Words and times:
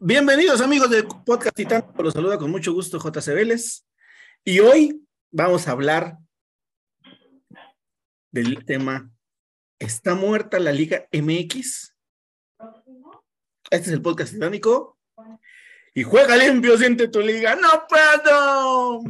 Bienvenidos 0.00 0.60
amigos 0.60 0.90
del 0.90 1.06
podcast 1.06 1.54
Titán, 1.54 1.86
los 1.98 2.14
saluda 2.14 2.38
con 2.38 2.50
mucho 2.50 2.72
gusto 2.72 2.98
JC 2.98 3.34
Vélez, 3.34 3.86
y 4.44 4.58
hoy 4.60 5.06
vamos 5.30 5.68
a 5.68 5.72
hablar 5.72 6.18
del 8.30 8.64
tema 8.64 9.10
¿Está 9.78 10.14
muerta 10.14 10.58
la 10.58 10.72
Liga 10.72 11.06
MX? 11.12 11.94
Este 13.70 13.86
es 13.86 13.92
el 13.92 14.02
podcast 14.02 14.32
titánico. 14.32 14.98
Y 15.94 16.02
juega 16.02 16.36
limpio, 16.36 16.76
siente 16.76 17.08
tu 17.08 17.20
liga. 17.20 17.54
¡No 17.54 17.86
puedo! 17.88 19.02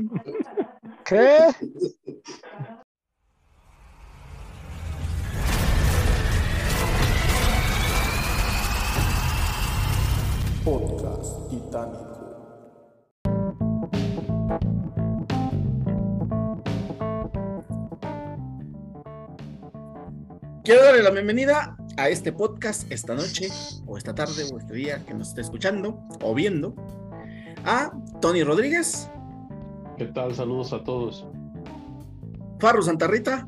¿Qué? 1.05 1.49
Podcast 10.65 11.51
Titánico. 11.51 12.15
Quiero 20.65 20.83
darle 20.85 21.03
la 21.03 21.11
bienvenida 21.11 21.77
a 21.99 22.09
este 22.09 22.33
podcast 22.33 22.91
esta 22.91 23.15
noche, 23.15 23.49
o 23.87 23.99
esta 23.99 24.15
tarde, 24.15 24.45
o 24.55 24.59
este 24.59 24.73
día 24.73 25.05
que 25.05 25.13
nos 25.13 25.29
esté 25.29 25.43
escuchando 25.43 26.03
o 26.23 26.35
viendo, 26.35 26.75
a 27.67 27.93
Tony 28.23 28.43
Rodríguez, 28.43 29.11
¿Qué 29.99 30.07
tal? 30.07 30.35
Saludos 30.35 30.73
a 30.73 30.83
todos. 30.83 31.27
Farru 32.59 32.83
Santa 32.83 33.07
Rita, 33.07 33.47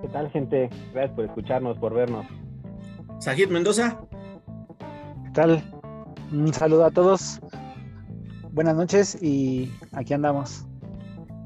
¿Qué 0.00 0.08
tal, 0.08 0.30
gente? 0.30 0.70
Gracias 0.94 1.14
por 1.14 1.26
escucharnos, 1.26 1.76
por 1.76 1.92
vernos. 1.92 2.24
Sajid 3.18 3.48
Mendoza 3.48 4.00
¿Qué 5.32 5.34
tal? 5.34 5.62
Un 6.32 6.52
saludo 6.52 6.84
a 6.84 6.90
todos. 6.90 7.40
Buenas 8.52 8.74
noches 8.76 9.16
y 9.22 9.70
aquí 9.92 10.12
andamos. 10.14 10.64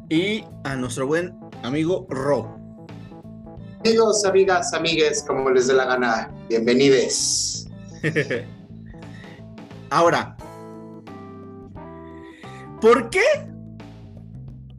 y 0.09 0.45
a 0.65 0.77
nuestro 0.77 1.07
buen 1.07 1.35
amigo 1.63 2.07
Ro. 2.09 2.57
Amigos, 3.85 4.25
amigas, 4.25 4.73
amigues, 4.73 5.23
como 5.27 5.51
les 5.51 5.67
dé 5.67 5.75
la 5.75 5.85
gana, 5.87 6.31
bienvenidos. 6.49 7.69
Ahora, 9.91 10.37
¿por 12.81 13.11
qué 13.11 13.23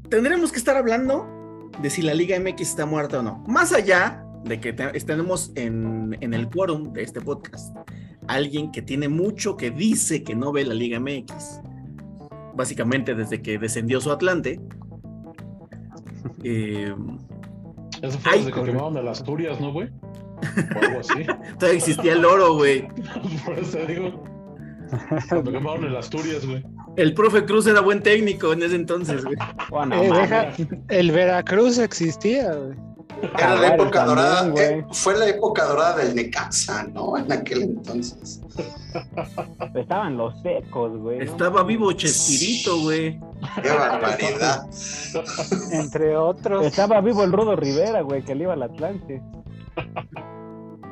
tendremos 0.10 0.52
que 0.52 0.58
estar 0.58 0.76
hablando 0.78 1.70
de 1.82 1.90
si 1.90 2.02
la 2.02 2.14
Liga 2.14 2.40
MX 2.40 2.62
está 2.62 2.86
muerta 2.86 3.20
o 3.20 3.24
no? 3.24 3.44
Más 3.48 3.72
allá 3.74 4.24
de 4.44 4.60
que 4.60 4.74
te- 4.74 4.92
tenemos 5.02 5.52
en, 5.56 6.18
en 6.22 6.34
el 6.34 6.50
quórum 6.50 6.92
de 6.94 7.04
este 7.04 7.22
podcast 7.22 7.76
alguien 8.28 8.72
que 8.72 8.82
tiene 8.82 9.08
mucho 9.10 9.58
que 9.58 9.72
dice 9.72 10.24
que 10.24 10.36
no 10.36 10.52
ve 10.52 10.64
la 10.66 10.74
Liga 10.74 11.00
MX, 11.00 11.62
básicamente 12.56 13.16
desde 13.16 13.42
que 13.42 13.58
descendió 13.58 14.00
su 14.02 14.12
Atlante. 14.12 14.60
Eh, 16.44 16.94
Eso 18.02 18.20
fue 18.20 18.38
desde 18.38 18.52
que 18.52 18.64
quemaron 18.64 18.94
las 19.06 19.20
Asturias, 19.20 19.60
¿no, 19.60 19.72
güey? 19.74 19.90
O 19.90 20.80
algo 20.86 21.00
así. 21.00 21.26
todavía 21.60 21.78
existía 21.78 22.14
el 22.14 22.26
oro, 22.26 22.56
güey. 22.56 22.88
Por 23.46 23.58
eso 23.60 23.80
digo. 23.88 24.24
Cuando 25.30 25.52
quemaron 25.52 25.86
el 25.86 25.96
Asturias, 25.96 26.46
güey. 26.46 26.64
El 26.96 27.14
profe 27.14 27.44
Cruz 27.46 27.68
era 27.68 27.82
buen 27.82 28.02
técnico 28.02 28.54
en 28.54 28.64
ese 28.64 28.76
entonces, 28.76 29.24
güey. 29.26 29.36
Bueno, 29.70 29.96
Eh, 29.96 30.10
deja- 30.12 30.52
el 30.90 31.12
Veracruz 31.12 31.78
existía, 31.80 32.54
güey. 32.54 32.78
Era 33.22 33.32
la 33.32 33.38
Cabrón, 33.38 33.74
época 33.74 34.06
también, 34.06 34.08
dorada, 34.08 34.62
eh, 34.62 34.86
fue 34.92 35.18
la 35.18 35.28
época 35.28 35.66
dorada 35.66 35.98
del 35.98 36.16
Necaxa, 36.16 36.84
¿no? 36.84 37.18
En 37.18 37.32
aquel 37.32 37.64
entonces. 37.64 38.42
Estaban 39.76 40.18
los 40.18 40.40
secos, 40.42 40.98
güey. 40.98 41.20
¿no? 41.20 41.24
Estaba 41.24 41.64
vivo 41.64 41.92
Chespirito, 41.94 42.80
güey. 42.82 43.20
Qué 43.62 43.70
barbaridad. 43.70 44.66
Entre 45.72 46.16
otros. 46.16 46.66
Estaba 46.66 47.02
vivo 47.02 47.24
el 47.24 47.32
Rudo 47.32 47.56
Rivera, 47.56 48.02
güey, 48.02 48.24
que 48.24 48.36
le 48.36 48.44
iba 48.44 48.54
al 48.54 48.64
Atlante. 48.64 49.22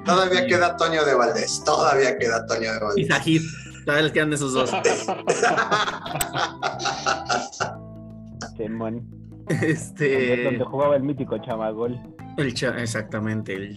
Todavía 0.05 0.45
queda 0.47 0.75
Toño 0.75 1.05
de 1.05 1.15
Valdés, 1.15 1.63
todavía 1.63 2.17
queda 2.17 2.45
Toño 2.45 2.71
de 2.71 2.77
Y 2.77 2.81
Valdés. 2.81 3.07
Sajid. 3.07 3.41
Todavía 3.85 4.03
les 4.03 4.11
quedan 4.13 4.33
esos 4.33 4.53
dos. 4.53 4.71
Simón. 8.57 9.22
Este. 9.61 10.43
Donde 10.45 10.63
jugaba 10.65 10.95
el 10.95 11.03
mítico 11.03 11.37
Chamagol. 11.39 11.99
El 12.37 12.53
cha- 12.53 12.81
exactamente, 12.81 13.53
el 13.55 13.75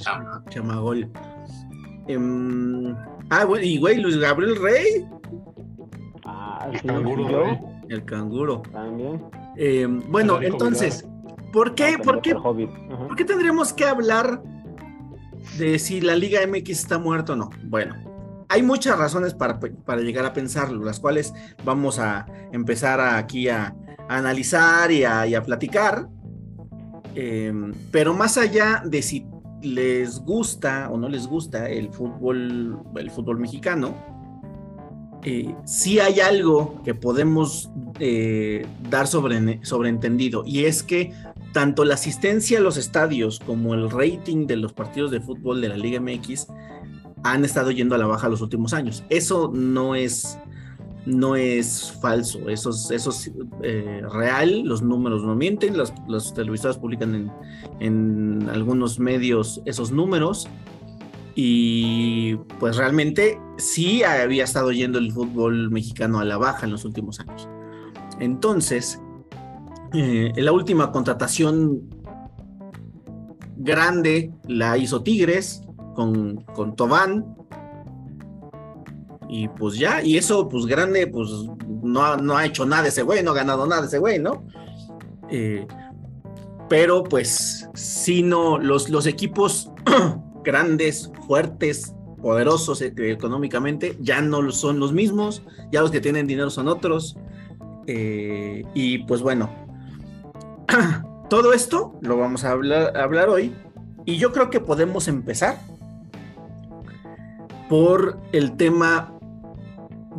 chamagol. 0.50 1.10
Em, 2.08 2.94
ah, 3.30 3.44
bueno, 3.44 3.64
y 3.64 3.78
güey, 3.78 4.00
Luis 4.00 4.16
Gabriel 4.18 4.56
Rey, 4.62 5.04
Ah, 6.24 6.68
sí, 6.80 6.86
Canguro, 6.86 7.58
el 7.88 8.04
canguro. 8.04 8.62
también. 8.72 9.22
Em, 9.56 10.00
bueno, 10.10 10.40
entonces, 10.42 11.06
¿por 11.52 11.74
qué, 11.74 11.98
por 12.02 12.20
qué, 12.22 12.34
por 12.34 13.16
qué 13.16 13.24
tendríamos 13.24 13.72
que 13.72 13.84
hablar 13.84 14.42
de 15.58 15.78
si 15.78 16.00
la 16.00 16.16
Liga 16.16 16.40
MX 16.46 16.70
está 16.70 16.98
muerta 16.98 17.34
o 17.34 17.36
no? 17.36 17.50
Bueno, 17.64 17.94
hay 18.48 18.62
muchas 18.62 18.98
razones 18.98 19.34
para, 19.34 19.58
para 19.60 20.00
llegar 20.00 20.24
a 20.24 20.32
pensarlo, 20.32 20.84
las 20.84 20.98
cuales 21.00 21.32
vamos 21.64 21.98
a 21.98 22.26
empezar 22.52 23.00
a- 23.00 23.18
aquí 23.18 23.48
a, 23.48 23.74
analizar 24.08 24.90
y 24.90 25.04
a, 25.04 25.42
platicar. 25.42 26.08
Em, 27.14 27.72
pero 27.90 28.14
más 28.14 28.36
allá 28.36 28.82
de 28.84 29.02
si 29.02 29.26
les 29.62 30.20
gusta 30.20 30.88
o 30.90 30.98
no 30.98 31.08
les 31.08 31.26
gusta 31.26 31.68
el 31.68 31.90
fútbol, 31.90 32.78
el 32.96 33.10
fútbol 33.10 33.38
mexicano, 33.38 33.94
eh, 35.24 35.54
sí 35.64 35.98
hay 35.98 36.20
algo 36.20 36.82
que 36.84 36.94
podemos 36.94 37.70
eh, 37.98 38.64
dar 38.90 39.06
sobre, 39.06 39.64
sobreentendido 39.64 40.44
y 40.46 40.66
es 40.66 40.82
que 40.82 41.12
tanto 41.52 41.84
la 41.84 41.94
asistencia 41.94 42.58
a 42.58 42.60
los 42.60 42.76
estadios 42.76 43.40
como 43.40 43.74
el 43.74 43.90
rating 43.90 44.46
de 44.46 44.56
los 44.56 44.72
partidos 44.72 45.10
de 45.10 45.20
fútbol 45.20 45.60
de 45.60 45.70
la 45.70 45.76
Liga 45.76 46.00
MX 46.00 46.48
han 47.24 47.44
estado 47.44 47.70
yendo 47.70 47.94
a 47.94 47.98
la 47.98 48.06
baja 48.06 48.28
los 48.28 48.40
últimos 48.40 48.72
años. 48.72 49.04
Eso 49.08 49.50
no 49.52 49.94
es, 49.94 50.38
no 51.06 51.36
es 51.36 51.92
falso, 52.00 52.48
eso 52.50 52.70
es, 52.70 53.30
eh, 53.62 54.02
real, 54.12 54.62
los 54.62 54.82
números 54.82 55.22
no 55.22 55.34
mienten, 55.34 55.76
los, 55.76 55.92
los 56.08 56.34
televisores 56.34 56.76
publican 56.76 57.14
en, 57.14 57.32
en 57.80 58.48
algunos 58.50 58.98
medios 58.98 59.62
esos 59.64 59.92
números 59.92 60.48
y 61.36 62.36
pues 62.58 62.76
realmente 62.76 63.38
sí 63.58 64.02
había 64.02 64.44
estado 64.44 64.72
yendo 64.72 64.98
el 64.98 65.12
fútbol 65.12 65.70
mexicano 65.70 66.18
a 66.18 66.24
la 66.24 66.38
baja 66.38 66.64
en 66.64 66.72
los 66.72 66.84
últimos 66.84 67.20
años. 67.20 67.48
Entonces, 68.18 69.00
eh, 69.92 70.32
la 70.36 70.52
última 70.52 70.90
contratación 70.92 71.82
grande 73.56 74.32
la 74.48 74.78
hizo 74.78 75.02
Tigres 75.02 75.62
con, 75.94 76.36
con 76.54 76.74
Tobán. 76.74 77.36
Y 79.28 79.48
pues 79.48 79.76
ya, 79.78 80.02
y 80.02 80.16
eso 80.16 80.48
pues 80.48 80.66
grande, 80.66 81.06
pues 81.06 81.28
no, 81.82 82.02
ha- 82.04 82.16
no 82.16 82.36
ha 82.36 82.46
hecho 82.46 82.64
nada 82.64 82.88
ese 82.88 83.02
güey, 83.02 83.22
no 83.22 83.32
ha 83.32 83.34
ganado 83.34 83.66
nada 83.66 83.86
ese 83.86 83.98
güey, 83.98 84.18
¿no? 84.18 84.44
Eh, 85.30 85.66
pero 86.68 87.02
pues 87.04 87.68
sí, 87.74 88.22
no, 88.22 88.58
los, 88.58 88.88
los 88.88 89.06
equipos 89.06 89.70
grandes, 90.44 91.10
fuertes, 91.26 91.94
poderosos 92.22 92.82
eh, 92.82 92.92
económicamente, 92.96 93.96
ya 94.00 94.20
no 94.20 94.50
son 94.52 94.78
los 94.78 94.92
mismos, 94.92 95.42
ya 95.72 95.80
los 95.80 95.90
que 95.90 96.00
tienen 96.00 96.26
dinero 96.26 96.50
son 96.50 96.68
otros. 96.68 97.16
Eh, 97.88 98.64
y 98.74 98.98
pues 99.04 99.22
bueno, 99.22 99.48
todo 101.30 101.52
esto 101.52 101.98
lo 102.00 102.16
vamos 102.16 102.44
a 102.44 102.50
hablar, 102.52 102.96
a 102.96 103.02
hablar 103.02 103.28
hoy. 103.28 103.52
Y 104.04 104.18
yo 104.18 104.32
creo 104.32 104.50
que 104.50 104.60
podemos 104.60 105.08
empezar 105.08 105.58
por 107.68 108.18
el 108.32 108.56
tema 108.56 109.12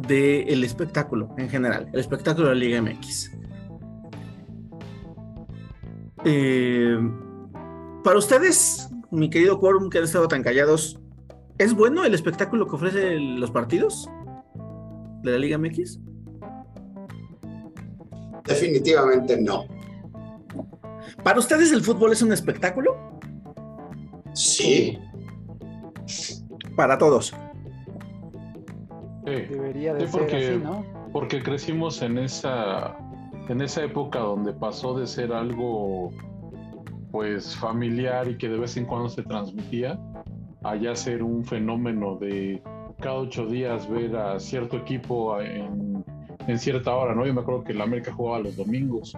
del 0.08 0.64
espectáculo 0.64 1.34
en 1.38 1.50
general, 1.50 1.90
el 1.92 2.00
espectáculo 2.00 2.50
de 2.50 2.56
la 2.56 2.60
Liga 2.60 2.82
MX. 2.82 3.32
Eh, 6.26 6.98
para 8.04 8.18
ustedes, 8.18 8.90
mi 9.12 9.30
querido 9.30 9.60
Quorum, 9.60 9.90
que 9.90 9.98
han 9.98 10.04
estado 10.04 10.28
tan 10.28 10.44
callados, 10.44 11.00
¿es 11.58 11.74
bueno 11.74 12.04
el 12.06 12.14
espectáculo 12.14 12.68
que 12.68 12.76
ofrecen 12.76 13.40
los 13.40 13.52
partidos 13.52 14.10
de 15.24 15.32
la 15.32 15.38
Liga 15.38 15.58
MX? 15.58 16.00
Definitivamente 18.46 19.42
no. 19.42 19.66
¿Para 21.24 21.40
ustedes 21.40 21.72
el 21.72 21.82
fútbol 21.82 22.14
es 22.14 22.22
un 22.22 22.32
espectáculo? 22.32 23.20
Sí. 24.34 24.98
Para 26.76 26.98
todos. 26.98 27.34
Sí. 29.28 29.42
Debería 29.54 29.94
de 29.94 30.02
Sí, 30.02 30.08
ser 30.08 30.22
porque- 30.22 30.38
así, 30.38 30.60
¿no? 30.64 30.86
porque 31.12 31.44
crecimos 31.44 32.02
en 32.02 32.18
esa 32.18 32.96
en 33.50 33.62
esa 33.62 33.84
época 33.84 34.20
donde 34.20 34.52
pasó 34.54 34.98
de 35.00 35.08
ser 35.08 35.32
algo 35.32 36.12
pues 37.12 37.56
familiar 37.56 38.28
y 38.28 38.38
que 38.38 38.50
de 38.50 38.58
vez 38.58 38.76
en 38.78 38.86
cuando 38.86 39.08
se 39.10 39.24
transmitía 39.24 39.98
a 40.64 40.76
ya 40.76 40.94
ser 40.96 41.24
un 41.24 41.46
fenómeno 41.46 42.16
de 42.18 42.62
cada 43.00 43.16
ocho 43.20 43.46
días 43.46 43.90
ver 43.90 44.16
a 44.18 44.38
cierto 44.40 44.76
equipo 44.78 45.40
en, 45.40 46.04
en 46.48 46.60
cierta 46.60 46.94
hora, 46.96 47.16
¿no? 47.16 47.26
Yo 47.26 47.34
me 47.34 47.40
acuerdo 47.42 47.64
que 47.64 47.72
el 47.72 47.82
América 47.82 48.12
jugaba 48.12 48.40
los 48.40 48.58
domingos, 48.58 49.16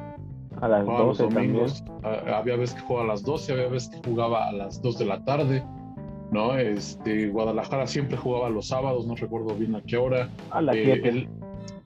A 0.61 0.67
las 0.67 0.83
jugaba 0.85 1.05
los 1.05 1.17
12 1.17 1.23
también. 1.33 1.53
domingos, 1.53 1.83
a- 2.03 2.37
había 2.37 2.55
veces 2.55 2.75
que 2.75 2.81
jugaba 2.81 3.05
a 3.05 3.07
las 3.07 3.23
12, 3.23 3.53
había 3.53 3.67
veces 3.67 3.89
que 3.89 4.09
jugaba 4.09 4.47
a 4.47 4.51
las 4.51 4.79
2 4.81 4.99
de 4.99 5.05
la 5.05 5.23
tarde, 5.25 5.63
¿no? 6.31 6.57
Este, 6.57 7.27
Guadalajara 7.29 7.87
siempre 7.87 8.17
jugaba 8.17 8.49
los 8.49 8.67
sábados, 8.67 9.05
no 9.07 9.15
recuerdo 9.15 9.55
bien 9.55 9.75
a 9.75 9.81
qué 9.81 9.97
hora. 9.97 10.29
A 10.51 10.61
las 10.61 10.75
Eh, 10.75 10.83
7. 10.85 11.09
el, 11.09 11.27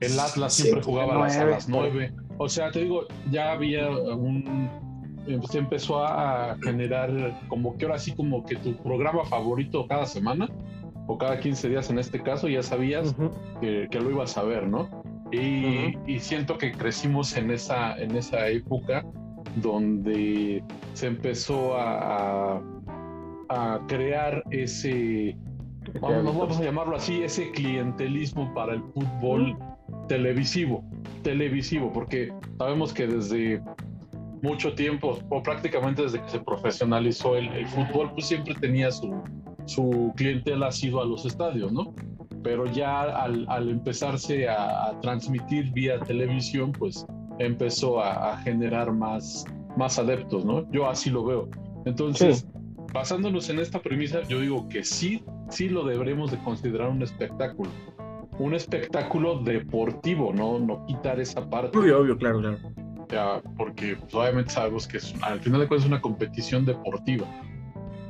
el 0.00 0.20
Atlas 0.20 0.52
Sí, 0.54 0.62
siempre 0.62 0.82
jugaba 0.84 1.14
a 1.16 1.18
las, 1.24 1.36
a 1.36 1.44
nueve. 1.44 1.50
las 1.52 1.68
9. 1.68 2.12
O 2.38 2.48
sea, 2.48 2.70
te 2.70 2.80
digo, 2.80 3.02
ya 3.30 3.52
había 3.52 3.88
un. 3.90 4.68
em, 5.26 5.42
Se 5.44 5.58
empezó 5.58 6.04
a 6.04 6.56
generar 6.62 7.10
como 7.48 7.76
que 7.76 7.84
ahora 7.86 7.98
sí, 7.98 8.12
como 8.12 8.44
que 8.44 8.56
tu 8.56 8.74
programa 8.76 9.24
favorito 9.24 9.86
cada 9.86 10.04
semana 10.06 10.48
o 11.06 11.16
cada 11.16 11.38
15 11.38 11.68
días 11.68 11.90
en 11.90 11.98
este 11.98 12.22
caso, 12.22 12.48
ya 12.48 12.62
sabías 12.62 13.14
que, 13.60 13.88
que 13.90 14.00
lo 14.00 14.10
ibas 14.10 14.36
a 14.36 14.42
ver, 14.42 14.66
¿no? 14.66 14.88
Y, 15.32 15.96
y 16.06 16.18
siento 16.20 16.58
que 16.58 16.72
crecimos 16.72 17.36
en 17.36 17.50
esa, 17.50 17.96
en 17.98 18.14
esa 18.16 18.48
época 18.48 19.04
donde 19.56 20.62
se 20.94 21.06
empezó 21.06 21.76
a, 21.76 22.54
a- 22.56 22.62
a 23.48 23.80
crear 23.88 24.42
ese, 24.50 25.36
vamos, 26.00 26.36
vamos 26.36 26.58
a 26.60 26.64
llamarlo 26.64 26.96
así, 26.96 27.22
ese 27.22 27.50
clientelismo 27.50 28.52
para 28.54 28.74
el 28.74 28.82
fútbol 28.94 29.56
televisivo, 30.08 30.84
televisivo, 31.22 31.92
porque 31.92 32.32
sabemos 32.58 32.92
que 32.92 33.06
desde 33.06 33.62
mucho 34.42 34.74
tiempo, 34.74 35.18
o 35.30 35.42
prácticamente 35.42 36.02
desde 36.02 36.20
que 36.20 36.28
se 36.28 36.40
profesionalizó 36.40 37.36
el, 37.36 37.48
el 37.48 37.66
fútbol, 37.66 38.12
pues 38.12 38.26
siempre 38.26 38.54
tenía 38.54 38.90
su, 38.90 39.22
su 39.64 40.12
clientela 40.16 40.68
asiduo 40.68 41.02
a 41.02 41.06
los 41.06 41.24
estadios, 41.24 41.72
¿no? 41.72 41.94
Pero 42.42 42.66
ya 42.66 43.02
al, 43.02 43.46
al 43.48 43.70
empezarse 43.70 44.46
a, 44.48 44.88
a 44.88 45.00
transmitir 45.00 45.72
vía 45.72 45.98
televisión, 46.00 46.72
pues 46.72 47.06
empezó 47.38 48.00
a, 48.00 48.34
a 48.34 48.36
generar 48.38 48.92
más, 48.92 49.46
más 49.78 49.98
adeptos, 49.98 50.44
¿no? 50.44 50.70
Yo 50.70 50.88
así 50.88 51.08
lo 51.08 51.24
veo. 51.24 51.48
Entonces, 51.86 52.46
basándonos 52.94 53.50
en 53.50 53.58
esta 53.58 53.82
premisa, 53.82 54.22
yo 54.22 54.40
digo 54.40 54.68
que 54.68 54.84
sí, 54.84 55.24
sí 55.50 55.68
lo 55.68 55.84
deberemos 55.84 56.30
de 56.30 56.38
considerar 56.38 56.88
un 56.88 57.02
espectáculo. 57.02 57.68
Un 58.38 58.54
espectáculo 58.54 59.40
deportivo, 59.40 60.32
¿no? 60.32 60.60
No 60.60 60.86
quitar 60.86 61.20
esa 61.20 61.48
parte. 61.50 61.76
Obvio, 61.76 62.00
obvio, 62.00 62.16
claro, 62.16 62.38
claro. 62.40 62.58
Sea, 63.10 63.42
porque 63.56 63.96
pues, 63.96 64.14
obviamente 64.14 64.50
sabemos 64.50 64.86
que 64.86 64.98
es, 64.98 65.12
al 65.22 65.40
final 65.40 65.60
de 65.60 65.68
cuentas 65.68 65.84
es 65.84 65.90
una 65.90 66.00
competición 66.00 66.64
deportiva, 66.64 67.26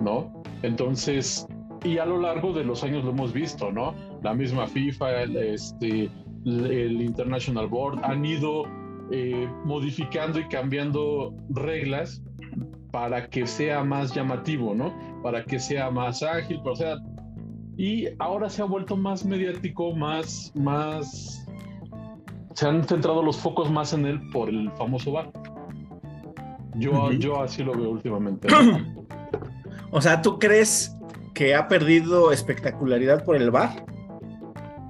¿no? 0.01 0.43
Entonces, 0.63 1.47
y 1.83 1.97
a 1.97 2.05
lo 2.05 2.21
largo 2.21 2.53
de 2.53 2.65
los 2.65 2.85
años 2.85 3.05
lo 3.05 3.11
hemos 3.11 3.33
visto, 3.33 3.73
¿no? 3.73 3.95
La 4.23 4.35
misma 4.35 4.67
FIFA, 4.67 5.23
el, 5.23 5.37
este, 5.37 6.11
el 6.45 7.01
International 7.03 7.69
Board 7.69 8.05
han 8.05 8.25
ido 8.25 8.65
eh, 9.11 9.49
modificando 9.65 10.39
y 10.39 10.45
cambiando 10.49 11.35
reglas 11.51 12.23
para 12.95 13.29
que 13.29 13.45
sea 13.45 13.83
más 13.83 14.15
llamativo, 14.15 14.73
¿no? 14.73 14.95
Para 15.21 15.45
que 15.45 15.59
sea 15.59 15.91
más 15.91 16.23
ágil, 16.23 16.61
o 16.65 16.77
sea, 16.77 16.97
y 17.77 18.07
ahora 18.21 18.49
se 18.49 18.63
ha 18.63 18.67
vuelto 18.67 18.97
más 18.97 19.25
mediático, 19.25 19.97
más, 19.97 20.53
más 20.55 21.45
se 22.55 22.69
han 22.69 22.85
centrado 22.85 23.21
los 23.21 23.37
focos 23.37 23.69
más 23.69 23.93
en 23.95 24.07
él 24.07 24.21
por 24.33 24.49
el 24.49 24.71
famoso 24.79 25.11
bar. 25.11 25.29
Yo, 26.77 26.93
Ujú. 26.93 27.13
yo 27.15 27.43
así 27.43 27.65
lo 27.65 27.73
veo 27.77 27.91
últimamente. 27.91 28.47
O 29.91 30.01
sea, 30.01 30.23
¿tú 30.23 30.41
crees 30.41 30.97
que 31.35 31.55
ha 31.55 31.69
perdido 31.69 32.33
espectacularidad 32.33 33.25
por 33.25 33.37
el 33.37 33.51
bar? 33.53 33.85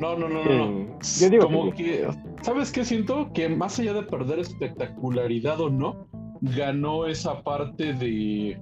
No, 0.00 0.16
no, 0.16 0.28
no, 0.28 0.42
no. 0.44 0.70
no. 0.70 0.98
Yo 1.20 1.28
digo 1.28 1.44
Como 1.44 1.70
que 1.72 1.76
que, 1.76 2.08
¿sabes 2.42 2.72
qué 2.72 2.86
siento? 2.86 3.30
Que 3.34 3.50
más 3.50 3.78
allá 3.78 3.92
de 3.92 4.02
perder 4.02 4.38
espectacularidad 4.38 5.60
o 5.60 5.68
no, 5.68 6.06
ganó 6.44 7.06
esa 7.06 7.42
parte 7.42 7.94
de 7.94 8.58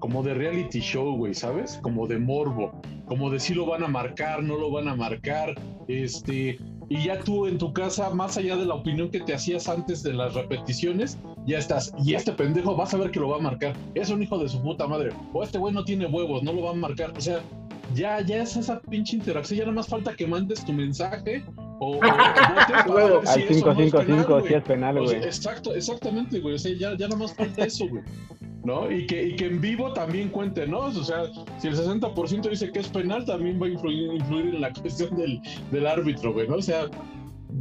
como 0.00 0.22
de 0.22 0.34
reality 0.34 0.80
show, 0.80 1.16
güey, 1.16 1.34
¿sabes? 1.34 1.78
Como 1.82 2.06
de 2.06 2.18
morbo, 2.18 2.72
como 3.06 3.30
de 3.30 3.38
si 3.38 3.54
lo 3.54 3.66
van 3.66 3.82
a 3.82 3.88
marcar, 3.88 4.42
no 4.42 4.56
lo 4.56 4.70
van 4.70 4.88
a 4.88 4.96
marcar, 4.96 5.54
este, 5.88 6.58
y 6.88 7.04
ya 7.04 7.18
tú 7.20 7.46
en 7.46 7.58
tu 7.58 7.72
casa, 7.72 8.10
más 8.10 8.36
allá 8.36 8.56
de 8.56 8.66
la 8.66 8.74
opinión 8.74 9.10
que 9.10 9.20
te 9.20 9.34
hacías 9.34 9.68
antes 9.68 10.02
de 10.02 10.12
las 10.12 10.34
repeticiones, 10.34 11.18
ya 11.46 11.58
estás, 11.58 11.92
y 12.04 12.14
este 12.14 12.32
pendejo 12.32 12.76
vas 12.76 12.94
a 12.94 12.98
ver 12.98 13.10
que 13.10 13.20
lo 13.20 13.28
va 13.28 13.36
a 13.36 13.40
marcar, 13.40 13.74
es 13.94 14.10
un 14.10 14.22
hijo 14.22 14.38
de 14.38 14.48
su 14.48 14.60
puta 14.62 14.86
madre, 14.86 15.10
o 15.32 15.42
este 15.42 15.58
güey 15.58 15.72
no 15.72 15.84
tiene 15.84 16.06
huevos, 16.06 16.42
no 16.42 16.52
lo 16.52 16.62
va 16.62 16.70
a 16.70 16.74
marcar, 16.74 17.12
o 17.16 17.20
sea, 17.20 17.40
ya, 17.94 18.20
ya 18.20 18.42
es 18.42 18.56
esa 18.56 18.80
pinche 18.80 19.16
interacción, 19.16 19.58
ya 19.58 19.64
nada 19.64 19.76
más 19.76 19.88
falta 19.88 20.14
que 20.14 20.26
mandes 20.26 20.64
tu 20.64 20.72
mensaje 20.72 21.44
o, 21.78 21.96
o- 21.96 21.98
o 21.98 23.20
Al 23.20 23.26
si 23.26 23.42
eso 23.42 23.66
no 23.74 23.80
es 23.82 23.92
penal, 23.92 24.06
555 24.26 24.28
güey. 24.32 24.46
sí 24.48 24.54
es 24.54 24.62
penal, 24.62 24.98
güey. 25.02 25.16
exacto, 25.16 25.74
exactamente, 25.74 26.40
güey. 26.40 26.54
O 26.54 26.58
sea, 26.58 26.72
ya, 26.76 26.96
ya 26.96 27.08
nada 27.08 27.16
más 27.16 27.34
falta 27.34 27.64
eso, 27.64 27.86
güey. 27.88 28.02
¿No? 28.64 28.90
Y 28.90 29.06
que, 29.06 29.28
y 29.28 29.36
que 29.36 29.46
en 29.46 29.60
vivo 29.60 29.92
también 29.92 30.28
cuente, 30.28 30.66
¿no? 30.66 30.78
O 30.80 30.90
sea, 30.92 31.24
si 31.58 31.68
el 31.68 31.76
60% 31.76 32.48
dice 32.50 32.72
que 32.72 32.80
es 32.80 32.88
penal, 32.88 33.24
también 33.24 33.62
va 33.62 33.66
a 33.66 33.68
influir, 33.70 34.12
influir 34.14 34.54
en 34.56 34.60
la 34.60 34.72
cuestión 34.72 35.16
del, 35.16 35.40
del 35.70 35.86
árbitro, 35.86 36.32
güey, 36.32 36.48
¿no? 36.48 36.56
O 36.56 36.62
sea, 36.62 36.86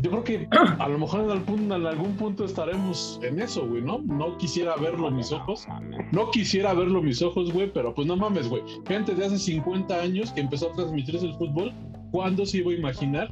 yo 0.01 0.09
creo 0.09 0.23
que 0.23 0.47
a 0.79 0.87
lo 0.89 0.97
mejor 0.97 1.21
en 1.21 1.29
algún, 1.29 1.71
en 1.71 1.85
algún 1.85 2.13
punto 2.17 2.43
estaremos 2.43 3.19
en 3.21 3.39
eso, 3.39 3.67
güey, 3.67 3.83
¿no? 3.83 3.99
No 3.99 4.35
quisiera 4.39 4.75
verlo 4.77 5.11
mis 5.11 5.31
ojos. 5.31 5.67
No 6.11 6.31
quisiera 6.31 6.73
verlo 6.73 7.03
mis 7.03 7.21
ojos, 7.21 7.51
güey, 7.53 7.71
pero 7.71 7.93
pues 7.93 8.07
no 8.07 8.15
mames, 8.17 8.49
güey. 8.49 8.63
Gente 8.87 9.13
de 9.13 9.25
hace 9.27 9.37
50 9.37 9.93
años 10.01 10.31
que 10.31 10.41
empezó 10.41 10.71
a 10.71 10.73
transmitirse 10.73 11.23
el 11.27 11.35
fútbol, 11.35 11.71
¿cuándo 12.11 12.47
se 12.47 12.57
iba 12.57 12.71
a 12.71 12.75
imaginar 12.75 13.31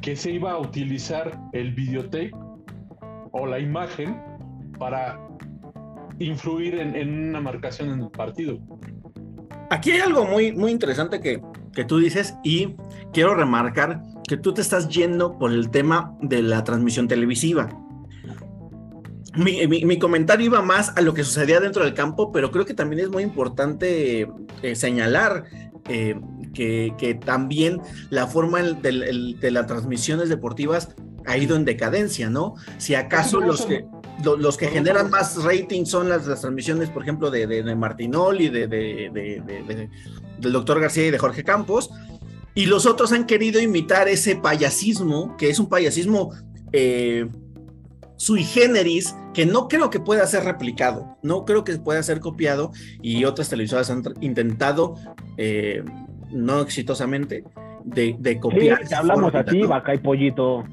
que 0.00 0.16
se 0.16 0.30
iba 0.32 0.52
a 0.52 0.58
utilizar 0.58 1.38
el 1.52 1.72
videotape 1.74 2.30
o 3.32 3.46
la 3.46 3.58
imagen 3.58 4.20
para 4.78 5.20
influir 6.18 6.74
en, 6.76 7.28
una 7.28 7.40
marcación 7.40 7.90
en 7.90 8.00
el 8.00 8.10
partido? 8.10 8.58
Aquí 9.70 9.90
hay 9.92 10.00
algo 10.00 10.24
muy, 10.24 10.52
muy 10.52 10.70
interesante 10.72 11.20
que, 11.20 11.42
que 11.72 11.84
tú 11.84 11.98
dices 11.98 12.34
y 12.42 12.74
quiero 13.12 13.34
remarcar 13.34 14.02
que 14.26 14.36
tú 14.36 14.52
te 14.54 14.60
estás 14.60 14.88
yendo 14.88 15.38
por 15.38 15.52
el 15.52 15.70
tema 15.70 16.16
de 16.22 16.42
la 16.42 16.64
transmisión 16.64 17.06
televisiva. 17.08 17.68
Mi, 19.36 19.66
mi- 19.66 19.84
mi 19.84 19.98
comentario 19.98 20.46
iba 20.46 20.62
más 20.62 20.96
a 20.96 21.02
lo 21.02 21.12
que 21.14 21.22
sucedía 21.22 21.60
dentro 21.60 21.84
del 21.84 21.94
campo, 21.94 22.32
pero 22.32 22.50
creo 22.50 22.64
que 22.64 22.74
también 22.74 23.02
es 23.02 23.10
muy 23.10 23.22
importante 23.22 24.26
eh, 24.62 24.74
señalar 24.74 25.44
eh, 25.88 26.20
que, 26.54 26.92
que 26.98 27.14
también 27.14 27.80
la 28.10 28.26
forma 28.26 28.62
de 28.62 29.50
las 29.50 29.66
transmisiones 29.66 30.28
deportivas 30.28 30.94
ha 31.26 31.36
ido 31.36 31.56
en 31.56 31.64
decadencia, 31.64 32.30
¿no? 32.30 32.54
Si 32.78 32.94
acaso 32.94 33.40
los 33.40 33.66
que, 33.66 33.84
los 34.38 34.56
generan 34.58 35.10
más 35.10 35.42
rating 35.44 35.84
son 35.84 36.08
las, 36.08 36.26
las 36.26 36.40
transmisiones, 36.40 36.88
por 36.90 37.02
ejemplo, 37.02 37.30
de, 37.30 37.46
de, 37.46 37.62
de 37.62 37.74
Martinol 37.74 38.40
y 38.40 38.48
de, 38.48 38.66
de- 38.66 39.10
de- 39.12 39.42
de- 39.46 39.62
de- 39.74 39.90
del 40.40 40.52
doctor 40.52 40.80
García 40.80 41.06
y 41.06 41.10
de 41.10 41.18
Jorge 41.18 41.44
Campos. 41.44 41.90
Y 42.54 42.66
los 42.66 42.86
otros 42.86 43.12
han 43.12 43.26
querido 43.26 43.60
imitar 43.60 44.08
ese 44.08 44.34
payasismo, 44.36 45.36
que 45.36 45.50
es 45.50 45.58
un 45.60 45.68
payasismo 45.68 46.32
eh, 46.72 47.28
sui 48.18 48.42
generis, 48.44 49.16
que 49.32 49.46
no 49.46 49.68
creo 49.68 49.88
que 49.90 50.00
pueda 50.00 50.26
ser 50.26 50.44
replicado, 50.44 51.16
no 51.22 51.44
creo 51.46 51.64
que 51.64 51.76
pueda 51.78 52.02
ser 52.02 52.20
copiado, 52.20 52.72
y 53.00 53.24
otras 53.24 53.48
televisoras 53.48 53.88
han 53.90 54.02
intentado, 54.20 54.96
eh, 55.38 55.82
no 56.30 56.60
exitosamente, 56.60 57.44
de, 57.84 58.16
de 58.18 58.32
Sí, 58.32 58.38
copiar. 58.40 58.82
esa 58.82 58.98
hablamos 58.98 59.34
a 59.34 59.44
ti, 59.44 59.62
vaca 59.62 59.94
y 59.94 59.98
pollito. 59.98 60.64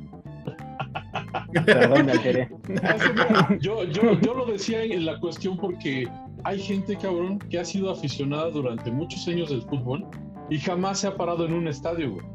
Perdón, 1.65 2.05
me 2.07 2.11
alteré. 2.13 2.49
Yo, 3.61 3.83
yo, 3.85 4.19
yo 4.19 4.33
lo 4.33 4.45
decía 4.45 4.83
en 4.83 5.05
la 5.05 5.19
cuestión 5.19 5.57
porque 5.57 6.07
hay 6.43 6.59
gente, 6.59 6.97
cabrón, 6.97 7.39
que 7.39 7.59
ha 7.59 7.65
sido 7.65 7.91
aficionada 7.91 8.49
durante 8.49 8.91
muchos 8.91 9.27
años 9.27 9.49
del 9.49 9.61
fútbol 9.63 10.05
y 10.49 10.59
jamás 10.59 10.99
se 10.99 11.07
ha 11.07 11.15
parado 11.15 11.45
en 11.45 11.53
un 11.53 11.67
estadio, 11.67 12.11
güey. 12.13 12.25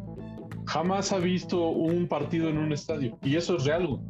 Jamás 0.66 1.12
ha 1.12 1.18
visto 1.18 1.68
un 1.68 2.06
partido 2.06 2.48
en 2.48 2.58
un 2.58 2.72
estadio. 2.72 3.18
Y 3.22 3.36
eso 3.36 3.56
es 3.56 3.64
real, 3.64 3.86
güey. 3.86 4.00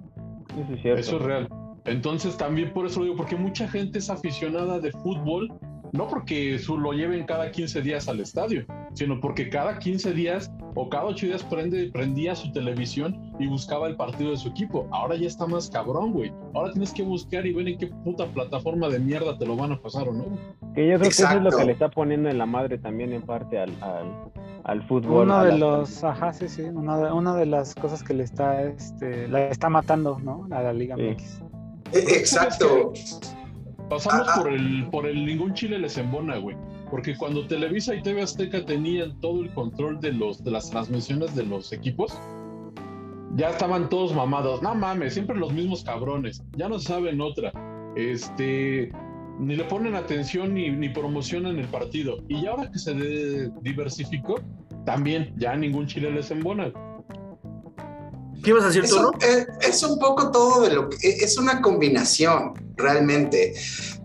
Eso 0.59 0.75
es 0.75 0.83
cierto. 0.83 1.01
Eso 1.01 1.17
es 1.17 1.23
real. 1.23 1.49
Entonces 1.85 2.37
también 2.37 2.73
por 2.73 2.87
eso 2.87 3.01
lo 3.01 3.07
digo, 3.07 3.17
porque 3.17 3.37
mucha 3.37 3.67
gente 3.69 3.99
es 3.99 4.11
aficionada 4.11 4.79
de 4.79 4.93
fútbol, 4.93 5.49
no 5.93 6.07
porque 6.07 6.59
su, 6.59 6.79
lo 6.79 6.93
lleven 6.93 7.25
cada 7.25 7.51
15 7.51 7.83
días 7.83 8.09
al 8.09 8.21
estadio, 8.21 8.65
sino 8.95 9.21
porque 9.21 9.49
cada 9.49 9.79
15 9.79 10.13
días 10.13 10.53
o 10.75 10.89
cada 10.89 11.07
8 11.07 11.27
días 11.27 11.43
prende, 11.43 11.91
prendía 11.91 12.37
su 12.37 12.53
televisión 12.53 13.35
y 13.39 13.47
buscaba 13.49 13.89
el 13.89 13.97
partido 13.97 14.31
de 14.31 14.37
su 14.37 14.49
equipo. 14.49 14.87
Ahora 14.93 15.17
ya 15.17 15.27
está 15.27 15.47
más 15.47 15.69
cabrón, 15.71 16.13
güey. 16.13 16.33
Ahora 16.55 16.73
tienes 16.73 16.93
que 16.93 17.03
buscar 17.03 17.47
y 17.47 17.53
ver 17.53 17.69
en 17.69 17.79
qué 17.79 17.89
puta 17.89 18.27
plataforma 18.27 18.89
de 18.89 19.01
mierda 19.01 19.37
te 19.37 19.47
lo 19.47 19.57
van 19.57 19.73
a 19.73 19.81
pasar 19.81 20.09
o 20.09 20.13
no. 20.13 20.27
Que 20.75 20.87
yo 20.87 20.99
creo 20.99 21.01
que 21.01 21.09
eso 21.09 21.29
es 21.29 21.43
lo 21.43 21.51
que 21.51 21.65
le 21.65 21.73
está 21.73 21.91
poniendo 21.91 22.29
en 22.29 22.39
la 22.39 22.47
madre 22.47 22.79
también 22.79 23.13
en 23.13 23.23
parte 23.23 23.59
al, 23.59 23.71
al, 23.81 24.31
al 24.65 24.83
fútbol. 24.87 25.25
Uno 25.25 25.43
de 25.45 25.51
las- 25.53 25.59
los, 25.61 26.05
ajá, 26.05 26.33
sí, 26.33 26.49
sí, 26.49 26.63
una 26.63 26.99
de, 26.99 27.13
una 27.13 27.35
de 27.35 27.47
las 27.47 27.75
cosas 27.75 28.03
que 28.03 28.15
le 28.15 28.25
está, 28.25 28.63
este, 28.63 29.29
la 29.29 29.49
está 29.49 29.69
matando, 29.69 30.19
¿no? 30.23 30.47
A 30.51 30.63
la 30.63 30.73
Liga 30.73 30.97
Sí. 30.97 31.03
MX. 31.03 31.43
E- 31.93 32.19
Exacto. 32.19 32.93
Pasamos 33.89 34.29
Ah, 34.29 34.33
ah. 34.37 34.41
por 34.43 34.53
el 34.53 34.87
por 34.91 35.07
el 35.07 35.27
ningún 35.27 35.53
chile 35.55 35.79
les 35.79 35.99
embona, 35.99 36.37
güey. 36.37 36.57
Porque 36.91 37.17
cuando 37.17 37.47
Televisa 37.47 37.95
y 37.95 38.03
TV 38.03 38.23
Azteca 38.23 38.65
tenían 38.65 39.21
todo 39.21 39.43
el 39.43 39.51
control 39.53 40.01
de 40.01 40.13
los 40.13 40.43
de 40.45 40.51
las 40.53 40.71
transmisiones 40.71 41.35
de 41.35 41.45
los 41.45 41.73
equipos, 41.73 42.17
ya 43.37 43.51
estaban 43.51 43.89
todos 43.89 44.15
mamados. 44.15 44.63
No 44.63 44.75
mames, 44.75 45.15
siempre 45.15 45.37
los 45.37 45.53
mismos 45.53 45.83
cabrones. 45.85 46.43
Ya 46.57 46.69
no 46.69 46.79
saben 46.79 47.21
otra. 47.21 47.53
Este 47.97 48.93
ni 49.41 49.57
le 49.57 49.65
ponen 49.65 49.95
atención 49.95 50.55
ni, 50.55 50.71
ni 50.71 50.89
promocionan 50.91 51.59
el 51.59 51.67
partido. 51.69 52.19
Y 52.29 52.43
ya 52.43 52.51
ahora 52.51 52.71
que 52.71 52.79
se 52.79 52.95
de- 52.95 53.51
diversificó, 53.63 54.41
también 54.85 55.35
ya 55.37 55.57
ningún 55.57 55.87
chile 55.87 56.11
les 56.11 56.31
embona. 56.31 56.73
¿Qué 58.43 58.51
ibas 58.51 58.65
a 58.65 58.67
decir, 58.69 58.85
Es 58.85 58.93
un, 58.93 59.13
eh, 59.23 59.47
es 59.61 59.83
un 59.83 59.99
poco 59.99 60.31
todo 60.31 60.63
de 60.63 60.73
lo 60.75 60.89
que 60.89 60.97
e, 61.07 61.25
es 61.25 61.37
una 61.37 61.61
combinación 61.61 62.55
realmente, 62.77 63.53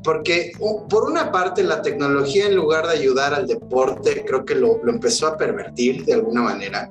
porque 0.03 0.51
por 0.89 1.09
una 1.09 1.31
parte 1.31 1.63
la 1.63 1.81
tecnología 1.81 2.47
en 2.47 2.55
lugar 2.55 2.85
de 2.85 2.93
ayudar 2.97 3.33
al 3.33 3.47
deporte 3.47 4.25
creo 4.27 4.43
que 4.43 4.55
lo, 4.55 4.83
lo 4.83 4.91
empezó 4.91 5.27
a 5.27 5.37
pervertir 5.37 6.03
de 6.03 6.15
alguna 6.15 6.41
manera, 6.41 6.89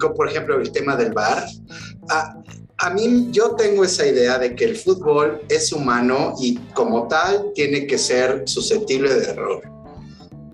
como 0.00 0.14
por 0.14 0.28
ejemplo 0.28 0.60
el 0.60 0.72
tema 0.72 0.96
del 0.96 1.12
bar. 1.12 1.44
A, 2.10 2.34
a 2.84 2.90
mí 2.90 3.28
yo 3.30 3.52
tengo 3.52 3.82
esa 3.82 4.06
idea 4.06 4.38
de 4.38 4.54
que 4.54 4.66
el 4.66 4.76
fútbol 4.76 5.40
es 5.48 5.72
humano 5.72 6.34
y 6.38 6.56
como 6.74 7.08
tal 7.08 7.52
tiene 7.54 7.86
que 7.86 7.96
ser 7.96 8.42
susceptible 8.44 9.14
de 9.14 9.30
error. 9.30 9.62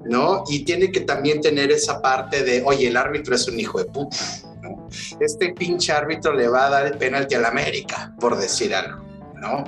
¿No? 0.04 0.44
Y 0.49 0.64
tiene 0.64 0.90
que 0.90 1.00
también 1.00 1.40
tener 1.40 1.70
esa 1.70 2.00
parte 2.00 2.42
de, 2.42 2.62
oye, 2.64 2.88
el 2.88 2.96
árbitro 2.96 3.34
es 3.34 3.46
un 3.49 3.60
hijo 3.60 3.78
de 3.78 3.84
puta, 3.84 4.16
¿no? 4.62 4.88
este 5.20 5.52
pinche 5.52 5.92
árbitro 5.92 6.32
le 6.32 6.49
va 6.49 6.66
a 6.66 6.70
dar 6.70 6.87
el 6.87 6.96
penalti 6.96 7.34
al 7.34 7.44
América, 7.44 8.14
por 8.18 8.37
decir 8.37 8.75
algo, 8.75 9.04
¿no? 9.37 9.64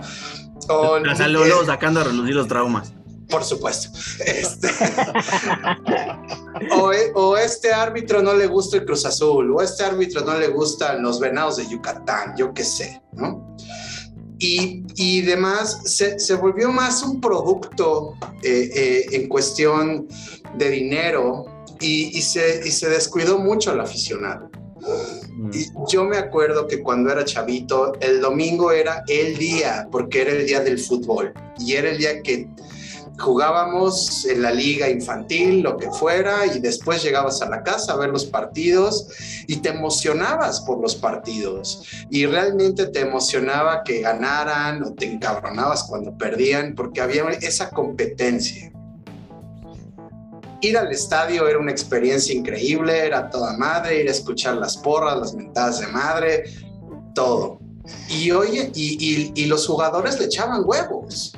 O, 0.68 0.98
sacando 1.66 2.00
a 2.00 2.04
relucir 2.04 2.34
los 2.34 2.48
traumas. 2.48 2.92
Por 3.32 3.42
supuesto. 3.42 3.88
Este, 4.24 4.68
o, 6.76 6.92
o 7.14 7.36
este 7.38 7.72
árbitro 7.72 8.22
no 8.22 8.34
le 8.34 8.46
gusta 8.46 8.76
el 8.76 8.84
Cruz 8.84 9.06
Azul, 9.06 9.50
o 9.56 9.62
este 9.62 9.82
árbitro 9.82 10.24
no 10.24 10.38
le 10.38 10.48
gustan 10.48 11.02
los 11.02 11.18
venados 11.18 11.56
de 11.56 11.66
Yucatán, 11.66 12.34
yo 12.36 12.52
qué 12.52 12.62
sé, 12.62 13.02
¿no? 13.12 13.56
Y, 14.38 14.84
y 14.96 15.22
demás, 15.22 15.80
se, 15.84 16.18
se 16.18 16.34
volvió 16.34 16.70
más 16.70 17.02
un 17.02 17.20
producto 17.20 18.14
eh, 18.42 18.70
eh, 18.74 19.06
en 19.12 19.28
cuestión 19.28 20.08
de 20.58 20.68
dinero 20.68 21.46
y, 21.80 22.18
y 22.18 22.22
se, 22.22 22.60
y 22.64 22.70
se 22.70 22.90
descuidó 22.90 23.38
mucho 23.38 23.70
al 23.70 23.80
aficionado. 23.80 24.50
Y 25.52 25.66
yo 25.88 26.04
me 26.04 26.18
acuerdo 26.18 26.66
que 26.66 26.82
cuando 26.82 27.10
era 27.10 27.24
chavito, 27.24 27.92
el 28.00 28.20
domingo 28.20 28.72
era 28.72 29.04
el 29.08 29.38
día, 29.38 29.88
porque 29.90 30.22
era 30.22 30.32
el 30.32 30.46
día 30.46 30.60
del 30.60 30.78
fútbol. 30.78 31.32
Y 31.58 31.74
era 31.74 31.90
el 31.90 31.98
día 31.98 32.22
que 32.22 32.48
jugábamos 33.22 34.26
en 34.26 34.42
la 34.42 34.50
liga 34.50 34.90
infantil, 34.90 35.62
lo 35.62 35.78
que 35.78 35.90
fuera, 35.90 36.44
y 36.46 36.58
después 36.58 37.02
llegabas 37.02 37.40
a 37.40 37.48
la 37.48 37.62
casa 37.62 37.94
a 37.94 37.96
ver 37.96 38.10
los 38.10 38.26
partidos 38.26 39.08
y 39.46 39.56
te 39.56 39.70
emocionabas 39.70 40.60
por 40.60 40.80
los 40.80 40.94
partidos. 40.94 41.82
Y 42.10 42.26
realmente 42.26 42.86
te 42.86 43.00
emocionaba 43.00 43.82
que 43.82 44.00
ganaran 44.00 44.82
o 44.82 44.92
te 44.92 45.06
encabronabas 45.06 45.84
cuando 45.84 46.16
perdían, 46.18 46.74
porque 46.74 47.00
había 47.00 47.22
esa 47.40 47.70
competencia 47.70 48.70
ir 50.62 50.78
al 50.78 50.92
estadio 50.92 51.48
era 51.48 51.58
una 51.58 51.72
experiencia 51.72 52.32
increíble, 52.32 52.96
era 53.04 53.28
toda 53.28 53.56
madre, 53.56 54.00
ir 54.00 54.08
a 54.08 54.12
escuchar 54.12 54.54
las 54.56 54.76
porras, 54.76 55.18
las 55.18 55.34
mentadas 55.34 55.80
de 55.80 55.88
madre, 55.88 56.44
todo. 57.14 57.58
Y 58.08 58.30
oye, 58.30 58.70
y, 58.74 59.32
y- 59.34 59.46
los 59.46 59.66
jugadores 59.66 60.18
le 60.20 60.26
echaban 60.26 60.62
huevos. 60.64 61.34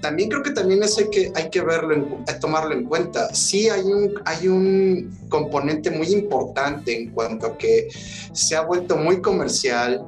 También 0.00 0.28
creo 0.28 0.42
que 0.42 0.52
también 0.52 0.82
eso 0.82 1.00
hay 1.00 1.10
que, 1.10 1.32
hay 1.34 1.50
que 1.50 1.60
verlo, 1.60 1.92
en- 1.94 2.24
hay 2.28 2.38
tomarlo 2.38 2.72
en 2.72 2.84
cuenta. 2.84 3.34
Sí 3.34 3.68
hay 3.68 3.82
un, 3.82 4.14
hay 4.24 4.46
un 4.48 5.10
componente 5.28 5.90
muy 5.90 6.06
importante 6.08 6.96
en 6.96 7.10
cuanto 7.10 7.48
a 7.48 7.58
que 7.58 7.88
se 8.32 8.54
ha 8.56 8.60
vuelto 8.62 8.96
muy 8.96 9.20
comercial, 9.20 10.06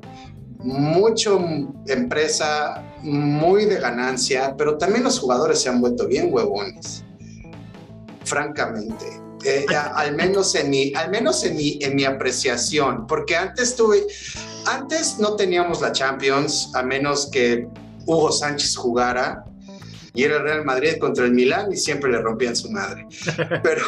mucho 0.59 1.41
empresa, 1.87 2.85
muy 3.03 3.65
de 3.65 3.81
ganancia, 3.81 4.55
pero 4.57 4.77
también 4.79 5.03
los 5.05 5.19
jugadores 5.19 5.61
se 5.61 5.69
han 5.71 5.81
vuelto 5.81 6.07
bien 6.07 6.33
huevones 6.33 7.05
francamente. 8.25 9.07
Eh, 9.45 9.65
al 9.95 10.15
menos 10.15 10.55
en 10.55 10.69
mi, 10.69 10.93
al 10.95 11.11
menos 11.11 11.43
en 11.45 11.57
mi, 11.57 11.79
en 11.81 11.97
mi 11.97 12.05
apreciación, 12.05 13.07
porque 13.07 13.35
antes 13.37 13.75
tuve, 13.75 14.07
antes 14.67 15.19
no 15.19 15.35
teníamos 15.35 15.81
la 15.81 15.93
Champions, 15.93 16.71
a 16.75 16.83
menos 16.83 17.31
que 17.33 17.67
Hugo 18.05 18.31
Sánchez 18.31 18.77
jugara 18.77 19.43
y 20.15 20.25
era 20.25 20.37
el 20.37 20.43
Real 20.43 20.65
Madrid 20.65 20.99
contra 20.99 21.25
el 21.25 21.33
Milán 21.33 21.73
y 21.73 21.77
siempre 21.77 22.11
le 22.11 22.21
rompían 22.21 22.57
su 22.57 22.71
madre. 22.71 23.07
Pero 23.63 23.85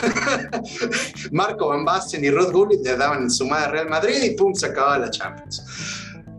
Marco 1.32 1.68
Van 1.68 1.84
Basten 1.84 2.24
y 2.24 2.30
Rod 2.30 2.52
Gullit 2.52 2.82
le 2.82 2.96
daban 2.96 3.22
en 3.22 3.30
su 3.30 3.46
madre 3.46 3.66
al 3.66 3.72
Real 3.72 3.88
Madrid 3.88 4.22
y 4.22 4.30
pum, 4.30 4.54
se 4.54 4.66
acababa 4.66 4.98
la 4.98 5.10
Champions. 5.10 5.64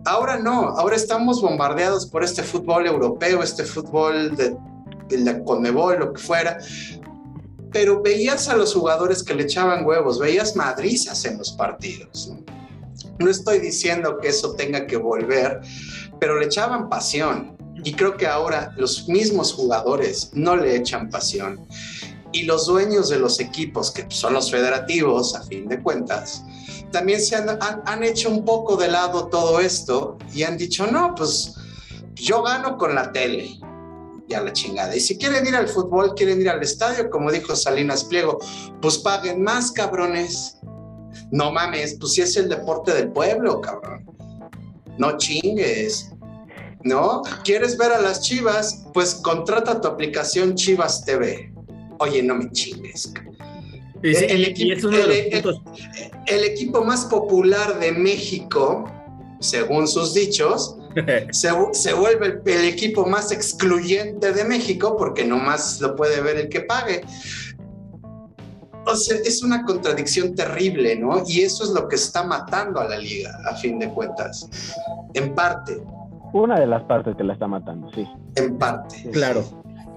Ahora 0.06 0.40
no, 0.40 0.70
ahora 0.70 0.96
estamos 0.96 1.42
bombardeados 1.42 2.08
por 2.08 2.24
este 2.24 2.42
fútbol 2.42 2.88
europeo, 2.88 3.44
este 3.44 3.64
fútbol 3.64 4.36
de, 4.36 4.56
de 5.10 5.18
la 5.20 5.44
Conmebol, 5.44 6.00
lo 6.00 6.14
que 6.14 6.22
fuera, 6.22 6.58
pero 7.72 8.02
veías 8.02 8.50
a 8.50 8.56
los 8.56 8.74
jugadores 8.74 9.24
que 9.24 9.36
le 9.36 9.44
echaban 9.44 9.86
huevos, 9.86 10.20
veías 10.20 10.56
madrizas 10.56 11.24
en 11.26 11.38
los 11.38 11.52
partidos. 11.52 12.30
¿no? 12.30 12.44
No 13.20 13.30
estoy 13.30 13.60
diciendo 13.60 14.18
que 14.20 14.30
eso 14.30 14.56
tenga 14.56 14.88
que 14.88 14.98
volver, 14.98 15.62
pero 16.20 16.40
le 16.40 16.46
echaban 16.46 16.90
pasión. 16.90 17.58
Y 17.84 17.94
creo 17.94 18.18
que 18.18 18.28
ahora 18.28 18.74
los 18.78 19.08
mismos 19.08 19.54
jugadores 19.54 20.30
no 20.34 20.56
le 20.56 20.76
echan 20.76 21.10
pasión. 21.10 21.66
Y 22.32 22.44
los 22.44 22.68
dueños 22.68 23.10
de 23.10 23.20
los 23.20 23.40
equipos, 23.40 23.92
que 23.92 24.06
son 24.10 24.34
los 24.34 24.52
federativos, 24.52 25.36
a 25.36 25.44
fin 25.44 25.68
de 25.68 25.82
cuentas, 25.82 26.44
también 26.92 27.22
se 27.22 27.36
han, 27.36 27.50
han, 27.50 27.82
han 27.86 28.04
hecho 28.04 28.30
un 28.30 28.46
poco 28.46 28.78
de 28.78 28.88
lado 28.88 29.28
todo 29.28 29.60
esto 29.60 30.18
y 30.34 30.44
han 30.44 30.58
dicho, 30.58 30.88
no, 30.88 31.14
pues 31.16 31.56
yo 32.16 32.44
gano 32.44 32.78
con 32.78 32.96
la 32.96 33.12
tele 33.12 33.60
a 34.36 34.42
la 34.42 34.54
chingada. 34.54 34.96
Y 34.96 35.00
si 35.00 35.18
quieren 35.18 35.46
ir 35.46 35.56
al 35.56 35.68
fútbol, 35.68 36.14
quieren 36.16 36.42
ir 36.42 36.50
al 36.50 36.62
estadio, 36.62 37.10
como 37.10 37.32
dijo 37.32 37.56
Salinas 37.56 38.04
Pliego, 38.06 38.40
pues 38.82 38.98
paguen 38.98 39.44
más, 39.44 39.72
cabrones. 39.72 40.58
No 41.32 41.52
mames, 41.52 41.98
pues 42.00 42.14
si 42.14 42.22
es 42.22 42.36
el 42.38 42.50
deporte 42.50 42.94
del 42.94 43.12
pueblo, 43.12 43.62
cabrón. 43.62 44.06
No 44.98 45.18
chingues. 45.18 46.11
¿No? 46.84 47.22
¿Quieres 47.44 47.78
ver 47.78 47.92
a 47.92 48.02
las 48.02 48.22
chivas? 48.22 48.86
Pues 48.94 49.16
contrata 49.16 49.80
tu 49.82 49.88
aplicación 49.88 50.56
Chivas 50.56 51.04
TV. 51.06 51.54
Oye, 52.00 52.24
no 52.24 52.36
me 52.36 52.52
chingues. 52.52 53.14
Sí, 54.04 54.16
El 54.28 54.46
equipo- 54.46 54.68
y 54.68 54.72
es 54.72 54.84
uno 54.84 54.98
de 54.98 55.04
los 55.08 55.16
el- 55.16 55.34
el- 55.34 55.44
puntos. 55.44 55.62
El 56.28 56.44
equipo 56.44 56.84
más 56.84 57.06
popular 57.06 57.80
de 57.80 57.92
México, 57.92 58.92
según 59.40 59.88
sus 59.88 60.14
dichos, 60.16 60.76
se, 61.32 61.50
se 61.74 61.94
vuelve 61.94 62.26
el, 62.26 62.42
el 62.46 62.66
equipo 62.66 63.06
más 63.06 63.32
excluyente 63.32 64.32
de 64.34 64.44
México 64.44 64.98
porque 64.98 65.24
nomás 65.24 65.80
lo 65.82 65.96
puede 65.96 66.20
ver 66.22 66.38
el 66.38 66.50
que 66.50 66.62
pague. 66.62 67.02
O 68.88 68.96
sea, 68.96 69.18
es 69.24 69.44
una 69.44 69.64
contradicción 69.64 70.34
terrible, 70.34 70.96
¿no? 70.96 71.24
Y 71.28 71.42
eso 71.42 71.64
es 71.64 71.70
lo 71.70 71.88
que 71.88 71.96
está 71.98 72.24
matando 72.24 72.80
a 72.80 72.88
la 72.88 72.98
liga, 72.98 73.38
a 73.48 73.56
fin 73.58 73.78
de 73.78 73.88
cuentas. 73.90 74.48
En 75.14 75.36
parte, 75.36 75.80
Una 76.34 76.60
de 76.60 76.68
las 76.68 76.84
partes 76.84 77.16
que 77.16 77.24
la 77.24 77.34
está 77.34 77.48
matando, 77.48 77.92
sí. 77.94 78.08
en 78.36 78.58
parte. 78.58 79.10
Claro. 79.12 79.42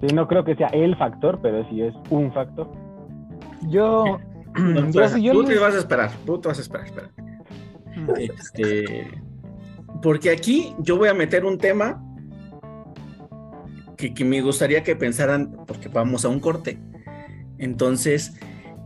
Sí, 0.00 0.14
no 0.14 0.26
creo 0.26 0.44
que 0.44 0.56
sea 0.56 0.68
el 0.68 0.96
factor, 0.96 1.38
pero 1.40 1.68
sí 1.68 1.82
es 1.82 1.94
un 2.10 2.32
factor. 2.32 2.70
Yo, 3.68 4.18
No, 4.56 4.90
yo, 4.92 5.02
espera, 5.02 5.18
yo 5.18 5.32
tú 5.32 5.44
te 5.44 5.58
vas 5.58 5.74
a 5.74 5.78
esperar, 5.78 6.10
tú 6.26 6.40
te 6.40 6.48
vas 6.48 6.58
a 6.58 6.62
esperar, 6.62 6.86
espera. 6.86 7.10
Este, 8.18 9.22
porque 10.02 10.30
aquí 10.30 10.74
yo 10.80 10.96
voy 10.96 11.08
a 11.08 11.14
meter 11.14 11.44
un 11.44 11.58
tema 11.58 12.02
que, 13.96 14.12
que 14.12 14.24
me 14.24 14.40
gustaría 14.40 14.82
que 14.82 14.96
pensaran, 14.96 15.64
porque 15.66 15.88
vamos 15.88 16.24
a 16.24 16.28
un 16.28 16.40
corte. 16.40 16.78
Entonces, 17.58 18.34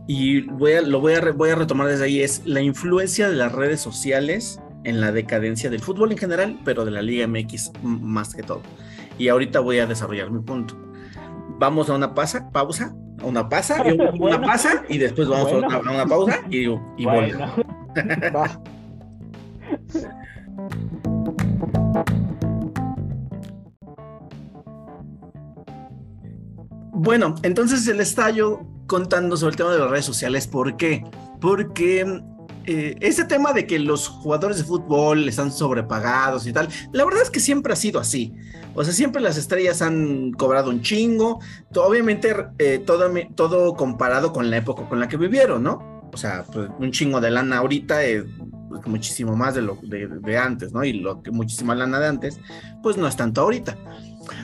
y 0.07 0.41
voy 0.41 0.73
a, 0.73 0.81
lo 0.81 1.01
voy 1.01 1.13
a, 1.13 1.31
voy 1.31 1.49
a 1.49 1.55
retomar 1.55 1.87
desde 1.87 2.05
ahí, 2.05 2.21
es 2.21 2.45
la 2.45 2.61
influencia 2.61 3.29
de 3.29 3.35
las 3.35 3.51
redes 3.51 3.79
sociales 3.79 4.59
en 4.83 5.01
la 5.01 5.11
decadencia 5.11 5.69
del 5.69 5.81
fútbol 5.81 6.11
en 6.11 6.17
general, 6.17 6.59
pero 6.65 6.85
de 6.85 6.91
la 6.91 7.01
Liga 7.01 7.27
MX 7.27 7.71
más 7.83 8.33
que 8.33 8.43
todo. 8.43 8.61
Y 9.17 9.27
ahorita 9.27 9.59
voy 9.59 9.79
a 9.79 9.85
desarrollar 9.85 10.31
mi 10.31 10.39
punto. 10.39 10.75
Vamos 11.59 11.89
a 11.89 11.95
una 11.95 12.13
pasa- 12.15 12.49
pausa 12.51 12.95
Una 13.21 13.49
pasa, 13.49 13.85
y 13.85 13.91
una 13.99 14.11
Bueno. 14.11 14.41
pasa 14.47 14.83
y 14.87 14.97
después 14.97 15.27
vamos 15.27 15.51
Bueno. 15.51 15.67
a, 15.69 15.79
una, 15.79 15.89
a 15.89 15.93
una 15.93 16.05
pausa 16.05 16.39
y, 16.49 16.69
y. 16.69 16.77
Bueno. 17.03 17.53
Bueno, 26.91 27.35
entonces 27.43 27.85
les 27.87 28.09
estaba 28.09 28.29
yo 28.31 28.61
contando 28.87 29.37
sobre 29.37 29.51
el 29.51 29.57
tema 29.57 29.71
de 29.71 29.79
las 29.79 29.89
redes 29.89 30.05
sociales. 30.05 30.47
¿Por 30.47 30.75
qué? 30.77 31.03
Porque 31.39 32.21
eh, 32.65 32.95
ese 32.99 33.25
tema 33.25 33.53
de 33.53 33.65
que 33.65 33.79
los 33.79 34.07
jugadores 34.07 34.57
de 34.57 34.63
fútbol 34.63 35.27
están 35.27 35.51
sobrepagados 35.51 36.45
y 36.47 36.53
tal, 36.53 36.69
la 36.91 37.05
verdad 37.05 37.23
es 37.23 37.29
que 37.29 37.39
siempre 37.39 37.73
ha 37.73 37.75
sido 37.75 37.99
así. 37.99 38.33
O 38.75 38.83
sea, 38.83 38.93
siempre 38.93 39.21
las 39.21 39.37
estrellas 39.37 39.81
han 39.81 40.31
cobrado 40.31 40.69
un 40.69 40.81
chingo. 40.81 41.39
Obviamente, 41.75 42.35
eh, 42.59 42.81
todo, 42.85 43.09
todo 43.35 43.73
comparado 43.73 44.31
con 44.31 44.49
la 44.49 44.57
época 44.57 44.87
con 44.87 44.99
la 44.99 45.07
que 45.07 45.17
vivieron, 45.17 45.63
¿no? 45.63 45.99
O 46.13 46.17
sea, 46.17 46.45
pues, 46.51 46.69
un 46.79 46.91
chingo 46.91 47.19
de 47.19 47.31
lana 47.31 47.57
ahorita 47.57 48.03
es 48.03 48.23
pues, 48.69 48.85
muchísimo 48.87 49.35
más 49.35 49.55
de 49.55 49.61
lo 49.61 49.77
de 49.81 50.37
antes, 50.37 50.71
¿no? 50.71 50.83
Y 50.83 50.93
lo 50.93 51.21
que 51.21 51.31
muchísima 51.31 51.75
lana 51.75 51.99
de 51.99 52.07
antes, 52.07 52.39
pues 52.83 52.97
no 52.97 53.07
es 53.07 53.15
tanto 53.15 53.41
ahorita. 53.41 53.77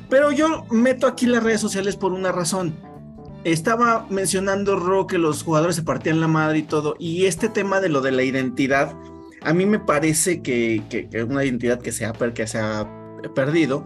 Pero 0.10 0.32
yo 0.32 0.66
meto 0.72 1.08
aquí 1.08 1.26
las 1.28 1.44
redes 1.44 1.62
sociales 1.62 1.96
por 1.96 2.12
una 2.12 2.32
razón. 2.32 2.76
Estaba 3.46 4.08
mencionando 4.10 4.76
Ro 4.76 5.06
que 5.06 5.20
los 5.20 5.44
jugadores 5.44 5.76
se 5.76 5.84
partían 5.84 6.20
la 6.20 6.28
madre 6.28 6.58
y 6.58 6.64
todo, 6.64 6.96
y 6.98 7.28
este 7.28 7.48
tema 7.48 7.80
de 7.80 7.90
lo 7.90 8.02
de 8.02 8.12
la 8.12 8.24
identidad, 8.24 8.98
a 9.44 9.54
mí 9.54 9.68
me 9.68 9.78
parece 9.78 10.42
que, 10.42 10.82
que 10.90 11.24
una 11.24 11.46
identidad 11.46 11.80
que 11.80 11.92
se 11.92 12.06
ha, 12.06 12.14
que 12.14 12.48
se 12.48 12.58
ha 12.58 12.90
perdido, 13.36 13.86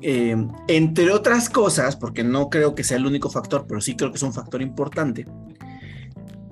eh, 0.00 0.34
entre 0.68 1.10
otras 1.12 1.50
cosas, 1.50 1.96
porque 1.96 2.24
no 2.24 2.48
creo 2.48 2.74
que 2.74 2.82
sea 2.82 2.96
el 2.96 3.04
único 3.04 3.28
factor, 3.28 3.66
pero 3.68 3.82
sí 3.82 3.94
creo 3.94 4.10
que 4.10 4.16
es 4.16 4.22
un 4.22 4.32
factor 4.32 4.62
importante, 4.62 5.26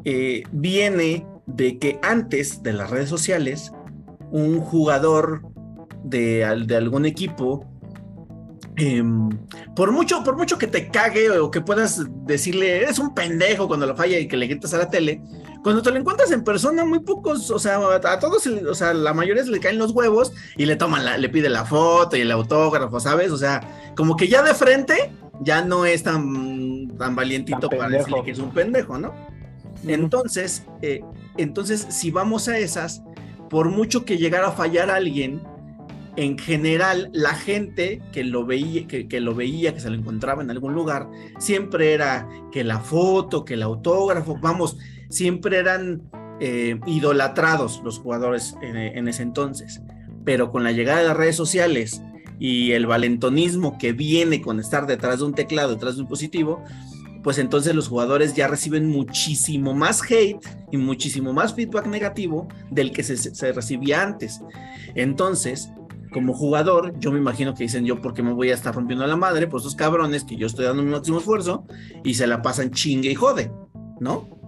eh, 0.04 0.42
viene 0.52 1.26
de 1.46 1.78
que 1.78 1.98
antes 2.02 2.62
de 2.62 2.74
las 2.74 2.90
redes 2.90 3.08
sociales, 3.08 3.72
un 4.30 4.60
jugador 4.60 5.40
de, 6.04 6.64
de 6.66 6.76
algún 6.76 7.06
equipo 7.06 7.66
em, 8.80 9.28
por 9.74 9.92
mucho, 9.92 10.24
por 10.24 10.36
mucho 10.36 10.58
que 10.58 10.66
te 10.66 10.88
cague 10.88 11.30
o 11.30 11.50
que 11.50 11.60
puedas 11.60 12.02
decirle, 12.26 12.82
eres 12.82 12.98
un 12.98 13.14
pendejo 13.14 13.68
cuando 13.68 13.86
lo 13.86 13.96
falla 13.96 14.18
y 14.18 14.28
que 14.28 14.36
le 14.36 14.46
gritas 14.46 14.74
a 14.74 14.78
la 14.78 14.90
tele, 14.90 15.22
cuando 15.62 15.82
te 15.82 15.90
lo 15.90 15.98
encuentras 15.98 16.30
en 16.30 16.42
persona, 16.42 16.84
muy 16.84 17.00
pocos, 17.00 17.50
o 17.50 17.58
sea, 17.58 17.78
a 17.78 18.18
todos, 18.18 18.46
o 18.46 18.74
sea, 18.74 18.94
la 18.94 19.12
mayoría 19.12 19.44
se 19.44 19.50
le 19.50 19.60
caen 19.60 19.78
los 19.78 19.92
huevos 19.92 20.32
y 20.56 20.66
le 20.66 20.76
toman 20.76 21.04
la, 21.04 21.18
le 21.18 21.28
pide 21.28 21.48
la 21.48 21.64
foto 21.64 22.16
y 22.16 22.22
el 22.22 22.30
autógrafo, 22.30 22.98
¿sabes? 23.00 23.30
O 23.30 23.36
sea, 23.36 23.92
como 23.96 24.16
que 24.16 24.28
ya 24.28 24.42
de 24.42 24.54
frente 24.54 25.12
ya 25.40 25.62
no 25.62 25.84
es 25.84 26.02
tan, 26.02 26.88
tan 26.98 27.14
valientito 27.14 27.68
Tan 27.68 27.78
para 27.78 27.90
decirle 27.90 28.22
que 28.24 28.30
es 28.30 28.38
un 28.38 28.52
pendejo, 28.52 28.98
¿no? 28.98 29.14
Entonces, 29.86 30.64
eh, 30.82 31.00
entonces, 31.36 31.86
si 31.90 32.10
vamos 32.10 32.48
a 32.48 32.58
esas, 32.58 33.02
por 33.48 33.68
mucho 33.70 34.04
que 34.04 34.18
llegara 34.18 34.48
a 34.48 34.52
fallar 34.52 34.90
alguien, 34.90 35.42
en 36.20 36.36
general, 36.36 37.08
la 37.14 37.34
gente 37.34 38.02
que 38.12 38.24
lo 38.24 38.44
veía, 38.44 38.86
que, 38.86 39.08
que 39.08 39.20
lo 39.20 39.34
veía, 39.34 39.72
que 39.72 39.80
se 39.80 39.88
lo 39.88 39.96
encontraba 39.96 40.42
en 40.42 40.50
algún 40.50 40.74
lugar, 40.74 41.08
siempre 41.38 41.94
era 41.94 42.28
que 42.52 42.62
la 42.62 42.78
foto, 42.78 43.46
que 43.46 43.54
el 43.54 43.62
autógrafo, 43.62 44.36
vamos, 44.38 44.76
siempre 45.08 45.56
eran 45.56 46.02
eh, 46.38 46.78
idolatrados 46.84 47.80
los 47.82 48.00
jugadores 48.00 48.54
en, 48.60 48.76
en 48.76 49.08
ese 49.08 49.22
entonces. 49.22 49.80
Pero 50.22 50.50
con 50.50 50.62
la 50.62 50.72
llegada 50.72 51.00
de 51.00 51.08
las 51.08 51.16
redes 51.16 51.36
sociales 51.36 52.02
y 52.38 52.72
el 52.72 52.86
valentonismo 52.86 53.78
que 53.78 53.94
viene 53.94 54.42
con 54.42 54.60
estar 54.60 54.86
detrás 54.86 55.20
de 55.20 55.24
un 55.24 55.32
teclado, 55.32 55.70
detrás 55.70 55.94
de 55.94 56.02
un 56.02 56.04
dispositivo, 56.04 56.62
pues 57.22 57.38
entonces 57.38 57.74
los 57.74 57.88
jugadores 57.88 58.34
ya 58.34 58.46
reciben 58.46 58.88
muchísimo 58.88 59.74
más 59.74 60.02
hate 60.02 60.46
y 60.70 60.76
muchísimo 60.76 61.32
más 61.32 61.54
feedback 61.54 61.86
negativo 61.86 62.46
del 62.70 62.92
que 62.92 63.04
se, 63.04 63.16
se 63.16 63.52
recibía 63.52 64.02
antes. 64.02 64.42
Entonces, 64.94 65.70
como 66.12 66.34
jugador, 66.34 66.98
yo 66.98 67.12
me 67.12 67.18
imagino 67.18 67.54
que 67.54 67.64
dicen 67.64 67.84
yo, 67.84 68.00
¿por 68.00 68.14
qué 68.14 68.22
me 68.22 68.32
voy 68.32 68.50
a 68.50 68.54
estar 68.54 68.74
rompiendo 68.74 69.06
la 69.06 69.16
madre 69.16 69.46
por 69.46 69.60
esos 69.60 69.74
cabrones 69.74 70.24
que 70.24 70.36
yo 70.36 70.46
estoy 70.46 70.64
dando 70.64 70.82
mi 70.82 70.90
máximo 70.90 71.18
esfuerzo 71.18 71.64
y 72.04 72.14
se 72.14 72.26
la 72.26 72.42
pasan 72.42 72.70
chingue 72.70 73.10
y 73.10 73.14
jode, 73.14 73.52
¿no? 74.00 74.39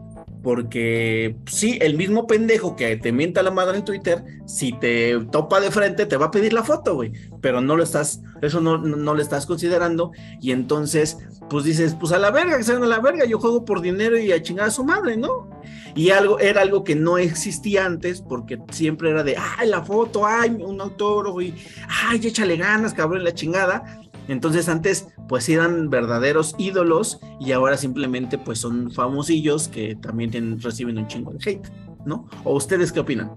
Porque 0.42 1.36
sí, 1.46 1.78
el 1.80 1.96
mismo 1.96 2.26
pendejo 2.26 2.74
que 2.74 2.96
te 2.96 3.12
mienta 3.12 3.42
la 3.42 3.50
madre 3.50 3.78
en 3.78 3.84
Twitter, 3.84 4.24
si 4.46 4.72
te 4.72 5.18
topa 5.30 5.60
de 5.60 5.70
frente, 5.70 6.06
te 6.06 6.16
va 6.16 6.26
a 6.26 6.30
pedir 6.30 6.52
la 6.52 6.64
foto, 6.64 6.94
güey. 6.94 7.12
Pero 7.40 7.60
no 7.60 7.76
lo 7.76 7.82
estás, 7.82 8.22
eso 8.40 8.60
no, 8.60 8.78
no, 8.78 9.14
lo 9.14 9.22
estás 9.22 9.46
considerando. 9.46 10.12
Y 10.40 10.50
entonces, 10.50 11.18
pues 11.48 11.64
dices, 11.64 11.96
pues 11.98 12.12
a 12.12 12.18
la 12.18 12.30
verga, 12.30 12.56
que 12.56 12.64
se 12.64 12.72
vayan 12.72 12.84
a 12.84 12.96
la 12.96 13.00
verga, 13.00 13.24
yo 13.24 13.38
juego 13.38 13.64
por 13.64 13.80
dinero 13.80 14.18
y 14.18 14.32
a 14.32 14.42
chingar 14.42 14.66
a 14.66 14.70
su 14.70 14.84
madre, 14.84 15.16
¿no? 15.16 15.48
Y 15.94 16.10
algo, 16.10 16.40
era 16.40 16.62
algo 16.62 16.84
que 16.84 16.96
no 16.96 17.18
existía 17.18 17.84
antes, 17.84 18.22
porque 18.22 18.58
siempre 18.70 19.10
era 19.10 19.22
de, 19.22 19.36
ay, 19.36 19.68
la 19.68 19.82
foto, 19.82 20.26
ay, 20.26 20.50
un 20.50 20.80
autógrafo, 20.80 21.40
y 21.40 21.54
ay, 21.88 22.20
échale 22.24 22.56
ganas, 22.56 22.94
cabrón, 22.94 23.24
la 23.24 23.34
chingada. 23.34 24.01
Entonces 24.28 24.68
antes 24.68 25.08
pues 25.28 25.48
eran 25.48 25.90
verdaderos 25.90 26.54
ídolos 26.58 27.20
y 27.40 27.52
ahora 27.52 27.76
simplemente 27.76 28.38
pues 28.38 28.58
son 28.58 28.90
famosillos 28.90 29.68
que 29.68 29.96
también 29.96 30.30
tienen, 30.30 30.60
reciben 30.60 30.98
un 30.98 31.06
chingo 31.06 31.32
de 31.32 31.38
hate, 31.50 31.68
¿no? 32.04 32.28
¿O 32.44 32.54
ustedes 32.54 32.92
qué 32.92 33.00
opinan? 33.00 33.32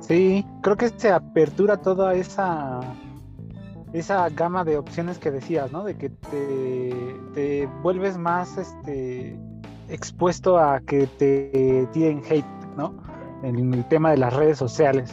Sí, 0.00 0.44
creo 0.62 0.76
que 0.76 0.88
se 0.88 1.10
apertura 1.10 1.76
toda 1.76 2.14
esa 2.14 2.80
esa 3.92 4.28
gama 4.28 4.64
de 4.64 4.76
opciones 4.76 5.18
que 5.18 5.30
decías, 5.30 5.72
¿no? 5.72 5.84
De 5.84 5.96
que 5.96 6.10
te, 6.10 7.16
te 7.34 7.66
vuelves 7.82 8.16
más 8.16 8.56
este 8.56 9.36
expuesto 9.88 10.58
a 10.58 10.80
que 10.80 11.06
te 11.06 11.88
tiren 11.92 12.22
hate, 12.28 12.44
¿no? 12.76 13.02
En 13.42 13.74
el 13.74 13.84
tema 13.88 14.12
de 14.12 14.18
las 14.18 14.32
redes 14.32 14.58
sociales. 14.58 15.12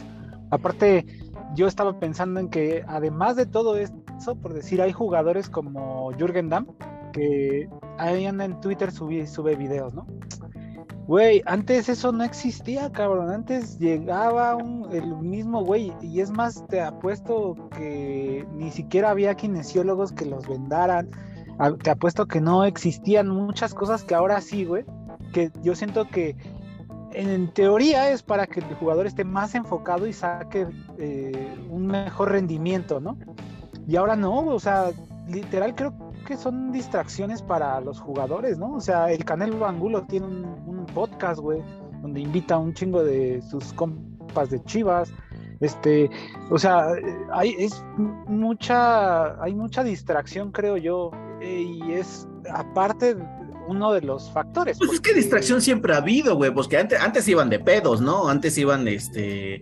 Aparte, 0.50 1.04
yo 1.54 1.66
estaba 1.66 1.98
pensando 1.98 2.40
en 2.40 2.48
que 2.48 2.84
además 2.86 3.36
de 3.36 3.46
todo 3.46 3.76
eso, 3.76 4.36
por 4.40 4.52
decir, 4.52 4.82
hay 4.82 4.92
jugadores 4.92 5.48
como 5.48 6.12
Jürgen 6.12 6.48
Damm 6.48 6.66
que 7.12 7.68
ahí 7.98 8.26
anda 8.26 8.44
en 8.44 8.60
Twitter 8.60 8.92
sube, 8.92 9.26
sube 9.26 9.56
videos, 9.56 9.94
¿no? 9.94 10.06
Güey, 11.06 11.42
antes 11.46 11.88
eso 11.88 12.12
no 12.12 12.22
existía, 12.22 12.92
cabrón. 12.92 13.30
Antes 13.30 13.78
llegaba 13.78 14.58
el 14.92 15.16
mismo 15.16 15.64
güey. 15.64 15.90
Y 16.02 16.20
es 16.20 16.30
más, 16.30 16.66
te 16.66 16.82
apuesto 16.82 17.56
que 17.74 18.46
ni 18.52 18.70
siquiera 18.70 19.08
había 19.08 19.34
kinesiólogos 19.34 20.12
que 20.12 20.26
los 20.26 20.46
vendaran. 20.46 21.08
Te 21.82 21.90
apuesto 21.90 22.26
que 22.26 22.42
no 22.42 22.64
existían 22.64 23.30
muchas 23.30 23.72
cosas 23.72 24.04
que 24.04 24.14
ahora 24.14 24.42
sí, 24.42 24.66
güey. 24.66 24.84
Que 25.32 25.50
yo 25.62 25.74
siento 25.74 26.06
que 26.08 26.36
en, 27.12 27.52
teoría 27.52 28.10
es 28.10 28.22
para 28.22 28.46
que 28.46 28.60
el 28.60 28.74
jugador 28.76 29.06
esté 29.06 29.24
más 29.24 29.54
enfocado 29.54 30.06
y 30.06 30.12
saque 30.12 30.66
eh, 30.98 31.56
un 31.70 31.86
mejor 31.86 32.32
rendimiento, 32.32 33.00
¿no? 33.00 33.16
Y 33.86 33.96
ahora 33.96 34.16
no, 34.16 34.46
o 34.46 34.60
sea, 34.60 34.90
literal 35.28 35.74
creo 35.74 35.94
que 36.26 36.36
son 36.36 36.72
distracciones 36.72 37.42
para 37.42 37.80
los 37.80 38.00
jugadores, 38.00 38.58
¿no? 38.58 38.74
O 38.74 38.80
sea, 38.80 39.10
el 39.10 39.24
Canelo 39.24 39.66
Angulo 39.66 40.02
tiene 40.02 40.26
un, 40.26 40.86
podcast, 40.94 41.38
güey, 41.40 41.62
donde 42.02 42.20
invita 42.20 42.54
a 42.54 42.58
un 42.58 42.72
chingo 42.72 43.04
de 43.04 43.42
sus 43.42 43.72
compas 43.74 44.50
de 44.50 44.62
Chivas. 44.64 45.12
Este, 45.60 46.10
o 46.50 46.58
sea, 46.58 46.88
hay 47.32 47.68
mucha, 48.26 49.42
hay 49.42 49.54
mucha 49.54 49.84
distracción, 49.84 50.50
creo 50.50 50.76
yo, 50.76 51.10
eh, 51.40 51.62
y 51.62 51.92
es 51.92 52.26
aparte 52.50 53.16
uno 53.68 53.92
de 53.92 54.00
los 54.02 54.30
factores. 54.32 54.78
Pues 54.78 54.92
es 54.92 55.00
que 55.00 55.14
distracción 55.14 55.60
siempre 55.60 55.94
ha 55.94 55.98
habido, 55.98 56.34
güey, 56.36 56.50
pues 56.52 56.66
que 56.68 56.78
antes, 56.78 57.00
antes 57.00 57.28
iban 57.28 57.50
de 57.50 57.58
pedos, 57.60 58.00
¿no? 58.00 58.28
Antes 58.28 58.56
iban, 58.58 58.88
este, 58.88 59.60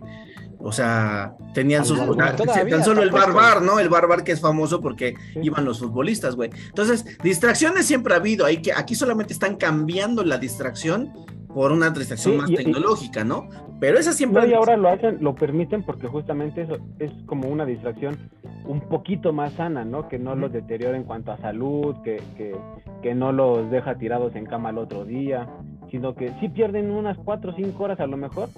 o 0.59 0.71
sea, 0.71 1.35
tenían 1.53 1.85
sus, 1.85 1.97
todavía, 1.99 2.67
tan 2.69 2.83
solo 2.83 3.03
el 3.03 3.11
barbar, 3.11 3.61
¿no? 3.61 3.79
El 3.79 3.89
barbar 3.89 4.23
que 4.23 4.31
es 4.31 4.39
famoso 4.41 4.81
porque 4.81 5.13
Sí. 5.33 5.39
iban 5.43 5.65
los 5.65 5.79
futbolistas, 5.79 6.35
güey. 6.35 6.49
Entonces, 6.69 7.05
distracciones 7.23 7.85
siempre 7.85 8.13
ha 8.13 8.17
habido, 8.17 8.45
hay 8.45 8.61
que, 8.61 8.73
aquí 8.73 8.95
solamente 8.95 9.33
están 9.33 9.55
cambiando 9.55 10.23
la 10.23 10.37
distracción 10.37 11.13
por 11.53 11.71
una 11.71 11.89
distracción 11.89 12.33
Sí, 12.35 12.39
más 12.41 12.49
y- 12.49 12.53
y- 12.53 12.55
tecnológica, 12.57 13.23
¿no? 13.23 13.49
Pero 13.79 13.99
esa 13.99 14.11
siempre... 14.11 14.41
No, 14.41 14.47
y 14.47 14.53
ahora 14.53 14.75
lo 14.75 14.89
hacen, 14.89 15.17
lo 15.21 15.35
permiten 15.35 15.83
porque 15.83 16.07
justamente 16.07 16.63
eso 16.63 16.77
es 16.99 17.11
como 17.25 17.47
una 17.47 17.65
distracción 17.65 18.17
un 18.65 18.81
poquito 18.81 19.33
más 19.33 19.53
sana, 19.53 19.85
¿no? 19.85 20.09
Que 20.09 20.19
no 20.19 20.35
los 20.35 20.51
deteriora 20.51 20.97
en 20.97 21.03
cuanto 21.03 21.31
a 21.31 21.37
salud, 21.37 21.95
que, 22.03 22.21
que, 22.35 22.55
que 23.01 23.15
no 23.15 23.31
los 23.31 23.69
deja 23.71 23.95
tirados 23.97 24.35
en 24.35 24.45
cama 24.45 24.69
al 24.69 24.77
otro 24.77 25.05
día, 25.05 25.47
sino 25.91 26.15
que 26.15 26.33
sí 26.39 26.49
pierden 26.49 26.91
unas 26.91 27.17
cuatro 27.17 27.51
o 27.51 27.55
cinco 27.55 27.83
horas 27.83 27.99
a 27.99 28.07
lo 28.07 28.17
mejor, 28.17 28.49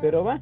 pero 0.00 0.24
va, 0.24 0.40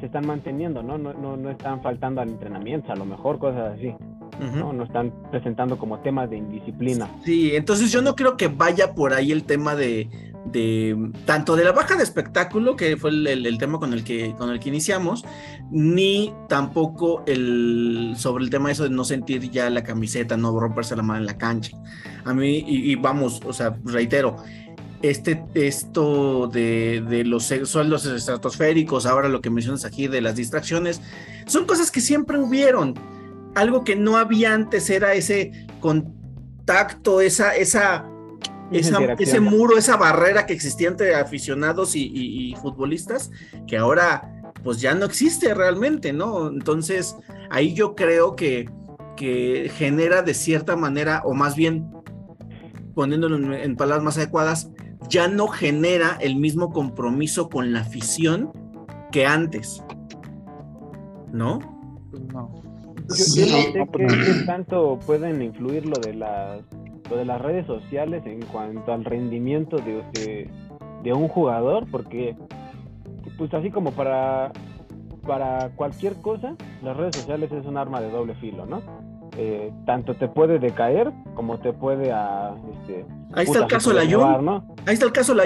se 0.00 0.06
están 0.06 0.26
manteniendo, 0.26 0.82
¿no? 0.82 0.98
No, 0.98 1.12
no, 1.14 1.36
no 1.36 1.50
están 1.50 1.82
faltando 1.82 2.20
al 2.20 2.28
entrenamiento, 2.28 2.92
a 2.92 2.96
lo 2.96 3.04
mejor 3.04 3.38
cosas 3.38 3.74
así, 3.76 3.88
Ujú. 3.88 4.58
¿no? 4.58 4.72
No 4.72 4.84
están 4.84 5.12
presentando 5.30 5.78
como 5.78 5.98
temas 6.00 6.30
de 6.30 6.36
indisciplina. 6.36 7.08
Sí, 7.24 7.56
entonces 7.56 7.90
yo 7.90 8.02
no 8.02 8.14
creo 8.14 8.36
que 8.36 8.48
vaya 8.48 8.94
por 8.94 9.14
ahí 9.14 9.32
el 9.32 9.44
tema 9.44 9.74
de, 9.74 10.08
de 10.46 11.10
tanto 11.24 11.56
de 11.56 11.64
la 11.64 11.72
baja 11.72 11.96
de 11.96 12.02
espectáculo, 12.02 12.76
que 12.76 12.96
fue 12.96 13.10
el, 13.10 13.58
tema 13.58 13.78
con 13.78 13.92
el, 13.92 14.04
que, 14.04 14.34
con 14.36 14.50
el 14.50 14.60
que 14.60 14.68
iniciamos, 14.68 15.24
ni 15.70 16.34
tampoco 16.48 17.22
el, 17.26 18.14
sobre 18.16 18.44
el 18.44 18.50
tema 18.50 18.70
eso 18.70 18.84
de 18.84 18.90
no 18.90 19.04
sentir 19.04 19.50
ya 19.50 19.70
la 19.70 19.82
camiseta, 19.82 20.36
no 20.36 20.58
romperse 20.58 20.96
la 20.96 21.02
mano 21.02 21.20
en 21.20 21.26
la 21.26 21.38
cancha. 21.38 21.76
A 22.24 22.34
mí, 22.34 22.58
y, 22.66 22.92
y 22.92 22.94
vamos, 22.96 23.40
o 23.46 23.52
sea, 23.52 23.76
reitero, 23.84 24.36
este, 25.04 25.44
esto 25.52 26.48
de, 26.48 27.04
de 27.06 27.24
los 27.24 27.52
sueldos 27.64 28.06
estratosféricos, 28.06 29.04
ahora 29.04 29.28
lo 29.28 29.42
que 29.42 29.50
mencionas 29.50 29.84
aquí 29.84 30.06
de 30.08 30.22
las 30.22 30.36
distracciones, 30.36 31.02
son 31.46 31.66
cosas 31.66 31.90
que 31.90 32.00
siempre 32.00 32.38
hubieron. 32.38 32.94
Algo 33.54 33.84
que 33.84 33.96
no 33.96 34.16
había 34.16 34.54
antes 34.54 34.88
era 34.88 35.12
ese 35.12 35.66
contacto, 35.80 37.20
esa, 37.20 37.54
esa, 37.54 38.06
Esa 38.78 38.98
ese 39.18 39.40
muro, 39.40 39.76
esa 39.78 39.96
barrera 39.96 40.46
que 40.46 40.52
existía 40.52 40.88
entre 40.88 41.14
aficionados 41.14 41.94
y, 41.96 42.02
y- 42.06 42.50
y 42.52 42.56
futbolistas, 42.56 43.30
que 43.66 43.76
ahora 43.76 44.30
pues 44.62 44.80
ya 44.80 44.94
no 44.94 45.04
existe 45.04 45.52
realmente, 45.54 46.12
¿no? 46.12 46.48
Entonces, 46.48 47.16
ahí 47.50 47.74
yo 47.74 47.94
creo 47.94 48.34
que, 48.34 48.68
que 49.16 49.70
genera 49.74 50.22
de 50.22 50.32
cierta 50.34 50.74
manera, 50.76 51.22
o 51.24 51.34
más 51.34 51.54
bien 51.54 51.90
poniéndolo 52.94 53.36
en, 53.36 53.52
en 53.52 53.76
palabras 53.76 54.04
más 54.04 54.16
adecuadas, 54.16 54.70
ya 55.10 55.28
no 55.28 55.48
genera 55.48 56.16
el 56.20 56.36
mismo 56.36 56.72
compromiso 56.72 57.50
con 57.50 57.72
la 57.72 57.80
afición 57.80 58.50
que 59.12 59.26
antes, 59.26 59.82
¿no? 61.32 61.58
No. 62.32 62.54
Yo, 63.08 63.14
Sí. 63.16 63.46
yo 63.50 63.56
no 63.56 63.62
sé 63.62 63.88
qué, 63.92 64.06
qué 64.06 64.42
tanto 64.46 64.98
pueden 65.04 65.42
influir 65.42 65.84
lo 65.86 65.96
de 66.00 66.14
las 66.14 66.60
lo 67.10 67.16
de 67.16 67.24
las 67.24 67.40
redes 67.40 67.66
sociales 67.66 68.22
en 68.26 68.42
cuanto 68.42 68.92
al 68.92 69.04
rendimiento 69.04 69.76
de, 69.76 70.02
de, 70.12 70.50
de 71.02 71.12
un 71.12 71.28
jugador, 71.28 71.86
porque 71.90 72.36
pues 73.36 73.52
así 73.52 73.70
como 73.70 73.90
para 73.92 74.52
para 75.26 75.70
cualquier 75.74 76.14
cosa, 76.20 76.54
las 76.82 76.96
redes 76.96 77.16
sociales 77.16 77.50
es 77.52 77.64
un 77.66 77.76
arma 77.76 78.00
de 78.00 78.10
doble 78.10 78.34
filo, 78.36 78.66
¿no? 78.66 78.82
Eh, 79.36 79.72
tanto 79.84 80.14
te 80.14 80.28
puede 80.28 80.58
decaer 80.58 81.10
como 81.34 81.58
te 81.58 81.72
puede 81.72 82.12
a, 82.12 82.54
este, 82.72 83.04
Ahí 83.32 83.44
está 83.44 83.60
el 83.60 83.66
caso 83.66 83.90
de 83.90 83.96
Layún. 83.96 84.44
¿no? 84.44 84.76
Ahí 84.86 84.94
está 84.94 85.06
el 85.06 85.12
caso 85.12 85.34
de. 85.34 85.44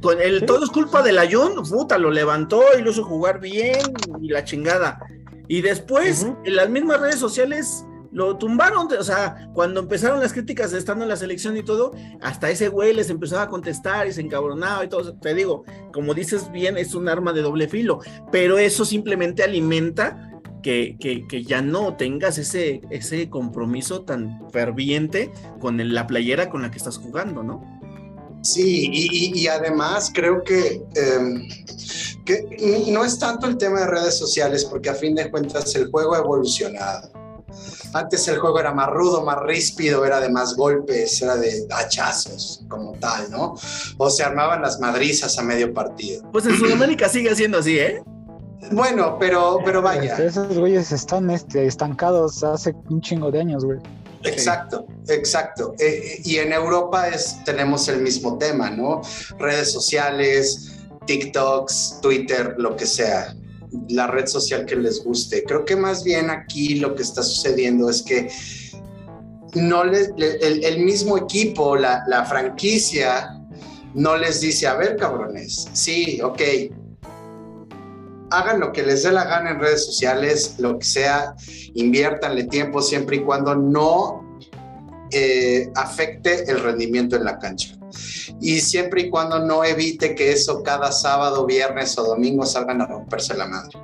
Con 0.00 0.20
el, 0.20 0.38
Sí. 0.38 0.46
Todo 0.46 0.64
es 0.64 0.70
culpa 0.70 1.02
de 1.02 1.12
Layún. 1.12 1.54
Puta, 1.68 1.98
lo 1.98 2.12
levantó 2.12 2.62
y 2.78 2.82
lo 2.82 2.92
hizo 2.92 3.02
jugar 3.02 3.40
bien 3.40 3.80
y 4.20 4.28
la 4.28 4.44
chingada. 4.44 5.00
Y 5.48 5.62
después, 5.62 6.30
en 6.44 6.56
las 6.56 6.70
mismas 6.70 7.00
redes 7.00 7.18
sociales 7.18 7.84
lo 8.12 8.36
tumbaron. 8.36 8.88
O 8.98 9.04
sea, 9.04 9.48
cuando 9.54 9.80
empezaron 9.80 10.20
las 10.20 10.32
críticas 10.32 10.70
de 10.70 10.78
estando 10.78 11.04
en 11.04 11.08
la 11.08 11.16
selección 11.16 11.56
y 11.56 11.62
todo, 11.62 11.92
hasta 12.20 12.50
ese 12.50 12.68
güey 12.68 12.94
les 12.94 13.10
empezaba 13.10 13.42
a 13.42 13.48
contestar 13.48 14.06
y 14.06 14.12
se 14.12 14.20
encabronaba 14.20 14.84
y 14.84 14.88
todo. 14.88 15.14
Te 15.14 15.34
digo, 15.34 15.64
como 15.92 16.14
dices 16.14 16.50
bien, 16.50 16.76
es 16.76 16.94
un 16.94 17.08
arma 17.08 17.32
de 17.32 17.42
doble 17.42 17.68
filo. 17.68 18.00
Pero 18.30 18.58
eso 18.58 18.84
simplemente 18.84 19.42
alimenta 19.42 20.24
que, 20.62 20.96
que- 21.00 21.44
ya 21.44 21.62
no 21.62 21.96
tengas 21.96 22.36
ese, 22.38 22.80
ese 22.90 23.30
compromiso 23.30 24.02
tan 24.02 24.50
ferviente 24.50 25.30
con 25.60 25.78
la 25.94 26.06
playera 26.06 26.50
con 26.50 26.62
la 26.62 26.70
que 26.70 26.78
estás 26.78 26.98
jugando, 26.98 27.42
¿no? 27.42 27.78
Sí, 28.42 28.88
y, 28.92 29.46
además 29.48 30.12
creo 30.14 30.42
que, 30.44 30.80
em, 30.94 31.48
que 32.24 32.86
no 32.90 33.04
es 33.04 33.18
tanto 33.18 33.46
el 33.46 33.56
tema 33.56 33.80
de 33.80 33.86
redes 33.88 34.16
sociales, 34.16 34.64
porque 34.64 34.90
a 34.90 34.94
fin 34.94 35.14
de 35.14 35.30
cuentas 35.30 35.74
el 35.74 35.90
juego 35.90 36.14
ha 36.14 36.18
evolucionado. 36.18 37.10
Antes 37.92 38.28
el 38.28 38.38
juego 38.38 38.60
era 38.60 38.72
más 38.72 38.88
rudo, 38.88 39.24
más 39.24 39.38
ríspido, 39.42 40.04
era 40.04 40.20
de 40.20 40.28
más 40.28 40.54
golpes, 40.54 41.20
era 41.22 41.36
de 41.36 41.66
hachazos 41.70 42.62
como 42.68 42.92
tal, 42.94 43.30
¿no? 43.30 43.54
O 43.96 44.10
se 44.10 44.22
armaban 44.22 44.62
las 44.62 44.78
madrizas 44.78 45.38
a 45.38 45.42
medio 45.42 45.72
partido. 45.72 46.22
Pues 46.32 46.46
en 46.46 46.56
Sudamérica 46.56 47.08
sigue 47.08 47.34
siendo 47.34 47.58
así, 47.58 47.78
¿eh? 47.78 48.02
Bueno, 48.72 49.16
pero, 49.18 49.60
pero 49.64 49.80
vaya. 49.80 50.16
Esos 50.16 50.58
güeyes 50.58 50.92
están 50.92 51.30
este, 51.30 51.66
estancados 51.66 52.42
hace 52.42 52.74
un 52.90 53.00
chingo 53.00 53.30
de 53.30 53.40
años, 53.40 53.64
güey. 53.64 53.78
Exacto, 54.24 54.86
exacto. 55.06 55.74
Eh, 55.78 55.86
eh, 55.86 56.22
y 56.24 56.36
en 56.36 56.52
Europa 56.52 57.08
es, 57.08 57.42
tenemos 57.44 57.88
el 57.88 58.00
mismo 58.00 58.36
tema, 58.36 58.68
¿no? 58.70 59.00
Redes 59.38 59.72
sociales, 59.72 60.76
TikToks, 61.06 62.00
Twitter, 62.02 62.54
lo 62.58 62.76
que 62.76 62.86
sea, 62.86 63.34
la 63.88 64.06
red 64.06 64.26
social 64.26 64.64
que 64.64 64.76
les 64.76 65.02
guste. 65.02 65.44
Creo 65.44 65.64
que 65.64 65.76
más 65.76 66.04
bien 66.04 66.30
aquí 66.30 66.76
lo 66.76 66.94
que 66.94 67.02
está 67.02 67.22
sucediendo 67.22 67.88
es 67.90 68.02
que 68.02 68.28
no 69.54 69.82
el, 69.82 70.78
mismo 70.84 71.16
equipo, 71.16 71.76
la, 71.76 72.04
la 72.06 72.24
franquicia, 72.24 73.34
no 73.94 74.16
les 74.16 74.40
dice, 74.40 74.66
a 74.66 74.74
ver, 74.74 74.96
cabrones, 74.96 75.68
sí, 75.72 76.20
ok, 76.22 76.40
hagan 78.30 78.60
lo 78.60 78.72
que 78.72 78.82
les 78.82 79.02
dé 79.02 79.12
la 79.12 79.24
gana 79.24 79.50
en 79.50 79.60
redes 79.60 79.86
sociales, 79.86 80.56
lo 80.58 80.78
que 80.78 80.84
sea, 80.84 81.34
inviértanle 81.74 82.44
tiempo 82.44 82.82
siempre 82.82 83.16
y 83.16 83.20
cuando 83.20 83.54
no 83.54 84.38
eh, 85.10 85.70
afecte 85.74 86.50
el 86.50 86.60
rendimiento 86.60 87.16
en 87.16 87.24
la 87.24 87.38
cancha. 87.38 87.77
Y 88.40 88.60
siempre 88.60 89.02
y 89.02 89.10
cuando 89.10 89.38
no 89.40 89.64
evite 89.64 90.14
que 90.14 90.32
eso 90.32 90.62
cada 90.62 90.92
sábado, 90.92 91.46
viernes 91.46 91.98
o 91.98 92.04
domingo 92.04 92.46
salgan 92.46 92.80
a 92.82 92.86
romperse 92.86 93.36
la 93.36 93.46
madre. 93.46 93.78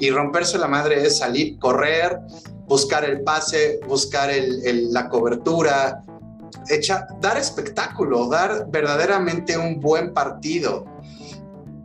Y 0.00 0.10
romperse 0.10 0.58
la 0.58 0.68
madre 0.68 1.06
es 1.06 1.18
salir, 1.18 1.58
correr, 1.58 2.18
buscar 2.66 3.04
el 3.04 3.22
pase, 3.22 3.80
buscar 3.86 4.30
la 4.34 5.08
cobertura, 5.08 6.02
dar 7.20 7.36
espectáculo, 7.36 8.28
dar 8.28 8.66
verdaderamente 8.70 9.56
un 9.56 9.80
buen 9.80 10.12
partido. 10.12 10.84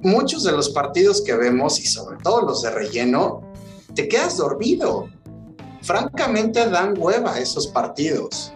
Muchos 0.01 0.43
de 0.43 0.51
los 0.51 0.69
partidos 0.69 1.21
que 1.21 1.35
vemos, 1.35 1.79
y 1.79 1.87
sobre 1.87 2.17
todo 2.23 2.41
los 2.41 2.61
de 2.61 2.71
relleno, 2.71 3.41
te 3.95 4.07
quedas 4.07 4.37
dormido. 4.37 5.09
Francamente 5.81 6.69
dan 6.69 6.93
hueva 6.97 7.39
esos 7.39 7.67
partidos. 7.67 8.53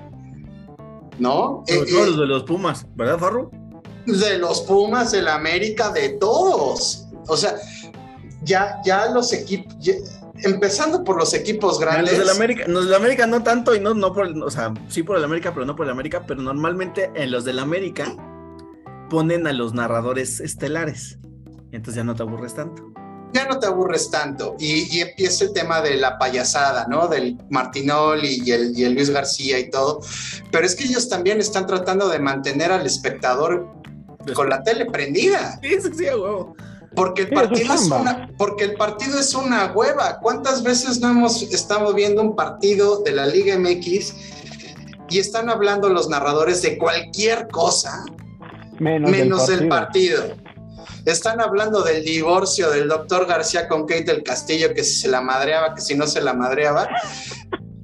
¿No? 1.21 1.63
Sobre 1.67 1.81
Eh, 1.89 1.93
todo 1.93 2.03
eh, 2.03 2.07
los 2.07 2.17
de 2.19 2.25
los 2.25 2.43
Pumas, 2.43 2.85
¿verdad, 2.95 3.19
Farro? 3.19 3.51
de 4.07 4.37
los 4.39 4.61
Pumas, 4.61 5.11
del 5.11 5.27
América, 5.27 5.91
de 5.91 6.09
todos. 6.09 7.05
O 7.27 7.37
sea, 7.37 7.53
ya, 8.43 8.77
ya 8.83 9.05
los 9.11 9.31
equipos, 9.31 9.75
empezando 10.43 11.03
por 11.03 11.17
los 11.17 11.33
equipos 11.35 11.73
Los 11.73 11.79
grandes. 11.79 12.17
del 12.17 12.29
América, 12.29 12.63
los 12.67 12.85
del 12.85 12.95
América 12.95 13.27
no 13.27 13.43
tanto 13.43 13.75
y 13.75 13.79
no, 13.79 13.93
no 13.93 14.11
por, 14.11 14.25
el- 14.25 14.41
o 14.41 14.49
sea, 14.49 14.73
sí 14.87 15.03
por 15.03 15.17
el 15.17 15.23
América, 15.23 15.53
pero 15.53 15.65
no 15.67 15.75
por 15.75 15.85
el 15.85 15.91
América, 15.91 16.23
pero 16.25 16.41
normalmente 16.41 17.11
en 17.13 17.29
los 17.29 17.45
del 17.45 17.59
América 17.59 18.15
ponen 19.11 19.45
a 19.45 19.53
los 19.53 19.75
narradores 19.75 20.39
estelares. 20.39 21.19
Entonces 21.71 21.95
ya 21.95 22.03
no 22.03 22.15
te 22.15 22.23
aburres 22.23 22.55
tanto. 22.55 22.91
Ya 23.33 23.45
no 23.45 23.59
te 23.59 23.67
aburres 23.67 24.09
tanto. 24.09 24.55
Y, 24.59 24.97
y 24.97 25.01
empieza 25.01 25.45
el 25.45 25.53
tema 25.53 25.81
de 25.81 25.95
la 25.95 26.17
payasada, 26.17 26.87
¿no? 26.87 27.07
Del 27.07 27.37
Martinol 27.49 28.23
y 28.23 28.51
el, 28.51 28.77
y 28.77 28.83
el 28.83 28.93
Luis 28.93 29.09
García 29.09 29.59
y 29.59 29.69
todo. 29.69 30.01
Pero 30.51 30.65
es 30.65 30.75
que 30.75 30.85
ellos 30.85 31.09
también 31.09 31.39
están 31.39 31.67
tratando 31.67 32.09
de 32.09 32.19
mantener 32.19 32.71
al 32.71 32.85
espectador 32.85 33.67
con 34.33 34.49
la 34.49 34.63
tele 34.63 34.85
prendida. 34.85 35.59
Sí, 35.61 35.81
sí, 35.81 35.89
sí, 35.97 36.07
a 36.07 36.17
huevo. 36.17 36.55
Porque 36.95 37.21
el 37.21 37.29
partido 37.29 37.73
es 37.73 37.85
una, 37.85 38.29
porque 38.37 38.65
el 38.65 38.73
partido 38.73 39.17
es 39.17 39.33
una 39.33 39.71
hueva. 39.71 40.19
¿Cuántas 40.19 40.61
veces 40.61 40.99
no 40.99 41.11
hemos 41.11 41.41
estado 41.41 41.93
viendo 41.93 42.21
un 42.21 42.35
partido 42.35 43.01
de 43.01 43.13
la 43.13 43.25
Liga 43.25 43.57
MX 43.57 44.13
y 45.09 45.19
están 45.19 45.49
hablando 45.49 45.89
los 45.89 46.09
narradores 46.09 46.61
de 46.61 46.77
cualquier 46.77 47.47
cosa 47.47 48.03
Menos, 48.79 49.11
menos 49.11 49.47
del 49.47 49.63
el 49.63 49.67
partido. 49.69 50.23
Están 51.05 51.41
hablando 51.41 51.81
del 51.83 52.03
divorcio 52.03 52.69
del 52.69 52.87
doctor 52.87 53.25
García 53.25 53.67
con 53.67 53.81
Kate 53.87 54.03
del 54.03 54.23
Castillo, 54.23 54.73
que 54.73 54.83
si 54.83 54.95
se 55.01 55.07
la 55.07 55.21
madreaba, 55.21 55.73
que 55.73 55.81
si 55.81 55.95
no 55.95 56.05
se 56.07 56.21
la 56.21 56.33
madreaba. 56.33 56.87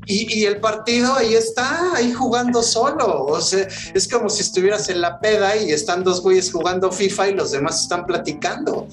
Y, 0.06 0.39
y 0.39 0.45
el 0.45 0.60
partido 0.62 1.15
ahí 1.15 1.34
está, 1.34 1.93
ahí 1.95 2.13
jugando 2.13 2.63
solo. 2.63 3.25
O 3.25 3.41
sea, 3.41 3.67
es 3.93 4.08
como 4.08 4.30
si 4.30 4.41
estuvieras 4.41 4.88
en 4.89 5.01
la 5.01 5.19
peda 5.19 5.58
y 5.58 5.71
están 5.71 6.03
dos 6.03 6.21
güeyes 6.21 6.51
jugando 6.51 6.91
FIFA 6.91 7.27
y 7.30 7.34
los 7.36 7.51
demás 7.51 7.82
están 7.82 8.06
platicando. 8.06 8.88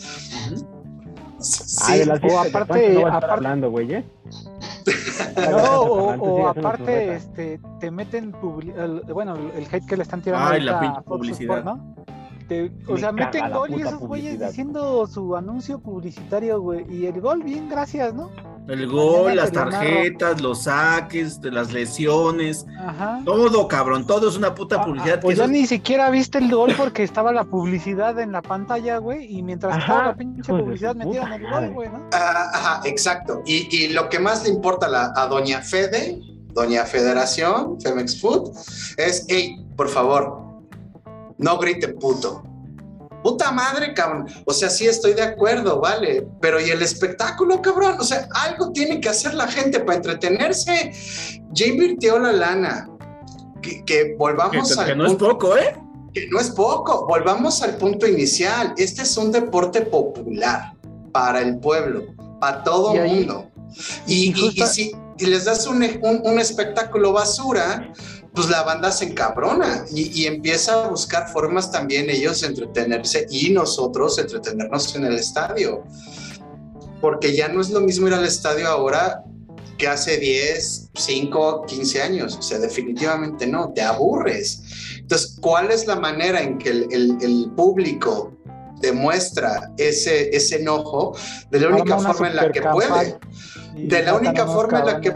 Sí, 1.41 1.83
Ah, 1.87 1.97
de 1.99 2.07
las 2.07 2.21
O 2.25 2.39
aparte- 2.41 2.89
no 2.95 3.07
aparte- 3.07 3.31
hablando, 3.33 3.71
güey, 3.71 3.95
¿eh? 3.95 4.05
No, 5.51 5.81
o, 5.83 6.49
aparte, 6.49 7.17
este, 7.17 7.61
te 7.81 7.91
meten, 7.91 8.35
bueno, 9.13 9.37
el 9.55 9.67
hate 9.71 9.87
que 9.87 9.97
le 9.97 10.03
están 10.05 10.23
tirando 10.23 10.47
Ay, 10.49 10.63
la 10.63 10.81
pinche 10.81 11.03
publicidad. 11.03 11.59
Sport, 11.59 11.65
¿no? 11.77 11.95
Te- 12.49 12.71
o 12.87 12.99
sea, 12.99 13.11
meten 13.11 13.51
gol 13.53 13.71
y 13.71 13.81
esos 13.81 13.99
güeyes 14.01 14.27
publicidad. 14.33 14.49
diciendo 14.49 15.07
su 15.07 15.35
anuncio 15.35 15.79
publicitario, 15.81 16.61
güey. 16.61 16.85
Y 16.95 17.07
el 17.07 17.21
gol, 17.21 17.43
bien, 17.43 17.69
gracias, 17.69 18.13
¿no? 18.13 18.31
El 18.69 18.87
gol, 18.87 19.37
las 19.37 19.53
tarjetas, 19.53 20.41
los 20.41 20.63
saques, 20.65 21.41
de 21.41 21.51
las 21.51 21.73
lesiones, 21.73 22.65
Ajá. 22.79 23.21
todo, 23.25 23.69
cabrón, 23.69 24.07
todo 24.07 24.29
es 24.29 24.37
una 24.39 24.55
puta 24.55 24.77
Ah, 24.81 24.85
publicidad. 24.85 25.17
ah, 25.19 25.21
pues 25.21 25.35
que 25.35 25.39
ya 25.39 25.45
eso- 25.45 25.53
ni 25.53 25.67
siquiera 25.67 26.09
viste 26.11 26.39
el 26.39 26.51
gol 26.51 26.73
porque 26.77 27.03
estaba 27.03 27.33
la 27.33 27.45
publicidad 27.45 28.19
en 28.21 28.33
la 28.33 28.41
pantalla, 28.43 28.99
güey. 28.99 29.39
Y 29.39 29.43
mientras 29.43 29.73
Ajá, 29.75 29.81
estaba 29.83 30.05
la 30.09 30.15
pinche 30.17 30.53
publicidad 30.53 30.95
metieron 30.97 31.33
el 31.33 31.43
gol, 31.51 31.71
güey, 31.75 31.89
¿no? 31.91 32.01
Ah, 32.13 32.51
ajá, 32.55 32.81
exacto. 32.89 33.43
Y, 33.47 33.69
y 33.75 33.89
lo 33.93 34.09
que 34.09 34.19
más 34.19 34.45
le 34.45 34.51
importa 34.51 34.87
a, 34.87 34.91
la- 34.91 35.13
a 35.17 35.27
Doña 35.29 35.61
Fede, 35.61 36.21
Doña 36.55 36.85
Federación, 36.85 37.81
Femex 37.81 38.21
Food, 38.21 38.51
es, 38.97 39.27
hey, 39.29 39.57
por 39.77 39.89
favor, 39.89 40.41
no 41.39 41.59
griten 41.59 41.99
puto. 41.99 42.43
Puta 43.23 43.51
madre, 43.53 43.95
cabrón. 43.95 44.27
O 44.45 44.53
sea, 44.53 44.69
sí 44.69 44.87
estoy 44.87 45.15
de 45.15 45.23
acuerdo, 45.23 45.81
vale. 45.81 46.27
Pero 46.41 46.61
¿y 46.61 46.69
el 46.71 46.83
espectáculo, 46.83 47.63
cabrón? 47.63 47.97
O 47.99 48.05
sea, 48.05 48.29
algo 48.35 48.71
tiene 48.73 49.01
que 49.01 49.09
hacer 49.09 49.33
la 49.35 49.49
gente 49.49 49.81
para 49.81 49.97
entretenerse. 49.97 50.93
Ya 51.53 51.67
invirtió 51.67 52.19
la 52.19 52.33
lana. 52.33 52.89
Que, 53.63 53.83
que 53.85 54.15
volvamos 54.19 54.75
Que, 54.75 54.79
al 54.81 54.87
que 54.89 54.95
no 54.97 55.07
es 55.07 55.15
poco, 55.15 55.57
¿eh? 55.57 55.75
que 56.13 56.29
no 56.29 56.39
es 56.39 56.51
poco. 56.51 57.07
Volvamos 57.07 57.63
al 57.63 57.77
punto 57.79 58.07
inicial. 58.07 58.75
Este 58.77 59.03
es 59.03 59.17
un 59.17 59.33
deporte 59.33 59.81
popular 59.81 60.75
para 61.11 61.41
el 61.41 61.59
pueblo, 61.61 62.03
para 62.41 62.63
todo 62.63 62.93
el 62.95 63.09
mundo. 63.09 63.51
Y, 64.07 64.15
y 64.15 64.27
y- 64.27 64.29
y 64.29 64.33
justa- 64.51 64.67
si 64.67 64.93
y 65.17 65.27
les 65.27 65.45
das 65.45 65.67
un, 65.67 65.77
un- 65.83 66.21
un 66.25 66.39
espectáculo 66.41 67.13
basura, 67.13 67.91
pues 68.35 68.49
la 68.51 68.63
banda 68.65 68.91
se 68.91 69.05
encabrona 69.07 69.85
y, 69.93 70.23
y 70.23 70.27
empieza 70.27 70.85
a 70.85 70.89
buscar 70.89 71.29
formas 71.29 71.71
también 71.71 72.11
ellos 72.11 72.41
de 72.41 72.49
entretenerse 72.49 73.27
y 73.31 73.51
nosotros 73.51 74.19
entretenernos 74.19 74.95
en 74.97 75.05
el 75.05 75.15
estadio. 75.15 75.85
Porque 77.01 77.35
ya 77.37 77.49
no 77.49 77.61
es 77.61 77.71
lo 77.71 77.81
mismo 77.81 78.09
ir 78.09 78.15
al 78.15 78.25
estadio 78.25 78.67
ahora 78.69 79.23
que 79.79 79.87
hace 79.89 80.17
10, 80.19 80.91
5, 80.95 81.65
15 81.67 82.03
años. 82.03 82.37
O 82.39 82.43
sea, 82.43 82.59
definitivamente 82.59 83.47
no, 83.47 83.73
te 83.73 83.83
aburres. 83.83 84.63
Entonces, 85.01 85.37
¿cuál 85.41 85.71
es 85.71 85.87
la 85.87 85.97
manera 85.97 86.41
en 86.41 86.59
que 86.59 86.71
el, 86.71 86.89
el- 86.93 87.19
el 87.21 87.53
público 87.55 88.33
demuestra 88.81 89.71
ese, 89.77 90.35
ese 90.35 90.57
enojo? 90.57 91.17
De 91.51 91.61
la 91.61 91.69
única 91.69 91.97
forma 92.15 92.29
en 92.31 92.37
la 92.37 92.43
que 92.53 92.61
puede. 92.73 93.19
De 93.75 94.03
la 94.03 94.15
única 94.15 94.47
forma 94.47 94.79
en 94.81 94.87
la 94.87 95.01
que-. 95.01 95.11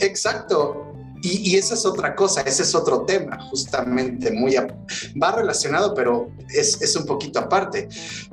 Exacto. 0.00 0.89
Y, 1.22 1.50
y 1.50 1.56
esa 1.56 1.74
es 1.74 1.84
otra 1.84 2.14
cosa, 2.14 2.40
ese 2.42 2.62
es 2.62 2.74
otro 2.74 3.02
tema, 3.02 3.38
justamente, 3.50 4.30
muy 4.32 4.56
a- 4.56 4.66
va 5.22 5.32
relacionado, 5.32 5.92
pero 5.94 6.30
es, 6.48 6.80
es 6.80 6.96
un 6.96 7.04
poquito 7.04 7.38
aparte. 7.40 7.88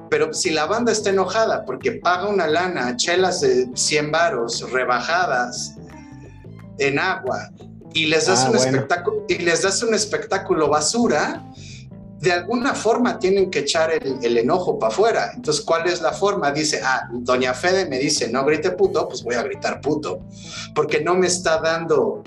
Pero 0.10 0.34
si 0.34 0.52
la 0.52 0.66
banda 0.66 0.92
está 0.94 1.10
enojada 1.10 1.66
porque 1.66 1.92
paga 1.94 2.28
una 2.28 2.48
lana, 2.48 2.96
chelas 2.96 3.42
de 3.42 3.68
100 3.76 4.12
varos, 4.12 4.72
rebajadas 4.72 5.76
en 6.78 7.00
agua, 7.00 7.50
y 7.94 8.06
les 8.06 8.28
das 8.28 8.42
Ah, 8.46 8.52
un 8.52 8.56
bueno. 8.58 8.72
espectáculo, 8.72 9.26
y 9.28 9.38
les 9.40 9.62
das 9.64 9.82
un 9.84 9.94
espectáculo 9.94 10.70
basura, 10.70 11.44
de 12.20 12.32
alguna 12.32 12.74
forma 12.74 13.20
tienen 13.20 13.52
que 13.52 13.60
echar 13.60 13.92
el, 13.92 14.18
el 14.24 14.38
enojo 14.38 14.80
para 14.80 14.94
afuera. 14.94 15.32
Entonces, 15.36 15.64
¿cuál 15.64 15.88
es 15.88 16.02
la 16.02 16.14
forma? 16.14 16.52
Dice, 16.52 16.80
ah, 16.84 17.08
doña 17.12 17.54
Fede 17.54 17.86
me 17.88 18.00
dice, 18.00 18.30
no 18.30 18.44
grite 18.46 18.72
puto, 18.72 19.08
pues 19.08 19.24
voy 19.24 19.36
a 19.36 19.44
gritar 19.44 19.82
puto, 19.82 20.22
porque 20.74 21.02
no 21.02 21.16
me 21.16 21.28
está 21.28 21.60
dando, 21.60 22.24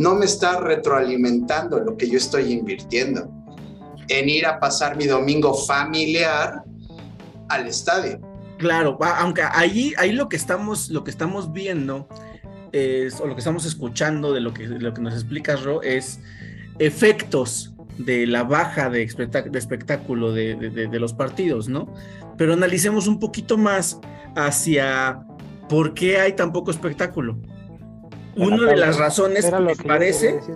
no 0.00 0.14
me 0.14 0.24
está 0.24 0.58
retroalimentando 0.60 1.78
lo 1.78 1.96
que 1.96 2.08
yo 2.08 2.16
estoy 2.16 2.52
invirtiendo 2.52 3.30
en 4.08 4.28
ir 4.30 4.46
a 4.46 4.58
pasar 4.58 4.96
mi 4.96 5.06
domingo 5.06 5.52
familiar 5.52 6.62
al 7.50 7.66
estadio. 7.66 8.18
Claro, 8.56 8.98
aunque 9.00 9.42
ahí, 9.42 9.92
ahí 9.98 10.12
lo 10.12 10.28
que 10.30 10.36
estamos, 10.36 10.88
lo 10.88 11.04
que 11.04 11.10
estamos 11.10 11.52
viendo 11.52 12.08
es, 12.72 13.20
o 13.20 13.26
lo 13.26 13.34
que 13.34 13.40
estamos 13.40 13.66
escuchando 13.66 14.32
de 14.32 14.40
lo 14.40 14.54
que, 14.54 14.66
lo 14.66 14.94
que 14.94 15.02
nos 15.02 15.12
explicas, 15.12 15.62
Ro, 15.64 15.82
es 15.82 16.20
efectos 16.78 17.74
de 17.98 18.26
la 18.26 18.42
baja 18.42 18.88
de, 18.88 19.02
espectá- 19.06 19.50
de 19.50 19.58
espectáculo 19.58 20.32
de 20.32 20.98
los 20.98 21.12
partidos, 21.12 21.68
¿no? 21.68 21.92
Pero 22.38 22.54
analicemos 22.54 23.06
un 23.06 23.18
poquito 23.20 23.58
más 23.58 24.00
hacia 24.34 25.22
por 25.68 25.92
qué 25.92 26.18
hay 26.18 26.32
tan 26.32 26.52
poco 26.52 26.70
espectáculo. 26.70 27.38
Una 28.36 28.66
de 28.66 28.76
las 28.76 28.96
razones 28.98 29.44
que 29.46 29.58
me 29.60 29.74
que 29.76 29.84
parece 29.84 30.32
decir, 30.34 30.54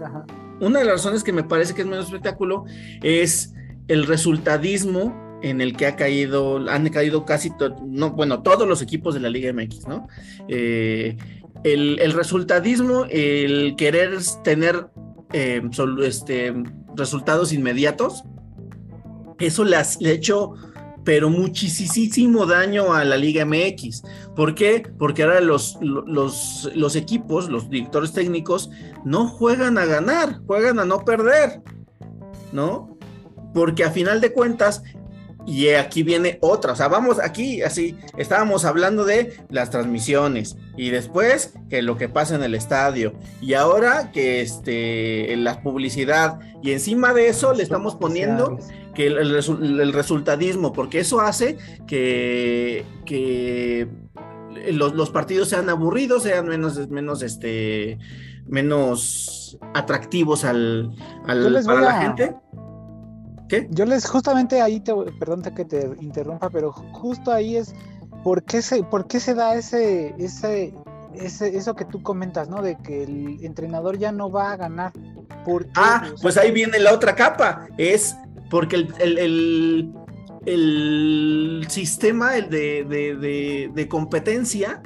una 0.60 0.78
de 0.78 0.84
las 0.84 0.94
razones 0.94 1.24
que 1.24 1.32
me 1.32 1.44
parece 1.44 1.74
que 1.74 1.82
es 1.82 1.86
menos 1.86 2.06
espectáculo 2.06 2.64
es 3.02 3.52
el 3.88 4.06
resultadismo 4.06 5.38
en 5.42 5.60
el 5.60 5.76
que 5.76 5.86
ha 5.86 5.96
caído, 5.96 6.56
han 6.70 6.88
caído 6.88 7.24
casi, 7.26 7.50
to- 7.56 7.76
no, 7.84 8.12
bueno, 8.12 8.42
todos 8.42 8.66
los 8.66 8.80
equipos 8.80 9.12
de 9.14 9.20
la 9.20 9.28
Liga 9.28 9.52
MX, 9.52 9.86
¿no? 9.88 10.08
Eh, 10.48 11.16
el, 11.64 11.98
el 12.00 12.12
resultadismo, 12.12 13.04
el 13.10 13.74
querer 13.76 14.16
tener 14.42 14.86
eh, 15.32 15.60
este, 16.02 16.54
resultados 16.96 17.52
inmediatos, 17.52 18.24
eso 19.38 19.64
le 19.64 19.76
ha 19.76 19.84
hecho, 20.00 20.54
pero 21.04 21.28
muchísimo 21.28 22.46
daño 22.46 22.94
a 22.94 23.04
la 23.04 23.16
Liga 23.16 23.44
MX. 23.44 24.02
¿Por 24.34 24.54
qué? 24.54 24.82
Porque 24.98 25.22
ahora 25.22 25.40
los, 25.40 25.78
los, 25.80 26.96
equipos, 26.96 27.48
los 27.50 27.68
directores 27.68 28.12
técnicos, 28.12 28.70
no 29.04 29.28
juegan 29.28 29.78
a 29.78 29.84
ganar, 29.84 30.40
juegan 30.46 30.78
a 30.78 30.84
no 30.84 31.04
perder, 31.04 31.62
¿no? 32.52 32.98
Porque 33.52 33.84
a 33.84 33.90
final 33.90 34.20
de 34.20 34.32
cuentas, 34.32 34.82
y 35.46 35.68
aquí 35.68 36.02
viene 36.02 36.38
otra, 36.40 36.72
o 36.72 36.76
sea, 36.76 36.88
vamos 36.88 37.18
aquí, 37.18 37.60
así, 37.60 37.98
estábamos 38.16 38.64
hablando 38.64 39.04
de 39.04 39.36
las 39.50 39.68
transmisiones 39.68 40.56
y 40.76 40.88
después 40.88 41.52
que 41.68 41.82
lo 41.82 41.98
que 41.98 42.08
pasa 42.08 42.34
en 42.34 42.42
el 42.42 42.54
estadio 42.54 43.12
y 43.42 43.52
ahora 43.52 44.10
que 44.10 44.40
este, 44.40 45.36
la 45.36 45.60
publicidad 45.60 46.40
y 46.62 46.72
encima 46.72 47.12
de 47.12 47.28
eso 47.28 47.52
le 47.52 47.62
estamos 47.62 47.94
poniendo 47.94 48.58
que 48.94 49.06
el, 49.08 49.18
el 49.18 49.80
el 49.80 49.92
resultadismo, 49.92 50.72
porque 50.72 51.00
eso 51.00 51.20
hace 51.20 51.58
que, 51.86 52.84
que 53.04 53.88
los, 54.72 54.94
los 54.94 55.10
partidos 55.10 55.48
sean 55.48 55.68
aburridos, 55.68 56.22
sean 56.22 56.46
menos, 56.46 56.88
menos, 56.88 57.22
este, 57.22 57.98
menos 58.46 59.58
atractivos 59.74 60.44
al, 60.44 60.94
al- 61.26 61.62
para 61.64 61.76
voy 61.80 61.84
la 61.84 61.98
a- 61.98 62.02
gente. 62.02 62.36
¿Qué? 63.48 63.68
Yo 63.70 63.84
les 63.84 64.08
justamente 64.08 64.62
ahí 64.62 64.80
te 64.80 64.92
perdón 65.18 65.42
que 65.42 65.64
te 65.66 65.90
interrumpa, 66.00 66.48
pero 66.48 66.72
justo 66.72 67.30
ahí 67.30 67.56
es 67.56 67.74
por 68.22 68.42
qué 68.44 68.62
se, 68.62 68.82
por 68.84 69.06
qué 69.06 69.20
se 69.20 69.34
da 69.34 69.54
ese, 69.54 70.14
ese, 70.18 70.72
ese, 71.14 71.54
eso 71.54 71.74
que 71.74 71.84
tú 71.84 72.02
comentas, 72.02 72.48
¿no? 72.48 72.62
De 72.62 72.78
que 72.78 73.02
el 73.04 73.44
entrenador 73.44 73.98
ya 73.98 74.12
no 74.12 74.30
va 74.30 74.52
a 74.52 74.56
ganar. 74.56 74.92
Ah, 75.74 76.00
O 76.04 76.06
sea, 76.06 76.14
pues 76.22 76.38
ahí 76.38 76.52
viene 76.52 76.78
la 76.78 76.94
otra 76.94 77.14
capa. 77.14 77.66
Es 77.76 78.16
porque 78.50 78.76
el, 78.76 78.94
el- 79.00 79.18
el- 79.18 79.94
el 80.46 81.66
sistema 81.68 82.36
el 82.36 82.50
de, 82.50 82.84
de- 82.84 83.16
de- 83.16 83.70
de 83.74 83.88
competencia 83.88 84.82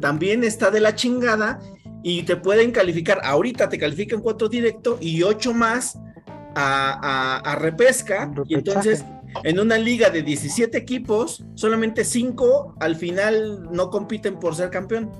también 0.00 0.42
está 0.44 0.70
de 0.70 0.80
la 0.80 0.94
chingada 0.94 1.60
y 2.02 2.22
te 2.24 2.36
pueden 2.36 2.70
calificar. 2.72 3.20
Ahorita 3.24 3.68
te 3.68 3.78
califican 3.78 4.20
cuatro 4.20 4.48
directo 4.48 4.98
y 5.00 5.22
ocho 5.22 5.52
más 5.54 5.98
a, 6.54 6.92
a- 7.02 7.38
a 7.38 7.56
repesca. 7.56 8.32
Y 8.48 8.54
entonces, 8.54 9.04
en 9.44 9.60
una 9.60 9.78
liga 9.78 10.10
de 10.10 10.22
17 10.22 10.76
equipos, 10.78 11.44
solamente 11.54 12.04
cinco 12.04 12.74
al 12.80 12.96
final 12.96 13.68
no 13.72 13.90
compiten 13.90 14.38
por 14.38 14.54
ser 14.54 14.70
campeón. 14.70 15.10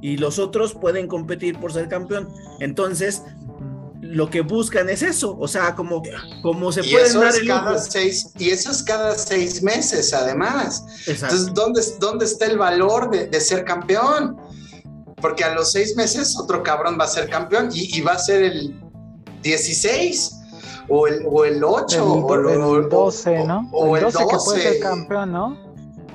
Y 0.00 0.16
los 0.16 0.38
otros 0.38 0.74
pueden 0.74 1.06
competir 1.06 1.58
por 1.58 1.72
ser 1.72 1.88
campeón. 1.88 2.28
Entonces. 2.60 3.22
Lo 4.12 4.28
que 4.30 4.42
buscan 4.42 4.88
es 4.90 5.02
eso, 5.02 5.36
o 5.38 5.48
sea, 5.48 5.74
como, 5.74 6.02
como 6.42 6.70
se 6.70 6.82
eso, 7.08 7.20
dar 7.20 7.28
es 7.30 7.38
el 7.40 7.46
cada 7.48 7.78
seis, 7.78 8.28
y 8.38 8.50
eso 8.50 8.70
es 8.70 8.82
cada 8.82 9.16
seis 9.16 9.62
meses, 9.62 10.12
además. 10.12 10.84
Exacto. 11.06 11.34
Entonces, 11.36 11.54
¿dónde, 11.54 11.82
dónde 11.98 12.24
está 12.26 12.46
el 12.46 12.58
valor 12.58 13.10
de, 13.10 13.26
de 13.26 13.40
ser 13.40 13.64
campeón? 13.64 14.36
Porque 15.20 15.44
a 15.44 15.54
los 15.54 15.72
seis 15.72 15.96
meses 15.96 16.36
otro 16.38 16.62
cabrón 16.62 16.96
va 17.00 17.04
a 17.04 17.08
ser 17.08 17.28
campeón 17.30 17.70
y, 17.72 17.96
y 17.96 18.00
va 18.00 18.12
a 18.12 18.18
ser 18.18 18.42
el 18.42 18.78
16 19.42 20.38
o 20.88 21.06
el, 21.06 21.24
o 21.30 21.44
el 21.44 21.62
8 21.64 21.96
El, 21.96 22.02
o, 22.02 22.06
do- 22.06 22.68
o- 22.68 22.76
el 22.80 22.88
12, 22.88 23.44
¿no? 23.46 23.68
o- 23.72 23.84
o 23.90 23.96
el 23.96 24.04
el 24.04 24.12
12 24.12 24.18
que 24.18 24.36
puede 24.44 24.58
12. 24.58 24.72
ser 24.72 24.80
campeón, 24.80 25.32
¿no? 25.32 25.58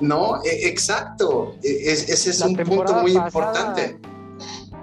No, 0.00 0.42
E- 0.44 0.68
exacto. 0.68 1.54
E- 1.62 1.90
es- 1.92 2.08
ese 2.08 2.30
es 2.30 2.40
La 2.40 2.46
un 2.46 2.56
punto 2.56 2.94
muy 3.02 3.14
pasada, 3.14 3.26
importante. 3.26 3.98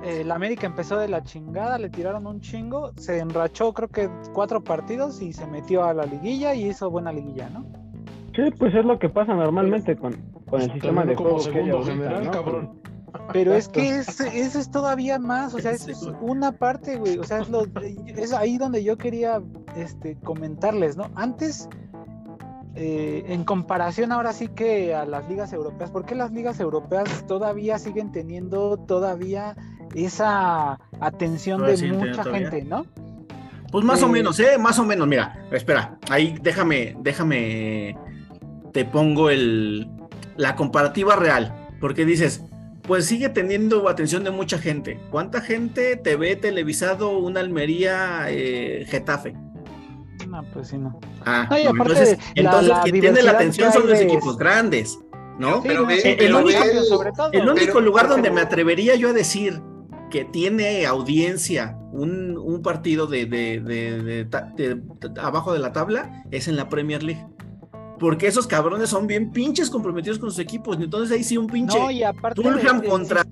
El 0.06 0.32
América 0.32 0.68
empezó 0.68 0.98
de 0.98 1.08
la 1.08 1.24
chingada, 1.24 1.78
le 1.80 1.90
tiraron 1.90 2.28
un 2.28 2.40
chingo, 2.40 2.92
se 2.98 3.20
enrachó 3.20 3.74
creo 3.74 3.90
que 3.90 4.10
cuatro 4.34 4.64
partidos 4.64 5.22
y 5.22 5.34
se 5.34 5.48
metió 5.48 5.84
a 5.84 5.94
la 5.94 6.06
liguilla 6.06 6.54
y 6.54 6.68
hizo 6.70 6.90
buena 6.92 7.12
liguilla, 7.12 7.50
¿no? 7.50 7.66
Sí, 8.36 8.44
pues 8.60 8.76
es 8.76 8.86
lo 8.86 9.00
que 9.00 9.10
pasa 9.10 9.34
normalmente 9.34 9.96
con, 9.96 10.14
con 10.50 10.62
el 10.62 10.72
sistema 10.72 11.06
de 11.06 11.16
como 11.16 11.40
juego 11.40 11.52
que 11.52 11.72
ahorita, 11.72 11.92
general, 11.92 12.26
¿no? 12.26 12.32
cabrón. 12.32 12.82
Pero 13.34 13.54
es 13.54 13.68
que 13.70 13.90
ese- 14.00 14.40
eso 14.42 14.60
es 14.60 14.70
todavía 14.70 15.18
más, 15.18 15.54
o 15.54 15.60
sea, 15.60 15.72
es 15.72 15.88
una 16.22 16.52
parte, 16.52 16.98
güey, 16.98 17.18
o 17.18 17.24
sea, 17.24 17.40
es, 17.40 17.50
lo, 17.50 17.64
es 18.08 18.34
ahí 18.34 18.58
donde 18.58 18.84
yo 18.84 18.98
quería 18.98 19.42
este, 19.76 20.18
comentarles, 20.18 20.98
¿no? 20.98 21.10
Antes, 21.16 21.68
eh, 22.76 23.24
en 23.30 23.46
comparación 23.46 24.12
ahora 24.12 24.34
sí 24.34 24.50
que 24.50 24.94
a 24.94 25.06
las 25.06 25.28
ligas 25.30 25.54
europeas, 25.54 25.92
¿por 25.92 26.06
qué 26.06 26.14
las 26.14 26.32
ligas 26.32 26.60
europeas 26.60 27.26
todavía 27.26 27.80
siguen 27.80 28.12
teniendo 28.12 28.76
todavía 28.78 29.56
esa 29.96 30.80
atención 31.00 31.66
de 31.66 31.92
mucha 31.94 32.24
gente, 32.24 32.64
¿no? 32.64 32.86
Pues 33.72 33.84
más 33.86 34.02
o 34.04 34.08
Eh, 34.08 34.10
menos, 34.10 34.40
¿eh? 34.40 34.58
Más 34.60 34.78
o 34.80 34.86
menos, 34.86 35.08
mira, 35.08 35.46
espera, 35.52 35.98
ahí 36.10 36.38
déjame, 36.42 36.96
déjame, 37.02 37.98
te 38.74 38.86
pongo 38.86 39.30
el, 39.30 39.90
la 40.38 40.56
comparativa 40.56 41.16
real, 41.16 41.54
porque 41.82 42.06
dices, 42.06 42.42
pues 42.84 43.06
sigue 43.06 43.30
teniendo 43.30 43.90
atención 43.90 44.24
de 44.24 44.32
mucha 44.32 44.58
gente. 44.60 45.00
¿Cuánta 45.12 45.42
gente 45.42 45.96
te 45.98 46.16
ve 46.16 46.36
televisado 46.36 47.18
una 47.18 47.40
Almería 47.40 48.26
eh, 48.30 48.86
Getafe? 48.88 49.34
No, 50.28 50.44
pues 50.54 50.70
sí, 50.70 50.78
no. 50.78 51.00
Ah, 51.26 51.48
No, 51.50 51.58
entonces, 51.58 52.18
la- 52.18 52.42
entonces 52.42 52.70
la 52.70 52.82
quien 52.84 53.00
tiene 53.02 53.22
la 53.24 53.32
atención 53.32 53.72
son 53.74 53.88
los 53.88 53.98
de- 54.00 54.06
equipos 54.06 54.38
grandes, 54.38 55.00
¿no? 55.40 55.62
Sí, 55.62 55.68
pero 55.68 55.82
no, 55.84 55.90
sí, 55.90 56.16
el 56.20 56.34
único, 56.34 56.60
sobre 56.88 57.12
todo. 57.12 57.32
El 57.32 57.50
único 57.50 57.66
Pero- 57.74 57.82
lugar 57.82 58.08
donde 58.08 58.30
me 58.32 58.42
atrevería 58.42 58.96
yo 58.96 59.10
a 59.10 59.14
decir 59.14 59.62
que 60.10 60.26
tiene 60.26 60.86
audiencia 60.86 61.78
un, 61.92 62.38
un 62.38 62.62
partido 62.62 63.08
de, 63.08 63.26
de- 63.26 63.60
de- 63.62 64.82
abajo 65.22 65.54
de 65.54 65.60
la 65.60 65.72
tabla 65.74 66.24
es 66.32 66.48
en 66.48 66.56
la 66.56 66.70
Premier 66.70 67.04
League. 67.04 67.26
Porque 67.98 68.28
esos 68.28 68.46
cabrones 68.46 68.90
son 68.90 69.08
bien 69.08 69.32
pinches 69.32 69.70
comprometidos 69.70 70.20
con 70.20 70.30
sus 70.30 70.40
equipos. 70.40 70.78
Entonces 70.82 71.16
ahí 71.16 71.24
sí 71.24 71.38
un 71.38 71.48
pinche 71.48 71.80
No, 71.80 71.90
y 71.90 72.04
Fulham 72.36 72.82
contra. 72.84 73.24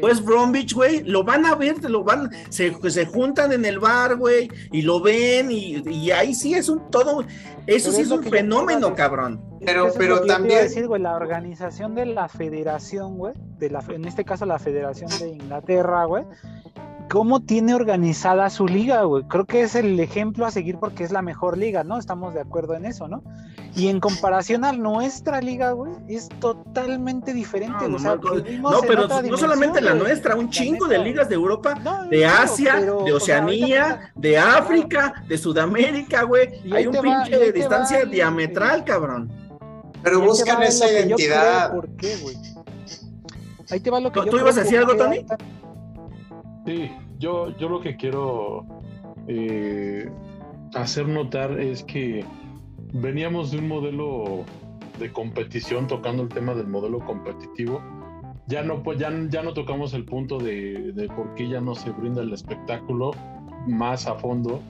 West 0.00 0.24
Bromwich, 0.24 0.72
güey, 0.72 1.02
lo 1.02 1.24
van 1.24 1.44
a 1.46 1.56
ver, 1.56 1.82
lo 1.90 2.04
van, 2.04 2.30
se, 2.48 2.72
se 2.90 3.06
juntan 3.06 3.50
en 3.50 3.64
el 3.64 3.80
bar, 3.80 4.14
güey, 4.16 4.48
y 4.70 4.82
lo 4.82 5.00
ven, 5.00 5.50
y, 5.50 5.82
y 5.90 6.12
ahí 6.12 6.32
sí 6.32 6.54
es 6.54 6.68
un 6.68 6.88
todo, 6.92 7.22
eso 7.22 7.26
Pero 7.66 7.78
sí 7.80 7.88
es 7.88 7.98
es 8.06 8.10
un 8.12 8.22
fenómeno, 8.22 8.94
cabrón. 8.94 9.42
Pero- 9.64 9.86
Eso 9.88 9.96
pero 9.98 10.20
también- 10.26 10.62
decir, 10.62 10.86
güey, 10.86 11.00
la 11.02 11.14
organización 11.16 11.94
de 11.94 12.06
la 12.06 12.28
federación, 12.28 13.16
güey, 13.16 13.34
de 13.58 13.70
la, 13.70 13.82
en 13.88 14.04
este 14.04 14.24
caso 14.24 14.46
la 14.46 14.58
Federación 14.58 15.10
de 15.18 15.28
Inglaterra, 15.30 16.04
güey, 16.04 16.24
cómo 17.10 17.40
tiene 17.42 17.74
organizada 17.74 18.48
su 18.50 18.66
liga, 18.66 19.02
güey. 19.02 19.24
Creo 19.24 19.44
que 19.44 19.60
es 19.62 19.74
el 19.74 19.98
ejemplo 20.00 20.46
a 20.46 20.50
seguir 20.50 20.78
porque 20.78 21.04
es 21.04 21.12
la 21.12 21.22
mejor 21.22 21.58
liga, 21.58 21.84
¿no? 21.84 21.98
Estamos 21.98 22.34
de 22.34 22.40
acuerdo 22.40 22.74
en 22.74 22.86
eso, 22.86 23.08
¿no? 23.08 23.22
Y 23.76 23.88
en 23.88 24.00
comparación 24.00 24.64
a 24.64 24.72
nuestra 24.72 25.40
liga, 25.40 25.72
güey, 25.72 25.92
es 26.08 26.28
totalmente 26.40 27.32
diferente. 27.34 27.88
No, 27.88 27.96
o 27.96 27.98
sea, 27.98 28.14
no, 28.16 28.80
pero 28.86 29.06
no 29.08 29.36
solamente 29.36 29.80
la 29.80 29.94
nuestra, 29.94 30.34
un 30.36 30.48
chingo 30.48 30.86
neta, 30.86 30.98
de 30.98 31.04
ligas 31.04 31.28
de 31.28 31.34
Europa, 31.34 31.74
No, 31.82 32.04
de 32.06 32.24
Asia, 32.24 32.76
pero, 32.78 33.04
de 33.04 33.12
o 33.12 33.20
sea, 33.20 33.42
ahorita 33.42 33.64
Oceanía, 33.66 34.12
de 34.14 34.38
África, 34.38 35.24
de 35.28 35.38
Sudamérica, 35.38 36.22
güey. 36.22 36.48
Hay 36.72 36.86
un 36.86 36.94
va- 36.96 37.00
pinche 37.02 37.52
distancia 37.52 37.98
va 37.98 38.02
el- 38.04 38.10
diametral, 38.10 38.84
cabrón. 38.84 39.30
Pero 40.04 40.20
buscan 40.20 40.62
esa 40.62 40.90
identidad. 40.90 41.70
creo, 41.70 41.80
¿Por 41.80 41.96
qué, 41.96 42.16
güey? 42.18 42.36
Ahí 43.70 43.80
te 43.80 43.90
va 43.90 43.98
lo 44.00 44.12
que 44.12 44.20
¿Tú- 44.20 44.26
yo 44.26 44.30
tú 44.32 44.38
ibas 44.38 44.56
a 44.58 44.60
decir 44.60 44.78
algo, 44.78 44.94
Tony? 44.96 45.24
Sí, 46.66 46.90
yo, 47.18 47.56
yo 47.56 47.68
lo 47.68 47.80
que 47.80 47.96
quiero 47.96 48.64
eh, 49.26 50.08
hacer 50.74 51.08
notar 51.08 51.58
es 51.58 51.82
que 51.84 52.24
veníamos 52.92 53.50
de 53.50 53.58
un 53.58 53.68
modelo 53.68 54.44
de 54.98 55.12
competición, 55.12 55.86
tocando 55.86 56.22
el 56.22 56.28
tema 56.28 56.54
del 56.54 56.68
modelo 56.68 56.98
competitivo. 57.00 57.80
Ya 58.46 58.62
no, 58.62 58.82
pues, 58.82 58.98
ya, 58.98 59.10
ya 59.30 59.42
no 59.42 59.54
tocamos 59.54 59.94
el 59.94 60.04
punto 60.04 60.38
de, 60.38 60.92
de 60.92 61.08
por 61.08 61.34
qué 61.34 61.48
ya 61.48 61.60
no 61.60 61.74
se 61.74 61.90
brinda 61.90 62.20
el 62.22 62.32
espectáculo 62.32 63.12
más 63.66 64.06
a 64.06 64.14
fondo, 64.16 64.60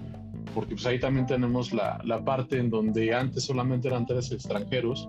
porque 0.55 0.75
pues 0.75 0.87
ahí 0.87 0.99
también 1.01 1.27
tenemos 1.27 1.73
la, 1.73 1.99
la 2.05 2.25
parte 2.25 2.59
en 2.59 2.71
donde 2.71 3.15
antes 3.15 3.45
solamente 3.45 3.89
eran 3.89 4.07
tres 4.07 4.31
extranjeros 4.33 5.09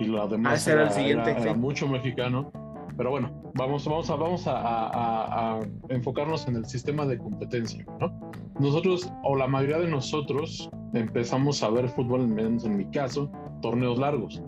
y 0.00 0.04
lo 0.04 0.22
Ah, 0.22 0.26
demás 0.28 0.60
ese 0.60 0.72
era 0.72 0.84
el 0.84 0.90
siguiente, 0.90 1.30
era- 1.30 1.40
era 1.42 1.52
sí. 1.54 1.58
mucho 1.58 1.88
mexicano. 1.88 2.50
Pero 2.96 3.10
bueno, 3.10 3.30
vamos, 3.54 3.86
vamos, 3.86 4.08
a, 4.08 4.16
vamos 4.16 4.46
a, 4.46 4.58
a- 4.58 5.58
a- 5.58 5.60
enfocarnos 5.90 6.48
en 6.48 6.56
el 6.56 6.64
sistema 6.64 7.04
de 7.04 7.18
competencia, 7.18 7.84
¿no? 8.00 8.18
Nosotros, 8.58 9.12
o 9.22 9.36
la 9.36 9.46
mayoría 9.46 9.78
de 9.78 9.88
nosotros, 9.88 10.70
empezamos 10.94 11.62
a 11.62 11.68
ver 11.68 11.88
fútbol, 11.90 12.26
menos 12.26 12.64
en 12.64 12.76
mi 12.78 12.86
caso, 12.86 13.30
torneos 13.60 13.98
largos. 13.98 14.42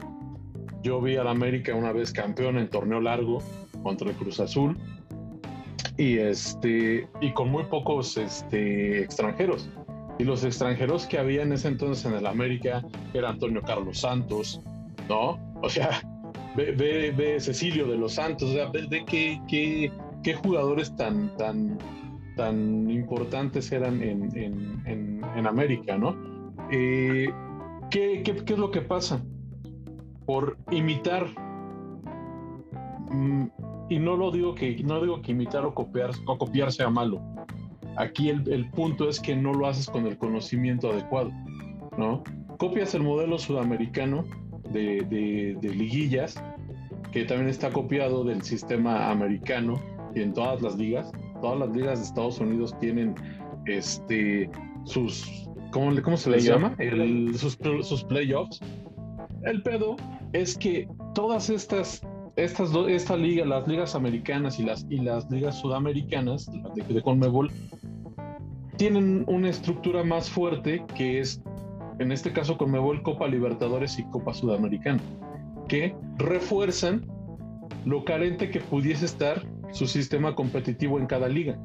Yo 0.83 1.00
vi 1.02 1.16
al 1.16 1.28
América 1.28 1.74
una 1.74 1.92
vez 1.92 2.11
campeón 2.12 2.57
en 2.57 2.70
torneo 2.70 3.00
largo 3.02 3.38
contra 3.83 4.09
el 4.09 4.16
Cruz 4.16 4.40
Azul 4.40 4.78
y, 5.98 6.16
este, 6.18 7.07
y 7.20 7.33
con 7.33 7.50
muy 7.50 7.64
pocos 7.64 8.16
este, 8.16 9.02
extranjeros. 9.02 9.68
Y 10.18 10.24
los 10.24 10.44
extranjeros 10.44 11.07
que 11.07 11.18
había 11.18 11.42
en 11.42 11.52
ese 11.52 11.68
entonces 11.68 12.04
en 12.04 12.14
el 12.14 12.26
América 12.26 12.85
era 13.14 13.31
Antonio 13.31 13.62
Carlos 13.62 13.98
Santos, 14.00 14.61
¿no? 15.09 15.38
O 15.62 15.68
sea, 15.68 16.02
ve, 16.57 17.37
Cecilio 17.38 17.87
de 17.87 17.96
los 17.96 18.14
Santos, 18.14 18.50
o 18.50 18.52
sea, 18.52 18.66
ve, 18.70 19.04
qué, 19.07 19.40
qué, 19.48 19.92
qué 20.22 20.35
jugadores 20.35 20.94
tan, 20.96 21.37
tan, 21.37 21.78
tan 22.37 22.90
importantes 22.90 23.70
eran 23.70 24.02
en, 24.02 24.37
en, 24.37 24.83
en, 24.87 25.20
en 25.37 25.46
América, 25.46 25.96
¿no? 25.96 26.16
Eh, 26.70 27.28
¿qué, 27.90 28.22
qué, 28.24 28.37
qué 28.44 28.52
es 28.52 28.59
lo 28.59 28.70
que 28.70 28.83
pasa? 28.83 29.22
Por 30.26 30.59
imitar, 30.70 31.26
mm, 33.11 33.44
y 33.88 33.98
no 33.98 34.16
lo 34.16 34.31
digo 34.31 34.54
que, 34.54 34.83
no 34.83 35.00
digo 35.00 35.22
que 35.22 35.33
imitar 35.33 35.64
o 35.64 35.74
copiar, 35.74 36.11
o 36.26 36.37
copiar 36.37 36.72
sea 36.72 36.90
malo. 36.90 37.20
Aquí 37.98 38.28
el, 38.30 38.50
el 38.52 38.70
punto 38.70 39.08
es 39.08 39.20
que 39.20 39.34
no 39.37 39.52
lo 39.52 39.66
haces 39.66 39.88
con 39.90 40.06
el 40.06 40.16
conocimiento 40.16 40.90
adecuado, 40.90 41.32
¿no? 41.96 42.22
Copias 42.58 42.94
el 42.94 43.02
modelo 43.02 43.38
sudamericano 43.38 44.24
de, 44.72 45.02
de, 45.11 45.56
de 45.61 45.74
liguillas, 45.74 46.42
que 47.12 47.24
también 47.24 47.48
está 47.48 47.70
copiado 47.70 48.24
del 48.24 48.42
sistema 48.42 49.11
americano 49.11 49.80
y 50.14 50.22
en 50.22 50.32
todas 50.32 50.62
las 50.62 50.76
ligas. 50.76 51.11
Todas 51.40 51.58
las 51.58 51.70
ligas 51.76 51.98
de 51.98 52.04
Estados 52.06 52.40
Unidos 52.40 52.76
tienen 52.78 53.14
este 53.66 54.50
sus 54.84 55.48
¿cómo, 55.70 56.16
se 56.16 56.30
les 56.30 56.44
llama? 56.44 56.74
El- 56.78 57.37
sus, 57.37 57.58
sus 57.82 58.04
playoffs. 58.04 58.61
El 59.42 59.62
pedo 59.62 59.96
es 60.32 60.56
que 60.56 60.88
todas 61.14 61.50
estas 61.50 62.02
estas 62.38 62.72
do- 62.72 62.88
esta 62.88 63.16
liga, 63.16 63.44
las 63.44 63.66
ligas 63.66 63.94
americanas 63.94 64.59
y 64.59 64.64
las 64.64 64.87
y 64.88 64.98
las 64.98 65.31
ligas 65.31 65.61
sudamericanas 65.61 66.46
de, 66.74 66.83
de 66.94 67.03
Conmebol 67.03 67.51
tienen 68.77 69.24
una 69.27 69.48
estructura 69.51 70.05
más 70.05 70.31
fuerte 70.31 70.85
que 70.94 71.18
es 71.20 71.42
en 71.98 72.12
este 72.12 72.33
caso 72.33 72.57
Conmebol 72.57 73.03
Copa 73.03 73.27
Libertadores 73.27 73.98
y 73.98 74.05
Copa 74.05 74.33
Sudamericana 74.33 75.01
que 75.66 75.94
refuerzan 76.16 77.07
lo 77.85 78.05
carente 78.05 78.51
que 78.51 78.61
pudiese 78.61 79.05
estar 79.05 79.44
su 79.72 79.87
sistema 79.87 80.35
competitivo 80.35 80.98
en 80.98 81.07
cada 81.07 81.29
liga. 81.29 81.59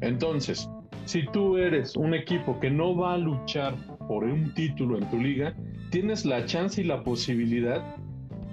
Entonces, 0.00 0.70
si 1.04 1.26
tú 1.32 1.58
eres 1.58 1.96
un 1.96 2.14
equipo 2.14 2.58
que 2.60 2.70
no 2.70 2.96
va 2.96 3.14
a 3.14 3.18
luchar 3.18 3.74
por 4.08 4.24
un 4.24 4.54
título 4.54 4.96
en 4.96 5.10
tu 5.10 5.18
liga, 5.18 5.54
tienes 5.90 6.24
la 6.24 6.44
chance 6.46 6.80
y 6.80 6.84
la 6.84 7.02
posibilidad 7.02 7.82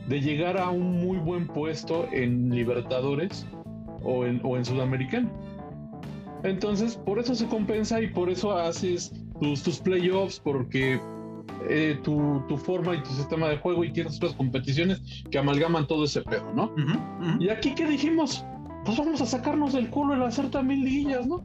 de 0.08 0.22
llegar 0.22 0.58
a 0.58 0.70
un 0.70 1.02
muy 1.06 1.18
buen 1.18 1.48
puesto 1.48 2.08
en 2.12 2.50
Libertadores 2.50 3.46
o 4.04 4.26
en, 4.26 4.42
o 4.44 4.58
en 4.58 4.66
Sudamericano. 4.66 5.30
Entonces, 6.44 6.96
por 6.96 7.20
eso 7.20 7.36
se 7.36 7.48
compensa 7.48 8.02
y 8.02 8.08
por 8.08 8.30
eso 8.30 8.58
haces 8.58 9.14
tus, 9.40 9.62
tus 9.62 9.80
playoffs, 9.80 10.40
porque 10.40 11.00
eh, 11.70 12.00
tu, 12.04 12.42
tu 12.48 12.58
forma 12.58 12.96
y 12.96 13.04
tu 13.04 13.12
sistema 13.12 13.48
de 13.50 13.58
juego 13.58 13.84
y 13.84 13.92
tienes 13.92 14.18
otras 14.18 14.34
competiciones 14.34 15.02
que 15.30 15.38
amalgaman 15.38 15.86
todo 15.86 16.06
ese 16.06 16.22
pedo, 16.22 16.52
¿no? 16.54 16.74
Y 17.40 17.50
aquí, 17.50 17.76
¿qué 17.76 17.86
dijimos? 17.86 18.44
Pues 18.86 18.98
vamos 18.98 19.22
a 19.22 19.26
sacarnos 19.28 19.74
del 19.74 19.90
culo 19.90 20.16
el 20.16 20.24
hacer 20.24 20.50
también 20.50 20.84
liguillas, 20.84 21.28
¿no? 21.28 21.44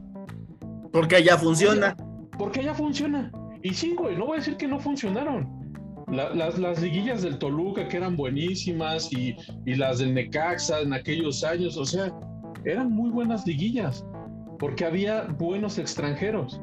Porque 0.91 1.17
allá 1.17 1.37
funciona. 1.37 1.95
Porque 2.37 2.63
ya 2.63 2.73
funciona. 2.73 3.31
Y 3.61 3.73
sí, 3.73 3.93
güey, 3.95 4.17
no 4.17 4.25
voy 4.25 4.37
a 4.37 4.39
decir 4.39 4.57
que 4.57 4.67
no 4.67 4.79
funcionaron. 4.79 5.56
La- 6.11 6.33
las, 6.33 6.57
las 6.57 6.81
liguillas 6.81 7.21
del 7.21 7.37
Toluca, 7.37 7.87
que 7.87 7.97
eran 7.97 8.15
buenísimas, 8.15 9.11
y, 9.11 9.35
y 9.65 9.75
las 9.75 9.99
del 9.99 10.13
Necaxa 10.13 10.79
en 10.81 10.93
aquellos 10.93 11.43
años, 11.43 11.75
o 11.77 11.85
sea, 11.85 12.11
eran 12.65 12.91
muy 12.91 13.09
buenas 13.09 13.45
liguillas. 13.45 14.05
Porque 14.59 14.85
había 14.85 15.23
buenos 15.37 15.77
extranjeros. 15.77 16.59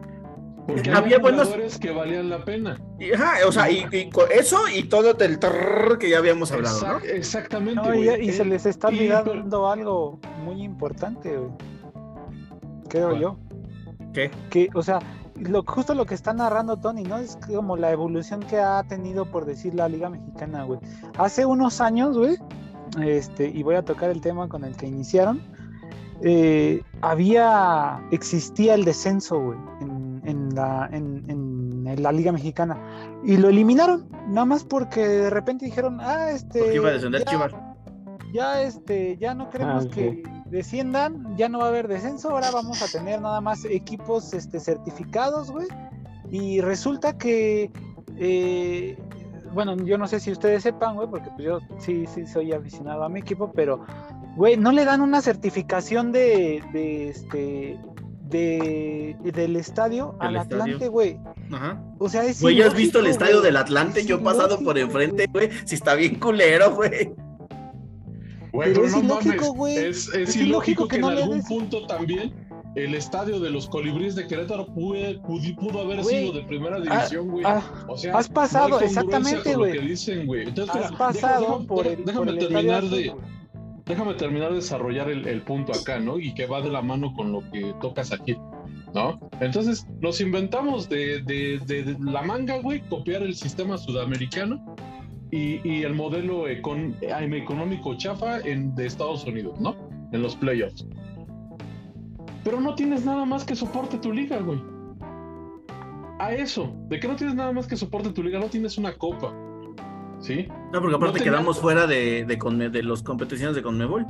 Porque 0.67 0.89
Había 0.91 0.97
había, 0.99 1.19
buenos- 1.19 1.43
jugadores 1.43 1.79
que 1.79 1.91
valían 1.91 2.31
la 2.31 2.43
pena. 2.43 2.81
Y, 2.99 3.13
ajá, 3.13 3.35
o 3.47 3.53
sea, 3.53 3.71
y, 3.71 3.85
y 3.93 4.09
con 4.09 4.25
eso 4.33 4.63
y 4.75 4.85
todo 4.85 5.15
el 5.19 5.39
trrr 5.39 5.99
que 5.99 6.09
ya 6.09 6.19
habíamos 6.19 6.51
hablado, 6.51 6.99
Exactamente. 7.01 7.83
No, 7.83 7.95
y, 7.95 8.33
se 8.33 8.43
Eh, 8.43 8.47
les 8.47 8.65
está 8.65 8.89
olvidando 8.89 9.71
algo 9.71 10.19
muy 10.43 10.63
importante, 10.63 11.37
güey. 11.37 11.51
Creo 12.89 13.11
¿Cuál? 13.11 13.21
yo. 13.21 13.39
¿Qué? 14.15 14.31
Que, 14.49 14.69
o 14.75 14.83
sea, 14.83 15.01
lo, 15.37 15.63
justo 15.65 15.95
lo 15.95 16.07
que 16.07 16.15
está 16.15 16.33
narrando 16.33 16.77
Tony, 16.79 17.03
¿no? 17.03 17.19
Es 17.19 17.37
como 17.47 17.77
la 17.77 17.91
evolución 17.91 18.41
que 18.41 18.59
ha 18.61 18.83
tenido, 18.85 19.25
por 19.31 19.45
decir, 19.45 19.75
la 19.75 19.89
Liga 19.89 20.09
Mexicana, 20.11 20.65
güey. 20.65 20.81
Hace 21.19 21.45
unos 21.47 21.81
años, 21.81 22.17
güey, 22.17 22.37
este, 23.03 23.49
y 23.49 23.63
voy 23.63 23.75
a 23.77 23.85
tocar 23.85 24.11
el 24.11 24.21
tema 24.21 24.49
con 24.49 24.65
el 24.65 24.77
que 24.77 24.87
iniciaron, 24.87 25.41
eh, 26.23 26.83
había, 27.03 28.01
existía 28.13 28.75
el 28.75 28.85
descenso, 28.85 29.41
güey, 29.41 29.59
en, 29.81 30.23
en 30.25 30.55
la, 30.55 30.89
en, 30.93 31.25
en- 31.29 31.87
en 31.87 32.03
la 32.03 32.13
Liga 32.13 32.33
Mexicana. 32.33 32.79
Y 33.25 33.37
lo 33.37 33.49
eliminaron, 33.51 34.09
nada 34.29 34.47
más 34.47 34.65
porque 34.65 35.07
de 35.07 35.31
repente 35.31 35.67
dijeron, 35.67 35.99
ah, 36.01 36.31
este... 36.31 36.61
Porque 36.61 36.77
iba 36.77 36.89
a 36.89 36.93
descender 36.93 37.25
ya- 37.25 37.31
Chivas. 37.31 37.53
ya 38.33 38.63
este, 38.63 39.17
ya 39.19 39.35
no 39.35 39.51
queremos 39.51 39.85
Ah, 39.87 39.91
que 39.95 40.23
desciendan, 40.47 41.37
ya 41.37 41.49
no 41.49 41.59
va 41.59 41.67
a 41.67 41.69
haber 41.69 41.89
descenso, 41.89 42.31
ahora 42.31 42.51
vamos 42.51 42.83
a 42.83 42.89
tener 42.89 43.21
nada 43.21 43.41
más 43.41 43.65
equipos 43.65 44.33
este, 44.35 44.61
certificados, 44.61 45.51
güey. 45.51 45.67
Y 46.31 46.61
resulta 46.61 47.17
que, 47.17 47.71
eh, 48.19 48.99
bueno, 49.53 49.77
yo 49.77 49.99
no 49.99 50.07
sé 50.07 50.21
si 50.21 50.33
ustedes 50.33 50.63
sepan, 50.63 50.97
güey, 50.97 51.09
porque 51.09 51.31
pues 51.31 51.45
yo 51.45 51.59
sí, 51.79 52.05
sí 52.07 52.27
soy 52.27 52.53
aficionado 52.53 53.05
a 53.05 53.09
mi 53.09 53.21
equipo, 53.21 53.53
pero, 53.53 53.85
güey, 54.37 54.57
no 54.57 54.73
le 54.73 54.85
dan 54.85 55.01
una 55.01 55.21
certificación 55.21 56.13
de, 56.13 56.63
de 56.73 57.09
este, 57.09 57.79
de, 58.25 59.17
del 59.23 59.57
estadio 59.57 60.17
Del 60.21 60.29
al 60.29 60.37
estadio. 60.37 60.63
Atlante, 60.63 60.89
güey. 60.89 61.21
Ajá. 61.53 61.83
O 61.99 62.09
sea, 62.09 62.25
es 62.25 62.41
Güey, 62.41 62.57
¿ya 62.57 62.67
has 62.67 62.75
visto 62.75 62.99
el 62.99 63.07
estadio 63.07 63.35
güey. 63.35 63.45
del 63.45 63.57
Atlante? 63.57 64.01
Es 64.01 64.07
Yo 64.07 64.17
he 64.17 64.21
pasado 64.21 64.59
por 64.61 64.79
enfrente, 64.79 65.27
güey. 65.33 65.51
Si 65.65 65.75
está 65.75 65.95
bien 65.95 66.19
culero, 66.19 66.75
güey. 66.75 67.13
Pero 68.59 68.85
es 68.87 68.93
no 68.93 69.01
ilógico, 69.03 69.53
güey. 69.55 69.77
Es, 69.77 70.09
es 70.15 70.31
Es 70.31 70.37
ilógico 70.37 70.87
que, 70.89 70.97
que 70.97 71.03
no 71.03 71.11
en 71.13 71.19
algún 71.19 71.39
des- 71.39 71.47
punto 71.49 71.87
también 71.87 72.33
el 72.77 72.95
estadio 72.95 73.39
de 73.41 73.51
los 73.51 73.69
colibríes 73.69 74.15
de 74.17 74.27
Querétaro 74.27 74.67
pudo, 74.67 74.99
pudo, 75.23 75.57
pudo 75.57 75.81
haber 75.83 76.05
sido 76.05 76.33
de 76.33 76.43
primera 76.43 76.81
división, 76.81 77.29
güey. 77.29 77.45
Ah, 77.47 77.63
o 77.89 77.97
sea, 77.97 78.17
has 78.19 78.29
pasado, 78.29 78.69
no 78.71 78.81
exactamente, 78.81 79.55
güey. 79.55 79.73
que 79.73 79.81
dicen, 79.81 80.27
güey. 80.27 80.47
Has 80.73 80.93
pasado 80.93 81.59
deja- 81.59 81.67
por 81.69 81.87
el, 81.87 82.05
déjame 82.05 82.27
por 82.27 82.35
el 82.35 82.39
terminar 82.49 82.83
de 82.85 83.09
azul, 83.11 83.21
déjame 83.87 84.15
terminar 84.15 84.49
de 84.51 84.57
desarrollar 84.57 85.09
el, 85.11 85.27
el 85.29 85.43
punto 85.43 85.73
acá, 85.73 86.01
¿no? 86.01 86.19
Y 86.19 86.35
que 86.35 86.47
va 86.47 86.63
de 86.63 86.71
la 86.71 86.83
mano 86.83 87.13
con 87.15 87.31
lo 87.33 87.49
que 87.53 87.75
tocas 87.81 88.11
aquí, 88.13 88.37
¿no? 88.93 89.21
Entonces, 89.41 89.87
nos 90.01 90.21
inventamos 90.21 90.89
de, 90.89 91.23
de- 91.23 91.61
de- 91.67 91.83
de 91.85 91.97
la 92.01 92.23
manga, 92.23 92.59
güey, 92.59 92.81
copiar 92.89 93.23
el 93.23 93.37
sistema 93.37 93.79
sudamericano 93.79 94.75
y, 95.35 95.61
y 95.69 95.83
el 95.83 95.95
modelo 95.95 96.47
econ- 96.47 96.95
eh, 97.01 97.37
económico 97.37 97.97
chafa 97.97 98.39
en, 98.41 98.75
de 98.77 98.87
Estados 98.87 99.25
Unidos, 99.25 99.61
¿no? 99.61 99.75
En 100.13 100.23
los 100.23 100.37
playoffs. 100.37 100.87
Pero 102.45 102.61
no 102.61 102.75
tienes 102.75 103.05
nada 103.05 103.25
más 103.25 103.45
que 103.45 103.57
soporte 103.57 103.99
tu 103.99 104.13
liga, 104.13 104.39
güey. 104.39 104.61
A 106.21 106.33
eso, 106.33 106.73
de 106.89 107.01
que 107.01 107.09
no 107.09 107.17
tienes 107.17 107.35
nada 107.35 107.51
más 107.53 107.67
que 107.67 107.77
soporte 107.77 108.11
tu 108.11 108.23
liga, 108.23 108.39
no 108.39 108.47
tienes 108.47 108.79
una 108.79 108.93
copa. 108.95 109.35
¿Sí? 110.21 110.47
No, 110.73 110.81
porque 110.81 110.97
aparte 110.97 111.19
No 111.19 111.25
quedamos 111.25 111.59
fuera 111.59 111.87
de, 111.87 112.25
de, 112.25 112.83
las 112.83 113.03
competiciones 113.03 113.57
de 113.57 113.63
Conmebol. 113.63 114.07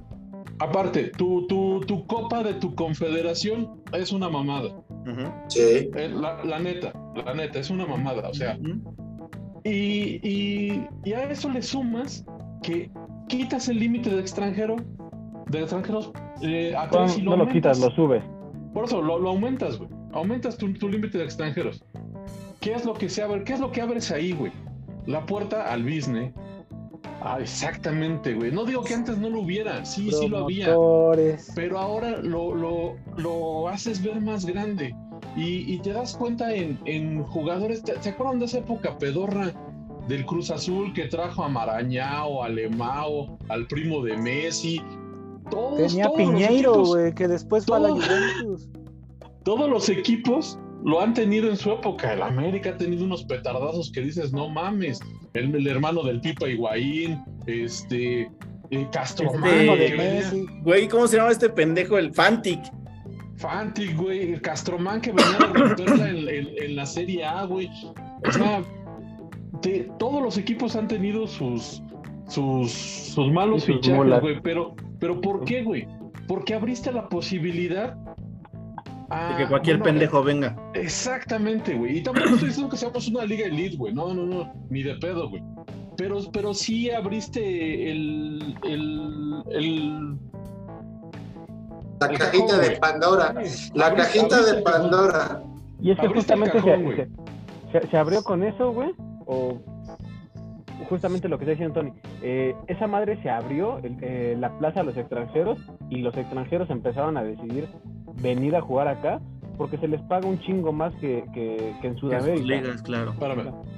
Aparte, 0.59 1.11
tu, 1.17 1.47
tu, 1.47 1.81
tu 1.87 2.07
copa 2.07 2.43
de 2.43 2.55
tu 2.55 2.75
confederación 2.75 3.83
es 3.93 4.13
una 4.13 4.29
mamada. 4.29 4.77
Sí. 5.49 5.91
Eh, 5.95 6.11
La, 6.15 6.45
la 6.45 6.59
neta, 6.59 6.93
la 7.17 7.35
neta, 7.35 7.59
es 7.59 7.71
una 7.71 7.87
mamada. 7.87 8.29
O 8.29 8.35
sea. 8.35 8.59
Y, 9.65 10.21
y, 10.23 10.87
y 11.05 11.13
a 11.13 11.31
eso 11.31 11.49
le 11.49 11.63
sumas 11.63 12.25
que 12.63 12.91
quitas 13.29 13.69
el 13.69 13.79
límite 13.79 14.11
de 14.11 14.21
extranjero, 14.21 14.77
de 15.49 15.61
extranjeros 15.61 16.13
eh, 16.43 16.75
a 16.77 16.87
No, 16.87 16.91
tres 16.91 17.19
y 17.19 17.23
no 17.23 17.37
lo 17.37 17.49
quitas, 17.49 17.79
lo 17.81 17.91
subes. 17.91 18.23
Por 18.73 18.85
eso 18.85 19.01
lo, 19.01 19.19
lo 19.19 19.31
aumentas, 19.31 19.79
güey. 19.79 19.91
Aumentas 20.13 20.57
tu, 20.57 20.73
tu 20.75 20.89
límite 20.89 21.19
de 21.19 21.25
extranjeros. 21.25 21.85
¿Qué 22.61 22.73
es 22.75 22.85
lo 22.85 22.95
que 22.95 23.09
se 23.09 23.23
abre? 23.23 23.45
¿Qué 23.45 23.55
es 23.55 23.61
lo 23.61 23.71
que 23.73 23.81
abres 23.81 24.11
ahí, 24.11 24.33
güey? 24.33 24.53
La 25.07 25.25
puerta 25.27 25.73
al 25.73 25.83
business. 25.83 26.33
Ah, 27.21 27.39
exactamente, 27.41 28.35
güey. 28.35 28.53
No 28.53 28.65
digo 28.65 28.85
que 28.85 28.95
antes 28.95 29.19
no 29.19 29.31
lo 29.31 29.41
hubiera. 29.41 29.85
Sí, 29.85 30.11
sí 30.11 30.29
lo 30.29 30.45
había. 30.45 30.75
Pero 31.55 31.79
ahora 31.79 32.19
lo, 32.23 32.55
lo, 32.55 32.97
lo 33.17 33.69
haces 33.69 34.03
ver 34.03 34.21
más 34.21 34.45
grande. 34.45 34.95
Y, 35.37 35.73
y 35.75 35.79
te 35.81 35.93
das 35.93 36.17
cuenta 36.17 36.55
en, 36.55 36.79
en 36.85 37.23
jugadores. 37.25 37.83
¿te, 37.83 38.01
¿Se 38.03 38.11
acuerdan 38.11 38.39
de 38.39 38.45
esa 38.47 38.59
época 38.59 38.97
pedorra 38.99 39.53
del 40.09 40.25
Cruz 40.27 40.51
Azul 40.51 40.93
que 40.93 41.05
trajo 41.09 41.43
a 41.43 41.49
Marañao, 41.49 42.43
a 42.45 42.49
Lemao, 42.49 43.39
al 43.49 43.67
primo 43.67 44.03
de 44.05 44.17
Messi? 44.17 44.81
Todos, 45.51 45.77
Tenía 45.89 46.07
todos 46.07 46.19
los 46.21 46.31
Piñeiro, 46.31 46.85
güey, 46.85 47.15
que 47.15 47.29
después 47.29 47.67
fue 47.67 47.77
a 47.77 47.81
la. 47.81 47.89
Juventus. 47.91 48.69
todos 49.45 49.69
los 49.69 49.89
equipos 49.89 50.59
lo 50.85 51.01
han 51.01 51.15
tenido 51.15 51.49
en 51.51 51.57
su 51.57 51.71
época. 51.73 52.13
El 52.15 52.23
América 52.23 52.71
ha 52.71 52.77
tenido 52.77 53.05
unos 53.05 53.25
petardazos 53.25 53.91
que 53.93 54.01
dices, 54.03 54.33
no 54.33 54.49
mames. 54.49 55.01
El, 55.35 55.55
el 55.55 55.67
hermano 55.67 56.03
del 56.05 56.21
Pipa 56.21 56.49
Higuaín, 56.49 57.21
este. 57.47 58.31
eh, 58.71 58.89
Castro 58.93 59.27
Este- 59.27 59.39
Mano 59.39 59.77
de 59.77 59.95
Messi. 59.97 60.47
Güey, 60.63 60.89
¿cómo 60.89 61.07
se 61.09 61.17
llama 61.17 61.31
este 61.33 61.49
pendejo? 61.51 61.99
El 61.99 62.13
Fantic. 62.15 62.61
Fantic, 63.45 63.97
güey. 63.97 64.33
El 64.33 64.41
Castromán 64.41 65.01
que 65.03 65.13
venía 65.13 65.37
a 65.39 65.53
romperla 65.53 66.09
en, 66.09 66.29
en- 66.29 66.49
en 66.63 66.77
la 66.77 66.87
Serie 66.87 67.25
A, 67.25 67.45
güey. 67.45 67.69
O 68.27 68.33
sea, 68.33 68.63
todos 69.99 70.23
los 70.23 70.39
equipos 70.39 70.75
han 70.77 70.89
tenido 70.89 71.27
sus. 71.27 71.83
Sus, 72.27 72.71
sus 72.73 73.31
malos 73.31 73.65
sus 73.65 73.77
fichajes, 73.77 74.21
güey. 74.23 74.41
Pero, 74.41 74.75
pero 74.99 75.21
¿por 75.21 75.45
qué, 75.45 75.63
güey? 75.63 75.87
Porque 76.27 76.55
abriste 76.55 76.91
la 76.91 77.07
posibilidad 77.11 77.99
a. 79.11 79.33
De 79.37 79.43
que 79.45 79.49
cualquier 79.49 79.77
bueno, 79.77 79.93
pendejo 79.93 80.23
venga. 80.23 80.57
Exactamente, 80.73 81.75
güey. 81.75 81.99
Y 81.99 82.03
tampoco 82.03 82.31
estoy 82.31 82.49
diciendo 82.49 82.71
que 82.71 82.79
seamos 82.79 83.07
una 83.09 83.27
liga 83.27 83.45
elite, 83.47 83.77
güey. 83.77 83.93
No, 83.93 84.15
no, 84.15 84.25
no. 84.25 84.53
Ni 84.71 84.83
de 84.83 84.95
pedo, 84.95 85.29
güey. 85.29 85.43
Pero, 85.99 86.19
pero 86.33 86.55
sí 86.55 86.91
abriste 86.91 87.91
el. 87.91 88.57
el. 88.65 89.43
el. 89.53 90.17
La 92.01 92.07
el 92.07 92.19
cajita 92.19 92.47
cajón, 92.47 92.61
de. 92.61 92.77
Pandora. 92.77 93.35
La 93.75 93.95
cajita 93.95 94.43
de. 94.43 94.63
Pandora. 94.63 95.43
Y 95.81 95.91
es 95.91 95.97
que 95.99 96.07
Abriste 96.07 96.35
justamente 96.35 96.59
cajón, 96.59 97.09
se, 97.91 97.97
abrió 97.97 98.23
con 98.23 98.43
eso, 98.45 98.73
güey. 98.73 98.91
O 99.27 99.59
justamente 100.89 101.29
lo 101.29 101.39
que 101.39 101.45
está 101.45 101.53
diciendo 101.53 101.75
Tony. 101.75 101.93
Eh, 102.23 102.55
esa 102.67 102.87
madre 102.87 103.21
se 103.23 103.31
abrió 103.31 103.79
el- 103.79 103.97
eh, 104.03 104.37
la 104.39 104.51
plaza 104.59 104.81
a 104.81 104.83
los 104.83 104.97
extranjeros 104.97 105.59
y 105.89 105.99
los 105.99 106.17
extranjeros 106.17 106.69
empezaron 106.71 107.17
a 107.17 107.23
decidir 107.23 107.69
venir 108.21 108.55
a 108.57 108.61
jugar 108.61 108.89
acá 108.89 109.21
porque 109.57 109.79
se 109.79 109.87
les 109.89 110.01
paga 110.03 110.27
un 110.27 110.39
chingo 110.41 110.73
más 110.73 110.93
que, 110.97 111.25
que- 111.33 111.75
que 111.81 111.87
en 111.87 111.97
Sudamérica. 111.97 112.45
ligas, 112.45 112.83
claro. 112.83 113.15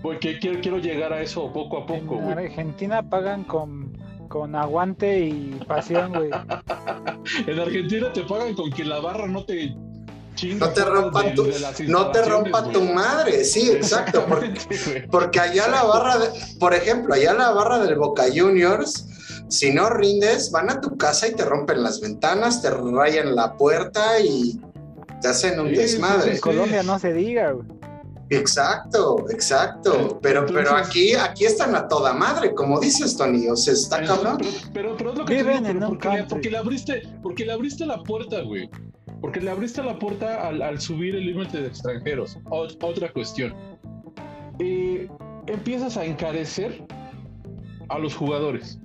Porque 0.03 0.39
quiero, 0.39 0.61
quiero 0.61 0.79
llegar 0.79 1.13
a 1.13 1.21
eso 1.21 1.53
poco 1.53 1.79
a 1.79 1.87
poco, 1.87 2.17
En 2.17 2.25
güey. 2.25 2.47
Argentina 2.47 3.03
pagan 3.03 3.45
con, 3.45 3.86
con 4.29 4.55
aguante 4.55 5.21
y 5.21 5.61
pasión, 5.67 6.13
güey. 6.13 6.31
En 7.47 7.59
Argentina 7.59 8.13
te 8.13 8.23
pagan 8.23 8.55
con 8.55 8.71
que 8.71 8.85
la 8.85 9.01
barra 9.01 9.27
no 9.27 9.45
te 9.45 9.75
chingue. 10.37 10.57
No 10.57 10.69
te 10.71 10.85
rompa 10.85 11.35
tu, 11.35 11.49
no 11.89 12.11
te 12.13 12.23
rompa 12.25 12.71
tu 12.71 12.83
madre, 12.83 13.45
sí, 13.45 13.71
exacto. 13.71 14.25
Porque, 14.29 15.07
porque 15.11 15.41
allá 15.41 15.67
la 15.69 15.83
barra, 15.83 16.19
de- 16.19 16.31
por 16.61 16.73
ejemplo, 16.75 17.15
allá 17.15 17.33
la 17.35 17.51
barra 17.51 17.79
del 17.81 17.97
Boca 17.97 18.25
Juniors, 18.33 19.09
si 19.49 19.73
no 19.73 19.91
rindes, 19.91 20.51
van 20.53 20.71
a 20.71 20.81
tu 20.81 20.97
casa 20.97 21.27
y 21.29 21.33
te 21.35 21.45
rompen 21.45 21.83
las 21.83 22.01
ventanas, 22.01 22.63
te 22.63 22.71
rayan 22.71 23.35
la 23.35 23.55
puerta 23.57 24.21
y 24.21 24.61
te 25.21 25.29
hacen 25.29 25.59
un 25.59 25.69
Sí, 25.71 25.75
sí, 25.75 25.81
desmadre. 25.83 26.33
En 26.35 26.41
Colombia 26.41 26.83
no 26.83 26.99
se 26.99 27.13
diga, 27.13 27.51
güey. 27.53 27.67
Exacto, 28.31 29.25
exacto. 29.31 30.19
Pero, 30.21 30.47
pero 30.47 30.75
aquí, 30.75 31.15
aquí 31.15 31.45
están 31.45 31.75
a 31.77 31.87
toda 31.87 32.13
madre, 32.13 32.53
como 32.55 32.81
dices, 32.81 33.17
Tony. 33.17 33.47
O 33.49 33.57
sea, 33.57 33.75
está 33.75 33.99
Pero, 33.99 34.09
cabrón. 34.09 34.39
pero, 34.73 34.97
pero 34.97 35.13
es 35.13 35.19
lo 35.19 35.25
que 35.25 35.35
te 35.37 35.43
Viven 35.43 35.57
digo, 35.59 35.67
en 35.69 35.75
pero 35.79 35.89
un 35.91 35.99
porque, 35.99 36.25
porque 36.29 36.51
le 36.51 36.59
abriste, 36.59 37.03
porque 37.23 37.45
le 37.47 37.53
abriste 37.53 37.87
la 37.87 38.03
puerta, 38.03 38.41
güey. 38.43 38.69
Porque 39.21 39.41
le 39.41 39.51
abriste 39.51 39.83
la 39.83 39.99
puerta 39.99 40.47
al, 40.47 40.61
al 40.61 40.81
subir 40.81 41.15
el 41.15 41.27
límite 41.27 41.61
de 41.61 41.69
extranjeros. 41.69 42.39
O- 42.51 42.67
otra 42.83 43.13
cuestión. 43.13 43.55
Eh, 44.59 45.09
empiezas 45.47 45.97
a 45.97 46.05
encarecer 46.05 46.85
a 47.89 47.99
los 47.99 48.15
jugadores. 48.15 48.79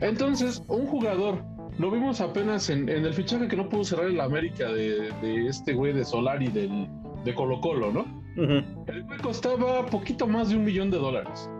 Entonces, 0.00 0.62
un 0.68 0.86
jugador, 0.86 1.42
lo 1.78 1.90
vimos 1.90 2.20
apenas 2.20 2.70
en, 2.70 2.88
en 2.88 3.04
el 3.04 3.14
fichaje 3.14 3.48
que 3.48 3.56
no 3.56 3.68
pudo 3.68 3.84
cerrar 3.84 4.06
el 4.06 4.20
América 4.20 4.68
de, 4.68 5.10
de 5.22 5.46
este 5.48 5.72
güey 5.72 5.92
de 5.92 6.04
Solari 6.04 6.48
del, 6.48 6.88
de 7.24 7.34
Colo 7.34 7.60
Colo, 7.60 7.92
¿no? 7.92 8.04
El 8.36 9.02
güey 9.04 9.18
costaba 9.20 9.84
poquito 9.86 10.26
más 10.26 10.48
de 10.50 10.56
un 10.56 10.64
millón 10.64 10.90
de 10.90 10.98
dólares. 10.98 11.50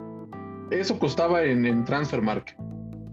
Eso 0.71 0.99
costaba 0.99 1.43
en, 1.43 1.67
en 1.67 1.85
Transfer 1.85 2.23
Market, 2.23 2.57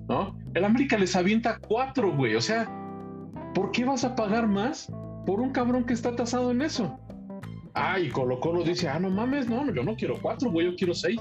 ¿no? 0.07 0.37
El 0.53 0.65
América 0.65 0.97
les 0.97 1.15
avienta 1.15 1.57
cuatro, 1.67 2.15
güey. 2.15 2.35
O 2.35 2.41
sea, 2.41 2.69
¿por 3.53 3.71
qué 3.71 3.85
vas 3.85 4.03
a 4.03 4.15
pagar 4.15 4.47
más 4.47 4.91
por 5.25 5.39
un 5.41 5.51
cabrón 5.51 5.83
que 5.85 5.93
está 5.93 6.15
tasado 6.15 6.51
en 6.51 6.61
eso? 6.61 6.99
Ah, 7.73 7.99
y 7.99 8.09
Colo 8.09 8.39
Colo 8.39 8.63
dice, 8.63 8.87
ah, 8.87 8.99
no 8.99 9.09
mames, 9.09 9.49
no, 9.49 9.69
yo 9.73 9.83
no 9.83 9.95
quiero 9.95 10.15
cuatro, 10.21 10.51
güey, 10.51 10.67
yo 10.67 10.75
quiero 10.75 10.93
seis. 10.93 11.19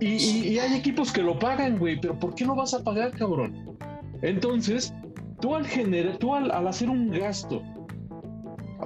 Y, 0.00 0.06
y- 0.14 0.48
y 0.54 0.58
hay 0.58 0.74
equipos 0.74 1.12
que 1.12 1.22
lo 1.22 1.38
pagan, 1.38 1.78
güey, 1.78 2.00
pero 2.00 2.18
¿por 2.18 2.34
qué 2.34 2.44
no 2.46 2.54
vas 2.54 2.72
a 2.74 2.82
pagar, 2.82 3.10
cabrón? 3.12 3.76
Entonces, 4.22 4.94
tú 5.40 5.54
al 5.54 5.66
generar, 5.66 6.16
tú 6.18 6.34
al, 6.34 6.50
al 6.50 6.68
hacer 6.68 6.88
un 6.88 7.10
gasto, 7.10 7.62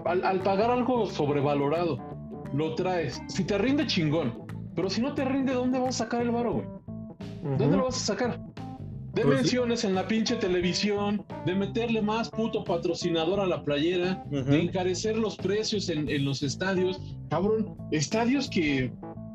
al, 0.05 0.25
al 0.25 0.41
pagar 0.41 0.71
algo 0.71 1.07
sobrevalorado, 1.07 1.99
lo 2.53 2.75
traes. 2.75 3.21
Si 3.29 3.45
te 3.45 3.59
rinde, 3.59 3.87
chingón. 3.87 4.45
Pero 4.75 4.91
si 4.91 5.01
no 5.01 5.15
te 5.15 5.25
rinde, 5.25 5.53
¿dónde 5.55 5.79
vas 5.79 6.01
a 6.01 6.05
sacar 6.05 6.23
el 6.23 6.31
varo, 6.31 6.55
güey? 6.55 6.67
¿Dónde 7.59 7.77
lo 7.77 7.85
vas 7.85 7.97
a 7.97 8.15
sacar? 8.15 8.41
De 9.15 9.23
Pues 9.23 9.37
sí. 9.37 9.43
menciones 9.43 9.85
en 9.85 9.95
la 9.95 10.09
pinche 10.09 10.35
televisión, 10.35 11.25
de 11.47 11.55
meterle 11.55 12.03
más 12.03 12.29
puto 12.31 12.65
patrocinador 12.65 13.39
a 13.39 13.47
la 13.47 13.63
playera, 13.63 14.25
de 14.31 14.63
encarecer 14.63 15.17
los 15.17 15.37
precios 15.37 15.89
en, 15.89 16.09
en 16.09 16.25
los 16.25 16.43
estadios. 16.43 17.01
Cabrón, 17.31 17.77
estadios 17.93 18.51
que 18.51 18.93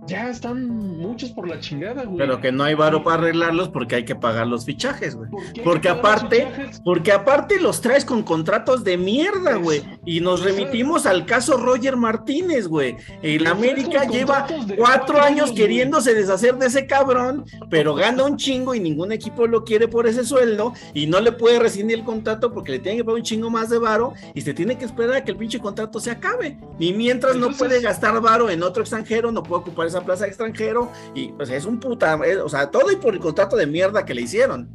ya 0.10 0.30
están 0.30 0.68
muchos 0.68 1.32
por 1.32 1.48
la 1.48 1.60
chingada, 1.60 2.04
güey. 2.04 2.18
Pero 2.18 2.42
que 2.42 2.52
no 2.52 2.64
hay 2.64 2.76
varo 2.76 3.04
para 3.04 3.22
arreglarlos 3.22 3.70
porque 3.70 3.96
hay 3.96 4.06
que 4.06 4.16
pagar 4.16 4.48
los 4.48 4.66
fichajes, 4.66 5.16
güey. 5.16 5.30
¿Por 5.30 5.42
qué 5.42 5.48
hay 5.48 5.54
que 5.54 5.62
Porque 5.62 5.90
aparte, 5.90 6.48
porque 6.84 7.12
aparte 7.12 7.60
los 7.62 7.82
traes 7.82 8.04
con 8.04 8.24
contratos 8.24 8.84
de 8.84 8.98
mierda, 8.98 9.56
güey. 9.56 9.84
Y 10.06 10.20
nos 10.20 10.44
remitimos 10.44 11.06
al 11.06 11.26
caso 11.26 11.58
Roger 11.58 11.96
Martínez, 11.96 12.68
güey. 12.68 12.98
El 13.22 13.48
América 13.48 14.06
lleva 14.06 14.46
cuatro 14.76 14.76
cuatro 15.00 15.22
años 15.22 15.30
años, 15.30 15.52
queriéndose 15.52 16.16
deshacer 16.16 16.56
de 16.58 16.68
ese 16.68 16.88
cabrón, 16.88 17.46
pero 17.70 17.94
gana 17.94 18.24
un 18.24 18.38
chingo 18.38 18.74
y 18.74 18.80
ningún 18.80 19.12
equipo 19.12 19.46
lo 19.46 19.64
quiere 19.64 19.88
por 19.88 20.08
ese 20.08 20.26
sueldo 20.26 20.74
y 20.94 21.06
no 21.08 21.20
le 21.20 21.32
puede 21.32 21.60
rescindir 21.60 22.00
el 22.00 22.04
contrato 22.04 22.52
porque 22.52 22.74
le 22.74 22.80
tienen 22.80 23.00
que 23.00 23.04
pagar 23.04 23.20
un 23.20 23.24
chingo 23.24 23.50
más 23.50 23.70
de 23.70 23.78
varo 23.78 24.14
y 24.34 24.42
se 24.42 24.54
tiene 24.54 24.78
que 24.78 24.86
esperar 24.86 25.18
a 25.18 25.24
que 25.24 25.32
el 25.32 25.38
pinche 25.38 25.60
contrato 25.60 26.00
se 26.00 26.12
acabe. 26.12 26.58
Y 26.80 26.94
mientras 26.94 27.36
no 27.36 27.52
puede 27.52 27.80
gastar 27.82 28.20
varo 28.22 28.50
en 28.50 28.64
otro 28.64 28.82
extranjero, 28.82 29.32
no 29.32 29.44
puede 29.44 29.62
ocupar 29.62 29.88
esa 29.88 29.99
plaza 30.02 30.24
de 30.24 30.30
extranjero 30.30 30.92
y 31.14 31.30
pues 31.34 31.50
es 31.50 31.66
un 31.66 31.80
puta, 31.80 32.20
eh, 32.26 32.38
o 32.38 32.50
sea, 32.50 32.70
todo 32.72 32.92
y 32.92 32.96
por 32.96 33.14
el 33.14 33.20
contrato 33.20 33.56
de 33.56 33.68
mierda 33.68 34.06
que 34.06 34.14
le 34.14 34.22
hicieron. 34.22 34.70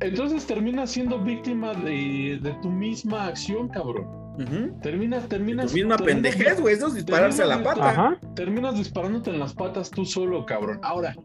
Entonces 0.00 0.46
terminas 0.46 0.90
siendo 0.90 1.18
víctima 1.18 1.74
de, 1.74 2.38
de 2.42 2.56
tu 2.62 2.70
misma 2.70 3.26
acción, 3.26 3.68
cabrón. 3.68 4.06
Ujú. 4.38 4.78
Terminas, 4.82 5.28
terminas. 5.28 5.66
Tu 5.72 5.74
misma 5.78 5.96
terminas- 5.96 6.32
pendejez, 6.36 6.60
güey, 6.60 6.74
eso 6.76 6.86
es 6.86 6.94
dispararse 6.94 7.42
a 7.42 7.46
la 7.46 7.62
pata. 7.62 7.90
Ajá. 7.90 8.18
Terminas 8.36 8.76
disparándote 8.76 9.30
en 9.30 9.40
las 9.40 9.52
patas 9.52 9.90
tú 9.90 10.04
solo, 10.04 10.46
cabrón. 10.46 10.78
Ahora, 10.84 11.16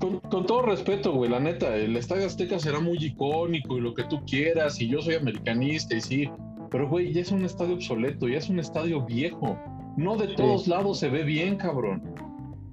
con, 0.00 0.18
con 0.20 0.46
todo 0.46 0.62
respeto, 0.62 1.12
güey, 1.12 1.30
la 1.30 1.38
neta, 1.38 1.76
el 1.76 1.96
Estadio 1.96 2.26
Azteca 2.26 2.58
será 2.58 2.80
muy 2.80 2.98
icónico 2.98 3.78
y 3.78 3.80
lo 3.80 3.94
que 3.94 4.02
tú 4.04 4.20
quieras, 4.26 4.80
y 4.80 4.88
yo 4.88 5.00
soy 5.00 5.14
americanista 5.14 5.94
y 5.94 6.00
sí, 6.00 6.30
pero 6.70 6.88
güey, 6.88 7.12
ya 7.12 7.20
es 7.20 7.30
un 7.30 7.44
estadio 7.44 7.74
obsoleto, 7.74 8.26
ya 8.26 8.38
es 8.38 8.48
un 8.48 8.58
estadio 8.58 9.04
viejo. 9.04 9.56
No 9.96 10.16
de 10.16 10.28
todos 10.28 10.66
lados 10.66 10.98
se 10.98 11.08
ve 11.08 11.22
bien, 11.22 11.56
cabrón. 11.56 12.14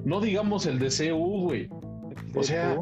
No 0.06 0.22
digamos 0.22 0.66
el 0.66 0.80
de 0.80 0.90
CU, 0.90 1.42
güey. 1.44 1.70
O 2.36 2.44
sea. 2.44 2.78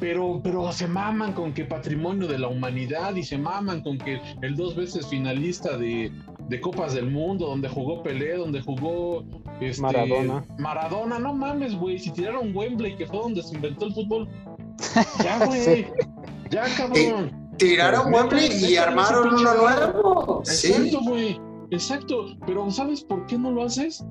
Pero, 0.00 0.40
pero 0.42 0.70
se 0.72 0.86
maman 0.86 1.32
con 1.32 1.52
que 1.52 1.64
patrimonio 1.64 2.28
de 2.28 2.38
la 2.38 2.48
humanidad 2.48 3.16
y 3.16 3.24
se 3.24 3.36
maman 3.36 3.82
con 3.82 3.98
que 3.98 4.20
el 4.42 4.54
dos 4.54 4.76
veces 4.76 5.06
finalista 5.08 5.76
de, 5.76 6.12
de 6.48 6.60
Copas 6.60 6.94
del 6.94 7.10
Mundo, 7.10 7.46
donde 7.46 7.68
jugó 7.68 8.02
Pelé, 8.02 8.36
donde 8.36 8.60
jugó 8.60 9.24
este, 9.60 9.82
Maradona. 9.82 10.44
Maradona, 10.58 11.18
no 11.18 11.34
mames, 11.34 11.74
güey. 11.74 11.98
Si 11.98 12.12
tiraron 12.12 12.54
Wembley, 12.56 12.96
que 12.96 13.06
fue 13.06 13.18
donde 13.18 13.42
se 13.42 13.54
inventó 13.54 13.86
el 13.86 13.94
fútbol. 13.94 14.28
Ya, 15.22 15.44
güey. 15.44 15.64
Sí. 15.64 15.86
Ya, 16.50 16.64
cabrón. 16.76 17.50
Tiraron 17.58 18.14
Wembley 18.14 18.48
y 18.64 18.76
armaron 18.76 19.34
uno 19.34 19.54
nuevo. 19.54 20.42
Sí. 20.44 20.68
Exacto, 20.68 21.00
güey. 21.02 21.47
Exacto. 21.70 22.36
Pero 22.46 22.70
¿sabes 22.70 23.02
por 23.02 23.26
qué 23.26 23.38
no 23.38 23.50
lo 23.50 23.62
haces? 23.64 24.04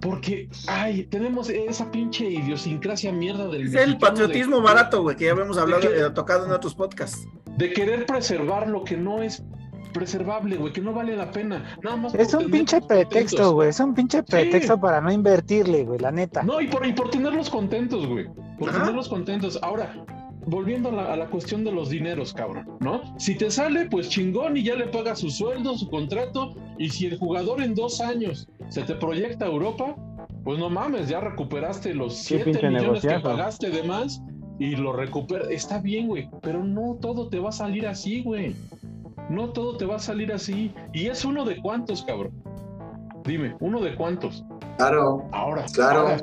Porque, 0.00 0.48
ay, 0.66 1.04
tenemos 1.04 1.48
esa 1.48 1.90
pinche 1.90 2.28
idiosincrasia 2.28 3.10
mierda 3.12 3.48
del 3.48 3.68
Es 3.68 3.74
el 3.74 3.92
de- 3.92 3.98
patriotismo 3.98 4.60
barato, 4.60 5.02
güey, 5.02 5.16
que 5.16 5.24
ya 5.26 5.32
habíamos 5.32 5.56
hablado, 5.56 5.82
eh, 5.88 6.10
tocado 6.14 6.44
en 6.46 6.52
otros 6.52 6.74
podcasts. 6.74 7.26
de 7.56 7.72
querer 7.72 8.04
preservar 8.04 8.66
lo 8.68 8.82
que 8.82 8.96
no 8.96 9.22
es 9.22 9.44
preservable, 9.92 10.56
güey, 10.56 10.72
que 10.72 10.80
no 10.80 10.92
vale 10.92 11.14
la 11.16 11.30
pena. 11.30 11.76
Nada 11.84 11.96
más 11.96 12.14
Es 12.16 12.34
un 12.34 12.50
pinche 12.50 12.80
pretexto, 12.80 13.52
güey. 13.52 13.68
Es 13.68 13.78
un 13.78 13.94
pinche 13.94 14.24
pretexto 14.24 14.78
para 14.80 15.00
no 15.00 15.12
invertirle, 15.12 15.84
güey, 15.84 16.00
la 16.00 16.10
neta. 16.10 16.42
No, 16.42 16.60
y 16.60 16.66
por, 16.66 16.84
y 16.84 16.92
por 16.92 17.10
tenerlos 17.10 17.48
contentos, 17.48 18.04
güey. 18.08 18.26
Por 18.58 18.70
Ajá. 18.70 18.80
tenerlos 18.80 19.08
contentos. 19.08 19.56
Ahora, 19.62 19.94
volviendo 20.46 20.88
a 20.90 20.92
la, 20.92 21.12
a 21.12 21.16
la 21.16 21.26
cuestión 21.26 21.64
de 21.64 21.72
los 21.72 21.90
dineros, 21.90 22.32
cabrón, 22.32 22.68
¿no? 22.80 23.02
Si 23.18 23.34
te 23.36 23.50
sale, 23.50 23.86
pues 23.86 24.08
chingón 24.08 24.56
y 24.56 24.62
ya 24.62 24.74
le 24.74 24.86
pagas 24.86 25.20
su 25.20 25.30
sueldo, 25.30 25.76
su 25.76 25.88
contrato. 25.90 26.54
Y 26.78 26.88
si 26.90 27.06
el 27.06 27.18
jugador 27.18 27.62
en 27.62 27.74
dos 27.74 28.00
años 28.00 28.48
se 28.68 28.82
te 28.82 28.94
proyecta 28.94 29.44
a 29.44 29.48
Europa, 29.48 29.96
pues 30.44 30.58
no 30.58 30.68
mames, 30.70 31.08
ya 31.08 31.20
recuperaste 31.20 31.94
los 31.94 32.14
Qué 32.14 32.38
7 32.38 32.44
pinche 32.44 32.68
millones 32.68 33.00
que 33.00 33.06
negociazo. 33.08 33.22
pagaste 33.22 33.70
de 33.70 33.82
más 33.84 34.22
y 34.58 34.76
lo 34.76 34.92
recuperas. 34.92 35.48
Está 35.50 35.80
bien, 35.80 36.06
güey, 36.08 36.28
pero 36.42 36.62
no 36.64 36.96
todo 37.00 37.28
te 37.28 37.38
va 37.38 37.48
a 37.48 37.52
salir 37.52 37.86
así, 37.86 38.22
güey. 38.22 38.54
No 39.30 39.50
todo 39.50 39.76
te 39.78 39.86
va 39.86 39.96
a 39.96 39.98
salir 40.00 40.32
así. 40.32 40.72
Y 40.92 41.06
es 41.06 41.24
uno 41.24 41.44
de 41.44 41.56
cuántos, 41.62 42.02
cabrón. 42.04 42.32
Dime, 43.24 43.56
uno 43.60 43.80
de 43.80 43.94
cuántos. 43.94 44.44
Claro. 44.76 45.24
Ahora, 45.32 45.64
Claro. 45.72 46.00
ahora, 46.00 46.16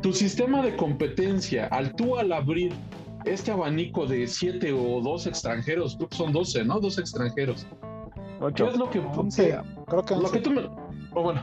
tu 0.00 0.12
sistema 0.12 0.62
de 0.62 0.74
competencia, 0.76 1.66
al 1.66 1.94
tú 1.94 2.16
al 2.16 2.32
abrir 2.32 2.72
este 3.26 3.50
abanico 3.50 4.06
de 4.06 4.26
siete 4.26 4.72
o 4.72 5.00
dos 5.00 5.26
extranjeros, 5.26 5.96
creo 5.96 6.08
que 6.08 6.16
son 6.16 6.32
12, 6.32 6.64
¿no? 6.64 6.80
Dos 6.80 6.98
extranjeros. 6.98 7.66
¿Qué 8.38 8.44
Ocho. 8.44 8.68
es 8.68 8.76
lo 8.76 8.90
que, 8.90 8.98
Once, 9.00 9.58
creo 9.86 10.04
que 10.04 10.14
lo 10.16 10.30
que 10.30 10.40
tú 10.40 10.50
me... 10.50 10.62
o 11.14 11.22
bueno, 11.22 11.42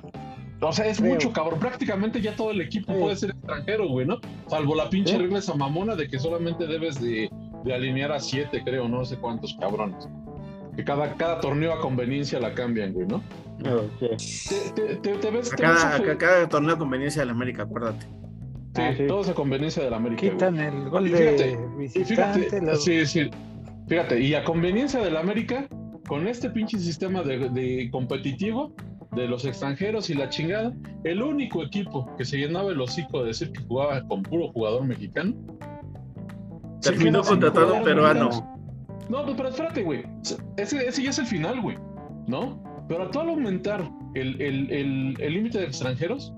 o 0.62 0.72
sea, 0.72 0.86
es 0.88 1.00
Creo. 1.00 1.14
mucho, 1.14 1.34
cabrón. 1.34 1.60
Prácticamente 1.60 2.22
ya 2.22 2.36
todo 2.36 2.52
el 2.52 2.62
equipo 2.62 2.94
Sí. 2.94 3.00
puede 3.00 3.16
ser 3.16 3.30
extranjero, 3.32 3.88
güey, 3.90 4.06
¿no? 4.08 4.18
Salvo 4.48 4.76
la 4.76 4.90
pinche 4.90 5.14
Sí. 5.14 5.18
regla 5.18 5.40
esa 5.40 5.56
mamona 5.56 5.96
de 5.96 6.08
que 6.08 6.20
solamente 6.20 6.68
debes 6.68 7.02
de, 7.02 7.30
de 7.66 7.74
alinear 7.74 8.12
a 8.12 8.20
siete, 8.20 8.62
creo, 8.64 8.88
no 8.88 9.04
sé 9.04 9.18
cuántos 9.18 9.56
cabrones. 9.60 10.08
Que 10.76 10.84
cada, 10.84 11.14
cada 11.16 11.40
torneo 11.42 11.74
a 11.74 11.80
conveniencia 11.82 12.40
la 12.40 12.54
cambian, 12.54 12.94
güey, 12.94 13.08
¿no? 13.08 13.22
Sí. 14.18 14.48
Te, 14.50 14.82
te- 14.82 14.96
te- 14.98 15.18
te 15.18 15.32
ves... 15.32 15.52
A 15.52 15.56
cada, 15.56 15.96
a 15.96 16.18
cada 16.18 16.48
torneo 16.48 16.72
de 16.74 16.80
conveniencia 16.80 17.22
de 17.22 17.26
la 17.28 17.32
América, 17.34 17.64
acuérdate. 17.64 18.08
Sí, 18.76 18.82
Ah, 18.82 18.94
sí. 18.98 19.04
todo 19.08 19.22
es 19.22 19.30
a 19.30 19.34
conveniencia 19.36 19.84
de 19.84 19.90
la 19.92 19.98
América. 19.98 20.22
güey. 20.22 20.32
Quitan 20.32 20.60
el 20.60 20.90
gol 20.90 21.08
Y 21.08 21.12
de 21.12 21.18
fíjate, 21.18 21.52
Y 21.52 21.78
visitante. 21.80 22.40
fíjate, 22.40 22.62
luego- 22.62 22.80
sí, 22.80 23.06
sí. 23.06 23.30
Fíjate, 23.88 24.20
y 24.20 24.34
a 24.34 24.44
conveniencia 24.44 25.00
del 25.02 25.16
América, 25.18 25.68
con 26.08 26.28
este 26.28 26.50
pinche 26.50 26.80
sistema 26.80 27.22
de, 27.22 27.50
de 27.50 27.90
competitivo 27.92 28.74
de 29.12 29.28
los 29.28 29.46
extranjeros 29.46 30.10
y 30.10 30.16
la 30.16 30.30
chingada, 30.30 30.74
el 31.04 31.22
único 31.22 31.64
equipo 31.64 32.10
que 32.18 32.26
se 32.26 32.38
llenaba 32.38 32.72
el 32.72 32.82
hocico 32.82 33.22
de 33.22 33.28
decir 33.28 33.52
que 33.52 33.62
jugaba 33.64 34.02
con 34.08 34.24
puro 34.24 34.48
jugador 34.52 34.86
mexicano. 34.86 35.34
Terminó 36.82 37.24
jugador 37.24 37.84
peruano. 37.84 38.30
No, 39.10 39.24
pues, 39.24 39.36
pero 39.38 39.50
espérate, 39.50 39.84
güey. 39.84 40.04
Ese, 40.58 40.88
ese 40.88 41.04
ya 41.04 41.10
es 41.12 41.20
el 41.20 41.26
final, 41.28 41.62
güey. 41.62 41.78
¿No? 42.28 42.62
Pero 42.88 43.04
al 43.04 43.30
aumentar 43.30 43.90
el 44.16 44.42
el- 44.42 44.72
el- 44.72 45.16
el 45.20 45.34
límite 45.34 45.60
de 45.60 45.66
extranjeros, 45.66 46.34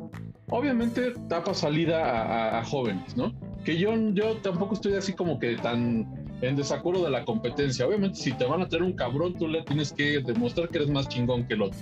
obviamente 0.50 1.14
tapa 1.30 1.54
salida 1.54 2.04
a, 2.06 2.22
a- 2.58 2.60
a 2.60 2.66
jóvenes, 2.66 3.16
¿no? 3.18 3.34
Que 3.64 3.78
yo, 3.78 3.92
yo 4.14 4.38
tampoco 4.38 4.76
estoy 4.76 4.94
así 4.94 5.14
como 5.14 5.40
que 5.40 5.56
tan 5.58 6.06
en 6.42 6.56
desacuerdo 6.56 7.04
de 7.06 7.10
la 7.12 7.26
competencia. 7.26 7.88
Obviamente, 7.88 8.18
si 8.20 8.32
te 8.34 8.46
van 8.46 8.62
a 8.62 8.68
traer 8.68 8.84
un 8.84 8.94
cabrón, 8.94 9.34
tú 9.34 9.48
le 9.48 9.64
tienes 9.64 9.92
que 9.92 10.20
demostrar 10.22 10.70
que 10.70 10.78
eres 10.80 10.90
más 10.90 11.08
chingón 11.08 11.46
que 11.48 11.56
el 11.56 11.64
otro. 11.64 11.80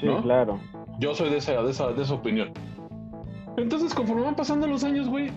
Sí, 0.00 0.06
¿No? 0.06 0.22
claro. 0.22 0.60
Yo 1.00 1.14
soy 1.14 1.30
de 1.30 1.38
esa, 1.38 1.62
de 1.62 1.70
esa, 1.70 1.92
de 1.92 2.02
esa 2.02 2.14
opinión. 2.14 2.50
Entonces, 3.56 3.94
conforme 3.94 4.22
van 4.22 4.36
pasando 4.36 4.66
los 4.66 4.84
años, 4.84 5.08
güey, 5.08 5.30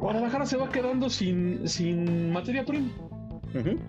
Guadalajara 0.00 0.46
se 0.46 0.56
va 0.56 0.68
quedando 0.68 1.08
sin, 1.08 1.66
sin 1.68 2.32
materia 2.32 2.64
prima. 2.64 2.88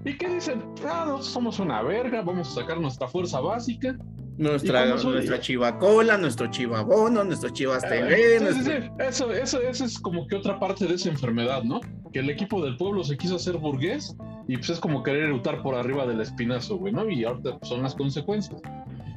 ¿Y 0.06 0.16
qué 0.18 0.30
dicen? 0.30 0.62
Ah, 0.88 1.06
nosotros 1.08 1.26
somos 1.26 1.60
una 1.60 1.82
verga, 1.82 2.22
vamos 2.22 2.50
a 2.50 2.62
sacar 2.62 2.80
nuestra 2.80 3.08
fuerza 3.08 3.40
básica. 3.40 3.98
Nuestra, 4.38 4.86
nuestra 4.88 5.40
chivacola, 5.40 6.18
nuestro 6.18 6.48
chivabono, 6.52 7.24
nuestro 7.24 7.50
chivas 7.52 7.84
TV, 7.84 8.36
Eh, 8.36 8.40
nuestro- 8.42 8.64
sí, 8.66 8.72
sí. 8.82 8.90
Eso, 9.00 9.32
eso, 9.32 9.62
eso 9.62 9.86
es 9.86 9.98
como 10.00 10.28
que 10.28 10.36
otra 10.36 10.60
parte 10.60 10.86
de 10.86 10.96
esa 10.96 11.10
enfermedad, 11.10 11.64
¿no? 11.64 11.80
Que 12.12 12.20
el 12.20 12.30
equipo 12.30 12.62
del 12.64 12.76
pueblo 12.76 13.04
se 13.04 13.16
quiso 13.18 13.38
hacer 13.38 13.58
burgués 13.58 14.16
y 14.48 14.58
pues 14.58 14.72
es 14.72 14.80
como 14.80 15.04
querer 15.04 15.24
erutar 15.24 15.62
por 15.64 15.76
arriba 15.76 16.06
del 16.06 16.20
espinazo, 16.20 16.78
güey, 16.78 16.92
¿no? 16.92 17.10
Y 17.10 17.24
ahorita 17.24 17.58
pues, 17.60 17.70
son 17.70 17.82
las 17.84 17.96
consecuencias. 17.96 18.62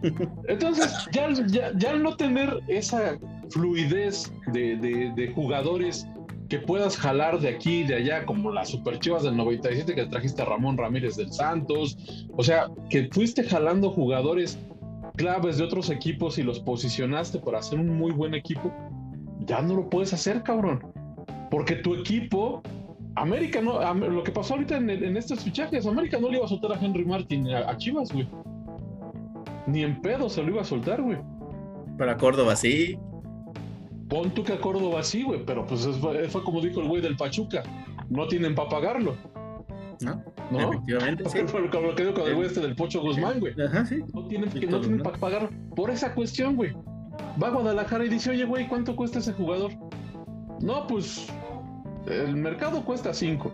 Entonces, 0.49 0.93
ya, 1.13 1.29
ya, 1.49 1.73
ya 1.77 1.91
al 1.91 2.03
no 2.03 2.17
tener 2.17 2.61
esa 2.69 3.19
fluidez 3.51 4.33
de, 4.53 4.77
de- 4.77 5.13
de 5.17 5.33
jugadores 5.33 6.07
que 6.49 6.59
puedas 6.59 6.97
jalar 6.97 7.41
de 7.41 7.49
aquí 7.49 7.81
y 7.81 7.85
de 7.85 7.97
allá, 7.97 8.25
como 8.25 8.51
las 8.53 8.71
Super 8.71 8.99
Chivas 9.01 9.23
del 9.25 9.37
97 9.37 9.95
que 9.95 10.07
trajiste 10.07 10.41
a 10.43 10.45
Ramón 10.47 10.79
Ramírez 10.79 11.17
del 11.17 11.31
Santos, 11.33 11.99
o 12.33 12.43
sea, 12.43 12.69
que 12.89 13.09
fuiste 13.13 13.43
jalando 13.45 13.91
jugadores 13.91 14.59
claves 15.19 15.59
de 15.59 15.65
otros 15.65 15.91
equipos 15.91 16.39
y 16.39 16.43
los 16.43 16.61
posicionaste 16.61 17.39
para 17.41 17.59
hacer 17.59 17.79
un 17.79 17.99
muy 17.99 18.13
buen 18.13 18.33
equipo, 18.35 18.73
ya 19.41 19.61
no 19.61 19.75
lo 19.75 19.91
puedes 19.91 20.15
hacer, 20.15 20.43
cabrón. 20.43 20.81
Porque 21.51 21.75
tu 21.77 21.95
equipo, 21.95 22.63
América 23.17 23.61
no, 23.61 23.95
lo 23.95 24.23
que 24.23 24.33
pasó 24.33 24.55
ahorita 24.55 24.77
en, 24.79 24.89
en 24.89 25.17
estos 25.17 25.41
fichajes, 25.45 25.87
América 25.87 26.19
no 26.19 26.29
le 26.31 26.37
iba 26.39 26.47
a 26.47 26.49
soltar 26.49 26.73
a 26.73 26.81
Henry 26.83 27.05
Martin 27.05 27.49
a, 27.51 27.69
a 27.71 27.77
Chivas, 27.77 28.11
güey. 28.13 28.27
Ni 29.67 29.83
en 29.83 30.01
pedo 30.01 30.31
se 30.31 30.43
lo 30.43 30.51
iba 30.53 30.63
a 30.63 30.65
soltar, 30.65 31.03
güey. 31.03 31.19
para 31.99 32.17
Córdoba, 32.17 32.57
sí. 32.57 32.99
Pon 34.09 34.31
tú 34.31 34.43
que 34.43 34.55
a 34.55 34.61
Córdoba 34.61 35.03
sí, 35.03 35.23
güey, 35.23 35.45
pero 35.45 35.67
pues 35.67 35.85
es- 35.85 35.97
fue, 35.99 36.29
fue 36.29 36.43
como 36.43 36.61
dijo 36.63 36.81
el 36.81 36.89
güey 36.89 37.03
del 37.03 37.17
Pachuca. 37.17 37.63
No 38.09 38.27
tienen 38.27 38.55
para 38.55 38.69
pagarlo, 38.71 39.17
¿No? 40.01 40.23
¿no? 40.51 40.73
Efectivamente, 40.73 41.25
sí. 41.29 41.39
Fue 41.47 41.61
lo 41.61 41.71
que 41.71 41.81
lo 41.81 41.95
que 41.95 42.05
dijo 42.05 42.15
con 42.15 42.29
el 42.29 42.35
güey 42.35 42.47
este 42.47 42.61
del 42.61 42.75
Pocho 42.75 43.01
Guzmán, 43.01 43.41
güey. 43.41 43.55
Ajá, 43.61 43.85
sí. 43.85 44.05
No 44.15 44.27
tienen, 44.27 44.51
Sí, 44.51 44.61
que 44.61 44.67
no 44.67 44.81
tienen 44.81 44.99
¿no? 44.99 45.05
para 45.05 45.19
pagar 45.19 45.51
por 45.75 45.91
esa 45.91 46.15
cuestión, 46.15 46.57
güey. 46.57 46.73
Va 47.43 47.49
a 47.49 47.51
Guadalajara 47.51 48.05
y 48.05 48.09
dice, 48.09 48.31
oye, 48.31 48.45
güey, 48.45 48.69
¿cuánto 48.69 48.95
cuesta 48.97 49.19
ese 49.19 49.33
jugador? 49.33 49.73
No, 50.61 50.87
pues 50.87 51.33
el 52.07 52.37
mercado 52.37 52.85
cuesta 52.85 53.13
5. 53.13 53.53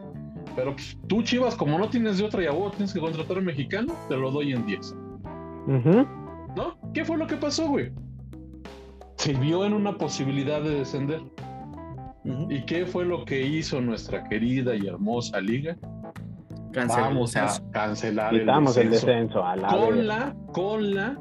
Pero 0.57 0.72
pues, 0.72 0.97
tú, 1.09 1.22
Chivas, 1.22 1.55
como 1.57 1.78
no 1.78 1.88
tienes 1.88 2.18
de 2.18 2.24
otra 2.24 2.42
y 2.42 2.47
a 2.47 2.53
vos 2.53 2.72
tienes 2.72 2.92
que 2.92 3.01
contratar 3.01 3.36
a 3.36 3.40
un 3.40 3.47
mexicano, 3.47 3.95
te 4.09 4.16
lo 4.16 4.30
doy 4.30 4.53
en 4.53 4.66
10. 4.66 4.95
Ujú. 5.66 6.07
¿No? 6.57 6.76
¿Qué 6.92 7.05
fue 7.05 7.16
lo 7.16 7.26
que 7.26 7.36
pasó, 7.36 7.66
güey? 7.68 7.90
se 9.16 9.32
vio 9.32 9.64
en 9.64 9.72
una 9.72 9.97
posibilidad 9.97 10.61
de 10.61 10.70
descender. 10.80 11.22
¿Y 12.51 12.62
qué 12.66 12.84
fue 12.84 13.05
lo 13.05 13.24
que 13.24 13.47
hizo 13.47 13.80
nuestra 13.80 14.24
querida 14.24 14.74
y 14.74 14.86
hermosa 14.86 15.40
liga? 15.40 15.76
Cancel- 16.75 17.01
Vamos 17.01 17.37
a 17.37 17.49
cancelar 17.72 18.35
el 18.35 18.41
Quitamos 18.41 18.77
el 18.77 18.91
descenso. 18.91 19.07
descenso 19.07 19.45
a 19.45 19.57
la 19.57 19.68
con 19.68 19.97
vez. 19.97 20.05
la, 20.07 20.37
con 20.53 20.95
la 20.95 21.18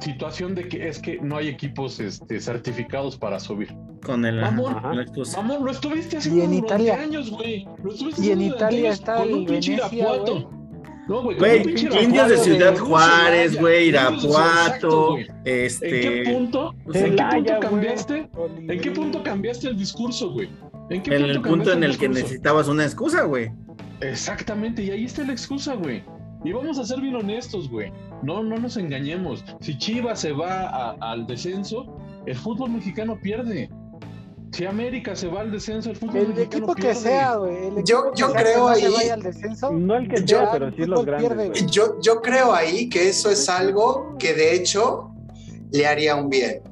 situación 0.00 0.54
de 0.54 0.68
que 0.68 0.88
es 0.88 0.98
que 1.00 1.18
no 1.20 1.36
hay 1.36 1.48
equipos 1.48 1.98
este, 2.00 2.40
certificados 2.40 3.16
para 3.16 3.40
subir. 3.40 3.74
Con 4.04 4.24
el. 4.24 4.40
Mamón. 4.40 5.00
excusa. 5.00 5.38
Vamos, 5.38 5.60
lo 5.60 5.70
estuviste 5.72 6.18
haciendo 6.18 6.40
Y 6.42 6.44
en 6.44 6.54
Italia. 6.54 7.00
años, 7.00 7.30
güey. 7.30 7.66
Lo 7.82 7.90
estuviste 7.92 8.24
Y 8.24 8.30
en 8.30 8.42
Italia 8.42 8.78
años 8.90 8.94
está 8.94 9.16
con 9.16 9.28
el 9.28 9.34
un 9.34 9.46
pinche 9.46 9.76
Venecia, 9.76 9.98
Irapuato. 9.98 10.32
güey. 10.34 10.58
No, 11.08 11.22
güey, 11.22 11.36
indios 12.04 12.28
de 12.28 12.36
Ciudad 12.36 12.76
Juárez, 12.76 13.52
Celaya. 13.54 13.60
güey, 13.62 13.88
exacto, 13.88 14.26
Irapuato, 14.28 15.10
güey. 15.12 15.26
¿En 15.26 15.64
este. 15.64 16.00
qué 16.00 16.30
punto? 16.32 16.74
pues, 16.84 16.96
¿En 17.02 17.16
qué 17.16 17.22
punto 17.24 17.50
güey. 17.50 17.60
cambiaste? 17.60 18.30
¿En 18.68 18.80
qué 18.80 18.90
punto 18.90 19.22
cambiaste 19.22 19.68
el 19.68 19.78
discurso, 19.78 20.30
güey? 20.32 20.50
¿En 20.90 21.02
qué 21.02 21.16
En 21.16 21.24
el 21.24 21.40
punto 21.40 21.72
en 21.72 21.82
el 21.82 21.96
que 21.96 22.08
necesitabas 22.10 22.68
una 22.68 22.84
excusa, 22.84 23.22
güey. 23.22 23.50
Exactamente, 24.00 24.82
y 24.82 24.90
ahí 24.90 25.04
está 25.04 25.24
la 25.24 25.32
excusa, 25.32 25.74
güey. 25.74 26.04
Y 26.44 26.52
vamos 26.52 26.78
a 26.78 26.84
ser 26.84 27.00
bien 27.00 27.16
honestos, 27.16 27.68
güey. 27.68 27.92
No, 28.22 28.42
no 28.42 28.56
nos 28.56 28.76
engañemos. 28.76 29.44
Si 29.60 29.76
Chivas 29.76 30.20
se 30.20 30.32
va 30.32 30.68
a- 30.68 30.96
al 31.00 31.26
descenso, 31.26 31.96
el 32.26 32.36
fútbol 32.36 32.70
mexicano 32.70 33.18
pierde. 33.20 33.68
Si 34.52 34.64
América 34.64 35.14
se 35.14 35.26
va 35.28 35.40
al 35.42 35.50
descenso, 35.50 35.90
el 35.90 35.96
fútbol 35.96 36.16
El 36.18 36.28
mexicano 36.28 36.56
equipo 36.56 36.74
que 36.74 36.82
pierde. 36.82 37.00
sea, 37.00 37.34
güey. 37.36 37.66
el 37.66 37.84
Yo- 37.84 37.98
equipo 38.06 38.12
que 38.12 38.20
yo 38.20 38.28
sea 38.30 38.40
creo 38.42 38.68
no 38.68 38.74
se 38.74 38.86
ahí- 38.86 38.92
vaya 38.94 39.14
al 39.14 39.22
descenso, 39.22 39.70
No 39.72 39.96
el 39.96 40.08
que 40.08 40.24
Yo- 40.24 40.38
sea, 40.38 40.50
pero 40.52 40.70
sí 40.70 40.82
el 40.82 40.90
los 40.90 41.04
grandes. 41.04 41.28
pierde, 41.28 41.48
güey. 41.48 41.66
Yo, 41.66 42.00
yo 42.00 42.22
creo 42.22 42.54
ahí 42.54 42.88
que 42.88 43.08
eso 43.08 43.30
es 43.30 43.48
algo 43.48 44.16
que 44.18 44.32
de 44.32 44.54
hecho 44.54 45.10
le 45.72 45.86
haría 45.86 46.14
un 46.14 46.30
bien. 46.30 46.62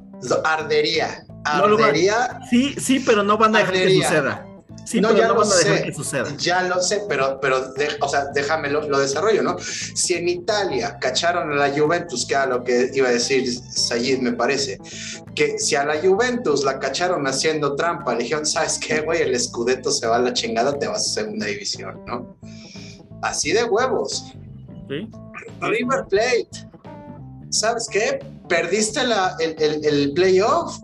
Ardería. 0.45 1.25
No 1.59 1.67
lo 1.69 1.79
va- 1.79 1.87
Ardería. 1.87 2.41
Sí, 2.49 2.75
sí, 2.79 3.01
pero 3.05 3.23
no 3.23 3.37
van 3.37 3.55
a 3.55 3.59
dejar 3.59 3.75
que 3.75 3.91
suceda. 3.95 4.46
Sí, 4.87 5.01
No, 5.01 5.09
pero 5.09 5.21
ya 5.21 5.29
no 5.29 5.35
lo 5.35 5.41
van 5.41 5.51
a 5.51 5.55
dejar 5.57 5.79
sé. 5.79 5.83
que 5.85 5.93
suceda. 5.93 6.37
Ya 6.39 6.63
lo 6.63 6.81
sé, 6.81 7.03
pero, 7.09 7.41
pero 7.41 7.73
de- 7.73 7.89
o 8.01 8.09
sea, 8.09 8.27
déjame 8.33 8.71
lo, 8.71 8.89
lo 8.89 9.01
desarrollo, 9.01 9.43
¿no? 9.43 9.57
Si 9.59 10.15
en 10.15 10.29
Italia 10.29 10.97
cacharon 11.01 11.51
a 11.53 11.57
la 11.57 11.77
Juventus, 11.77 12.25
que 12.25 12.35
era 12.35 12.47
lo 12.47 12.63
que 12.63 12.91
iba 12.95 13.09
a 13.09 13.11
decir 13.13 13.53
Sayid, 13.53 14.19
me 14.21 14.33
parece, 14.33 14.79
que 15.35 15.59
si 15.59 15.75
a 15.75 15.85
la 15.85 16.01
Juventus 16.01 16.63
la 16.65 16.79
cacharon 16.79 17.27
haciendo 17.27 17.75
trampa, 17.75 18.15
le 18.15 18.23
dijeron, 18.23 18.47
¿sabes 18.47 18.79
qué, 18.79 19.01
güey? 19.01 19.23
El 19.23 19.39
Scudetto 19.41 19.91
se 19.91 20.07
va 20.07 20.17
a 20.17 20.21
la 20.21 20.33
chingada, 20.33 20.79
te 20.79 20.87
vas 20.87 21.05
a 21.09 21.15
segunda 21.21 21.47
división, 21.47 22.01
¿no? 22.07 22.37
Así 23.23 23.53
de 23.53 23.65
huevos. 23.65 24.25
Sí. 24.89 25.09
River 25.63 26.05
Plate, 26.09 26.49
¿sabes 27.51 27.89
qué? 27.91 28.21
Perdiste 28.49 29.03
la- 29.05 29.35
el, 29.41 29.57
el- 29.61 29.85
el 29.85 30.13
playoff, 30.13 30.79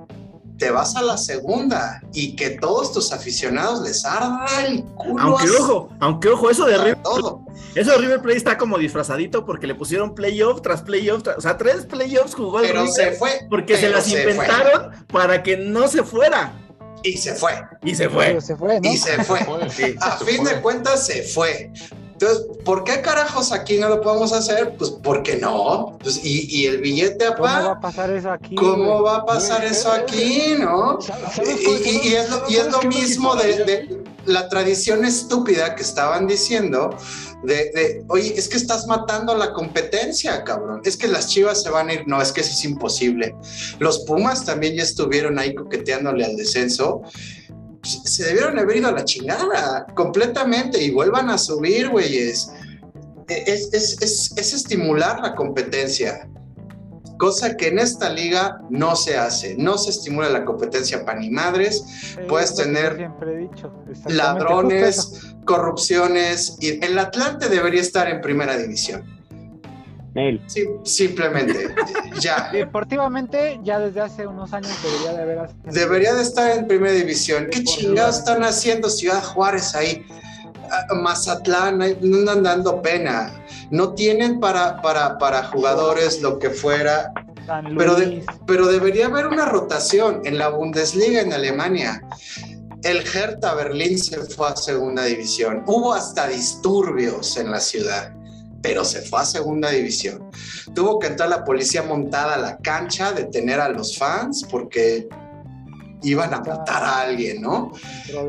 te 0.62 0.70
vas 0.70 0.94
a 0.94 1.02
la 1.02 1.18
segunda 1.18 2.00
y 2.12 2.36
que 2.36 2.50
todos 2.50 2.92
tus 2.92 3.12
aficionados 3.12 3.82
les 3.82 4.04
arda 4.04 4.46
el 4.64 4.84
culo. 4.84 5.20
Aunque 5.36 5.48
a- 5.48 5.60
ojo, 5.60 5.88
aunque 5.98 6.28
ojo, 6.28 6.50
eso 6.50 6.66
de 6.66 6.78
River, 6.78 7.02
todo. 7.02 7.44
eso 7.74 7.90
de 7.90 7.98
River 7.98 8.22
Plate 8.22 8.36
está 8.38 8.56
como 8.56 8.78
disfrazadito 8.78 9.44
porque 9.44 9.66
le 9.66 9.74
pusieron 9.74 10.14
playoff 10.14 10.62
tras 10.62 10.82
playoff, 10.82 11.24
tras- 11.24 11.36
o 11.38 11.40
sea, 11.40 11.56
tres 11.58 11.84
playoffs 11.86 12.36
jugó 12.36 12.60
el 12.60 12.66
Pero 12.68 12.82
River 12.84 12.94
se 12.94 13.12
fue. 13.12 13.30
porque 13.50 13.76
se 13.76 13.88
las 13.88 14.08
fue. 14.08 14.20
inventaron 14.20 14.92
para 15.08 15.42
que 15.42 15.56
no 15.56 15.88
se 15.88 16.04
fuera 16.04 16.52
Y 17.02 17.16
se 17.16 17.34
fue. 17.34 17.60
y 17.82 17.96
se 17.96 18.04
pero 18.08 18.14
fue. 18.14 18.40
se 18.40 18.54
fue, 18.56 18.80
¿no? 18.80 18.88
Y 18.88 18.96
se 18.96 19.24
fue. 19.24 19.40
Fue. 19.44 19.68
Sí. 19.70 19.96
A 20.00 20.16
Se 20.18 20.24
fin 20.24 20.44
fue. 20.44 20.54
de 20.54 20.60
cuentas 20.60 21.04
se 21.06 21.24
fue. 21.24 21.72
Entonces, 22.22 22.46
¿por 22.64 22.84
qué 22.84 23.00
carajos 23.00 23.50
aquí 23.50 23.78
no 23.78 23.88
lo 23.88 24.00
podemos 24.00 24.32
hacer? 24.32 24.76
Pues 24.78 24.90
porque 24.90 25.36
no. 25.38 25.98
Pues, 26.00 26.20
y, 26.24 26.46
y 26.56 26.66
el 26.66 26.80
billete, 26.80 27.26
¿Cómo 27.36 27.42
va 27.42 27.72
a 27.72 27.80
pasar 27.80 28.10
eso 28.12 28.30
aquí? 28.30 28.54
¿cómo 28.54 29.02
va 29.02 29.16
a 29.16 29.26
pasar 29.26 29.64
eso 29.64 29.90
aquí, 29.90 30.54
no? 30.56 31.00
¿Sabes 31.00 31.60
Y, 31.60 32.08
y- 32.10 32.14
es 32.14 32.30
lo, 32.30 32.44
y 32.48 32.56
es 32.56 32.70
lo 32.70 32.80
mismo 32.82 33.34
de 33.34 34.04
la 34.26 34.48
tradición 34.48 35.04
estúpida 35.04 35.74
que 35.74 35.82
estaban 35.82 36.28
diciendo 36.28 36.96
de, 37.42 37.54
de, 37.72 38.04
oye, 38.06 38.32
es 38.38 38.48
que 38.48 38.56
estás 38.56 38.86
matando 38.86 39.36
la 39.36 39.52
competencia, 39.52 40.44
cabrón. 40.44 40.80
Es 40.84 40.96
que 40.96 41.08
las 41.08 41.26
chivas 41.26 41.60
se 41.64 41.70
van 41.70 41.88
a 41.88 41.94
ir. 41.94 42.04
No, 42.06 42.22
es 42.22 42.30
que 42.30 42.42
eso 42.42 42.52
es 42.52 42.64
imposible. 42.64 43.34
Los 43.80 44.04
Pumas 44.04 44.44
también 44.44 44.76
ya 44.76 44.84
estuvieron 44.84 45.40
ahí 45.40 45.56
coqueteándole 45.56 46.24
al 46.24 46.36
descenso. 46.36 47.02
Se 47.82 48.24
debieron 48.24 48.58
haber 48.58 48.76
ido 48.76 48.88
a 48.88 48.92
la 48.92 49.04
chingada 49.04 49.86
completamente 49.94 50.82
y 50.82 50.90
vuelvan 50.90 51.30
a 51.30 51.38
subir, 51.38 51.88
güeyes. 51.88 52.52
Es, 53.28 53.72
es, 53.72 54.02
es, 54.02 54.32
es 54.36 54.52
estimular 54.52 55.20
la 55.20 55.34
competencia 55.34 56.28
cosa 57.22 57.56
que 57.56 57.68
en 57.68 57.78
esta 57.78 58.10
liga 58.10 58.60
no 58.68 58.96
se 58.96 59.16
hace. 59.16 59.54
No 59.56 59.78
se 59.78 59.90
estimula 59.90 60.28
la 60.28 60.44
competencia 60.44 61.04
pan 61.04 61.22
y 61.22 61.30
madres, 61.30 61.84
Eh, 62.18 62.26
puedes 62.28 62.56
tener 62.56 62.96
siempre 62.96 63.34
he 63.34 63.38
dicho, 63.38 63.72
ladrones, 64.08 65.36
corrupciones. 65.44 66.56
Y 66.58 66.84
el 66.84 66.98
Atlante 66.98 67.48
debería 67.48 67.80
estar 67.80 68.08
en 68.08 68.20
primera 68.20 68.56
división. 68.56 69.21
Sí, 70.46 70.64
simplemente, 70.84 71.74
ya. 72.20 72.50
Deportivamente, 72.52 73.58
ya 73.62 73.78
desde 73.78 74.00
hace 74.00 74.26
unos 74.26 74.52
años 74.52 74.70
debería 74.82 75.12
de 75.14 75.22
haber. 75.22 75.50
Debería 75.64 76.14
de 76.14 76.22
estar 76.22 76.50
en 76.50 76.66
primera 76.66 76.92
división. 76.94 77.48
¿Qué 77.50 77.64
chingados 77.64 78.18
están 78.18 78.42
haciendo 78.44 78.90
Ciudad 78.90 79.22
Juárez 79.22 79.74
ahí? 79.74 80.04
Ah, 80.70 80.94
Mazatlán, 80.94 81.80
ahí 81.82 81.96
no 82.02 82.18
andan 82.18 82.42
dando 82.42 82.82
pena. 82.82 83.32
No 83.70 83.94
tienen 83.94 84.38
para, 84.40 84.82
para, 84.82 85.16
para 85.18 85.44
jugadores 85.44 86.20
lo 86.20 86.38
que 86.38 86.50
fuera. 86.50 87.12
Pero, 87.76 87.94
de- 87.96 88.24
pero 88.46 88.66
debería 88.68 89.06
haber 89.06 89.26
una 89.26 89.46
rotación 89.46 90.20
en 90.24 90.38
la 90.38 90.48
Bundesliga 90.48 91.20
en 91.22 91.32
Alemania. 91.32 92.02
El 92.82 92.98
Hertha 92.98 93.54
Berlín 93.54 93.98
se 93.98 94.18
fue 94.24 94.48
a 94.48 94.56
segunda 94.56 95.04
división. 95.04 95.62
Hubo 95.66 95.92
hasta 95.94 96.28
disturbios 96.28 97.36
en 97.36 97.50
la 97.50 97.60
ciudad, 97.60 98.12
pero 98.62 98.84
se 98.84 99.02
fue 99.02 99.20
a 99.20 99.24
segunda 99.24 99.70
división. 99.70 100.30
Tuvo 100.74 100.98
que 100.98 101.08
entrar 101.08 101.28
la 101.28 101.44
policía 101.44 101.82
montada 101.82 102.34
a 102.34 102.38
la 102.38 102.58
cancha, 102.58 103.12
detener 103.12 103.60
a 103.60 103.68
los 103.68 103.98
fans 103.98 104.46
porque 104.48 105.08
iban 106.02 106.32
a 106.32 106.40
matar 106.40 106.82
a 106.82 107.00
alguien, 107.00 107.42
¿no? 107.42 107.72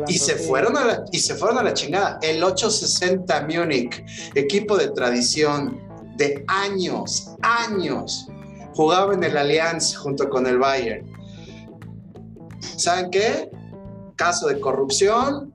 Y 0.08 0.18
se 0.18 0.36
fueron 0.36 0.78
a 0.78 0.86
la, 0.86 1.06
y 1.12 1.20
se 1.20 1.36
fueron 1.36 1.58
a 1.60 1.64
la 1.64 1.74
chingada. 1.74 2.20
El 2.22 2.44
860 2.44 3.48
Múnich, 3.48 4.04
equipo 4.36 4.78
de 4.78 4.90
tradición 4.90 5.80
de 6.18 6.44
años, 6.48 7.36
años, 7.42 8.28
jugaba 8.76 9.14
en 9.14 9.24
el 9.24 9.38
Allianz 9.38 9.96
junto 9.96 10.30
con 10.30 10.46
el 10.48 10.58
Bayern. 10.58 11.12
¿Saben 12.78 13.10
qué? 13.12 13.50
Caso 14.16 14.48
de 14.48 14.60
corrupción, 14.60 15.54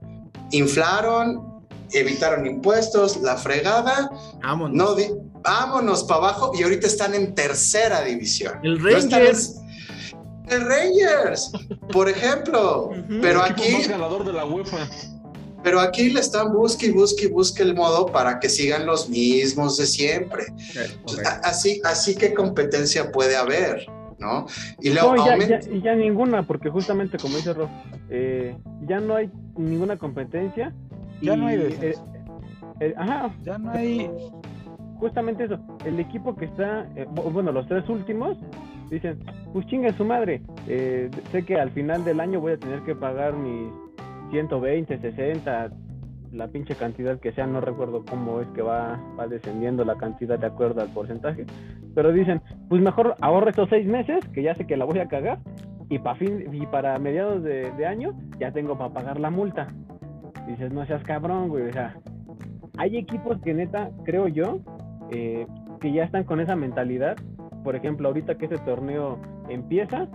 inflaron, 0.51 1.48
evitaron 1.93 2.47
impuestos, 2.47 3.19
la 3.23 3.37
fregada, 3.37 4.11
Vámonos. 4.43 4.77
no 4.77 4.95
di- 4.95 5.11
vámonos 5.43 6.05
para 6.05 6.19
abajo 6.21 6.53
y 6.59 6.63
ahorita 6.63 6.87
están 6.87 7.15
en 7.15 7.35
tercera 7.35 8.03
división. 8.03 8.55
El 8.63 8.83
Rangers. 8.83 9.57
el 10.49 10.63
Rangers, 10.67 11.53
por 11.93 12.09
ejemplo. 12.09 12.91
Pero 13.21 13.45
El 13.45 13.53
aquí, 13.53 13.73
más 13.73 13.89
ganador 13.89 14.25
de 14.25 14.33
la 14.33 14.45
UEFA. 14.47 14.89
pero 15.63 15.81
aquí 15.81 16.09
le 16.11 16.21
están 16.21 16.53
busque 16.53 16.87
y 16.87 16.91
busque 16.91 17.27
y 17.27 17.29
busque 17.29 17.63
el 17.63 17.75
modo 17.75 18.07
para 18.07 18.41
que 18.41 18.49
sigan 18.49 18.87
los 18.87 19.09
mismos 19.11 19.77
de 19.77 19.87
siempre. 19.87 20.45
A- 21.27 21.49
Así, 21.49 21.81
así 21.85 22.15
que 22.15 22.33
competencia 22.33 23.11
puede 23.13 23.37
haber, 23.37 23.87
¿no? 24.19 24.47
Y 24.81 24.91
luego 24.91 25.17
No, 25.17 25.27
ya, 25.27 25.61
ya 25.83 25.95
ninguna, 25.95 26.47
porque 26.47 26.71
justamente 26.71 27.19
como 27.19 27.37
dice 27.37 27.53
Rob, 27.53 27.69
eh, 28.11 28.57
ya 28.89 29.01
no 29.01 29.17
hay 29.17 29.31
ninguna 29.57 29.97
competencia. 29.99 30.75
Ya 31.21 31.37
no 31.37 31.47
hay 31.47 31.57
descenso. 31.57 32.05
eh, 32.81 32.87
eh, 32.89 32.95
ajá, 32.97 33.31
Ya 33.45 33.59
no 33.59 33.71
hay. 33.71 34.11
justamente 34.99 35.45
eso. 35.45 35.59
El 35.85 35.99
equipo 36.01 36.35
que 36.37 36.47
está, 36.47 36.87
eh, 36.97 37.07
bu- 37.15 37.33
bueno, 37.33 37.53
los 37.53 37.67
tres 37.67 37.89
últimos 37.89 38.37
dicen, 38.91 39.19
pues 39.53 39.67
chinga 39.67 39.93
su 39.97 40.05
madre. 40.05 40.43
eh, 40.67 41.11
sé 41.33 41.45
que 41.45 41.59
al 41.59 41.71
final 41.71 42.05
del 42.05 42.21
año 42.21 42.41
voy 42.41 42.53
a 42.53 42.57
tener 42.59 42.81
que 42.83 42.95
pagar 42.95 43.35
mis 43.35 43.71
120, 44.31 44.99
60, 44.99 45.71
la 46.33 46.47
pinche 46.49 46.75
cantidad 46.75 47.19
que 47.19 47.33
sea, 47.33 47.47
no 47.47 47.61
recuerdo 47.63 48.05
cómo 48.09 48.41
es 48.43 48.49
que 48.49 48.61
va, 48.61 49.01
va 49.19 49.27
descendiendo 49.27 49.85
la 49.85 49.97
cantidad 49.97 50.39
de 50.39 50.47
acuerdo 50.47 50.83
al 50.83 50.89
porcentaje. 50.89 51.47
Pero 51.95 52.13
dicen, 52.13 52.43
pues 52.69 52.83
mejor 52.83 53.15
ahorro 53.23 53.49
estos 53.49 53.69
seis 53.71 53.87
meses, 53.87 54.23
que 54.35 54.43
ya 54.43 54.55
sé 54.55 54.67
que 54.67 54.77
la 54.77 54.85
voy 54.85 54.99
a 54.99 55.09
cagar, 55.09 55.39
y, 55.89 55.99
pa 55.99 56.15
fin, 56.17 56.45
y 56.53 56.67
para 56.67 56.99
mediados 56.99 57.43
de, 57.43 57.71
de 57.73 57.87
año 57.87 58.13
ya 58.39 58.53
tengo 58.53 58.77
para 58.77 58.93
pagar 58.93 59.19
la 59.19 59.31
multa. 59.31 59.69
Dices, 60.49 60.73
no 60.73 60.85
seas 60.87 61.03
cabrón, 61.05 61.49
güey. 61.49 61.69
O 61.69 61.73
sea, 61.73 61.97
hay 62.77 62.97
equipos 62.97 63.41
que 63.43 63.55
neta, 63.55 63.91
creo 64.05 64.29
yo, 64.29 64.61
eh, 65.11 65.47
que 65.81 65.93
ya 65.93 66.05
están 66.05 66.25
con 66.25 66.41
esa 66.41 66.57
mentalidad. 66.57 67.17
Por 67.63 67.77
ejemplo, 67.77 68.09
ahorita 68.09 68.37
que 68.37 68.47
este 68.47 68.59
torneo 68.59 69.19
empieza, 69.49 70.09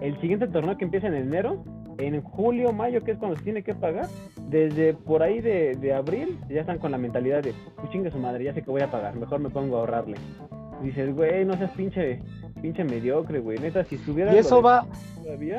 el 0.00 0.18
siguiente 0.20 0.46
torneo 0.48 0.76
que 0.76 0.84
empieza 0.84 1.06
en 1.06 1.14
enero, 1.14 1.62
en 1.98 2.20
julio, 2.22 2.72
mayo, 2.72 3.02
que 3.02 3.12
es 3.12 3.18
cuando 3.18 3.36
se 3.36 3.44
tiene 3.44 3.62
que 3.62 3.74
pagar, 3.74 4.06
desde 4.48 4.94
por 4.94 5.22
ahí 5.22 5.40
de, 5.40 5.74
de 5.74 5.94
abril, 5.94 6.38
ya 6.48 6.60
están 6.60 6.78
con 6.78 6.90
la 6.90 6.98
mentalidad 6.98 7.42
de, 7.42 7.54
pues 7.76 7.90
chingue 7.90 8.10
su 8.10 8.18
madre, 8.18 8.44
ya 8.44 8.54
sé 8.54 8.62
que 8.62 8.70
voy 8.70 8.82
a 8.82 8.90
pagar, 8.90 9.14
mejor 9.16 9.40
me 9.40 9.50
pongo 9.50 9.76
a 9.76 9.80
ahorrarle. 9.80 10.16
Dices, 10.82 11.14
güey, 11.14 11.44
no 11.44 11.56
seas 11.56 11.70
pinche 11.72 12.20
pinche 12.64 12.82
mediocre, 12.82 13.40
güey. 13.40 13.58
Neta, 13.58 13.84
si 13.84 13.96
estuviera 13.96 14.34
Y 14.34 14.38
eso 14.38 14.62
va, 14.62 14.86
todavía. 15.22 15.58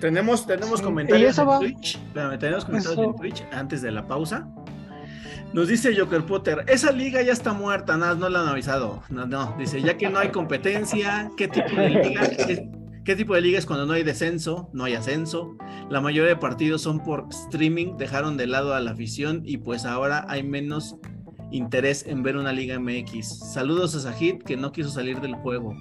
Tenemos, 0.00 0.46
tenemos 0.46 0.82
comentarios 0.82 1.38
en 1.38 1.46
Twitch. 1.60 1.96
Espérame, 1.96 2.38
tenemos 2.38 2.64
comentarios 2.64 2.98
Eso- 3.00 3.10
en 3.10 3.16
Twitch 3.16 3.44
antes 3.52 3.82
de 3.82 3.90
la 3.92 4.06
pausa. 4.06 4.48
Nos 5.52 5.68
dice 5.68 5.94
Joker 5.96 6.24
Potter, 6.26 6.64
esa 6.66 6.90
liga 6.90 7.22
ya 7.22 7.32
está 7.32 7.52
muerta, 7.52 7.96
nada, 7.96 8.14
no 8.16 8.28
la 8.28 8.40
han 8.40 8.48
avisado. 8.48 9.02
No, 9.08 9.24
no, 9.26 9.54
dice, 9.56 9.80
ya 9.80 9.96
que 9.96 10.10
no 10.10 10.18
hay 10.18 10.30
competencia, 10.30 11.30
¿qué 11.36 11.46
tipo 11.48 11.76
de 11.76 11.90
liga? 11.90 12.22
es- 12.22 12.62
¿Qué 13.04 13.14
tipo 13.16 13.34
de 13.34 13.42
liga 13.42 13.58
es 13.58 13.66
cuando 13.66 13.84
no 13.84 13.92
hay 13.92 14.02
descenso, 14.02 14.70
no 14.72 14.84
hay 14.84 14.94
ascenso? 14.94 15.56
La 15.90 16.00
mayoría 16.00 16.30
de 16.30 16.36
partidos 16.36 16.80
son 16.82 17.00
por 17.00 17.26
streaming, 17.30 17.98
dejaron 17.98 18.36
de 18.38 18.46
lado 18.46 18.74
a 18.74 18.80
la 18.80 18.92
afición 18.92 19.42
y 19.44 19.58
pues 19.58 19.84
ahora 19.84 20.24
hay 20.26 20.42
menos 20.42 20.96
interés 21.50 22.06
en 22.06 22.22
ver 22.22 22.36
una 22.38 22.50
liga 22.52 22.78
MX. 22.80 23.52
Saludos 23.52 23.94
a 23.94 24.00
Sajid 24.00 24.42
que 24.42 24.56
no 24.56 24.72
quiso 24.72 24.88
salir 24.88 25.20
del 25.20 25.34
juego. 25.34 25.76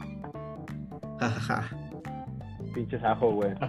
Ja, 1.20 1.30
ja, 1.30 1.40
ja. 1.40 1.70
Pinche 2.74 3.00
sajo, 3.00 3.32
güey. 3.34 3.54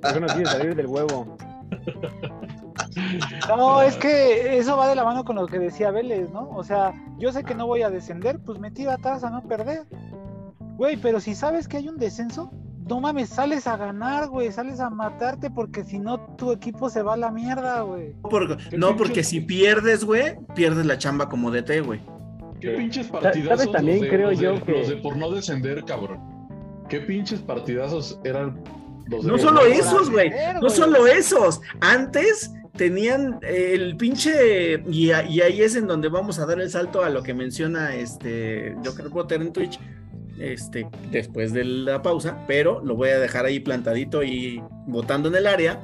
¿Por 0.00 0.12
qué 0.12 0.20
no 0.20 0.26
quieres 0.28 0.50
salir 0.50 0.74
del 0.76 0.86
huevo? 0.86 1.36
No, 3.48 3.82
es 3.82 3.96
que 3.96 4.58
eso 4.58 4.76
va 4.76 4.88
de 4.88 4.94
la 4.94 5.04
mano 5.04 5.24
con 5.24 5.36
lo 5.36 5.46
que 5.46 5.58
decía 5.58 5.90
Vélez, 5.90 6.30
¿no? 6.30 6.48
O 6.50 6.62
sea, 6.62 6.92
yo 7.18 7.32
sé 7.32 7.42
que 7.44 7.54
no 7.54 7.66
voy 7.66 7.82
a 7.82 7.90
descender, 7.90 8.38
pues 8.44 8.58
me 8.58 8.70
tiro 8.70 8.90
atrás 8.92 9.24
a 9.24 9.30
no 9.30 9.42
perder. 9.42 9.84
Güey, 10.76 10.96
pero 10.96 11.20
si 11.20 11.34
sabes 11.34 11.68
que 11.68 11.76
hay 11.78 11.88
un 11.88 11.98
descenso, 11.98 12.50
no 12.88 13.00
mames, 13.00 13.28
sales 13.28 13.66
a 13.66 13.76
ganar, 13.76 14.28
güey, 14.28 14.50
sales 14.52 14.80
a 14.80 14.90
matarte 14.90 15.50
porque 15.50 15.84
si 15.84 15.98
no 15.98 16.20
tu 16.36 16.52
equipo 16.52 16.88
se 16.90 17.02
va 17.02 17.14
a 17.14 17.16
la 17.16 17.30
mierda, 17.30 17.80
güey. 17.82 18.14
No, 18.22 18.28
porque- 18.28 18.76
no, 18.76 18.96
porque 18.96 19.24
si 19.24 19.40
pierdes, 19.40 20.04
güey, 20.04 20.36
pierdes 20.54 20.86
la 20.86 20.98
chamba 20.98 21.28
como 21.28 21.50
DT, 21.50 21.80
güey. 21.80 22.00
Qué 22.60 22.70
pinches 22.70 23.08
¿sabes 23.08 23.22
partidazos. 23.22 23.72
también 23.72 23.96
los 23.98 24.04
de- 24.04 24.08
creo 24.16 24.30
los 24.30 24.38
de- 24.38 24.44
yo 24.44 24.64
que- 24.64 24.72
Los 24.72 24.88
de 24.88 24.96
por 24.96 25.16
no 25.16 25.30
descender, 25.30 25.84
cabrón. 25.84 26.20
Qué 26.92 27.00
pinches 27.00 27.40
partidazos 27.40 28.20
eran 28.22 28.62
los 29.06 29.24
de 29.24 29.32
No 29.32 29.38
solo 29.38 29.64
esos, 29.64 30.10
güey. 30.10 30.30
No 30.60 30.68
solo 30.68 31.06
esos. 31.06 31.62
Antes 31.80 32.52
tenían 32.76 33.38
eh, 33.40 33.70
el 33.72 33.96
pinche. 33.96 34.82
Y 34.90 35.10
ahí 35.10 35.62
es 35.62 35.74
en 35.74 35.86
donde 35.86 36.10
vamos 36.10 36.38
a 36.38 36.44
dar 36.44 36.60
el 36.60 36.68
salto 36.68 37.02
a 37.02 37.08
lo 37.08 37.22
que 37.22 37.32
menciona 37.32 37.94
este 37.94 38.76
Joker 38.84 39.08
Potter 39.08 39.40
en 39.40 39.54
Twitch. 39.54 39.80
Este, 40.38 40.86
después 41.10 41.54
de 41.54 41.64
la 41.64 42.02
pausa, 42.02 42.44
pero 42.46 42.84
lo 42.84 42.94
voy 42.94 43.08
a 43.08 43.18
dejar 43.18 43.46
ahí 43.46 43.58
plantadito 43.58 44.22
y 44.22 44.62
votando 44.86 45.30
en 45.30 45.36
el 45.36 45.46
área. 45.46 45.80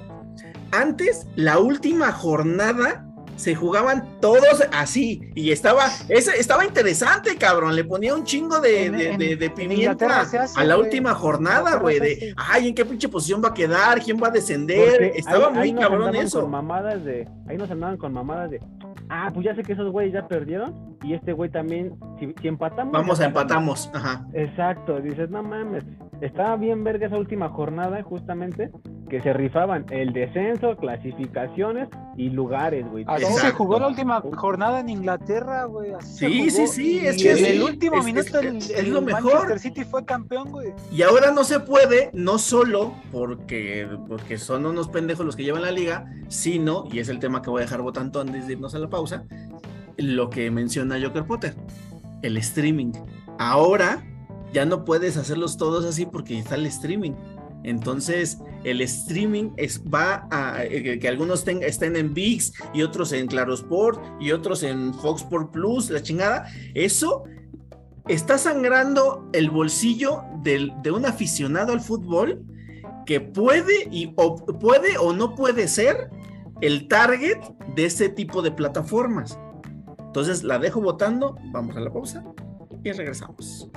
Antes, 0.73 1.27
la 1.37 1.59
última 1.59 2.13
jornada 2.13 3.08
se 3.39 3.55
jugaban 3.55 4.05
todos 4.21 4.63
así 4.73 5.31
y 5.35 5.53
estaba, 5.53 5.87
ese, 6.09 6.39
estaba 6.39 6.65
interesante, 6.65 7.37
cabrón. 7.37 7.75
Le 7.77 7.85
ponía 7.85 8.15
un 8.15 8.25
chingo 8.25 8.61
de, 8.61 8.87
En- 8.87 8.97
de, 8.97 9.11
en- 9.13 9.19
de- 9.19 9.37
de 9.37 9.47
en 9.47 9.55
pimienta 9.55 10.21
hace, 10.21 10.39
a 10.57 10.65
la 10.65 10.77
última 10.77 11.15
jornada, 11.15 11.77
güey. 11.77 11.99
De, 12.01 12.35
ay, 12.37 12.69
¿en 12.69 12.75
qué 12.75 12.85
pinche 12.85 13.09
posición 13.09 13.43
va 13.43 13.49
a 13.49 13.55
quedar? 13.55 14.03
¿Quién 14.03 14.21
va 14.23 14.29
a 14.29 14.31
descender? 14.31 14.91
Porque 14.91 15.13
Estaba 15.17 15.47
ahí- 15.49 15.53
muy 15.55 15.63
ahí 15.63 15.75
cabrón 15.75 16.15
eso. 16.17 16.41
Con 16.43 16.51
mamadas 16.51 17.05
de, 17.05 17.27
ahí 17.49 17.57
nos 17.57 17.71
andaban 17.71 17.97
con 17.97 18.13
mamadas 18.13 18.51
de, 18.51 18.61
ah, 19.09 19.31
pues 19.33 19.47
ya 19.47 19.55
sé 19.55 19.63
que 19.63 19.73
esos 19.73 19.91
güeyes 19.93 20.13
ya 20.13 20.27
perdieron 20.27 20.97
y 21.03 21.15
este 21.15 21.33
güey 21.33 21.49
también, 21.51 21.95
si, 22.19 22.35
si 22.43 22.49
empatamos. 22.49 22.93
Vamos 22.93 23.21
a 23.21 23.25
empatamos. 23.27 23.91
Ajá. 23.95 24.27
Exacto, 24.35 25.01
dices, 25.01 25.31
no 25.31 25.43
mames, 25.43 25.85
estaba 26.21 26.57
bien 26.57 26.83
verga 26.85 27.07
esa 27.07 27.17
última 27.17 27.49
jornada 27.49 28.03
justamente, 28.03 28.71
que 29.09 29.23
se 29.23 29.33
rifaban 29.33 29.87
el 29.91 30.13
descenso, 30.13 30.77
clasificaciones 30.77 31.89
y 32.17 32.29
lugares, 32.31 32.87
güey. 32.91 33.05
Así 33.07 33.25
Exacto. 33.25 33.47
se 33.47 33.53
jugó 33.55 33.79
la 33.81 33.89
última 33.89 34.21
jornada 34.37 34.81
en 34.81 34.89
Inglaterra, 34.91 35.65
güey. 35.65 35.93
así 35.93 36.27
Sí, 36.27 36.51
sí, 36.51 36.67
sí, 36.67 37.01
Y 37.03 37.07
es 37.07 37.23
que 37.23 37.33
en 37.33 37.45
el 37.57 37.63
último 37.63 37.97
es- 37.99 38.05
minuto 38.05 38.39
es- 38.41 38.45
el, 38.45 38.57
es 38.59 38.71
el 38.71 38.91
lo 38.93 39.01
mejor. 39.01 39.23
Manchester 39.33 39.59
City 39.61 39.85
fue 39.85 40.05
campeón, 40.05 40.51
güey. 40.51 40.73
Y 40.93 41.03
ahora 41.03 41.31
no 41.31 41.45
se 41.45 41.61
puede, 41.61 42.11
no 42.13 42.39
solo 42.39 42.93
porque, 43.13 43.89
porque 44.09 44.37
son 44.39 44.67
unos 44.67 44.89
pendejos 44.89 45.25
los 45.25 45.37
que 45.37 45.45
llevan 45.45 45.63
la 45.63 45.71
liga, 45.71 46.05
sino, 46.29 46.85
y 46.93 46.99
es 46.99 47.09
el 47.09 47.19
tema 47.19 47.41
que 47.41 47.51
voy 47.51 47.61
a 47.61 47.65
dejar 47.65 47.81
votando 47.83 48.21
antes 48.21 48.47
de 48.47 48.53
irnos 48.55 48.75
a 48.75 48.79
la 48.79 48.89
pausa, 48.91 49.25
lo 49.97 50.29
que 50.31 50.51
menciona 50.51 50.97
Joker 51.03 51.25
Potter, 51.25 51.55
el 52.23 52.37
streaming. 52.37 52.93
Ahora 53.39 54.03
ya 54.53 54.65
no 54.65 54.85
puedes 54.85 55.17
hacerlos 55.17 55.57
todos 55.57 55.85
así 55.85 56.07
porque 56.07 56.39
está 56.39 56.55
el 56.55 56.67
streaming. 56.67 57.13
Entonces, 57.65 58.39
el 58.65 58.81
streaming 58.81 59.51
es, 59.57 59.83
va 59.83 60.27
a 60.31 60.65
eh, 60.65 60.99
que 60.99 61.09
algunos 61.09 61.45
ten- 61.45 61.63
estén 61.63 61.97
en 61.97 62.15
VIX 62.15 62.53
y 62.73 62.83
otros 62.83 63.13
en 63.13 63.27
Claro 63.27 63.53
Sport 63.55 64.01
y 64.21 64.31
otros 64.31 64.63
en 64.63 64.95
Fox 64.95 65.23
Sport 65.23 65.51
Plus, 65.53 65.91
la 65.91 66.01
chingada. 66.01 66.47
Eso 66.75 67.25
está 68.07 68.39
sangrando 68.39 69.29
el 69.33 69.51
bolsillo 69.51 70.23
de 70.43 70.91
un 70.91 71.05
aficionado 71.05 71.73
al 71.73 71.81
fútbol 71.81 72.43
que 73.05 73.21
puede 73.21 73.89
y 73.91 74.13
o, 74.17 74.37
puede 74.37 74.97
o 74.99 75.13
no 75.13 75.35
puede 75.35 75.67
ser 75.67 76.11
el 76.61 76.89
target 76.89 77.39
de 77.75 77.85
este 77.87 78.09
tipo 78.09 78.41
de 78.41 78.51
plataformas. 78.53 79.39
Entonces 79.99 80.43
la 80.45 80.59
dejo 80.59 80.81
votando, 80.81 81.37
vamos 81.53 81.77
a 81.77 81.81
la 81.81 81.93
pausa 81.93 82.25
y 82.85 82.93
regresamos. 82.93 83.69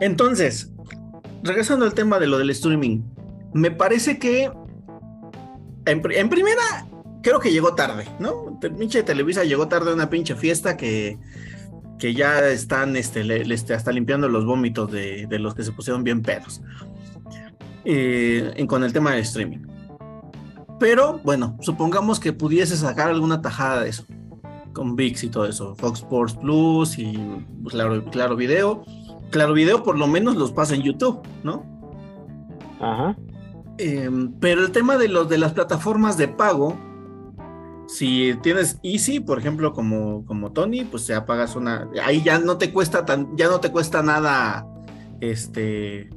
Entonces, 0.00 0.70
regresando 1.42 1.84
al 1.84 1.94
tema 1.94 2.18
de 2.18 2.26
lo 2.26 2.38
del 2.38 2.50
streaming, 2.50 3.02
me 3.52 3.70
parece 3.70 4.18
que 4.18 4.50
en, 5.86 6.02
pri- 6.02 6.16
en 6.16 6.28
primera 6.28 6.86
creo 7.22 7.40
que 7.40 7.52
llegó 7.52 7.74
tarde, 7.74 8.06
¿no? 8.18 8.58
Pinche 8.60 9.02
Televisa 9.02 9.44
llegó 9.44 9.68
tarde 9.68 9.90
a 9.90 9.94
una 9.94 10.08
pinche 10.08 10.34
fiesta 10.34 10.76
que, 10.76 11.18
que 11.98 12.14
ya 12.14 12.46
están 12.48 12.96
este, 12.96 13.24
le- 13.24 13.44
le- 13.44 13.54
este, 13.54 13.74
hasta 13.74 13.92
limpiando 13.92 14.28
los 14.28 14.46
vómitos 14.46 14.90
de, 14.90 15.26
de 15.26 15.38
los 15.38 15.54
que 15.54 15.62
se 15.64 15.72
pusieron 15.72 16.02
bien 16.02 16.22
pedos 16.22 16.62
eh, 17.84 18.66
con 18.68 18.84
el 18.84 18.92
tema 18.92 19.12
del 19.12 19.20
streaming. 19.20 19.60
Pero 20.78 21.20
bueno, 21.24 21.56
supongamos 21.60 22.18
que 22.18 22.32
pudiese 22.32 22.76
sacar 22.76 23.10
alguna 23.10 23.42
tajada 23.42 23.82
de 23.82 23.90
eso, 23.90 24.04
con 24.72 24.96
VIX 24.96 25.24
y 25.24 25.28
todo 25.28 25.46
eso, 25.46 25.74
Fox 25.74 26.00
Sports 26.00 26.34
Plus 26.34 26.98
y 26.98 27.18
pues, 27.62 27.74
claro, 27.74 28.04
claro 28.06 28.36
Video. 28.36 28.84
Claro 29.30 29.52
Video 29.52 29.82
por 29.82 29.98
lo 29.98 30.06
menos 30.06 30.36
los 30.36 30.52
pasa 30.52 30.74
en 30.74 30.82
YouTube, 30.82 31.20
¿no? 31.44 31.64
Ajá. 32.80 33.16
Em, 33.78 34.32
pero 34.40 34.62
el 34.62 34.72
tema 34.72 34.96
de 34.96 35.08
los 35.08 35.28
de 35.28 35.38
las 35.38 35.52
plataformas 35.52 36.16
de 36.16 36.28
pago, 36.28 36.76
si 37.86 38.34
tienes 38.42 38.78
Easy, 38.82 39.20
por 39.20 39.38
ejemplo, 39.38 39.72
como, 39.72 40.24
como 40.26 40.52
Tony, 40.52 40.84
pues 40.84 41.06
ya 41.06 41.26
pagas 41.26 41.56
una, 41.56 41.88
ahí 42.04 42.22
ya 42.22 42.38
no 42.38 42.56
te 42.56 42.72
cuesta 42.72 43.04
tan, 43.04 43.36
ya 43.36 43.48
no 43.48 43.60
te 43.60 43.70
cuesta 43.70 44.02
nada, 44.02 44.66
este, 45.20 46.10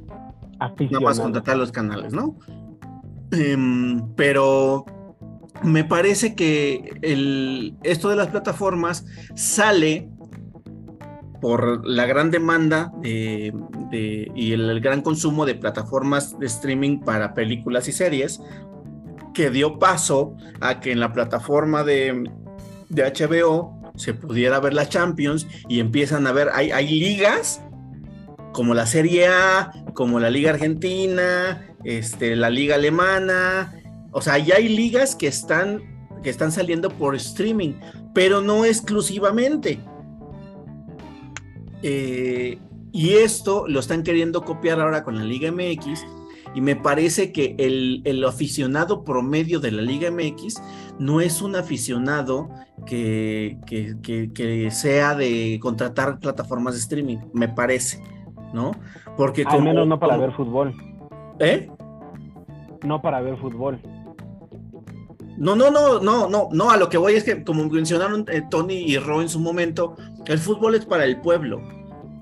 nada 0.58 0.70
más 0.70 0.72
Aficionado. 0.72 1.22
contratar 1.22 1.56
los 1.56 1.72
canales, 1.72 2.12
¿no? 2.12 2.36
Em, 3.32 4.14
pero 4.14 4.84
me 5.62 5.84
parece 5.84 6.34
que 6.34 6.98
el, 7.02 7.76
esto 7.82 8.08
de 8.08 8.16
las 8.16 8.28
plataformas 8.28 9.06
sale 9.34 10.08
por 11.40 11.86
la 11.86 12.06
gran 12.06 12.30
demanda 12.30 12.92
de- 13.02 13.52
de- 13.90 14.30
y 14.34 14.52
el, 14.52 14.70
el 14.70 14.80
gran 14.80 15.02
consumo 15.02 15.44
de 15.44 15.54
plataformas 15.54 16.38
de 16.38 16.46
streaming 16.46 17.00
para 17.00 17.34
películas 17.34 17.86
y 17.88 17.92
series, 17.92 18.40
que 19.34 19.50
dio 19.50 19.78
paso 19.78 20.36
a 20.60 20.80
que 20.80 20.92
en 20.92 21.00
la 21.00 21.12
plataforma 21.12 21.82
de, 21.82 22.30
de 22.88 23.02
HBO 23.02 23.92
se 23.96 24.14
pudiera 24.14 24.58
ver 24.60 24.74
la 24.74 24.88
Champions 24.88 25.46
y 25.68 25.80
empiezan 25.80 26.26
a 26.26 26.32
ver, 26.32 26.48
hay, 26.54 26.70
hay 26.70 26.88
ligas 26.88 27.60
como 28.54 28.72
la 28.72 28.86
Serie 28.86 29.26
A, 29.26 29.70
como 29.92 30.18
la 30.20 30.30
Liga 30.30 30.50
Argentina, 30.50 31.66
este, 31.84 32.34
la 32.36 32.48
Liga 32.48 32.76
Alemana, 32.76 33.74
o 34.12 34.22
sea, 34.22 34.38
ya 34.38 34.54
hay 34.56 34.68
ligas 34.68 35.14
que 35.16 35.26
están, 35.26 35.82
que 36.22 36.30
están 36.30 36.52
saliendo 36.52 36.88
por 36.88 37.14
streaming, 37.16 37.72
pero 38.14 38.40
no 38.40 38.64
exclusivamente. 38.64 39.80
Eh, 41.82 42.58
y 42.92 43.10
esto 43.14 43.66
lo 43.68 43.80
están 43.80 44.02
queriendo 44.04 44.42
copiar 44.44 44.80
ahora 44.80 45.02
con 45.02 45.18
la 45.18 45.24
Liga 45.24 45.50
MX. 45.50 46.04
Y 46.54 46.60
me 46.60 46.76
parece 46.76 47.32
que 47.32 47.56
el, 47.58 48.00
el 48.04 48.24
aficionado 48.24 49.02
promedio 49.04 49.58
de 49.58 49.72
la 49.72 49.82
Liga 49.82 50.10
MX 50.12 50.62
no 51.00 51.20
es 51.20 51.42
un 51.42 51.56
aficionado 51.56 52.48
que, 52.86 53.58
que- 53.66 53.96
que- 54.00 54.32
que 54.32 54.70
sea 54.70 55.16
de 55.16 55.58
contratar 55.60 56.20
plataformas 56.20 56.74
de 56.74 56.80
streaming, 56.80 57.16
me 57.32 57.48
parece, 57.48 58.00
¿no? 58.54 58.70
Porque 59.18 59.42
Al 59.42 59.48
como- 59.48 59.64
menos 59.66 59.86
no 59.86 59.98
para 59.98 60.14
como- 60.14 60.26
ver 60.26 60.36
fútbol. 60.36 60.74
¿Eh? 61.40 61.68
No 62.84 63.02
para 63.02 63.20
ver 63.20 63.36
fútbol. 63.36 63.80
No, 65.36 65.56
no, 65.56 65.70
no, 65.70 65.98
no, 66.00 66.28
no, 66.28 66.48
no, 66.52 66.70
a 66.70 66.76
lo 66.76 66.88
que 66.88 66.96
voy 66.96 67.14
es 67.14 67.24
que 67.24 67.42
como 67.42 67.64
mencionaron 67.68 68.24
eh, 68.30 68.42
Tony 68.50 68.74
y 68.76 68.98
Ro 68.98 69.20
en 69.20 69.28
su 69.28 69.40
momento, 69.40 69.96
el 70.26 70.38
fútbol 70.38 70.76
es 70.76 70.86
para 70.86 71.04
el 71.04 71.20
pueblo. 71.20 71.60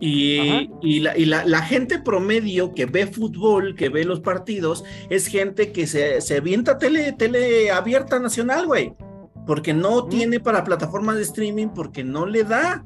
Y, 0.01 0.69
y, 0.81 0.99
la, 1.01 1.17
y 1.17 1.27
la, 1.27 1.45
la 1.45 1.63
gente 1.63 2.01
promedio 2.01 2.75
que 2.75 2.87
ve 2.87 3.07
fútbol, 3.07 3.77
que 3.77 3.89
ve 3.89 4.05
los 4.05 4.19
partidos, 4.21 4.83
es 5.11 5.27
gente 5.29 5.71
que 5.73 5.87
se, 5.87 6.21
se 6.21 6.39
avienta 6.39 6.79
tele, 6.79 7.13
tele 7.13 7.71
abierta 7.71 8.19
nacional, 8.19 8.67
güey. 8.67 8.95
Porque 9.47 9.73
no 9.75 10.07
tiene 10.07 10.41
para 10.41 10.65
plataformas 10.65 11.17
de 11.17 11.23
streaming, 11.23 11.69
porque 11.69 12.03
no 12.03 12.27
le 12.27 12.43
da. 12.45 12.85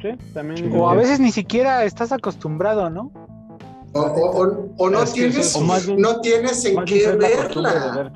Sí, 0.00 0.08
también. 0.34 0.72
O 0.76 0.88
a 0.90 0.94
veces 0.94 1.20
ni 1.20 1.32
siquiera 1.32 1.84
estás 1.84 2.12
acostumbrado, 2.12 2.90
¿no? 2.90 3.10
O, 3.92 4.00
o- 4.00 4.42
o- 4.42 4.74
o 4.76 4.90
no 4.90 5.04
tienes, 5.06 5.36
eso 5.36 5.40
es- 5.40 5.56
o 5.56 5.60
más 5.62 5.86
bien- 5.86 5.98
no 6.02 6.20
tienes 6.20 6.62
en 6.66 6.84
qué 6.84 7.12
verla. 7.12 8.10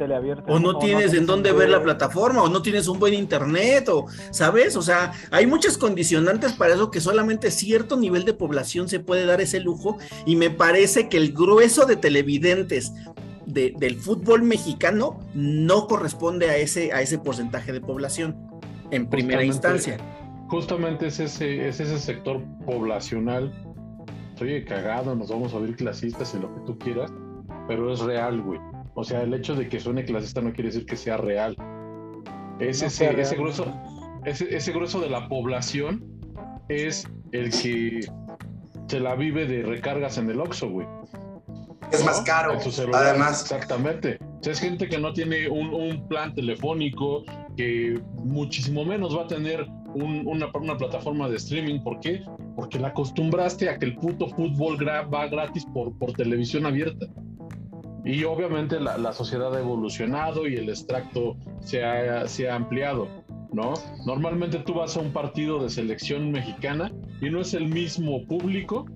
O 0.46 0.58
no 0.58 0.78
tienes 0.78 1.14
en 1.14 1.24
dónde 1.24 1.52
ver 1.52 1.70
la 1.70 1.82
plataforma 1.82 1.90
plataforma, 1.90 2.42
o 2.42 2.48
no 2.50 2.60
tienes 2.60 2.86
un 2.86 2.98
buen 2.98 3.14
internet, 3.14 3.88
o, 3.88 4.04
¿sabes? 4.30 4.76
O 4.76 4.82
sea, 4.82 5.12
hay 5.30 5.46
muchas 5.46 5.78
condicionantes 5.78 6.52
para 6.52 6.74
eso 6.74 6.90
que 6.90 7.00
solamente 7.00 7.50
cierto 7.50 7.96
nivel 7.96 8.24
de 8.26 8.34
población 8.34 8.88
se 8.90 9.00
puede 9.00 9.24
dar 9.24 9.40
ese 9.40 9.58
lujo, 9.60 9.96
y 10.26 10.36
me 10.36 10.50
parece 10.50 11.08
que 11.08 11.16
el 11.16 11.32
grueso 11.32 11.86
de 11.86 11.96
televidentes 11.96 12.92
de- 13.46 13.72
del 13.78 13.96
fútbol 13.96 14.42
mexicano 14.42 15.18
no 15.34 15.86
corresponde 15.86 16.50
a 16.50 16.56
ese, 16.58 16.92
a 16.92 17.00
ese 17.00 17.18
porcentaje 17.18 17.72
de 17.72 17.80
población 17.80 18.36
en 18.90 19.08
primera 19.08 19.42
Justamente- 19.44 19.88
instancia. 19.90 20.29
Justamente 20.50 21.06
es 21.06 21.20
ese, 21.20 21.68
es 21.68 21.78
ese 21.80 21.98
sector 21.98 22.42
poblacional. 22.66 23.52
Oye, 24.40 24.64
cagado, 24.64 25.14
nos 25.14 25.30
vamos 25.30 25.54
a 25.54 25.58
ver 25.58 25.76
clasistas 25.76 26.34
y 26.34 26.38
lo 26.40 26.52
que 26.54 26.60
tú 26.66 26.78
quieras, 26.78 27.12
pero 27.68 27.92
es 27.92 28.00
real, 28.00 28.40
güey. 28.42 28.58
O 28.94 29.04
sea, 29.04 29.22
el 29.22 29.32
hecho 29.34 29.54
de 29.54 29.68
que 29.68 29.78
suene 29.78 30.04
clasista 30.04 30.40
no 30.40 30.52
quiere 30.52 30.70
decir 30.70 30.86
que 30.86 30.96
sea 30.96 31.16
real. 31.18 31.52
Es 32.58 32.80
No 32.80 32.86
ese, 32.88 32.90
sea 32.90 33.08
real. 33.10 33.20
ese 33.20 33.36
grueso, 33.36 33.66
ese, 34.24 34.54
ese 34.56 34.72
grueso 34.72 35.00
de 35.00 35.10
la 35.10 35.28
población 35.28 36.04
es 36.68 37.06
el 37.32 37.50
que 37.50 38.00
se 38.88 38.98
la 39.00 39.14
vive 39.14 39.46
de 39.46 39.62
recargas 39.62 40.18
en 40.18 40.30
el 40.30 40.40
Oxxo, 40.40 40.68
güey. 40.70 40.86
Es 41.92 42.00
¿no? 42.00 42.06
más 42.06 42.20
caro, 42.22 42.54
En 42.54 42.60
su 42.60 42.70
celular. 42.72 43.04
además. 43.06 43.42
Exactamente. 43.42 44.18
O 44.40 44.42
sea, 44.42 44.52
es 44.54 44.60
gente 44.60 44.88
que 44.88 44.98
no 44.98 45.12
tiene 45.12 45.48
un, 45.48 45.72
un 45.74 46.08
plan 46.08 46.34
telefónico, 46.34 47.24
que 47.56 48.00
muchísimo 48.24 48.84
menos 48.84 49.16
va 49.16 49.24
a 49.24 49.26
tener 49.26 49.66
un- 49.94 50.26
una, 50.26 50.48
una 50.54 50.76
plataforma 50.76 51.28
de 51.28 51.36
streaming. 51.36 51.80
¿Por 51.80 52.00
qué? 52.00 52.22
Porque 52.56 52.78
la 52.78 52.88
acostumbraste 52.88 53.68
a 53.68 53.78
que 53.78 53.86
el 53.86 53.96
puto 53.96 54.28
fútbol 54.28 54.76
va 54.86 55.26
gratis 55.28 55.64
por, 55.72 55.96
por 55.98 56.12
televisión 56.12 56.66
abierta. 56.66 57.06
Y 58.04 58.24
obviamente 58.24 58.80
la, 58.80 58.96
la 58.96 59.12
sociedad 59.12 59.54
ha 59.54 59.60
evolucionado 59.60 60.46
y 60.48 60.54
el 60.56 60.68
extracto 60.70 61.36
se 61.60 61.84
ha, 61.84 62.26
se 62.26 62.48
ha 62.48 62.54
ampliado, 62.54 63.08
¿no? 63.52 63.74
Normalmente 64.06 64.58
tú 64.60 64.72
vas 64.74 64.96
a 64.96 65.00
un 65.00 65.12
partido 65.12 65.62
de 65.62 65.68
selección 65.68 66.30
mexicana 66.32 66.90
y 67.20 67.28
no 67.28 67.40
es 67.42 67.52
el 67.52 67.66
mismo 67.68 68.26
público 68.26 68.86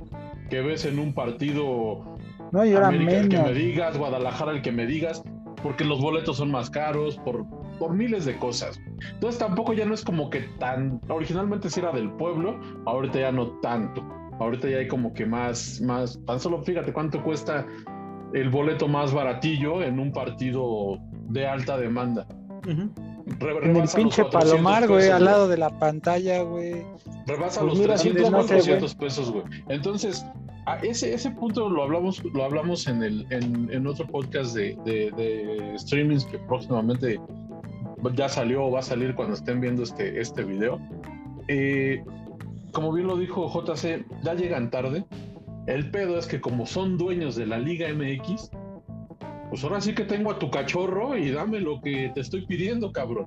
que 0.49 0.63
ves 0.63 0.87
en 0.87 0.99
un 0.99 1.13
partido 1.13 2.17
No, 2.51 2.65
y 2.65 2.73
ahora 2.73 2.89
América 2.89 3.19
el 3.21 3.29
que 3.29 3.37
me 3.37 3.43
menos. 3.43 3.59
digas, 3.59 3.99
Guadalajara 3.99 4.53
el 4.53 4.63
que 4.63 4.73
me 4.73 4.87
digas, 4.87 5.23
porque 5.65 5.83
los 5.83 5.99
boletos 6.01 6.37
son 6.37 6.51
más 6.51 6.69
caros, 6.69 7.17
por, 7.25 7.45
por 7.79 7.95
miles 7.95 8.27
de 8.27 8.37
cosas. 8.37 8.79
Entonces 9.15 9.39
tampoco 9.39 9.73
ya 9.73 9.87
no 9.87 9.95
es 9.95 10.05
como 10.05 10.29
que 10.29 10.43
tan, 10.61 11.01
originalmente 11.09 11.71
sí 11.71 11.81
era 11.81 11.91
del 11.91 12.11
pueblo, 12.13 12.61
ahorita 12.85 13.19
ya 13.19 13.33
no 13.33 13.49
tanto. 13.61 14.05
Ahorita 14.39 14.69
ya 14.69 14.77
hay 14.79 14.89
como 14.89 15.15
que 15.15 15.25
más, 15.25 15.81
más, 15.81 16.21
tan 16.27 16.39
solo 16.39 16.63
fíjate 16.63 16.93
cuánto 16.93 17.23
cuesta 17.23 17.67
el 18.35 18.51
boleto 18.51 18.89
más 18.89 19.15
baratillo 19.15 19.83
en 19.83 19.99
un 19.99 20.13
partido 20.13 20.99
de 21.31 21.47
alta 21.47 21.79
demanda. 21.79 22.27
Ujú. 22.69 22.91
Re- 23.39 23.71
En 23.71 23.77
el 23.77 23.89
pinche 23.89 24.23
400 24.23 24.31
palomar, 24.33 24.87
güey, 24.87 25.09
al 25.09 25.25
lado 25.25 25.49
de 25.49 25.57
la 25.57 25.71
pantalla, 25.79 26.43
güey. 26.43 26.85
Rebasa 27.27 27.61
Pues 27.63 27.73
los 27.73 27.79
mira, 27.79 27.95
300, 27.95 28.31
no 28.31 28.43
sé, 28.43 28.49
400 28.49 28.95
pesos, 28.97 29.31
güey. 29.33 29.45
Entonces, 29.69 30.27
a 30.67 30.77
ese, 30.79 31.13
ese 31.13 31.31
punto 31.31 31.69
lo 31.69 31.83
hablamos, 31.83 32.23
lo 32.25 32.45
hablamos 32.45 32.87
en, 32.87 33.03
el, 33.03 33.27
en, 33.31 33.69
en 33.73 33.87
otro 33.87 34.07
podcast 34.07 34.55
de, 34.55 34.77
de, 34.85 35.11
de 35.13 35.79
streamings 35.79 36.25
que 36.25 36.39
próximamente 36.39 37.21
ya 38.15 38.29
salió 38.29 38.65
o 38.65 38.71
va 38.71 38.81
a 38.81 38.83
salir 38.83 39.15
cuando 39.15 39.35
estén 39.35 39.61
viendo 39.61 39.83
este, 39.83 40.21
este 40.21 40.45
video. 40.45 40.81
Eh, 41.49 42.03
como 42.73 42.93
bien 42.93 43.07
lo 43.07 43.17
dijo 43.17 43.49
JC, 43.49 44.05
ya 44.23 44.35
llegan 44.35 44.71
tarde. 44.71 45.05
El 45.67 45.91
pedo 45.91 46.19
es 46.19 46.27
que 46.27 46.41
como 46.41 46.67
son 46.67 46.99
dueños 46.99 47.37
de 47.37 47.47
la 47.47 47.59
Liga 47.59 47.89
MX, 47.93 48.51
pues 49.49 49.65
ahora 49.65 49.81
sí 49.81 49.95
que 49.95 50.05
tengo 50.05 50.31
a 50.31 50.39
tu 50.39 50.51
cachorro 50.51 51.17
y 51.17 51.31
dame 51.31 51.61
lo 51.61 51.81
que 51.81 52.11
te 52.15 52.21
estoy 52.21 52.45
pidiendo, 52.47 52.93
cabrón. 52.93 53.27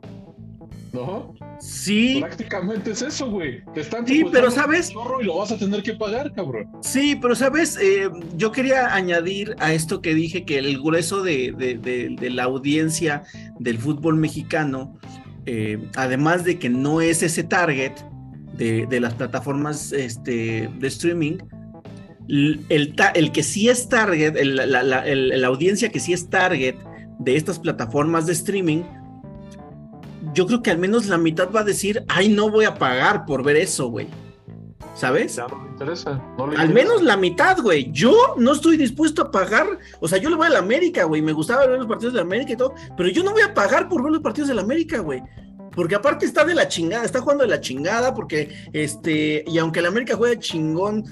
¿No? 0.94 1.34
Sí, 1.60 2.20
Prácticamente 2.22 2.92
es 2.92 3.02
eso, 3.02 3.30
güey. 3.30 3.64
Te 3.74 3.82
están 3.82 4.08
Sí, 4.08 4.24
pero 4.32 4.50
¿sabes? 4.52 4.90
y 4.92 5.24
lo 5.26 5.38
vas 5.38 5.52
a 5.52 5.58
tener 5.58 5.84
que 5.84 5.94
pagar, 5.94 6.32
cabrón. 6.34 6.68
Sí, 6.82 7.16
pero 7.22 7.36
sabes, 7.36 7.78
Eh, 7.82 8.10
yo 8.36 8.52
quería 8.52 8.94
añadir 8.94 9.56
a 9.60 9.74
esto 9.74 10.02
que 10.02 10.14
dije 10.16 10.46
que 10.46 10.58
el 10.60 10.80
grueso 10.82 11.22
de, 11.24 11.54
de- 11.58 11.78
de- 11.78 12.16
de 12.20 12.30
la 12.30 12.44
audiencia 12.44 13.24
del 13.60 13.78
fútbol 13.78 14.16
mexicano, 14.18 14.98
eh, 15.46 15.78
además 15.96 16.44
de 16.44 16.58
que 16.60 16.70
no 16.70 17.02
es 17.02 17.22
ese 17.24 17.44
target 17.44 17.94
de, 18.58 19.00
las 19.00 19.14
plataformas 19.14 19.92
este, 19.92 20.70
de 20.80 20.88
streaming, 20.88 21.38
el, 22.28 23.32
que 23.34 23.44
sí 23.44 23.70
es 23.70 23.88
target, 23.90 24.36
el- 24.36 24.56
la, 24.56 24.84
la- 24.84 25.06
el- 25.08 25.40
la 25.42 25.48
audiencia 25.48 25.90
que 25.90 26.00
sí 26.00 26.14
es 26.14 26.30
target 26.30 26.76
de 27.20 27.36
estas 27.36 27.60
plataformas 27.60 28.26
de 28.26 28.34
streaming, 28.34 28.84
yo 30.38 30.46
creo 30.46 30.62
que 30.62 30.70
al 30.70 30.78
menos 30.78 31.08
la 31.08 31.18
mitad 31.18 31.50
va 31.52 31.62
a 31.62 31.64
decir, 31.64 32.04
ay, 32.10 32.30
no 32.30 32.52
voy 32.52 32.66
a 32.66 32.76
pagar 32.76 33.26
por 33.26 33.42
ver 33.44 33.56
eso, 33.56 33.88
güey. 33.88 34.08
¿Sabes? 34.94 35.36
Ya 35.36 35.48
no 35.48 35.64
le 35.64 35.70
interesa. 35.72 36.12
no 36.38 36.46
le 36.48 36.58
Al 36.58 36.70
interesa. 36.70 36.74
menos 36.74 37.02
la 37.02 37.18
mitad, 37.18 37.58
güey. 37.60 37.92
Yo 37.92 38.36
no 38.38 38.52
estoy 38.54 38.78
dispuesto 38.78 39.24
a 39.24 39.32
pagar. 39.32 39.66
O 40.00 40.08
sea, 40.08 40.20
yo 40.20 40.30
le 40.30 40.36
voy 40.36 40.46
a 40.46 40.52
la 40.52 40.60
América, 40.60 41.06
güey. 41.06 41.24
Me 41.24 41.32
gustaba 41.34 41.66
ver 41.66 41.80
los 41.80 41.88
partidos 41.88 42.14
de 42.14 42.18
la 42.18 42.24
América 42.26 42.54
y 42.54 42.56
todo. 42.56 42.76
Pero 42.96 43.10
yo 43.10 43.24
no 43.24 43.32
voy 43.32 43.42
a 43.42 43.54
pagar 43.56 43.90
por 43.90 44.04
ver 44.04 44.12
los 44.12 44.22
partidos 44.22 44.48
de 44.50 44.54
la 44.56 44.62
América, 44.62 45.00
güey. 45.00 45.24
Porque 45.76 45.96
aparte 45.96 46.28
está 46.28 46.46
de 46.46 46.54
la 46.54 46.68
chingada, 46.68 47.04
está 47.04 47.20
jugando 47.22 47.44
de 47.44 47.50
la 47.50 47.60
chingada. 47.62 48.14
Porque, 48.14 48.56
este, 48.74 49.44
y 49.48 49.58
aunque 49.58 49.82
la 49.82 49.88
América 49.88 50.16
juegue 50.16 50.38
chingón, 50.38 51.04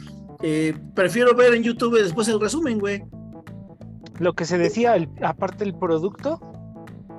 eh, 0.44 0.76
prefiero 0.96 1.34
ver 1.36 1.56
en 1.56 1.64
YouTube 1.64 2.00
después 2.00 2.28
el 2.28 2.40
resumen, 2.40 2.78
güey. 2.80 3.04
Lo 4.20 4.34
que 4.34 4.46
se 4.46 4.60
decía, 4.60 4.96
el- 4.96 5.10
aparte 5.24 5.64
el 5.64 5.74
producto, 5.76 6.40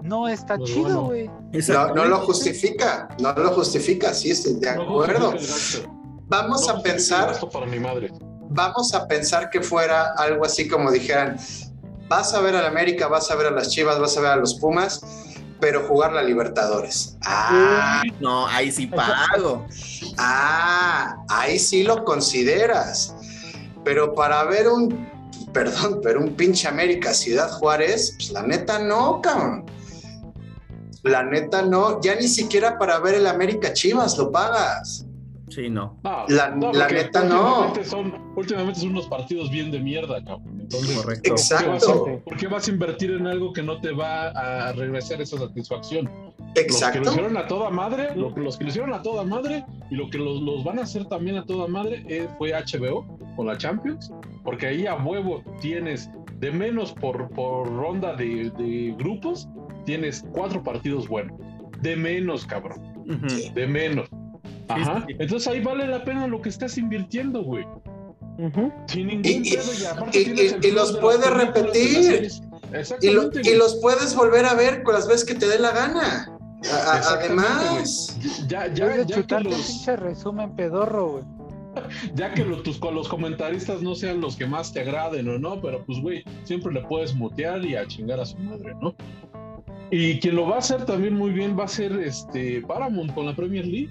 no 0.06 0.28
está 0.28 0.56
Pues 0.56 0.70
chido, 0.70 1.02
bueno. 1.02 1.02
güey. 1.02 1.30
No, 1.68 1.94
no 1.94 2.04
lo 2.06 2.18
justifica, 2.20 3.08
no 3.20 3.32
lo 3.32 3.50
justifica, 3.52 4.12
sí 4.14 4.30
estoy 4.30 4.54
de 4.54 4.70
acuerdo. 4.70 5.34
Vamos 6.28 6.66
No 6.66 6.74
a 6.74 6.82
pensar, 6.82 7.28
gasto 7.28 7.48
para 7.48 7.66
mi 7.66 7.78
madre. 7.78 8.12
vamos 8.50 8.92
a 8.94 9.06
pensar 9.06 9.50
que 9.50 9.60
fuera 9.60 10.12
algo 10.18 10.44
así 10.44 10.66
como 10.68 10.90
dijeran, 10.90 11.36
vas 12.08 12.34
a 12.34 12.40
ver 12.40 12.56
a 12.56 12.62
la 12.62 12.68
América, 12.68 13.06
vas 13.08 13.30
a 13.30 13.36
ver 13.36 13.46
a 13.46 13.50
las 13.50 13.70
Chivas, 13.70 13.98
vas 14.00 14.16
a 14.16 14.20
ver 14.20 14.30
a 14.32 14.36
los 14.36 14.54
Pumas, 14.54 15.00
pero 15.60 15.86
jugar 15.86 16.12
la 16.12 16.22
Libertadores. 16.22 17.16
Ah, 17.24 18.02
No, 18.20 18.46
ahí 18.48 18.70
sí 18.72 18.86
pago. 18.88 19.66
ah, 20.18 21.16
ahí 21.28 21.58
sí 21.58 21.82
lo 21.82 22.04
consideras. 22.04 23.14
Pero 23.84 24.14
para 24.14 24.42
ver 24.44 24.68
un, 24.68 25.08
perdón, 25.52 26.00
pero 26.02 26.20
un 26.20 26.34
pinche 26.34 26.66
América 26.66 27.14
Ciudad 27.14 27.50
Juárez, 27.52 28.14
pues 28.18 28.30
la 28.32 28.42
neta 28.42 28.78
no, 28.80 29.20
cabrón. 29.22 29.64
La 31.02 31.22
neta 31.22 31.62
no, 31.62 32.00
ya 32.00 32.14
ni 32.16 32.28
siquiera 32.28 32.78
para 32.78 32.98
ver 32.98 33.14
el 33.16 33.26
América 33.26 33.72
Chivas 33.72 34.16
lo 34.18 34.30
pagas. 34.32 35.06
Sí, 35.48 35.70
no. 35.70 35.98
No, 36.02 36.24
La- 36.28 36.50
no, 36.50 36.72
la 36.72 36.88
neta, 36.88 37.22
no. 37.22 37.66
últimamente 37.68 37.84
Son, 37.84 38.12
últimamente 38.36 38.80
son 38.80 38.90
unos 38.90 39.06
partidos 39.06 39.48
bien 39.50 39.70
de 39.70 39.78
mierda, 39.78 40.22
cabrón. 40.24 40.60
Entonces, 40.60 40.96
Correcto. 40.96 41.06
¿por 41.06 41.22
qué, 41.22 41.30
vas 41.30 41.50
Exacto, 41.52 42.06
a, 42.08 42.24
por 42.24 42.36
qué 42.36 42.46
vas 42.48 42.66
a 42.66 42.70
invertir 42.72 43.10
en 43.12 43.26
algo 43.28 43.52
que 43.52 43.62
no 43.62 43.80
te 43.80 43.92
va 43.92 44.28
a 44.30 44.72
regresar 44.72 45.20
esa 45.22 45.38
satisfacción? 45.38 46.06
Los 46.06 46.34
que 46.54 46.60
lo 46.68 46.74
exacto. 46.74 47.10
hicieron 47.10 47.36
a 47.36 47.46
toda 47.46 47.70
madre, 47.70 48.14
lo- 48.16 48.30
los 48.30 48.56
que 48.56 48.64
lo 48.64 48.70
hicieron 48.70 48.92
a 48.92 49.02
toda 49.02 49.22
madre 49.24 49.64
y 49.90 49.94
lo 49.94 50.10
que 50.10 50.18
los, 50.18 50.40
los 50.42 50.64
van 50.64 50.80
a 50.80 50.82
hacer 50.82 51.04
también 51.06 51.36
a 51.36 51.46
toda 51.46 51.68
madre 51.68 52.04
eh, 52.08 52.28
fue 52.38 52.52
HBO 52.52 53.06
con 53.36 53.46
la 53.46 53.56
Champions, 53.56 54.10
porque 54.42 54.66
ahí 54.66 54.86
a 54.86 54.96
huevo 54.96 55.42
tienes 55.60 56.10
de 56.40 56.50
menos 56.50 56.92
por, 56.92 57.28
por 57.30 57.68
ronda 57.72 58.14
de, 58.16 58.50
de 58.58 58.94
grupos, 58.98 59.48
tienes 59.86 60.22
cuatro 60.32 60.62
partidos 60.62 61.08
buenos. 61.08 61.38
De 61.80 61.96
menos, 61.96 62.44
cabrón. 62.44 62.80
De 63.54 63.66
menos. 63.66 64.08
Ajá. 64.68 65.04
sí. 65.06 65.14
Entonces 65.18 65.46
ahí 65.48 65.60
vale 65.60 65.86
la 65.86 66.04
pena 66.04 66.26
lo 66.26 66.42
que 66.42 66.48
estás 66.50 66.76
invirtiendo, 66.76 67.42
güey. 67.42 67.64
Ujú. 68.38 68.70
Sin 68.88 69.06
ningún 69.06 69.24
Y- 69.24 69.48
y- 69.48 69.56
pedo. 69.56 69.72
Y, 69.80 69.84
aparte 69.86 70.20
y- 70.20 70.24
tienes 70.24 70.42
y- 70.42 70.54
el 70.54 70.56
y 70.56 70.58
plus 70.60 70.74
los 70.74 70.88
de 70.88 70.92
las 70.92 71.00
puede 71.00 71.18
películas, 71.18 71.72
de 71.72 72.20
las 72.20 72.40
repetir. 72.82 72.98
Y, 73.02 73.10
lo- 73.14 73.22
y 73.28 73.42
güey. 73.42 73.56
los 73.56 73.76
puedes 73.76 74.14
volver 74.14 74.44
a 74.44 74.54
ver 74.54 74.82
con 74.82 74.94
las 74.94 75.06
veces 75.08 75.24
que 75.24 75.34
te 75.34 75.46
dé 75.48 75.58
la 75.58 75.70
gana. 75.70 76.32
A- 76.72 76.92
a- 76.92 76.98
Exactamente, 76.98 77.44
además, 77.48 78.18
Ya, 78.48 78.66
Ya, 78.66 78.74
ya, 78.74 78.86
de 78.88 79.06
ya 79.06 79.22
que 79.22 79.40
los, 79.44 79.86
resumen 79.86 80.56
pedorro, 80.56 81.08
güey. 81.12 81.24
ya 82.14 82.32
que 82.34 82.44
los, 82.44 82.62
tus, 82.62 82.80
los 82.80 83.08
comentaristas 83.08 83.82
no 83.82 83.94
sean 83.94 84.20
los 84.20 84.34
que 84.36 84.46
más 84.46 84.72
te 84.72 84.80
agraden 84.80 85.28
o 85.28 85.38
no, 85.38 85.60
pero 85.60 85.84
pues, 85.84 86.00
güey, 86.00 86.24
siempre 86.44 86.72
le 86.72 86.80
puedes 86.82 87.14
mutear 87.14 87.64
y 87.64 87.76
a 87.76 87.86
chingar 87.86 88.18
a 88.20 88.24
su 88.26 88.36
madre, 88.38 88.74
¿no? 88.80 88.94
Y 89.90 90.18
quien 90.20 90.36
lo 90.36 90.48
va 90.48 90.56
a 90.56 90.58
hacer 90.58 90.84
también 90.84 91.14
muy 91.14 91.30
bien 91.30 91.58
va 91.58 91.64
a 91.64 91.68
ser 91.68 91.92
este 91.92 92.60
Paramount 92.62 93.14
con 93.14 93.26
la 93.26 93.34
Premier 93.34 93.64
League. 93.64 93.90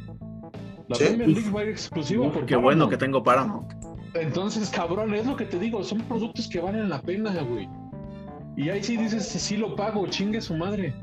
La 0.87 0.95
Sí. 0.95 1.05
Premier 1.05 1.29
League 1.29 1.49
va 1.51 1.61
a 1.61 1.63
ir 1.63 1.69
exclusiva 1.69 2.31
por 2.31 2.45
Qué 2.45 2.55
bueno 2.55 2.89
que 2.89 2.97
tengo 2.97 3.23
Paramount. 3.23 3.71
Entonces, 4.13 4.69
cabrón, 4.69 5.13
es 5.13 5.25
lo 5.25 5.35
que 5.35 5.45
te 5.45 5.59
digo, 5.59 5.83
son 5.83 5.99
productos 6.01 6.47
que 6.47 6.59
valen 6.59 6.89
la 6.89 7.01
pena, 7.01 7.33
güey. 7.43 7.67
Y 8.55 8.69
ahí 8.69 8.83
sí 8.83 8.95
dices, 8.95 9.25
sí, 9.27 9.39
sí 9.39 9.57
lo 9.57 9.75
pago, 9.75 10.07
chingue 10.07 10.39
su 10.41 10.55
madre. 10.55 10.93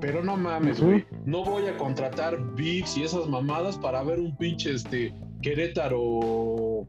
Pero 0.00 0.24
no 0.24 0.36
mames, 0.36 0.80
güey. 0.80 1.04
No 1.26 1.44
voy 1.44 1.66
a 1.66 1.76
contratar 1.76 2.38
VIX 2.54 2.96
y 2.96 3.02
esas 3.04 3.28
mamadas 3.28 3.76
para 3.76 4.02
ver 4.02 4.18
un 4.18 4.36
pinche 4.36 4.74
este 4.74 5.14
Querétaro. 5.42 6.86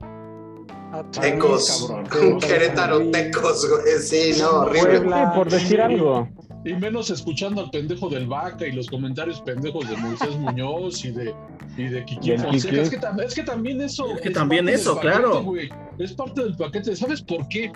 Tecos. 1.20 1.90
Un 2.22 2.40
Querétaro 2.40 3.12
Tecos, 3.12 3.70
güey. 3.70 4.00
Sí, 4.00 4.40
no, 4.40 4.62
horrible. 4.62 5.00
Sí, 5.00 5.24
por 5.36 5.50
decir 5.50 5.82
algo. 5.82 6.28
Y 6.64 6.74
menos 6.74 7.10
escuchando 7.10 7.62
al 7.62 7.70
pendejo 7.72 8.08
del 8.10 8.28
Vaca 8.28 8.68
y 8.68 8.72
los 8.72 8.88
comentarios 8.88 9.42
pendejos 9.42 9.90
de 9.90 9.98
Moisés 9.98 10.36
Muñoz 10.38 11.04
y 11.06 11.12
de, 11.12 11.34
y 11.76 11.84
de 11.86 12.06
Kiki 12.06 12.38
Fonseca. 12.38 12.82
Es 12.82 12.90
que, 12.90 13.00
tam- 13.00 13.20
es 13.24 13.34
que 13.34 13.44
también 13.44 13.82
eso. 13.82 14.14
Es 14.16 14.22
que 14.22 14.30
también 14.30 14.70
eso, 14.70 14.96
paquete, 14.96 15.14
claro. 15.14 15.54
Es 15.98 16.14
parte 16.14 16.44
del 16.44 16.56
paquete. 16.56 16.96
¿Sabes 16.96 17.22
por 17.22 17.48
qué? 17.48 17.72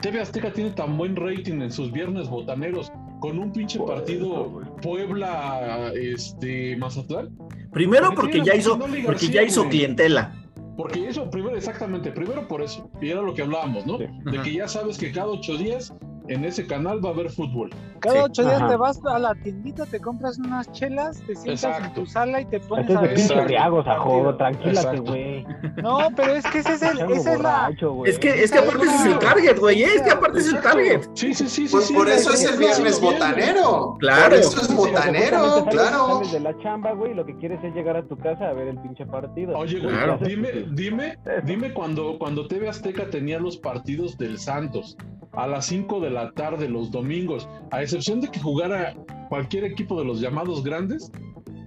TV 0.00 0.20
Azteca 0.20 0.52
tiene 0.52 0.70
tan 0.70 0.96
buen 0.96 1.14
rating 1.16 1.60
en 1.60 1.70
sus 1.72 1.90
viernes 1.92 2.28
botaneros 2.28 2.90
con 3.20 3.38
un 3.38 3.52
pinche 3.52 3.78
partido. 3.80 4.62
Puebla 4.82 5.92
este 5.94 6.76
Mazatlán. 6.76 7.30
Primero 7.72 8.12
Porque 8.14 8.42
ya 8.44 8.54
hizo, 8.54 8.74
Oli 8.74 9.02
porque 9.02 9.26
García, 9.26 9.30
ya 9.30 9.42
hizo 9.42 9.68
clientela. 9.68 10.34
Porque 10.76 11.08
eso, 11.08 11.28
primero, 11.28 11.56
exactamente, 11.56 12.12
primero 12.12 12.46
por 12.48 12.62
eso. 12.62 12.88
Y 13.00 13.10
era 13.10 13.20
lo 13.22 13.34
que 13.34 13.42
hablábamos, 13.42 13.84
¿no? 13.86 13.98
Sí. 13.98 14.04
De 14.24 14.36
Ajá. 14.38 14.42
que 14.44 14.52
ya 14.54 14.68
sabes 14.68 14.96
que 14.98 15.10
cada 15.12 15.26
ocho 15.26 15.56
días 15.56 15.92
en 16.28 16.44
ese 16.44 16.66
canal 16.66 17.04
va 17.04 17.10
a 17.10 17.12
haber 17.12 17.30
fútbol. 17.30 17.70
Cada 18.00 18.14
Sí. 18.16 18.22
ocho 18.24 18.42
días 18.44 18.56
Ajá. 18.60 18.68
te 18.68 18.76
vas 18.76 19.00
a 19.04 19.18
la 19.18 19.34
tiendita, 19.34 19.84
te 19.86 19.98
compras 20.00 20.38
unas 20.38 20.70
chelas, 20.72 21.20
te 21.26 21.34
sientas 21.34 21.64
Exacto. 21.64 21.86
en 21.88 21.94
tu 21.94 22.06
sala 22.06 22.40
y 22.40 22.44
te 22.46 22.60
pones 22.60 22.88
Este 22.88 23.14
es 23.14 23.30
a 23.30 23.34
ver. 23.44 23.56
ajo, 23.58 24.34
tranquílate, 24.36 24.98
güey. 25.00 25.46
No, 25.82 25.98
pero 26.14 26.34
es 26.34 26.44
que 26.46 26.58
ese 26.58 26.74
es 26.74 26.82
el, 26.82 27.00
esa 27.12 27.34
es 27.34 27.40
la. 27.40 27.70
Es 28.04 28.18
que, 28.18 28.42
es 28.44 28.50
que 28.52 28.58
aparte 28.58 28.84
ese 28.86 28.94
es 28.96 29.06
el 29.06 29.18
target, 29.18 29.58
güey. 29.58 29.82
Es 29.82 30.02
que 30.02 30.10
aparte 30.10 30.38
es 30.38 30.52
el 30.52 30.60
target. 30.60 31.00
Sí, 31.14 31.34
sí, 31.34 31.48
sí. 31.48 31.66
sí, 31.66 31.72
Pues 31.72 31.86
sí, 31.86 31.94
por 31.94 32.08
eso 32.08 32.32
es 32.32 32.44
el 32.44 32.58
viernes 32.58 33.00
botanero. 33.00 33.96
Claro. 33.98 34.30
Por 34.30 34.34
eso 34.38 34.60
es 34.60 34.74
botanero, 34.74 35.66
claro. 35.70 36.20
De 36.30 36.40
la 36.40 36.56
chamba, 36.58 36.92
güey, 36.92 37.14
lo 37.14 37.24
que 37.26 37.36
quieres 37.38 37.62
es 37.64 37.74
llegar 37.74 37.96
a 37.96 38.02
tu 38.06 38.16
casa 38.16 38.48
a 38.48 38.52
ver 38.52 38.68
el 38.68 38.78
pinche 38.80 39.04
partido. 39.06 39.56
Oye, 39.56 39.80
güey, 39.80 39.92
Claro. 39.94 40.18
dime, 40.24 40.48
dime, 40.72 41.18
dime 41.44 41.72
cuando, 41.72 42.18
cuando 42.18 42.46
TV 42.46 42.68
Azteca 42.68 43.08
tenía 43.10 43.38
los 43.38 43.56
partidos 43.56 44.16
del 44.18 44.38
Santos 44.38 44.96
a 45.38 45.46
las 45.46 45.66
5 45.66 46.00
de 46.00 46.10
la 46.10 46.32
tarde 46.32 46.68
los 46.68 46.90
domingos, 46.90 47.48
a 47.70 47.80
excepción 47.80 48.20
de 48.20 48.28
que 48.28 48.40
jugara 48.40 48.94
cualquier 49.28 49.62
equipo 49.64 49.96
de 49.98 50.04
los 50.04 50.20
llamados 50.20 50.64
grandes, 50.64 51.12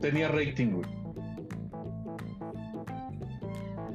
tenía 0.01 0.27
rating, 0.27 0.71
güey. 0.73 0.89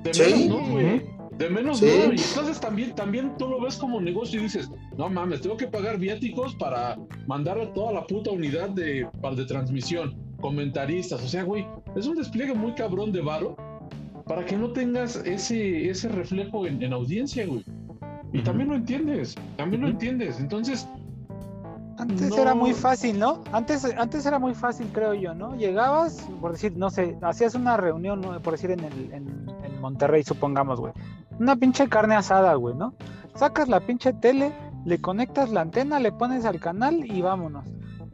De 0.02 0.14
Sí. 0.14 0.22
menos 0.22 0.46
no, 0.48 0.70
güey. 0.72 1.02
De 1.36 1.50
menos 1.50 1.78
Sí. 1.78 1.84
no. 1.86 2.12
Y 2.14 2.16
entonces 2.16 2.58
también, 2.58 2.94
también 2.94 3.36
tú 3.36 3.48
lo 3.48 3.60
ves 3.60 3.76
como 3.76 4.00
negocio 4.00 4.40
y 4.40 4.44
dices, 4.44 4.70
no 4.96 5.10
mames, 5.10 5.42
tengo 5.42 5.58
que 5.58 5.66
pagar 5.66 5.98
viáticos 5.98 6.54
para 6.54 6.96
mandar 7.26 7.60
a 7.60 7.70
toda 7.74 7.92
la 7.92 8.06
puta 8.06 8.30
unidad 8.30 8.70
de, 8.70 9.06
de 9.36 9.44
transmisión, 9.44 10.16
comentaristas. 10.40 11.22
O 11.22 11.28
sea, 11.28 11.42
güey, 11.42 11.66
es 11.96 12.06
un 12.06 12.16
despliegue 12.16 12.54
muy 12.54 12.72
cabrón 12.72 13.12
de 13.12 13.20
varo 13.20 13.56
para 14.26 14.46
que 14.46 14.56
no 14.56 14.72
tengas 14.72 15.16
ese, 15.16 15.90
ese 15.90 16.08
reflejo 16.08 16.66
en, 16.66 16.82
en 16.82 16.94
audiencia, 16.94 17.46
güey. 17.46 17.62
Y 18.36 18.42
también 18.42 18.68
lo 18.68 18.76
entiendes, 18.76 19.34
también 19.56 19.82
lo 19.82 19.88
entiendes. 19.88 20.40
Entonces, 20.40 20.86
Antes 21.98 22.28
No. 22.28 22.36
era 22.36 22.54
muy 22.54 22.74
fácil, 22.74 23.18
¿no? 23.18 23.42
Antes, 23.52 23.84
antes 23.96 24.26
era 24.26 24.38
muy 24.38 24.54
fácil, 24.54 24.86
creo 24.92 25.14
yo, 25.14 25.34
¿no? 25.34 25.56
Llegabas, 25.56 26.28
por 26.42 26.52
decir, 26.52 26.76
no 26.76 26.90
sé, 26.90 27.16
hacías 27.22 27.54
una 27.54 27.78
reunión, 27.78 28.20
¿no? 28.20 28.38
por 28.42 28.52
decir, 28.52 28.70
en, 28.70 28.80
el, 28.80 29.12
en, 29.14 29.50
en 29.64 29.80
Monterrey, 29.80 30.22
supongamos, 30.22 30.78
güey. 30.78 30.92
Una 31.40 31.56
pinche 31.56 31.88
carne 31.88 32.14
asada, 32.14 32.54
güey, 32.54 32.74
¿no? 32.74 32.92
Sacas 33.34 33.68
la 33.68 33.80
pinche 33.80 34.12
tele, 34.12 34.52
le 34.84 35.00
conectas 35.00 35.48
la 35.50 35.62
antena, 35.62 35.98
le 35.98 36.12
pones 36.12 36.44
al 36.44 36.60
canal 36.60 37.02
y 37.10 37.22
vámonos. 37.22 37.64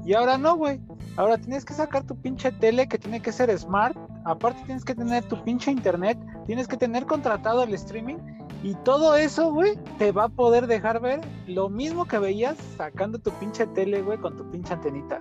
Y 0.04 0.14
ahora 0.14 0.38
no, 0.38 0.56
güey. 0.56 0.80
Ahora 1.16 1.38
tienes 1.38 1.64
que 1.64 1.74
sacar 1.74 2.04
tu 2.04 2.16
pinche 2.16 2.50
tele 2.52 2.88
que 2.88 2.98
tiene 2.98 3.20
que 3.20 3.30
ser 3.32 3.56
smart. 3.58 3.96
Aparte 4.24 4.62
tienes 4.64 4.84
que 4.84 4.94
tener 4.94 5.24
tu 5.24 5.42
pinche 5.44 5.70
internet. 5.70 6.18
Tienes 6.46 6.66
que 6.66 6.76
tener 6.76 7.06
contratado 7.06 7.62
el 7.62 7.74
streaming. 7.74 8.16
Y 8.62 8.74
todo 8.84 9.16
eso, 9.16 9.52
güey, 9.52 9.72
te 9.98 10.12
va 10.12 10.24
a 10.24 10.28
poder 10.28 10.66
dejar 10.66 11.00
ver 11.00 11.20
lo 11.46 11.68
mismo 11.68 12.04
que 12.06 12.18
veías 12.18 12.56
sacando 12.76 13.18
tu 13.18 13.30
pinche 13.32 13.66
tele, 13.68 14.02
güey, 14.02 14.18
con 14.18 14.36
tu 14.36 14.48
pinche 14.50 14.72
antenita. 14.74 15.20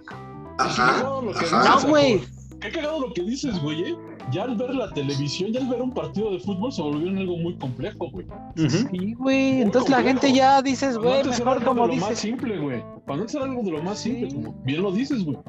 Ajá. 0.60 1.04
dices, 1.28 1.52
No, 1.52 1.90
güey. 1.90 2.22
Qué 2.60 2.70
cagado 2.70 3.00
lo 3.08 3.14
que 3.14 3.24
dices, 3.24 3.60
güey. 3.64 3.82
¿eh? 3.92 3.98
Ya 4.32 4.44
al 4.44 4.56
ver 4.56 4.76
la 4.76 4.92
televisión, 4.94 5.52
ya 5.52 5.62
al 5.62 5.68
ver 5.68 5.82
un 5.82 5.92
partido 5.92 6.32
de 6.32 6.40
fútbol, 6.40 6.72
se 6.72 6.84
volvió 6.84 7.08
en 7.10 7.18
algo 7.18 7.36
muy 7.38 7.56
complejo, 7.58 8.12
güey. 8.12 8.28
Sí, 8.70 9.14
güey. 9.16 9.62
Entonces 9.62 9.90
la 9.90 10.04
gente 10.04 10.32
ya 10.32 10.62
dices, 10.62 10.96
güey, 11.00 11.24
mejor 11.24 11.48
algo 11.58 11.66
como 11.66 11.88
de 11.88 11.96
lo 11.96 12.02
más 12.02 12.10
dices. 12.12 12.20
simple, 12.20 12.60
güey. 12.60 12.84
Cuando 13.08 13.24
antes 13.24 13.34
era 13.36 13.46
algo 13.46 13.64
de 13.64 13.72
lo 13.72 13.82
más 13.82 13.98
simple, 14.00 14.30
Sí. 14.30 14.36
como 14.36 14.54
bien 14.64 14.84
lo 14.84 14.92
dices, 14.92 15.26
güey. 15.26 15.40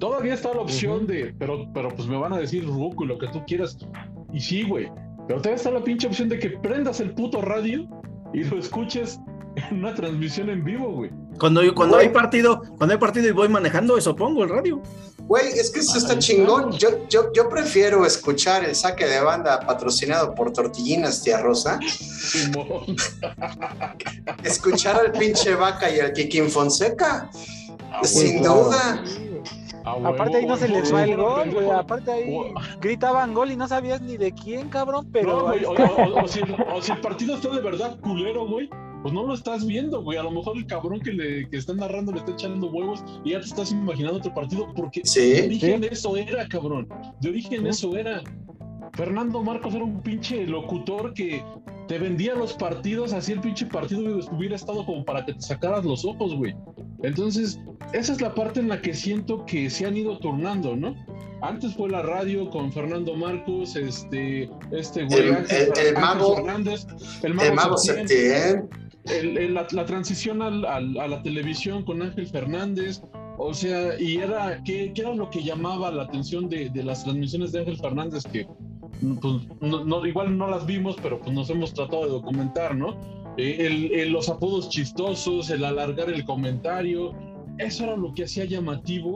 Todavía 0.00 0.34
está 0.34 0.52
la 0.52 0.60
opción 0.62 1.06
de, 1.06 1.32
pero, 1.38 1.68
pero 1.72 1.88
pues 1.94 2.08
me 2.08 2.16
van 2.18 2.32
a 2.32 2.38
decir 2.38 2.66
Ruco 2.66 3.04
y 3.04 3.06
lo 3.06 3.16
que 3.18 3.28
tú 3.28 3.42
quieras. 3.46 3.78
Y 4.32 4.40
sí, 4.40 4.64
güey. 4.64 4.90
Pero 5.26 5.40
todavía 5.40 5.56
está 5.56 5.70
la 5.70 5.82
pinche 5.82 6.06
opción 6.06 6.28
de 6.28 6.38
que 6.38 6.50
prendas 6.50 7.00
el 7.00 7.12
puto 7.14 7.40
radio 7.42 7.86
y 8.32 8.44
lo 8.44 8.58
escuches 8.58 9.18
en 9.56 9.78
una 9.78 9.94
transmisión 9.94 10.50
en 10.50 10.62
vivo, 10.64 10.90
güey. 10.92 11.10
Cuando, 11.38 11.62
yo- 11.62 11.74
cuando 11.74 11.96
Güey. 11.96 12.06
hay 12.08 12.12
partido, 12.12 12.60
cuando 12.78 12.92
hay 12.94 12.98
partido 13.00 13.26
y 13.28 13.30
voy 13.32 13.48
manejando, 13.48 13.96
eso 13.98 14.14
pongo 14.14 14.44
el 14.44 14.50
radio. 14.50 14.80
Güey, 15.18 15.48
es 15.48 15.70
que 15.70 15.80
eso 15.80 15.98
está 15.98 16.18
chingón. 16.18 16.72
Yo, 16.72 17.06
yo, 17.08 17.32
yo 17.34 17.48
prefiero 17.48 18.06
escuchar 18.06 18.64
el 18.64 18.74
saque 18.76 19.06
de 19.06 19.20
banda 19.20 19.58
patrocinado 19.60 20.34
por 20.34 20.52
Tortillinas 20.52 21.22
Tía 21.22 21.40
Rosa, 21.40 21.80
escuchar 24.44 24.96
al 25.00 25.12
pinche 25.12 25.54
Vaca 25.54 25.90
y 25.90 26.00
al 26.00 26.12
Kikín 26.12 26.48
Fonseca. 26.50 27.28
A 27.92 28.04
Sin 28.04 28.42
duda. 28.42 29.02
Huevo, 29.94 30.08
Aparte 30.08 30.36
ahí 30.38 30.46
no 30.46 30.56
se 30.56 30.68
les 30.68 30.92
va 30.92 31.04
el 31.04 31.16
gol, 31.16 31.50
güey. 31.52 31.70
Aparte 31.70 32.10
ahí 32.12 32.38
gritaban 32.80 33.34
gol 33.34 33.50
y 33.50 33.56
no 33.56 33.68
sabías 33.68 34.00
ni 34.00 34.16
de 34.16 34.32
quién, 34.32 34.68
cabrón, 34.68 35.08
pero 35.12 35.36
No, 35.38 35.42
güey, 35.46 35.64
o, 35.64 35.72
está. 35.72 35.84
o- 36.04 36.24
o 36.24 36.28
si, 36.28 36.40
o 36.74 36.82
si 36.82 36.92
el 36.92 37.00
partido 37.00 37.34
está 37.36 37.48
de 37.50 37.60
verdad 37.60 37.98
culero, 38.00 38.46
güey, 38.46 38.68
pues 39.02 39.12
no 39.14 39.24
lo 39.26 39.34
estás 39.34 39.64
viendo, 39.66 40.02
güey. 40.02 40.18
A 40.18 40.22
lo 40.24 40.30
mejor 40.32 40.56
el 40.56 40.66
cabrón 40.66 41.00
que 41.00 41.12
le 41.12 41.48
que 41.48 41.56
está 41.58 41.74
narrando 41.74 42.12
le 42.12 42.18
está 42.18 42.32
echando 42.32 42.66
huevos 42.68 43.04
y 43.24 43.30
ya 43.32 43.40
te 43.40 43.46
estás 43.46 43.70
imaginando 43.70 44.18
otro 44.18 44.34
partido 44.34 44.66
porque 44.74 45.00
de 45.00 45.06
Sí. 45.06 45.42
origen 45.44 45.84
eso 45.84 46.16
era, 46.16 46.48
cabrón. 46.48 46.88
De 47.20 47.28
origen 47.28 47.62
Sí. 47.62 47.68
eso 47.68 47.96
era. 47.96 48.22
Fernando 48.94 49.42
Marcos 49.42 49.74
era 49.74 49.84
un 49.84 50.00
pinche 50.02 50.46
locutor 50.46 51.12
que 51.14 51.42
te 51.88 51.98
vendía 51.98 52.34
los 52.34 52.54
partidos, 52.54 53.12
así 53.12 53.32
el 53.32 53.40
pinche 53.40 53.66
partido 53.66 54.18
hubiera 54.32 54.56
estado 54.56 54.84
como 54.84 55.04
para 55.04 55.24
que 55.24 55.34
te 55.34 55.40
sacaras 55.40 55.84
los 55.84 56.04
ojos, 56.04 56.34
güey. 56.34 56.54
Entonces, 57.02 57.60
esa 57.92 58.12
es 58.12 58.20
la 58.20 58.34
parte 58.34 58.60
en 58.60 58.68
la 58.68 58.80
que 58.80 58.94
siento 58.94 59.44
que 59.46 59.70
se 59.70 59.86
han 59.86 59.96
ido 59.96 60.18
turnando, 60.18 60.74
¿no? 60.76 60.94
Antes 61.42 61.74
fue 61.74 61.90
la 61.90 62.02
radio 62.02 62.48
con 62.50 62.72
Fernando 62.72 63.14
Marcos, 63.14 63.76
este, 63.76 64.50
este 64.72 65.04
güey, 65.04 65.28
El- 65.28 65.36
el- 65.86 65.94
mago- 65.94 66.36
Fernández, 66.36 66.86
el 67.22 67.34
mago, 67.34 67.48
El 67.50 67.54
mago 67.54 67.76
Septién, 67.76 68.68
Septién. 69.04 69.54
la, 69.54 69.66
la 69.70 69.84
transición 69.84 70.42
al- 70.42 70.64
al- 70.64 70.98
a 70.98 71.06
la 71.06 71.22
televisión 71.22 71.84
con 71.84 72.02
Ángel 72.02 72.26
Fernández, 72.26 73.02
o 73.38 73.52
sea, 73.52 74.00
y 74.00 74.16
era, 74.16 74.62
¿qué, 74.64 74.92
qué 74.94 75.02
era 75.02 75.14
lo 75.14 75.28
que 75.28 75.42
llamaba 75.44 75.90
la 75.92 76.04
atención 76.04 76.48
de, 76.48 76.70
de 76.70 76.82
las 76.82 77.04
transmisiones 77.04 77.52
de 77.52 77.60
Ángel 77.60 77.76
Fernández? 77.76 78.24
Que 78.24 78.46
pues, 79.20 79.34
no, 79.60 79.84
no- 79.84 80.06
igual 80.06 80.36
no 80.36 80.48
las 80.48 80.66
vimos, 80.66 80.96
pero 81.02 81.20
pues 81.20 81.32
nos 81.34 81.48
hemos 81.50 81.72
tratado 81.74 82.04
de 82.04 82.10
documentar, 82.10 82.74
¿no? 82.74 82.96
Eh, 83.36 83.56
el- 83.66 83.92
el- 83.92 84.12
los 84.12 84.28
apodos 84.28 84.68
chistosos, 84.70 85.50
el 85.50 85.64
alargar 85.64 86.08
el 86.08 86.24
comentario, 86.24 87.12
eso 87.58 87.84
era 87.84 87.96
lo 87.96 88.12
que 88.14 88.24
hacía 88.24 88.44
llamativo 88.44 89.14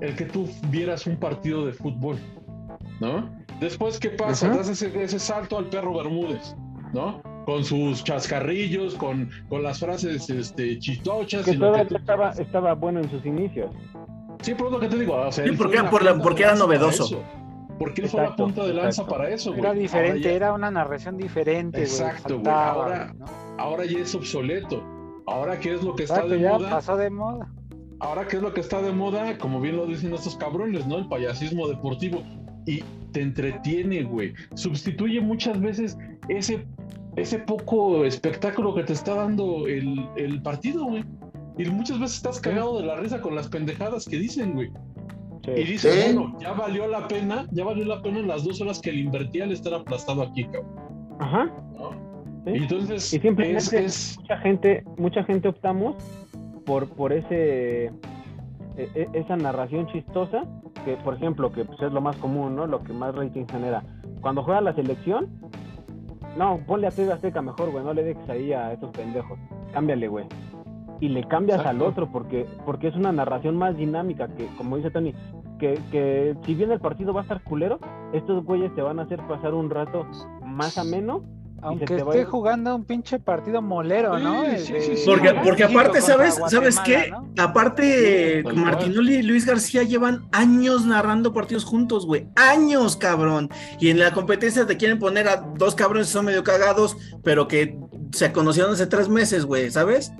el 0.00 0.16
que 0.16 0.24
tú 0.24 0.48
vieras 0.70 1.06
un 1.06 1.16
partido 1.16 1.66
de 1.66 1.72
fútbol, 1.74 2.16
¿no? 3.00 3.28
Después, 3.60 3.98
¿qué 3.98 4.08
pasa? 4.10 4.48
Das 4.48 4.68
ese, 4.68 5.02
ese 5.02 5.18
salto 5.18 5.58
al 5.58 5.66
perro 5.66 5.94
Bermúdez, 5.98 6.56
¿no? 6.94 7.20
Con 7.44 7.64
sus 7.64 8.02
chascarrillos, 8.04 8.94
con, 8.94 9.28
con 9.50 9.62
las 9.62 9.80
frases 9.80 10.30
este, 10.30 10.78
chistochas. 10.78 11.44
Que 11.44 11.50
y 11.52 11.56
lo 11.56 11.72
tú- 11.86 11.96
estaba, 11.96 12.30
estaba 12.30 12.74
bueno 12.74 13.00
en 13.00 13.10
sus 13.10 13.24
inicios. 13.26 13.70
Sí, 14.40 14.54
por 14.54 14.72
lo 14.72 14.80
que 14.80 14.88
te 14.88 14.96
digo. 14.98 15.14
O 15.16 15.30
sea, 15.32 15.44
Sí, 15.46 15.52
porque- 15.52 15.82
por 15.84 16.02
la- 16.02 16.16
porque 16.22 16.42
era 16.44 16.54
novedoso. 16.54 17.22
Porque 17.80 18.02
él 18.02 18.08
fue 18.08 18.20
la 18.22 18.36
punta 18.36 18.62
de 18.64 18.74
lanza 18.74 19.02
exacto. 19.02 19.10
para 19.16 19.30
eso, 19.30 19.50
güey. 19.50 19.60
Era 19.60 19.70
Ahora 19.70 19.80
diferente, 19.80 20.20
ya- 20.20 20.32
era 20.32 20.52
una 20.52 20.70
narración 20.70 21.16
diferente, 21.16 21.78
güey. 21.78 21.90
Exacto, 21.90 22.34
güey. 22.34 22.44
faltaba, 22.44 22.70
Ahora- 22.72 23.04
güey, 23.06 23.18
¿no? 23.18 23.26
Ahora 23.58 23.84
ya 23.86 23.98
es 23.98 24.14
obsoleto. 24.14 24.84
Ahora, 25.26 25.58
¿qué 25.58 25.74
es 25.74 25.82
lo 25.82 25.94
que 25.96 26.02
está 26.04 26.16
Exacto, 26.16 26.34
de 26.34 26.40
ya 26.40 26.52
moda? 26.52 26.70
pasó 26.70 26.96
de 26.96 27.10
moda. 27.10 27.52
Ahora, 28.00 28.26
¿qué 28.28 28.36
es 28.36 28.42
lo 28.42 28.52
que 28.54 28.60
está 28.60 28.80
de 28.82 28.92
moda? 28.92 29.36
Como 29.38 29.60
bien 29.60 29.76
lo 29.76 29.86
dicen 29.86 30.12
estos 30.14 30.36
cabrones, 30.36 30.86
¿no? 30.86 30.98
El 30.98 31.08
payasismo 31.08 31.66
deportivo. 31.68 32.22
Y 32.66 32.82
te 33.12 33.22
entretiene, 33.22 34.02
güey. 34.04 34.34
Sustituye 34.54 35.20
muchas 35.20 35.60
veces 35.60 35.96
ese, 36.28 36.66
ese 37.16 37.38
poco 37.38 38.04
espectáculo 38.04 38.74
que 38.74 38.84
te 38.84 38.92
está 38.92 39.14
dando 39.14 39.66
el, 39.66 40.06
el 40.16 40.42
partido, 40.42 40.84
güey. 40.84 41.04
Y 41.58 41.64
muchas 41.66 41.98
veces 41.98 42.16
estás 42.18 42.40
cagado 42.40 42.78
de 42.78 42.86
la 42.86 42.96
risa 42.96 43.20
con 43.20 43.34
las 43.34 43.48
pendejadas 43.48 44.06
que 44.06 44.16
dicen, 44.18 44.52
güey. 44.54 44.70
Sí. 45.44 45.50
Y 45.52 45.64
dices, 45.64 45.94
Sí. 45.94 46.14
bueno, 46.14 46.36
ya 46.40 46.52
valió 46.52 46.86
la 46.86 47.08
pena, 47.08 47.46
ya 47.50 47.64
valió 47.64 47.84
la 47.84 48.02
pena 48.02 48.20
las 48.20 48.44
dos 48.44 48.60
horas 48.60 48.80
que 48.80 48.92
le 48.92 49.00
invertí 49.00 49.40
al 49.40 49.52
estar 49.52 49.72
aplastado 49.74 50.22
aquí, 50.22 50.44
cabrón. 50.44 50.66
Ajá. 51.18 51.44
¿no? 51.78 51.90
Sí. 52.44 52.50
Y 52.52 52.56
entonces, 52.58 53.12
Y 53.14 53.20
simplemente 53.20 53.58
es, 53.58 53.72
es- 53.72 54.18
mucha 54.20 54.36
gente, 54.38 54.84
mucha 54.98 55.24
gente 55.24 55.48
optamos 55.48 55.96
por, 56.66 56.88
por 56.90 57.12
ese 57.12 57.86
e- 57.86 57.92
e- 58.94 59.08
esa 59.14 59.36
narración 59.36 59.86
chistosa, 59.88 60.44
que 60.84 60.96
por 60.98 61.14
ejemplo, 61.14 61.50
que 61.52 61.64
pues, 61.64 61.80
es 61.82 61.92
lo 61.92 62.00
más 62.00 62.16
común, 62.16 62.56
¿no? 62.56 62.66
Lo 62.66 62.82
que 62.82 62.92
más 62.92 63.14
rating 63.14 63.44
genera. 63.50 63.82
Cuando 64.20 64.42
juega 64.42 64.60
la 64.60 64.74
selección, 64.74 65.28
no, 66.36 66.60
ponle 66.66 66.86
a 66.86 66.90
TV 66.90 67.12
Azteca 67.12 67.42
mejor, 67.42 67.70
güey, 67.70 67.82
no 67.84 67.92
le 67.92 68.04
dejes 68.04 68.28
ahí 68.28 68.52
a 68.52 68.72
esos 68.72 68.90
pendejos. 68.90 69.38
Cámbiale, 69.72 70.08
güey. 70.08 70.26
Y 71.00 71.08
le 71.08 71.26
cambias 71.26 71.64
al 71.64 71.80
otro 71.82 72.10
porque, 72.12 72.46
porque 72.66 72.88
es 72.88 72.94
una 72.94 73.10
narración 73.10 73.56
más 73.56 73.76
dinámica 73.76 74.28
que, 74.28 74.46
como 74.58 74.76
dice 74.76 74.90
Tony, 74.90 75.14
que, 75.58 75.78
que 75.90 76.36
si 76.44 76.54
bien 76.54 76.70
el 76.70 76.80
partido 76.80 77.12
va 77.14 77.20
a 77.20 77.22
estar 77.22 77.42
culero, 77.42 77.78
estos 78.12 78.44
güeyes 78.44 78.74
te 78.74 78.82
van 78.82 78.98
a 78.98 79.02
hacer 79.02 79.18
pasar 79.26 79.54
un 79.54 79.70
rato 79.70 80.06
más 80.44 80.76
ameno 80.78 81.22
Aunque 81.62 81.84
esté 81.84 82.02
vaya- 82.02 82.24
jugando 82.26 82.74
un 82.76 82.84
pinche 82.84 83.18
partido 83.18 83.60
molero, 83.62 84.18
¿no? 84.18 84.44
Sí, 84.44 84.58
sí, 84.58 84.74
sí, 84.80 84.96
sí. 84.98 85.02
Porque, 85.06 85.32
porque 85.42 85.64
aparte, 85.64 86.00
¿sabes, 86.02 86.38
¿sabes 86.48 86.78
qué? 86.80 87.10
Aparte, 87.38 88.42
cual. 88.42 88.56
Martinoli 88.56 89.16
y 89.16 89.22
Luis 89.22 89.46
García 89.46 89.82
llevan 89.82 90.24
años 90.32 90.86
narrando 90.86 91.32
partidos 91.32 91.64
juntos, 91.64 92.06
güey. 92.06 92.26
Años, 92.36 92.96
cabrón. 92.96 93.48
Y 93.78 93.88
en 93.90 93.98
la 93.98 94.12
competencia 94.12 94.66
te 94.66 94.76
quieren 94.76 94.98
poner 94.98 95.28
a 95.28 95.36
dos 95.56 95.74
cabrones 95.74 96.08
que 96.08 96.12
son 96.12 96.24
medio 96.26 96.44
cagados, 96.44 96.96
pero 97.22 97.48
que 97.48 97.78
se 98.12 98.32
conocieron 98.32 98.72
hace 98.72 98.86
tres 98.86 99.08
meses, 99.08 99.44
güey, 99.44 99.70
¿sabes? 99.70 100.12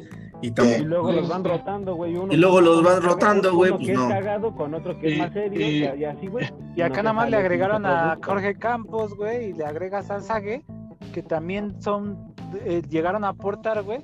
Y 0.42 0.50
luego 0.84 1.12
los 1.12 1.28
van 1.28 1.44
rotando, 1.44 1.94
güey. 1.94 2.16
uno- 2.16 2.32
Y 2.32 2.36
luego 2.36 2.60
los 2.60 2.82
van 2.82 3.02
rotando, 3.02 3.54
güey, 3.54 3.70
que 3.72 3.76
pues 3.78 3.88
es 3.90 3.98
no. 3.98 4.08
cagado 4.08 4.54
con 4.54 4.74
otro 4.74 4.98
que 4.98 5.08
es 5.08 5.16
Y- 5.16 5.18
más 5.18 5.32
serio 5.32 5.60
y- 5.60 5.64
y, 5.84 6.00
y 6.00 6.04
así, 6.04 6.26
güey. 6.28 6.46
Y 6.76 6.80
acá 6.82 6.98
no 6.98 7.02
nada 7.04 7.12
más 7.14 7.30
le 7.30 7.36
agregaron 7.36 7.84
a. 7.86 8.18
Jorge 8.24 8.54
Campos, 8.54 9.14
güey, 9.16 9.50
y 9.50 9.52
le 9.52 9.64
agregas 9.64 10.10
al 10.10 10.22
Zague, 10.22 10.64
que 11.12 11.22
también 11.22 11.80
son, 11.82 12.32
eh, 12.64 12.82
llegaron 12.88 13.24
a 13.24 13.28
aportar, 13.28 13.82
güey. 13.82 14.00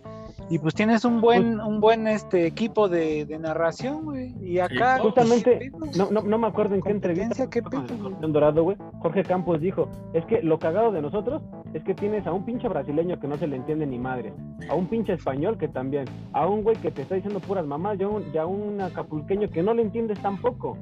Y 0.49 0.59
pues 0.59 0.75
tienes 0.75 1.05
un 1.05 1.21
buen, 1.21 1.61
un 1.61 1.81
buen 1.81 2.07
este 2.07 2.47
equipo 2.47 2.89
de, 2.89 3.27
de 3.27 3.39
narración, 3.39 4.05
güey. 4.05 4.35
Y 4.41 4.61
acá, 4.61 4.99
pues, 5.01 5.15
Justamente. 5.15 5.73
No, 5.97 6.11
no, 6.11 6.23
no 6.23 6.39
me 6.39 6.47
acuerdo 6.47 6.77
en 6.77 6.83
qué 6.83 6.91
entrevista 6.91 7.51
¿qué? 7.51 7.59
Escorpión 7.59 8.33
Dorado, 8.33 8.63
güey. 8.63 8.77
Jorge 9.01 9.25
Campos 9.25 9.61
dijo, 9.61 9.89
es 10.15 10.25
que 10.27 10.43
lo 10.43 10.59
cagado 10.59 10.93
de 10.93 11.03
nosotros 11.03 11.43
es 11.75 11.83
que 11.83 11.95
tienes 11.95 12.27
a 12.27 12.33
un 12.33 12.45
pinche 12.45 12.69
brasileño 12.69 13.19
que 13.19 13.27
no 13.27 13.37
se 13.37 13.47
le 13.47 13.57
entiende 13.57 13.87
ni 13.87 13.99
madre, 13.99 14.33
a 14.71 14.75
un 14.75 14.87
pinche 14.87 15.15
español 15.15 15.59
que 15.59 15.69
también, 15.69 16.05
a 16.33 16.47
un 16.47 16.63
güey 16.63 16.77
que 16.77 16.91
te 16.91 17.03
está 17.03 17.17
diciendo 17.17 17.41
puras 17.41 17.67
mamás, 17.67 17.99
y 17.99 18.05
a 18.05 18.09
un, 18.09 18.25
y 18.33 18.39
a 18.39 18.47
un 18.47 18.81
acapulqueño 18.81 19.51
que 19.51 19.63
no 19.63 19.75
le 19.75 19.83
entiendes 19.83 20.21
tampoco. 20.21 20.79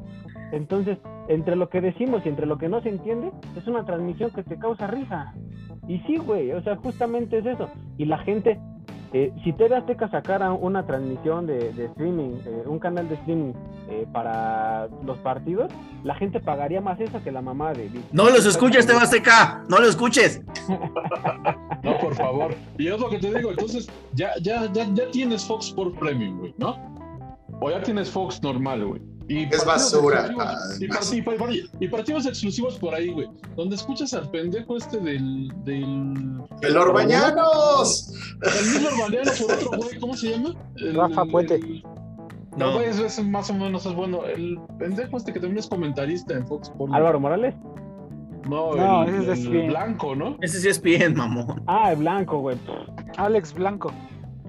Entonces, 0.53 0.99
entre 1.29 1.57
lo 1.57 1.69
que 1.69 1.81
decimos 1.81 2.23
y 2.25 2.29
entre 2.29 2.47
lo 2.47 2.59
que 2.59 2.69
no 2.69 2.81
se 2.83 2.91
entiende, 2.91 3.33
es 3.57 3.67
una 3.67 3.85
transmisión 3.85 4.31
que 4.31 4.43
te 4.43 4.59
causa 4.59 4.87
risa. 4.87 5.35
Y 5.89 5.99
sí, 6.01 6.17
güey, 6.19 6.53
o 6.53 6.63
sea, 6.63 6.77
justamente 6.77 7.39
es 7.39 7.47
eso. 7.47 7.69
Y 7.99 8.05
la 8.05 8.19
gente, 8.19 8.61
eh, 9.17 9.33
si 9.45 9.53
TV 9.53 9.77
Azteca 9.77 10.11
sacara 10.11 10.53
una 10.53 10.85
transmisión 10.85 11.47
de, 11.47 11.73
de 11.73 11.85
streaming, 11.85 12.41
eh, 12.45 12.65
un 12.67 12.81
canal 12.81 13.09
de 13.09 13.15
streaming 13.15 13.53
eh, 13.89 14.09
para 14.13 14.89
los 15.05 15.17
partidos, 15.19 15.71
la 16.03 16.17
gente 16.17 16.41
pagaría 16.41 16.81
más 16.81 17.01
esa 17.01 17.23
que 17.23 17.31
la 17.31 17.41
mamá 17.41 17.73
de... 17.75 17.89
No 18.11 18.29
los 18.29 18.45
escuches, 18.45 18.89
Tebasteca. 18.89 19.63
No 19.69 19.79
lo 19.79 19.89
escuches. 19.89 20.43
No, 21.85 21.99
por 21.99 22.15
favor. 22.15 22.55
Y 22.79 22.89
es 22.89 22.99
lo 22.99 23.11
que 23.11 23.19
te 23.19 23.31
digo, 23.35 23.51
entonces 23.51 23.91
ya, 24.15 24.31
ya, 24.41 24.73
ya, 24.73 24.89
ya 24.95 25.11
tienes 25.11 25.45
Fox 25.45 25.67
Sports 25.67 25.95
Premium, 26.01 26.39
güey, 26.39 26.55
¿no? 26.57 26.79
O 27.67 27.71
ya 27.71 27.83
tienes 27.83 28.11
Fox 28.11 28.43
normal, 28.43 28.85
güey. 28.87 29.01
Y 29.27 29.45
Es 29.45 29.65
basura, 29.65 30.27
exclusivos- 30.27 31.13
Y, 31.15 31.23
part- 31.23 31.55
y 31.81 31.85
y 31.85 31.89
partidos 31.89 32.27
exclusivos 32.27 32.77
por 32.79 32.95
ahí, 32.95 33.11
güey. 33.11 33.27
Donde 33.57 33.77
escuchas 33.77 34.13
al 34.13 34.31
pendejo 34.31 34.77
este 34.77 34.99
del. 34.99 35.51
del 35.65 36.43
¡El 36.61 36.77
Orbañanos! 36.77 38.13
El 38.43 38.67
mismo 38.73 38.89
Orbañano 38.89 39.31
por 39.41 39.53
otro 39.57 39.79
güey, 39.79 39.99
¿cómo 39.99 40.15
se 40.15 40.31
llama? 40.31 40.55
El- 40.77 40.95
Rafa 40.95 41.25
Puente. 41.25 41.55
el- 41.55 41.83
No, 42.59 42.75
güey, 42.75 42.89
es, 42.89 42.99
es 42.99 43.25
más 43.25 43.49
o 43.49 43.55
menos 43.55 43.87
es 43.87 43.95
bueno. 43.95 44.25
El 44.27 44.59
pendejo 44.79 45.17
este 45.17 45.33
que 45.33 45.41
también 45.41 45.59
es 45.59 45.67
comentarista 45.69 46.35
en 46.35 46.47
Fox 46.47 46.69
Sports. 46.69 46.95
Álvaro 46.95 47.19
Morales. 47.19 47.55
No, 48.47 48.75
No, 48.77 49.05
el, 49.05 49.15
ese 49.23 49.33
es 49.33 49.45
el 49.47 49.69
blanco, 49.69 50.15
¿no? 50.15 50.37
Ese 50.43 50.61
sí 50.61 50.69
es 50.69 50.83
bien, 50.83 51.15
mamón. 51.17 51.63
Ah, 51.67 51.93
el 51.93 51.99
blanco, 52.01 52.41
güey. 52.41 52.59
Alex 53.17 53.55
Blanco. 53.55 53.91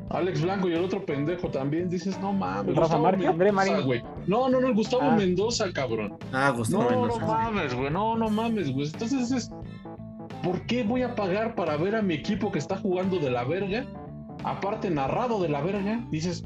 Alex 0.10 0.41
Blanco 0.43 0.70
y 0.70 0.74
el 0.74 0.84
otro 0.84 1.03
pendejo 1.06 1.49
también. 1.49 1.89
Dices, 1.89 2.20
no 2.20 2.32
mames. 2.32 2.68
¿Rafa 2.76 2.82
Gustavo 2.82 3.03
Márquez? 3.03 3.28
André 3.28 3.51
Marín. 3.51 3.82
güey. 3.86 4.03
No, 4.28 4.49
no, 4.49 4.62
no, 4.62 4.74
Gustavo 4.74 5.03
Ah. 5.03 5.16
Mendoza, 5.16 5.72
cabrón. 5.74 6.18
Ah, 6.32 6.51
Gustavo 6.56 6.84
No, 6.84 6.91
no 6.91 7.01
Mendoza. 7.08 7.26
mames, 7.26 7.74
güey. 7.74 7.89
No, 7.91 8.16
no 8.18 8.30
mames, 8.30 8.72
güey. 8.72 8.88
Entonces 8.88 9.32
es. 9.32 9.51
¿Por 10.43 10.62
qué 10.68 10.84
voy 10.84 11.01
a 11.01 11.16
pagar 11.16 11.56
para 11.56 11.76
ver 11.78 11.95
a 11.95 12.01
mi 12.03 12.14
equipo 12.14 12.51
que 12.51 12.60
está 12.60 12.78
jugando 12.78 13.18
de 13.18 13.32
la 13.32 13.43
verga? 13.45 13.86
Aparte, 14.43 14.91
narrado 14.91 15.41
de 15.41 15.49
la 15.49 15.62
verga. 15.62 16.06
Dices, 16.12 16.45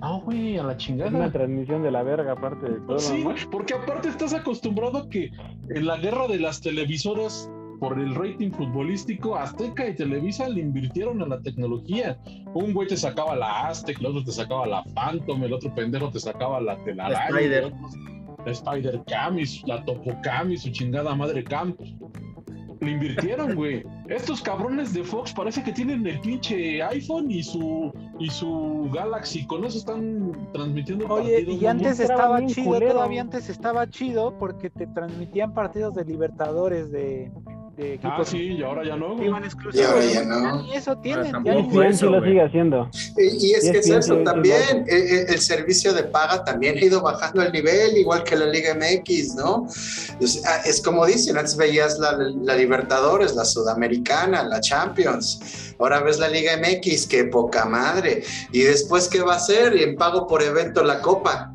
no, 0.00 0.20
güey, 0.22 0.56
a 0.58 0.62
la 0.62 0.72
Es 0.72 0.78
chingada. 0.78 1.10
una 1.10 1.30
transmisión 1.30 1.82
de 1.82 1.90
la 1.90 2.02
verga, 2.02 2.32
aparte 2.32 2.70
de 2.70 2.80
todo. 2.86 2.98
Sí, 2.98 3.18
¿no? 3.18 3.30
güey, 3.32 3.36
porque 3.50 3.74
aparte 3.74 4.08
estás 4.08 4.32
acostumbrado 4.32 4.96
a 4.98 5.08
que 5.10 5.30
en 5.70 5.86
la 5.86 5.98
guerra 5.98 6.26
de 6.26 6.38
las 6.38 6.60
televisoras 6.62 7.50
por 7.80 7.98
el 7.98 8.14
rating 8.14 8.50
futbolístico, 8.52 9.36
Azteca 9.36 9.86
y 9.88 9.94
Televisa 9.94 10.48
le 10.48 10.60
invirtieron 10.60 11.22
a 11.22 11.26
la 11.26 11.40
tecnología. 11.40 12.18
Un 12.54 12.72
güey 12.72 12.88
te 12.88 12.96
sacaba 12.96 13.36
la 13.36 13.68
Aztec, 13.68 13.98
el 14.00 14.06
otro 14.06 14.24
te 14.24 14.32
sacaba 14.32 14.66
la 14.66 14.82
Phantom, 14.94 15.42
el 15.44 15.52
otro 15.52 15.74
pendejo 15.74 16.10
te 16.10 16.20
sacaba 16.20 16.60
la 16.60 16.76
telaraña, 16.84 17.30
La 17.30 17.38
Spider. 17.40 17.72
la 18.44 18.52
Spider 18.52 19.02
Cam 19.06 19.38
y 19.38 19.46
su- 19.46 19.66
la 19.66 19.84
Topo 19.84 20.12
Cam 20.22 20.52
y 20.52 20.56
su 20.56 20.70
chingada 20.70 21.14
madre 21.14 21.42
Cam. 21.44 21.76
Le 22.80 22.90
invirtieron, 22.90 23.54
güey. 23.54 23.82
Estos 24.08 24.42
cabrones 24.42 24.92
de 24.92 25.02
Fox 25.02 25.32
parece 25.32 25.62
que 25.64 25.72
tienen 25.72 26.06
el 26.06 26.20
pinche 26.20 26.82
iPhone 26.82 27.30
y 27.30 27.42
su 27.42 27.90
y 28.20 28.28
su 28.30 28.88
Galaxy. 28.92 29.46
Con 29.46 29.64
eso 29.64 29.78
están 29.78 30.32
transmitiendo 30.52 31.06
Oye, 31.08 31.32
partidos, 31.38 31.62
y 31.62 31.66
antes 31.66 32.00
Estaba 32.00 32.44
chido, 32.46 32.66
culero. 32.74 32.92
todavía 32.92 33.22
antes 33.22 33.48
estaba 33.48 33.88
chido 33.88 34.38
porque 34.38 34.68
te 34.70 34.86
transmitían 34.88 35.54
partidos 35.54 35.94
de 35.94 36.04
Libertadores 36.04 36.90
de, 36.92 37.32
de 37.76 38.00
Ah, 38.02 38.22
sí, 38.24 38.54
y 38.54 38.62
ahora 38.62 38.84
ya 38.84 38.96
no, 38.96 39.22
iban 39.22 39.44
exclusivos. 39.44 39.76
Y 39.76 39.82
ahora 39.84 40.04
ya 40.06 40.24
no. 40.24 40.62
Ni 40.62 40.74
eso 40.74 40.96
tienen. 40.98 41.32
Ya 41.44 41.54
eso, 41.54 42.06
sí 42.06 42.06
lo 42.06 42.22
sigue 42.22 42.42
haciendo. 42.42 42.90
Y, 43.16 43.46
y 43.46 43.52
es 43.52 43.70
que 43.70 43.78
es 43.78 43.90
eso 43.90 44.16
también, 44.18 44.84
eh, 44.86 44.96
eh, 44.96 45.26
el 45.28 45.38
servicio 45.40 45.92
de 45.92 46.04
paga 46.04 46.44
también 46.44 46.76
ha 46.78 46.84
ido 46.84 47.02
bajando 47.02 47.42
el 47.42 47.52
nivel, 47.52 47.96
igual 47.96 48.24
que 48.24 48.36
la 48.36 48.46
Liga 48.46 48.74
MX, 48.74 49.34
¿no? 49.34 49.66
Es, 50.20 50.42
ah, 50.46 50.62
es 50.64 50.80
como 50.80 51.04
dicen, 51.04 51.36
antes 51.36 51.56
veías 51.56 51.98
la, 51.98 52.12
la 52.12 52.56
Libertadores, 52.56 53.34
la 53.34 53.44
Sudamericana, 53.44 54.42
la 54.44 54.60
Champions, 54.60 55.74
ahora 55.78 56.00
ves 56.00 56.18
la 56.18 56.28
Liga 56.28 56.52
MX, 56.56 57.06
qué 57.06 57.24
poca 57.24 57.66
madre, 57.66 58.22
y 58.52 58.60
después 58.60 59.08
qué 59.08 59.20
va 59.20 59.34
a 59.34 59.36
hacer, 59.36 59.76
y 59.76 59.82
en 59.82 59.96
pago 59.96 60.26
por 60.26 60.42
evento 60.42 60.82
la 60.82 61.00
Copa. 61.00 61.52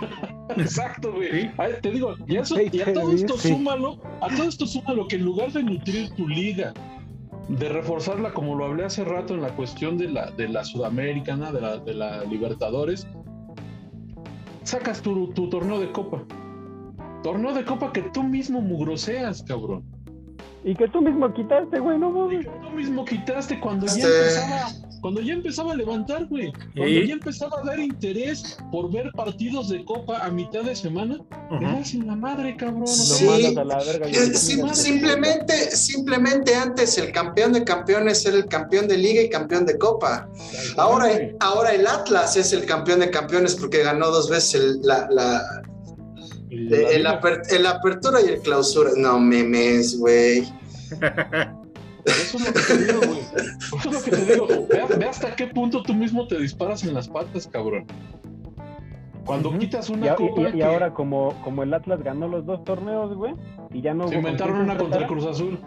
Exacto, 0.56 1.12
güey. 1.12 1.50
Ay, 1.58 1.72
Te 1.82 1.90
digo, 1.90 2.14
y, 2.26 2.36
eso, 2.36 2.56
y 2.60 2.80
a 2.80 2.92
todo 2.92 3.12
esto 3.12 3.36
sí. 3.38 3.48
súmalo, 3.50 3.98
a 4.20 4.28
todo 4.28 4.48
esto 4.48 4.66
súmalo 4.66 5.06
que 5.08 5.16
en 5.16 5.24
lugar 5.24 5.52
de 5.52 5.62
nutrir 5.62 6.10
tu 6.14 6.28
liga, 6.28 6.72
de 7.48 7.68
reforzarla 7.68 8.32
como 8.32 8.54
lo 8.54 8.64
hablé 8.66 8.84
hace 8.84 9.04
rato 9.04 9.34
en 9.34 9.42
la 9.42 9.54
cuestión 9.54 9.98
de 9.98 10.08
la, 10.08 10.30
de 10.30 10.48
la 10.48 10.64
Sudamericana, 10.64 11.52
de 11.52 11.60
la, 11.60 11.76
de 11.78 11.94
la 11.94 12.24
Libertadores, 12.24 13.06
sacas 14.62 15.02
tu, 15.02 15.28
tu 15.34 15.48
torneo 15.48 15.78
de 15.80 15.90
copa. 15.92 16.22
Torneo 17.22 17.52
de 17.54 17.64
copa 17.64 17.92
que 17.92 18.02
tú 18.12 18.22
mismo 18.22 18.60
mugroseas, 18.60 19.42
cabrón. 19.42 19.82
Y 20.64 20.74
que 20.74 20.88
tú 20.88 21.02
mismo 21.02 21.32
quitaste, 21.34 21.78
güey, 21.78 21.98
no 21.98 22.08
Y 22.08 22.12
mames. 22.36 22.46
que 22.46 22.52
tú 22.66 22.70
mismo 22.70 23.04
quitaste 23.04 23.60
cuando 23.60 23.86
ya 23.86 23.92
Sí. 23.92 24.00
empezaba, 24.02 24.66
cuando 25.04 25.20
ya 25.20 25.34
empezaba 25.34 25.72
a 25.74 25.76
levantar, 25.76 26.24
güey. 26.28 26.50
Cuando 26.74 27.00
ya 27.02 27.12
empezaba 27.12 27.58
a 27.60 27.62
dar 27.66 27.78
interés 27.78 28.56
por 28.72 28.90
ver 28.90 29.12
partidos 29.14 29.68
de 29.68 29.84
copa 29.84 30.16
a 30.24 30.30
mitad 30.30 30.62
de 30.62 30.74
semana, 30.74 31.18
das 31.60 31.92
en 31.92 32.06
la 32.06 32.16
madre, 32.16 32.56
cabrón. 32.56 32.86
Sí. 32.86 33.54
a 33.54 33.64
la 33.64 33.76
verga 33.84 34.06
Eh, 34.08 34.32
sim- 34.34 34.66
simplemente, 34.72 35.52
simplemente 35.76 36.54
antes 36.54 36.96
el 36.96 37.12
campeón 37.12 37.52
de 37.52 37.64
campeones 37.64 38.24
era 38.24 38.38
el 38.38 38.46
campeón 38.46 38.88
de 38.88 38.96
liga 38.96 39.20
y 39.20 39.28
campeón 39.28 39.66
de 39.66 39.76
copa. 39.76 40.26
Ahora, 40.78 41.10
ahora 41.40 41.74
el 41.74 41.86
Atlas 41.86 42.38
es 42.38 42.54
el 42.54 42.64
campeón 42.64 43.00
de 43.00 43.10
campeones 43.10 43.56
porque 43.56 43.82
ganó 43.82 44.06
dos 44.10 44.30
veces 44.30 44.54
el- 44.54 44.80
la, 44.80 45.06
aper- 46.50 47.42
el 47.50 47.66
apertura 47.66 48.22
y 48.22 48.28
el 48.30 48.40
clausura. 48.40 48.92
No 48.96 49.20
memes, 49.20 49.98
güey. 49.98 50.48
Eso 52.04 52.36
es 52.38 52.46
lo 52.46 52.52
que 52.52 52.60
te 52.60 52.76
digo, 52.78 53.00
güey. 53.06 53.20
Eso 53.20 53.76
es 53.76 53.84
lo 53.84 54.02
que 54.02 54.10
te 54.10 54.32
digo. 54.32 54.46
Ve, 54.68 54.96
ve 54.98 55.04
hasta 55.06 55.34
qué 55.34 55.46
punto 55.46 55.82
tú 55.82 55.94
mismo 55.94 56.26
te 56.26 56.38
disparas 56.38 56.84
en 56.84 56.94
las 56.94 57.08
patas, 57.08 57.46
cabrón. 57.46 57.86
Cuando 59.24 59.48
Ujú. 59.48 59.58
quitas 59.58 59.88
una 59.88 60.14
copa. 60.16 60.42
y- 60.42 60.46
y 60.48 60.52
que 60.52 60.64
ahora 60.64 60.92
como, 60.92 61.32
como 61.42 61.62
el 61.62 61.72
Atlas 61.72 62.02
ganó 62.02 62.28
los 62.28 62.44
dos 62.44 62.62
torneos, 62.64 63.14
güey, 63.16 63.34
y 63.72 63.80
ya 63.80 63.94
no 63.94 64.06
se 64.08 64.16
inventaron 64.16 64.58
una 64.58 64.76
contra 64.76 65.00
el 65.00 65.06
Cruz 65.06 65.24
Azul. 65.26 65.58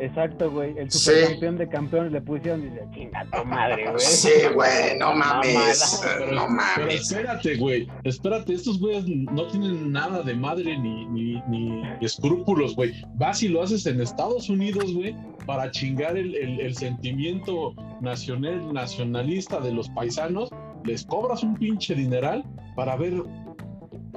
Exacto, 0.00 0.50
güey. 0.50 0.78
El 0.78 0.90
Sí. 0.90 0.98
supercampeón 0.98 1.56
de 1.58 1.68
campeones 1.68 2.12
le 2.12 2.20
pusieron 2.20 2.62
y 2.62 2.70
dice, 2.70 2.82
chinga 2.94 3.26
tu 3.30 3.44
madre, 3.44 3.84
güey. 3.86 3.98
Sí, 3.98 4.30
güey, 4.54 4.98
no 4.98 5.14
mames. 5.14 5.54
Mamada. 5.54 5.74
Pero, 6.18 6.32
No 6.32 6.46
pero 6.46 6.48
mames. 6.50 6.94
espérate, 7.10 7.56
güey. 7.56 7.88
Espérate, 8.04 8.54
estos 8.54 8.78
güeyes 8.80 9.04
no 9.06 9.46
tienen 9.48 9.90
nada 9.92 10.22
de 10.22 10.34
madre 10.34 10.78
ni, 10.78 11.06
ni, 11.06 11.42
ni 11.48 11.82
escrúpulos, 12.00 12.76
güey. 12.76 12.92
Vas 13.14 13.42
y 13.42 13.48
lo 13.48 13.62
haces 13.62 13.86
en 13.86 14.00
Estados 14.00 14.48
Unidos, 14.48 14.92
güey, 14.94 15.16
para 15.46 15.70
chingar 15.70 16.16
el, 16.16 16.34
el- 16.36 16.60
el 16.60 16.74
sentimiento 16.76 17.74
nacional, 18.00 18.72
nacionalista 18.72 19.60
de 19.60 19.72
los 19.72 19.88
paisanos. 19.90 20.50
Les 20.84 21.04
cobras 21.04 21.42
un 21.42 21.54
pinche 21.56 21.94
dineral 21.94 22.44
para 22.76 22.96
ver 22.96 23.14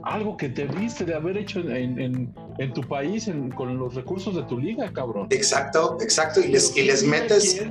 algo 0.03 0.35
que 0.37 0.49
te 0.49 0.65
viste 0.65 1.05
de 1.05 1.13
haber 1.15 1.37
hecho 1.37 1.59
en, 1.59 1.99
en- 1.99 2.33
en 2.57 2.73
tu 2.73 2.81
país 2.81 3.27
en- 3.27 3.49
con 3.51 3.77
los 3.77 3.93
recursos 3.95 4.35
de 4.35 4.43
tu 4.43 4.57
liga, 4.59 4.91
cabrón. 4.93 5.27
Exacto, 5.29 5.97
exacto. 6.01 6.39
Y 6.41 6.47
les, 6.49 6.75
y 6.75 6.83
les 6.83 6.99
¿quién 7.01 7.11
metes, 7.11 7.65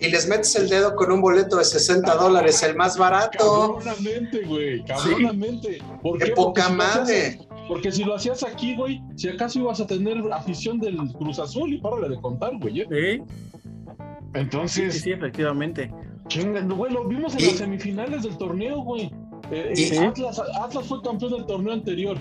y 0.00 0.08
les 0.08 0.28
metes 0.28 0.54
el 0.56 0.68
dedo 0.68 0.94
con 0.96 1.12
un 1.12 1.20
boleto 1.20 1.56
de 1.58 1.64
60 1.64 2.14
dólares, 2.14 2.62
el 2.62 2.74
más 2.76 2.96
barato. 2.98 3.76
Cabronamente, 3.78 4.42
güey, 4.44 4.84
cabronamente. 4.84 5.78
¿Por 6.02 6.18
Qué 6.18 6.26
qué? 6.26 6.30
poca 6.32 6.62
Porque 6.68 6.72
si 6.72 6.76
lo 6.76 6.82
hacías- 6.84 6.96
madre. 6.98 7.38
Porque 7.68 7.92
si 7.92 8.04
lo 8.04 8.14
hacías 8.16 8.42
aquí, 8.42 8.74
güey, 8.74 9.00
si 9.16 9.28
acaso 9.28 9.60
ibas 9.60 9.80
a 9.80 9.86
tener 9.86 10.18
afición 10.32 10.80
del 10.80 10.96
Cruz 11.12 11.38
Azul 11.38 11.72
y 11.72 11.78
párale 11.80 12.08
de 12.08 12.20
contar, 12.20 12.52
güey. 12.58 12.80
¿eh? 12.80 12.86
Sí, 12.90 13.22
sí, 13.22 14.30
Entonces, 14.34 15.00
sí, 15.02 15.12
efectivamente. 15.12 15.92
chinga, 16.28 16.60
güey, 16.62 16.92
lo 16.92 17.06
vimos 17.06 17.34
en 17.34 17.40
Y- 17.40 17.44
las 17.46 17.56
semifinales 17.58 18.22
del 18.24 18.36
torneo, 18.38 18.82
güey. 18.82 19.12
Eh, 19.50 19.72
eh, 19.76 19.98
Atlas, 19.98 20.40
Atlas 20.60 20.86
fue 20.86 21.02
campeón 21.02 21.32
del 21.32 21.46
torneo 21.46 21.72
anterior. 21.72 22.16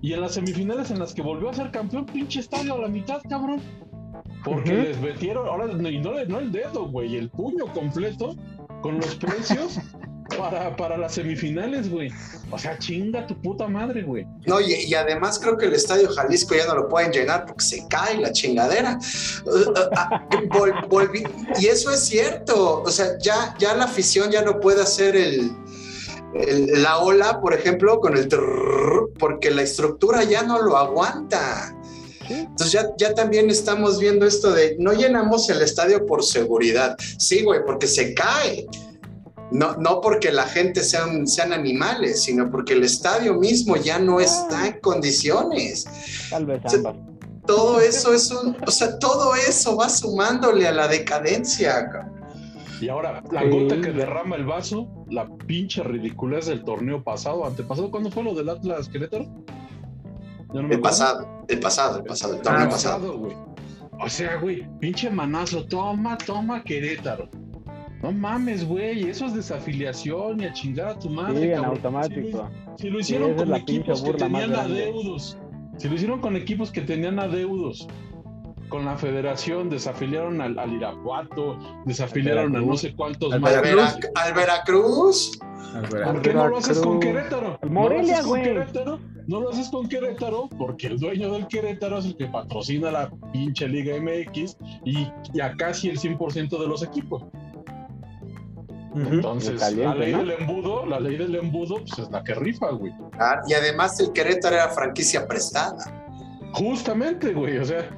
Y 0.00 0.12
en 0.14 0.20
las 0.20 0.32
semifinales 0.34 0.90
en 0.90 0.98
las 0.98 1.14
que 1.14 1.22
volvió 1.22 1.48
a 1.50 1.54
ser 1.54 1.70
campeón, 1.70 2.06
pinche 2.06 2.40
estadio 2.40 2.74
a 2.74 2.78
la 2.78 2.88
mitad, 2.88 3.20
cabrón. 3.28 3.60
Porque 4.44 4.72
les 4.72 5.00
metieron, 5.00 5.46
ahora 5.46 5.66
y 5.72 5.98
no, 6.00 6.12
no 6.26 6.38
el 6.40 6.50
dedo, 6.50 6.86
güey, 6.88 7.16
el 7.16 7.30
puño 7.30 7.72
completo 7.72 8.34
con 8.80 8.96
los 8.96 9.14
precios 9.14 9.78
para, 10.36 10.74
para 10.76 10.96
las 10.96 11.14
semifinales, 11.14 11.88
güey. 11.88 12.10
O 12.50 12.58
sea, 12.58 12.76
chinga 12.78 13.24
tu 13.28 13.40
puta 13.40 13.68
madre, 13.68 14.02
güey. 14.02 14.26
No, 14.46 14.60
y, 14.60 14.72
y 14.74 14.94
además 14.94 15.38
creo 15.38 15.56
que 15.56 15.66
el 15.66 15.74
Estadio 15.74 16.08
Jalisco 16.10 16.56
ya 16.56 16.66
no 16.66 16.74
lo 16.74 16.88
pueden 16.88 17.12
llenar 17.12 17.46
porque 17.46 17.64
se 17.64 17.86
cae 17.86 18.18
la 18.18 18.32
chingadera. 18.32 18.98
Uh, 19.46 19.70
uh, 19.70 19.74
ah, 19.96 20.26
vol- 20.50 20.88
volví- 20.88 21.28
y 21.60 21.66
eso 21.66 21.92
es 21.92 22.00
cierto. 22.00 22.82
O 22.82 22.90
sea, 22.90 23.16
ya, 23.20 23.54
ya 23.60 23.74
la 23.76 23.84
afición 23.84 24.32
ya 24.32 24.42
no 24.42 24.58
puede 24.58 24.82
hacer 24.82 25.14
el, 25.14 25.52
el- 26.34 26.82
la 26.82 26.98
ola, 26.98 27.40
por 27.40 27.54
ejemplo, 27.54 28.00
con 28.00 28.16
el 28.16 28.28
trrr, 28.28 29.10
porque 29.18 29.50
la 29.50 29.62
estructura 29.62 30.24
ya 30.24 30.42
no 30.42 30.60
lo 30.62 30.76
aguanta. 30.76 31.74
Entonces 32.28 32.72
ya, 32.72 32.86
ya 32.96 33.14
también 33.14 33.50
estamos 33.50 33.98
viendo 33.98 34.24
esto 34.26 34.52
de 34.52 34.76
no 34.78 34.92
llenamos 34.92 35.50
el 35.50 35.60
estadio 35.60 36.06
por 36.06 36.24
seguridad. 36.24 36.96
Sí, 37.18 37.42
güey, 37.42 37.60
porque 37.66 37.86
se 37.86 38.14
cae. 38.14 38.66
No, 39.50 39.76
no 39.76 40.00
porque 40.00 40.32
la 40.32 40.44
gente 40.46 40.82
sean, 40.82 41.26
sean 41.26 41.52
animales, 41.52 42.22
sino 42.22 42.50
porque 42.50 42.72
el 42.72 42.84
estadio 42.84 43.34
mismo 43.34 43.76
ya 43.76 43.98
no 43.98 44.18
está 44.18 44.68
en 44.68 44.80
condiciones. 44.80 45.84
Tal 46.30 46.46
vez 46.46 46.62
ambas. 46.72 46.96
Todo 47.46 47.80
eso 47.80 48.14
es 48.14 48.30
un, 48.30 48.56
o 48.66 48.70
sea, 48.70 48.98
todo 48.98 49.34
eso 49.34 49.76
va 49.76 49.90
sumándole 49.90 50.66
a 50.66 50.72
la 50.72 50.88
decadencia. 50.88 51.90
Y 52.82 52.88
ahora, 52.88 53.22
la 53.30 53.42
Sí. 53.42 53.48
gota 53.48 53.80
que 53.80 53.92
derrama 53.92 54.34
el 54.36 54.44
vaso, 54.44 54.88
la 55.08 55.28
pinche 55.46 55.82
ridiculez 55.84 56.46
del 56.46 56.64
torneo 56.64 57.02
pasado, 57.04 57.46
antepasado, 57.46 57.90
¿cuándo 57.92 58.10
fue 58.10 58.24
lo 58.24 58.34
del 58.34 58.48
Atlas 58.48 58.88
Querétaro? 58.88 59.24
No 59.24 60.54
me 60.54 60.58
El 60.60 60.64
acuerdo. 60.64 60.82
pasado, 60.82 61.44
el 61.48 61.60
pasado, 61.60 61.98
el 61.98 62.04
pasado, 62.04 62.34
el 62.34 62.42
torneo 62.42 62.66
Ah, 62.66 62.70
pasado. 62.70 63.18
güey. 63.18 63.32
O 64.04 64.08
sea, 64.08 64.36
güey, 64.38 64.66
pinche 64.80 65.08
manazo, 65.10 65.64
toma, 65.66 66.18
toma 66.18 66.62
Querétaro. 66.64 67.28
No 68.02 68.10
mames, 68.10 68.66
güey, 68.66 69.08
eso 69.08 69.26
es 69.26 69.34
desafiliación 69.34 70.40
y 70.40 70.46
a 70.46 70.52
chingar 70.52 70.88
a 70.88 70.98
tu 70.98 71.08
madre. 71.08 71.40
Sí, 71.40 71.52
en 71.52 71.64
automático. 71.64 72.50
Si 72.76 72.90
lo 72.90 72.98
hicieron 72.98 73.34
con 73.34 73.54
equipos 73.54 74.02
que 74.02 74.12
tenían 74.14 74.54
adeudos, 74.56 75.38
si 75.76 75.88
lo 75.88 75.94
hicieron 75.94 76.20
con 76.20 76.34
equipos 76.36 76.72
que 76.72 76.80
tenían 76.80 77.20
adeudos, 77.20 77.86
con 78.72 78.86
la 78.86 78.96
federación, 78.96 79.68
desafiliaron 79.68 80.40
al, 80.40 80.58
al 80.58 80.72
Irapuato, 80.72 81.58
desafiliaron 81.84 82.56
a 82.56 82.60
no 82.62 82.74
sé 82.74 82.94
cuántos 82.94 83.30
Al 83.30 83.40
más. 83.42 83.52
Al, 84.14 84.32
Veracruz. 84.32 85.38
Al 85.74 85.88
¿Por 85.88 86.22
qué 86.22 86.32
no 86.32 86.48
lo 86.48 86.56
haces 86.56 86.78
con. 86.78 86.98
Querétaro? 86.98 87.58
¿No 87.62 87.70
Morelia, 87.70 88.14
haces 88.14 88.26
con 88.26 88.30
güey. 88.30 88.42
Querétaro? 88.44 88.98
No 89.26 89.40
lo 89.42 89.50
haces 89.50 89.68
con 89.68 89.88
Querétaro 89.88 90.48
porque 90.58 90.86
el 90.86 90.98
dueño 90.98 91.32
del 91.32 91.46
Querétaro 91.48 91.98
es 91.98 92.06
el 92.06 92.16
que 92.16 92.26
patrocina 92.28 92.90
la 92.90 93.10
pinche 93.30 93.68
Liga 93.68 93.94
MX 94.00 94.56
y, 94.86 95.06
y 95.34 95.40
a 95.42 95.54
casi 95.54 95.90
el 95.90 95.98
100% 95.98 96.58
de 96.58 96.66
los 96.66 96.82
equipos. 96.82 97.24
Entonces, 98.96 99.60
Caliente, 99.60 99.84
la 99.84 99.94
ley 99.94 100.12
¿no? 100.12 100.18
del 100.20 100.30
embudo, 100.30 100.86
la 100.86 100.98
ley 100.98 101.16
del 101.18 101.34
embudo, 101.34 101.76
pues 101.76 101.98
es 101.98 102.10
la 102.10 102.24
que 102.24 102.34
rifa, 102.34 102.70
güey. 102.70 102.92
ah, 103.20 103.42
y 103.46 103.52
además 103.52 104.00
el 104.00 104.12
Querétaro 104.12 104.56
era 104.56 104.68
franquicia 104.70 105.26
prestada. 105.28 106.08
Justamente, 106.54 107.32
güey, 107.32 107.58
o 107.58 107.64
sea, 107.64 107.88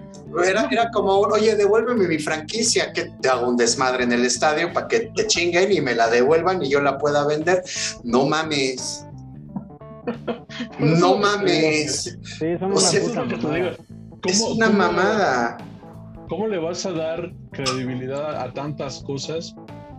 Era, 0.44 0.66
era 0.70 0.90
como, 0.90 1.20
un, 1.20 1.32
oye, 1.32 1.54
devuélveme 1.54 2.08
mi 2.08 2.18
franquicia, 2.18 2.92
que 2.92 3.04
te 3.20 3.28
hago 3.28 3.48
un 3.48 3.56
desmadre 3.56 4.04
en 4.04 4.12
el 4.12 4.24
estadio 4.24 4.72
para 4.72 4.88
que 4.88 5.00
te 5.14 5.26
chinguen 5.26 5.70
y 5.72 5.80
me 5.80 5.94
la 5.94 6.08
devuelvan 6.08 6.62
y 6.62 6.70
yo 6.70 6.80
la 6.80 6.98
pueda 6.98 7.26
vender. 7.26 7.62
No 8.02 8.26
mames. 8.26 9.06
No 10.78 11.16
mames. 11.18 12.18
Sí, 12.38 12.46
O 12.60 12.66
una 12.66 12.76
sea, 12.78 13.00
es 13.00 13.12
te 13.12 13.16
mamada. 13.36 13.76
Es 14.26 14.40
¿Cómo- 14.40 14.54
una 14.54 14.70
mamada. 14.70 15.56
¿Cómo 16.28 16.46
le 16.48 16.58
vas 16.58 16.84
a 16.86 16.92
dar 16.92 17.32
credibilidad 17.52 18.40
a 18.42 18.52
tantas 18.52 19.02
cosas 19.02 19.54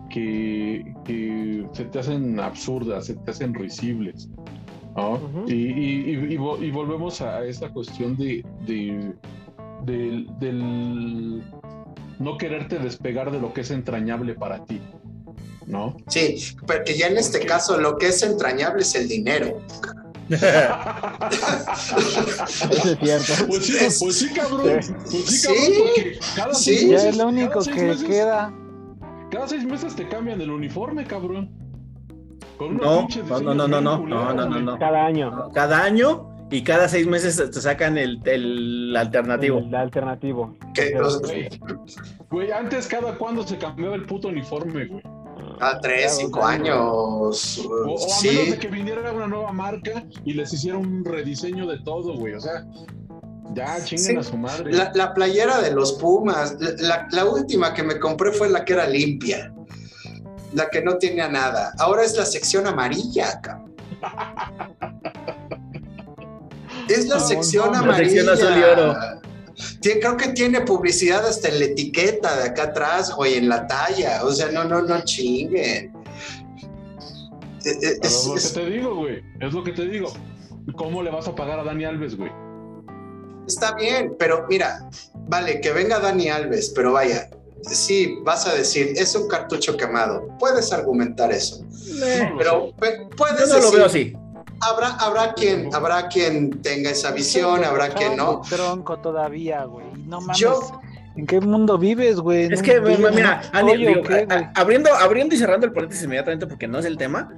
que, 0.10 0.84
que 1.06 1.66
se 1.74 1.86
te 1.86 2.00
hacen 2.00 2.40
absurdas, 2.40 3.06
se 3.06 3.14
te 3.16 3.32
hacen 3.32 3.54
risibles? 3.54 4.28
y, 5.48 5.54
y- 5.54 6.04
y- 6.08 6.34
y 6.34 6.38
vo- 6.38 6.58
y 6.62 6.72
volvemos 6.72 7.20
a 7.22 7.44
esta 7.44 7.68
cuestión 7.70 8.16
de, 8.16 8.46
de- 8.66 9.14
del, 9.84 10.28
del 10.40 11.44
no 12.20 12.38
quererte 12.38 12.80
despegar 12.80 13.32
de 13.32 13.40
lo 13.40 13.54
que 13.54 13.62
es 13.62 13.72
entrañable 13.72 14.34
para 14.36 14.64
ti, 14.66 14.82
¿no? 15.68 15.98
Sí, 16.08 16.36
porque 16.66 16.96
ya 16.98 17.08
en 17.08 17.18
este 17.18 17.40
qué? 17.42 17.46
caso 17.48 17.78
lo 17.80 17.98
que 17.98 18.08
es 18.08 18.24
entrañable 18.24 18.82
es 18.84 18.96
el 18.96 19.08
dinero. 19.08 19.60
Eso 20.30 21.98
es 21.98 22.98
cierto. 23.00 23.48
Pues 23.48 23.66
sí, 23.66 23.78
Es- 23.80 24.00
pues 24.00 24.18
sí, 24.20 24.30
cabrón. 24.34 24.82
Sí. 24.82 24.94
Pues 24.94 25.26
sí, 25.26 25.38
Sí. 25.38 25.48
cabrón, 25.48 25.74
porque 25.86 26.20
cada 26.36 26.54
Sí. 26.54 26.64
seis 26.64 26.82
Ya 26.82 26.88
meses- 26.94 27.06
es 27.10 27.18
lo 27.18 27.28
único 27.28 27.60
que 27.62 27.74
meses- 27.74 28.04
queda. 28.04 28.54
Cada 29.32 29.48
seis 29.48 29.66
meses 29.66 29.96
te 29.96 30.08
cambian 30.08 30.42
el 30.42 30.50
uniforme, 30.52 31.06
cabrón. 31.06 31.52
Con 32.58 32.78
No, 32.78 33.08
no, 33.08 33.54
no, 33.54 33.68
no, 33.68 33.82
no, 33.82 33.98
no, 34.08 34.34
no, 34.34 34.60
no. 34.62 34.80
Cada 34.80 35.06
año. 35.06 35.50
Cada 35.54 35.84
año 35.84 36.35
y 36.52 36.64
cada 36.64 36.88
seis 36.88 37.08
meses 37.08 37.38
te 37.38 37.62
sacan 37.62 37.98
el, 37.98 38.20
el 38.26 38.96
alternativo. 38.98 39.60
El 39.60 39.76
alternativo. 39.76 40.56
Güey, 41.24 41.50
Güey, 42.30 42.52
antes 42.52 42.88
cada 42.88 43.16
cuándo 43.18 43.46
se 43.46 43.58
cambiaba 43.58 43.96
el 43.96 44.06
puto 44.06 44.28
uniforme, 44.30 44.86
güey. 44.86 45.02
a 45.60 45.80
tres, 45.80 46.18
cinco 46.18 46.46
años. 46.46 46.78
O, 46.80 47.68
o 47.68 47.80
a 47.82 47.88
menos 47.88 48.20
Sí, 48.20 48.52
de 48.52 48.58
que 48.60 48.68
viniera 48.68 49.12
una 49.12 49.28
nueva 49.28 49.52
marca 49.54 50.04
y 50.24 50.34
les 50.34 50.52
hiciera 50.54 50.78
un 50.78 51.04
rediseño 51.06 51.66
de 51.68 51.80
todo, 51.80 52.16
güey. 52.18 52.34
O 52.34 52.40
sea, 52.42 52.66
ya 53.54 53.78
chinguen 53.84 54.06
Sí. 54.06 54.18
a 54.18 54.24
su 54.24 54.38
madre. 54.38 54.72
la, 54.74 54.92
la 54.94 55.14
playera 55.14 55.62
de 55.62 55.72
los 55.72 55.94
Pumas, 55.94 56.58
la, 56.80 57.08
la 57.12 57.26
última 57.26 57.74
que 57.74 57.84
me 57.84 58.00
compré 58.00 58.32
fue 58.32 58.50
la 58.50 58.66
que 58.66 58.74
era 58.74 58.88
limpia, 58.88 59.54
la 60.54 60.70
que 60.70 60.84
no 60.84 60.98
tenía 60.98 61.28
nada. 61.30 61.74
Ahora 61.80 62.04
es 62.04 62.18
la 62.18 62.26
sección 62.26 62.68
amarilla, 62.68 63.40
cabrón. 63.42 63.74
Es 66.90 67.08
la 67.08 67.16
No, 67.18 67.28
sección 67.28 67.66
no, 67.68 67.72
la 67.74 67.80
amarilla. 67.80 68.10
sección 68.24 68.30
azul 68.30 68.60
y 68.60 68.64
oro. 68.64 68.96
Tie- 69.82 70.00
Creo 70.00 70.18
que 70.18 70.30
tiene 70.30 70.62
publicidad 70.62 71.26
hasta 71.26 71.48
en 71.50 71.60
la 71.60 71.66
etiqueta 71.66 72.36
de 72.38 72.50
acá 72.50 72.64
atrás, 72.64 73.12
güey, 73.16 73.36
en 73.36 73.48
la 73.50 73.66
talla. 73.68 74.24
O 74.24 74.32
sea, 74.32 74.50
no, 74.52 74.64
no, 74.66 74.82
no 74.82 75.04
chinguen. 75.06 75.92
Eh, 75.92 75.92
Pero 77.64 77.80
es- 77.82 78.00
es 78.04 78.28
lo 78.28 78.36
es- 78.36 78.52
que 78.54 78.60
te 78.62 78.70
digo, 78.70 78.96
güey. 78.96 79.24
Es 79.40 79.54
lo 79.54 79.64
que 79.64 79.72
te 79.72 79.86
digo. 79.88 80.12
¿Cómo 80.76 81.02
le 81.04 81.10
vas 81.12 81.28
a 81.28 81.36
pagar 81.36 81.60
a 81.60 81.64
Dani 81.64 81.86
Alves, 81.86 82.18
güey? 82.18 82.32
Está 83.48 83.74
bien, 83.76 84.16
pero 84.18 84.46
mira, 84.50 84.90
vale, 85.28 85.62
que 85.62 85.72
venga 85.72 86.00
Dani 86.00 86.30
Alves, 86.30 86.72
pero 86.76 86.94
vaya, 86.94 87.30
sí, 87.64 88.18
vas 88.24 88.48
a 88.48 88.54
decir, 88.56 88.94
es 88.98 89.16
un 89.16 89.28
cartucho 89.28 89.78
quemado. 89.78 90.28
Puedes 90.40 90.74
argumentar 90.74 91.32
eso, 91.32 91.64
No 91.64 92.30
lo 92.32 92.38
pero 92.38 92.66
sé. 92.68 92.74
pe- 92.80 92.98
yo 93.02 93.10
puedes 93.16 93.50
no 93.50 93.60
lo 93.60 93.72
veo 93.72 93.86
así. 93.86 94.16
Habrá, 94.62 94.90
habrá 94.96 95.34
quien, 95.34 95.74
habrá 95.74 96.08
quien 96.08 96.62
tenga 96.62 96.90
esa 96.92 97.12
visión, 97.12 97.64
habrá 97.64 97.90
quien 97.90 98.16
no. 98.18 98.42
Tronco 98.50 98.98
todavía, 99.00 99.64
güey. 99.66 99.86
No 100.06 100.22
mames. 100.22 100.38
Yo, 100.38 100.60
¿En 101.18 101.26
qué 101.26 101.40
mundo 101.40 101.78
vives, 101.78 102.18
güey? 102.20 102.46
Es 102.52 102.60
¿No 102.60 102.66
que, 102.66 102.74
en 102.76 103.16
mira, 103.16 103.42
Andy, 103.54 103.72
hoyo 103.72 103.88
digo, 103.88 104.02
o 104.02 104.04
qué, 104.04 104.14
a- 104.16 104.26
güey? 104.26 104.38
a- 104.44 104.52
abriendo, 104.56 104.94
abriendo 104.94 105.34
y 105.34 105.38
cerrando 105.38 105.66
el 105.66 105.72
paréntesis 105.72 106.04
inmediatamente 106.04 106.46
porque 106.46 106.68
no 106.68 106.80
es 106.80 106.86
el 106.86 106.98
tema. 106.98 107.30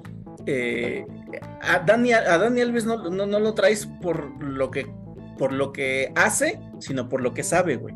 eh, 0.47 1.05
a, 1.61 1.79
Dani, 1.79 2.13
a 2.13 2.37
Dani 2.37 2.61
Alves 2.61 2.85
no, 2.85 3.09
no, 3.09 3.25
no 3.25 3.39
lo 3.39 3.53
traes 3.53 3.85
por 4.01 4.41
lo 4.41 4.71
que 4.71 4.87
por 5.37 5.51
lo 5.53 5.71
que 5.73 6.11
hace, 6.15 6.59
sino 6.79 7.07
por 7.09 7.21
lo 7.21 7.33
que 7.35 7.43
sabe, 7.43 7.75
güey. 7.75 7.93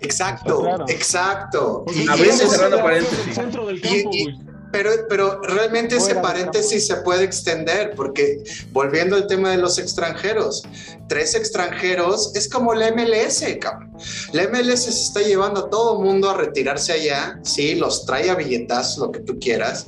Exacto, 0.00 0.60
Claro. 0.62 0.84
exacto. 0.88 1.84
Y- 1.92 2.04
y 2.04 2.08
Abriendo 2.08 2.44
y 2.44 2.46
cerrando 2.46 2.76
el 2.78 2.82
paréntesis. 2.82 3.34
centro 3.34 3.66
del 3.66 3.80
campo, 3.82 4.10
y- 4.12 4.24
güey. 4.32 4.47
Pero, 4.70 4.90
pero 5.08 5.40
realmente 5.40 5.96
ese 5.96 6.16
paréntesis 6.16 6.86
se 6.86 6.96
puede 6.96 7.24
extender 7.24 7.94
porque 7.96 8.42
volviendo 8.70 9.16
al 9.16 9.26
tema 9.26 9.50
de 9.50 9.56
los 9.56 9.78
extranjeros, 9.78 10.62
tres 11.08 11.34
extranjeros 11.34 12.32
es 12.34 12.48
como 12.48 12.74
la 12.74 12.90
MLS, 12.92 13.44
cabrón. 13.60 13.96
La 14.32 14.46
MLS 14.48 14.84
se 14.84 14.90
está 14.90 15.20
llevando 15.22 15.66
a 15.66 15.70
todo 15.70 16.00
mundo 16.00 16.30
a 16.30 16.36
retirarse 16.36 16.92
allá, 16.92 17.40
sí, 17.42 17.74
los 17.74 18.04
trae 18.04 18.30
a 18.30 18.34
billetazos, 18.34 18.98
lo 18.98 19.10
que 19.10 19.20
tú 19.20 19.38
quieras, 19.38 19.86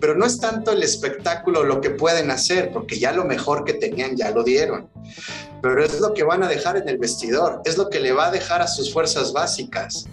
pero 0.00 0.14
no 0.14 0.24
es 0.24 0.38
tanto 0.38 0.72
el 0.72 0.82
espectáculo 0.82 1.62
lo 1.62 1.80
que 1.80 1.90
pueden 1.90 2.30
hacer, 2.30 2.72
porque 2.72 2.98
ya 2.98 3.12
lo 3.12 3.24
mejor 3.24 3.64
que 3.64 3.74
tenían 3.74 4.16
ya 4.16 4.30
lo 4.30 4.42
dieron. 4.42 4.88
Pero 5.60 5.84
es 5.84 6.00
lo 6.00 6.14
que 6.14 6.24
van 6.24 6.42
a 6.42 6.48
dejar 6.48 6.76
en 6.76 6.88
el 6.88 6.98
vestidor, 6.98 7.62
es 7.64 7.76
lo 7.76 7.88
que 7.88 8.00
le 8.00 8.12
va 8.12 8.28
a 8.28 8.30
dejar 8.30 8.62
a 8.62 8.66
sus 8.66 8.92
fuerzas 8.92 9.32
básicas. 9.32 10.06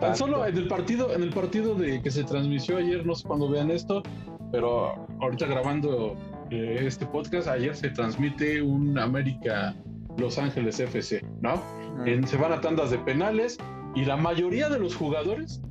Tan 0.00 0.16
solo 0.16 0.44
en 0.46 0.56
el 0.56 0.66
partido, 0.68 1.12
en 1.14 1.22
el 1.22 1.30
partido 1.30 1.74
de 1.74 2.02
que 2.02 2.10
se 2.10 2.24
transmitió 2.24 2.78
ayer, 2.78 3.06
no 3.06 3.14
sé 3.14 3.26
cuándo 3.26 3.48
vean 3.48 3.70
esto, 3.70 4.02
pero 4.50 5.06
ahorita 5.20 5.46
grabando 5.46 6.16
eh, 6.50 6.78
este 6.82 7.06
podcast, 7.06 7.48
ayer 7.48 7.74
se 7.76 7.90
transmite 7.90 8.60
un 8.60 8.98
América 8.98 9.74
Los 10.18 10.38
Ángeles 10.38 10.80
FC, 10.80 11.24
¿no? 11.40 11.62
En- 12.06 12.26
se 12.26 12.36
van 12.36 12.52
a 12.52 12.60
tandas 12.60 12.90
de 12.90 12.98
penales 12.98 13.56
y 13.94 14.04
la 14.04 14.16
mayoría 14.16 14.68
de 14.68 14.78
los 14.80 14.96
jugadores 14.96 15.62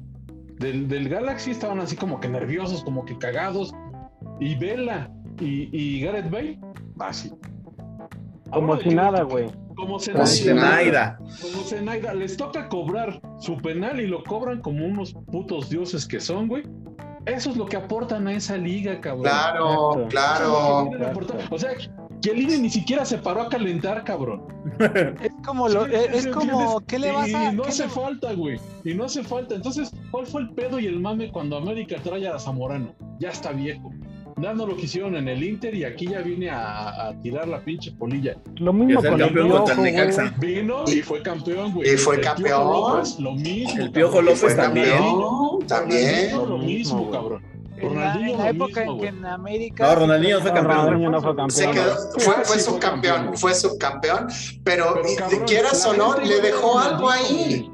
del, 0.60 0.88
del 0.88 1.10
Galaxy 1.10 1.52
estaban 1.52 1.80
así 1.80 1.96
como 1.98 2.20
que 2.22 2.30
nerviosos, 2.30 2.84
como 2.84 3.04
que 3.06 3.18
cagados. 3.18 3.74
Y 4.40 4.56
Vela 4.56 5.12
y, 5.40 5.70
y 5.78 6.02
Gareth 6.02 6.30
Bale, 6.32 6.60
así. 7.00 7.32
Como 8.52 8.78
si 8.78 8.90
nada, 8.90 9.24
güey. 9.24 9.48
Como 9.76 10.00
se 10.00 10.12
Como 10.14 10.26
Zenaida, 11.64 12.14
les 12.14 12.38
toca 12.38 12.70
cobrar 12.70 13.22
su 13.40 13.58
penal 13.58 14.00
y 14.00 14.08
lo 14.08 14.24
cobran 14.24 14.62
como 14.62 14.86
unos 14.86 15.14
putos 15.32 15.70
dioses 15.70 16.06
que 16.08 16.20
son, 16.20 16.48
güey. 16.48 16.64
Eso 17.26 17.52
es 17.52 17.58
lo 17.58 17.66
que 17.66 17.78
aportan 17.78 18.28
a 18.28 18.34
esa 18.34 18.58
liga, 18.58 19.00
cabrón. 19.00 19.24
Claro, 19.24 19.92
Exacto. 20.04 20.08
claro. 20.10 20.90
Es 20.94 21.00
lo 21.00 21.38
que. 21.38 21.56
O 21.56 21.58
sea, 21.58 21.72
Chiellini 22.20 22.58
ni 22.58 22.70
siquiera 22.70 23.06
se 23.06 23.18
paró 23.18 23.44
a 23.44 23.50
calentar, 23.50 24.04
cabrón. 24.04 24.44
Es 25.22 25.32
como, 25.46 25.68
lo, 25.70 25.86
Sí, 25.86 25.92
es, 26.14 26.28
como. 26.28 26.80
¿qué 26.82 27.00
le 27.00 27.12
vas 27.12 27.30
y 27.30 27.34
a...? 27.34 27.52
no 27.52 27.64
qué 27.64 27.70
hace 27.70 27.84
le- 27.84 27.90
falta, 27.90 28.34
güey. 28.34 28.60
Y 28.84 28.94
no 28.94 29.06
hace 29.06 29.24
falta. 29.24 29.56
Entonces, 29.56 29.92
¿cuál 30.12 30.26
fue 30.26 30.42
el 30.42 30.50
pedo 30.52 30.80
y 30.80 30.86
el 30.88 31.00
mame 31.00 31.32
cuando 31.32 31.58
América 31.58 31.96
trae 32.04 32.28
a 32.28 32.38
Zamorano? 32.40 32.94
Ya 33.20 33.30
está 33.30 33.52
viejo. 33.52 33.90
Ya 34.38 34.54
no 34.54 34.66
lo 34.66 34.76
quisieron 34.76 35.16
en 35.16 35.28
el 35.28 35.44
Inter 35.44 35.74
y 35.76 35.84
aquí 35.84 36.08
ya 36.08 36.20
viene 36.22 36.50
a, 36.50 37.08
a 37.08 37.14
tirar 37.22 37.48
la 37.48 37.60
pinche 37.64 37.92
polilla. 37.92 38.36
Lo 38.58 38.74
mismo 38.74 39.02
con 39.02 39.22
el 39.22 39.34
Piojo. 39.34 39.66
Vino 40.40 40.84
y 40.88 41.02
fue 41.02 41.22
campeón, 41.22 41.74
güey. 41.74 41.94
Y 41.94 41.98
fue 41.98 42.16
El 42.16 42.22
Piojo 42.22 42.36
campeón. 42.36 42.68
López, 42.98 43.20
lo 43.20 43.32
mismo. 43.34 43.84
El 43.84 43.92
Piojo. 43.92 44.22
López 44.22 44.40
Fue 44.40 44.56
también. 44.56 44.88
también. 45.68 46.32
Ronaldinho, 46.32 46.46
lo 46.46 46.58
Lo 46.58 46.58
mismo, 46.58 47.12
cabrón. 47.12 47.44
Ronaldinho 47.82 48.32
en 48.34 48.38
la 48.38 48.50
época 48.50 48.80
mismo, 48.82 48.94
en 48.96 49.00
que 49.02 49.08
en 49.08 49.26
América... 49.26 49.88
No, 49.88 49.96
Ronaldinho 49.96 50.40
fue 50.42 50.50
No, 50.52 50.56
campeón. 50.56 50.78
Ronaldinho 50.86 51.12
no 51.12 51.22
fue 51.22 51.32
Se 51.50 51.66
campeón. 51.66 51.74
quedó, 51.86 51.96
fue, 52.20 52.34
fue 52.46 52.60
subcampeón, 52.60 53.16
campeón. 53.16 53.38
fue 53.38 53.56
subcampeón, 53.56 54.28
pero, 54.64 54.94
Pero, 54.96 55.16
cabrón, 55.18 55.44
quieras 55.46 55.86
o 55.86 55.94
no, 55.94 56.18
le 56.20 56.40
dejó 56.42 56.80
algo 56.80 57.10
ahí. 57.10 57.70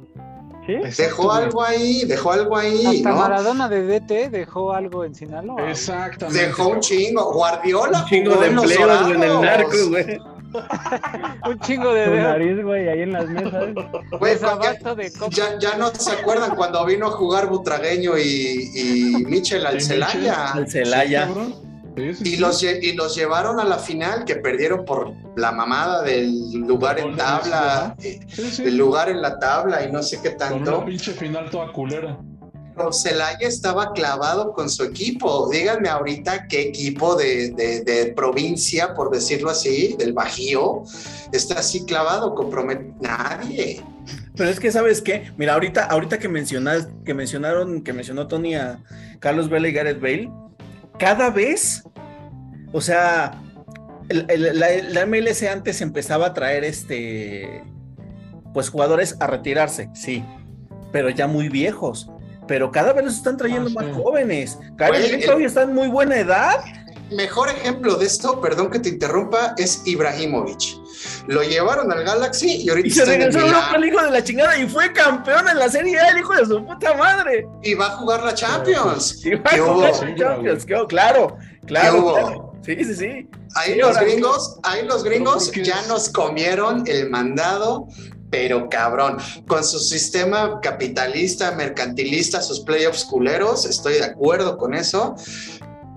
Dejó 0.98 1.32
algo 1.32 1.64
ahí, 1.64 2.04
dejó 2.06 2.32
algo 2.32 2.58
ahí, 2.58 2.86
Hasta 2.86 3.10
¿no? 3.10 3.16
Maradona 3.18 3.70
de 3.70 3.84
DT 4.00 4.30
dejó 4.30 4.74
algo 4.74 5.04
en 5.04 5.16
Sinaloa. 5.16 5.70
Exactamente. 5.70 6.46
Dejó 6.46 6.70
un 6.70 6.80
chingo. 6.80 7.34
Guardiola 7.34 8.00
Un 8.04 8.06
chingo 8.06 8.36
de 8.36 8.48
empleos 8.48 9.12
en 9.12 9.24
el 9.24 9.42
narco, 9.42 9.78
güey. 9.90 10.20
Un 11.48 11.60
chingo 11.60 11.94
de 11.94 12.10
dedos. 12.10 12.24
nariz, 12.24 12.64
güey, 12.64 12.88
ahí 12.88 13.02
en 13.02 13.14
las 13.14 13.28
mesas. 13.30 13.74
Güey, 14.20 14.36
de 14.36 15.12
coca. 15.14 15.30
ya, 15.30 15.60
ya 15.60 15.78
no 15.78 15.94
se 15.94 16.12
acuerdan 16.12 16.56
cuando 16.56 16.84
vino 16.86 17.08
a 17.08 17.12
jugar 17.12 17.48
Butragueño 17.48 18.18
y, 18.18 18.72
y 18.74 19.26
Michel 19.26 19.66
al 19.66 19.82
Celaya. 19.82 20.54
Al 20.54 20.68
Celaya. 20.68 21.28
Sí. 21.28 21.69
Sí, 22.00 22.14
sí, 22.16 22.24
Y 22.30 22.32
sí. 22.36 22.38
los, 22.38 22.64
y 22.64 22.94
los 22.94 23.16
llevaron 23.16 23.60
a 23.60 23.64
la 23.66 23.78
final 23.78 24.26
que 24.26 24.36
perdieron 24.38 24.86
por 24.86 25.14
la 25.36 25.52
mamada 25.52 26.02
del 26.04 26.52
lugar 26.54 27.00
en 27.00 27.16
tabla, 27.16 27.96
eh, 28.02 28.20
el 28.60 28.78
lugar 28.78 29.10
en 29.10 29.22
la 29.22 29.38
tabla 29.40 29.84
y 29.86 29.92
no 29.92 30.02
sé 30.04 30.20
qué 30.22 30.36
Con 30.36 30.54
una 30.54 30.66
tanto. 30.66 30.86
pinche 30.86 31.12
final 31.14 31.50
toda 31.50 31.72
culera. 31.72 32.18
Pero 32.76 32.94
Celaya 32.94 33.46
estaba 33.46 33.92
clavado 33.92 34.54
con 34.54 34.70
su 34.70 34.84
equipo. 34.86 35.50
Díganme 35.52 35.90
ahorita 35.90 36.48
qué 36.48 36.62
equipo 36.62 37.16
de, 37.16 37.50
de- 37.52 37.82
de 37.82 38.14
provincia, 38.14 38.94
por 38.94 39.10
decirlo 39.12 39.50
así, 39.50 39.96
del 40.00 40.14
Bajío, 40.14 40.84
está 41.34 41.60
así 41.60 41.84
clavado, 41.84 42.34
compromete 42.36 42.94
nadie. 43.02 43.84
Pero 44.38 44.50
es 44.50 44.62
que, 44.62 44.72
¿sabes 44.72 45.02
qué? 45.02 45.30
Mira, 45.38 45.56
ahorita, 45.56 45.88
ahorita 45.88 46.20
que 46.20 46.30
mencionas, 46.30 46.88
que 47.04 47.14
mencionaron, 47.14 47.82
que 47.84 47.92
mencionó 47.92 48.28
Tony 48.28 48.56
a 48.56 48.82
Carlos 49.20 49.50
Vela 49.50 49.68
y 49.68 49.74
Gareth 49.74 50.00
Bale, 50.00 50.32
cada 50.98 51.30
vez, 51.32 51.84
o 52.72 52.82
sea, 52.82 53.42
el- 54.10 54.26
el- 54.30 54.60
la, 54.60 54.68
la 54.90 55.06
MLS 55.06 55.44
antes 55.44 55.82
empezaba 55.82 56.28
a 56.28 56.34
traer 56.34 56.64
este, 56.64 57.64
pues 58.54 58.70
jugadores 58.70 59.16
a 59.20 59.28
retirarse, 59.28 59.90
sí, 59.94 60.24
pero 60.92 61.10
ya 61.10 61.28
muy 61.28 61.50
viejos. 61.50 62.10
Pero 62.48 62.72
cada 62.72 62.94
vez 62.94 63.06
los 63.06 63.16
están 63.16 63.38
trayendo 63.38 63.70
Ah, 63.70 63.74
más 63.76 63.86
sí. 63.86 63.92
jóvenes. 64.02 64.58
Bale 64.74 65.06
el- 65.16 65.24
todavía 65.24 65.46
está 65.48 65.62
en 65.64 65.76
muy 65.76 65.88
buena 65.88 66.18
edad. 66.18 66.56
Mejor 67.12 67.50
ejemplo 67.50 67.96
de 67.96 68.06
esto, 68.06 68.40
perdón 68.42 68.70
que 68.72 68.80
te 68.80 68.90
interrumpa, 68.90 69.54
es 69.58 69.82
Ibrahimovic. 69.86 70.78
Lo 71.28 71.42
llevaron 71.44 71.92
al 71.92 72.04
Galaxy 72.04 72.58
y 72.64 72.70
ahorita 72.70 72.88
Y 72.88 72.92
se 72.92 73.02
está 73.02 73.14
en 73.16 73.22
el 73.24 73.34
regresó 73.34 73.56
a 73.56 73.76
el 73.76 73.86
hijo 73.86 74.02
de 74.04 74.12
la 74.12 74.24
chingada 74.24 74.58
y 74.58 74.68
fue 74.68 74.92
campeón 74.94 75.48
en 75.48 75.58
la 75.60 75.70
Serie 75.70 76.00
A, 76.00 76.10
el 76.10 76.20
hijo 76.20 76.34
de 76.36 76.46
su 76.46 76.64
puta 76.66 76.94
madre. 76.96 77.48
y 77.64 77.74
va 77.76 77.88
a 77.88 77.90
jugar 77.98 78.24
la 78.24 78.34
Champions. 78.34 79.24
Y 79.26 79.36
va 79.36 79.42
a 79.46 79.54
¿Qué 79.56 79.60
jugar 79.60 79.92
hubo? 79.94 80.04
en 80.08 80.16
Champions, 80.16 80.66
claro, 80.66 80.88
claro, 80.88 81.38
¿Qué 81.66 82.00
hubo? 82.00 82.14
claro. 82.14 82.49
Sí, 82.70 82.86
sí, 82.86 82.96
sí. 82.96 83.30
Ahí 83.56 83.74
Sí, 83.74 83.80
los 83.80 84.00
gringos, 84.00 84.58
ahí 84.62 84.86
los 84.86 85.04
gringos 85.04 85.52
ya 85.54 85.82
nos 85.88 86.08
comieron 86.08 86.84
el 86.86 87.10
mandado, 87.10 87.88
pero 88.30 88.70
cabrón, 88.70 89.18
con 89.48 89.64
su 89.64 89.80
sistema 89.80 90.60
capitalista, 90.62 91.52
mercantilista, 91.54 92.44
sus 92.44 92.60
playoffs 92.60 93.06
culeros, 93.06 93.66
estoy 93.66 93.94
de 93.94 94.04
acuerdo 94.04 94.56
con 94.60 94.76
eso. 94.76 95.16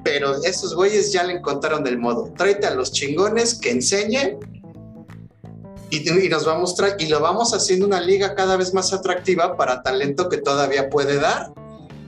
Pero 0.02 0.42
esos 0.44 0.74
güeyes 0.74 1.12
ya 1.12 1.24
le 1.24 1.34
encontraron 1.34 1.86
el 1.86 1.98
modo. 1.98 2.32
Tráete 2.38 2.66
a 2.66 2.74
los 2.74 2.90
chingones 2.90 3.54
que 3.54 3.70
enseñen 3.70 4.38
y, 5.90 6.08
y 6.08 6.28
nos 6.30 6.46
vamos 6.46 6.74
y 6.98 7.06
lo 7.08 7.20
vamos 7.20 7.52
haciendo 7.52 7.84
una 7.84 8.00
liga 8.00 8.34
cada 8.34 8.56
vez 8.56 8.72
más 8.72 8.94
atractiva 8.94 9.58
para 9.58 9.82
talento 9.82 10.30
que 10.30 10.38
todavía 10.38 10.88
puede 10.88 11.16
dar. 11.16 11.52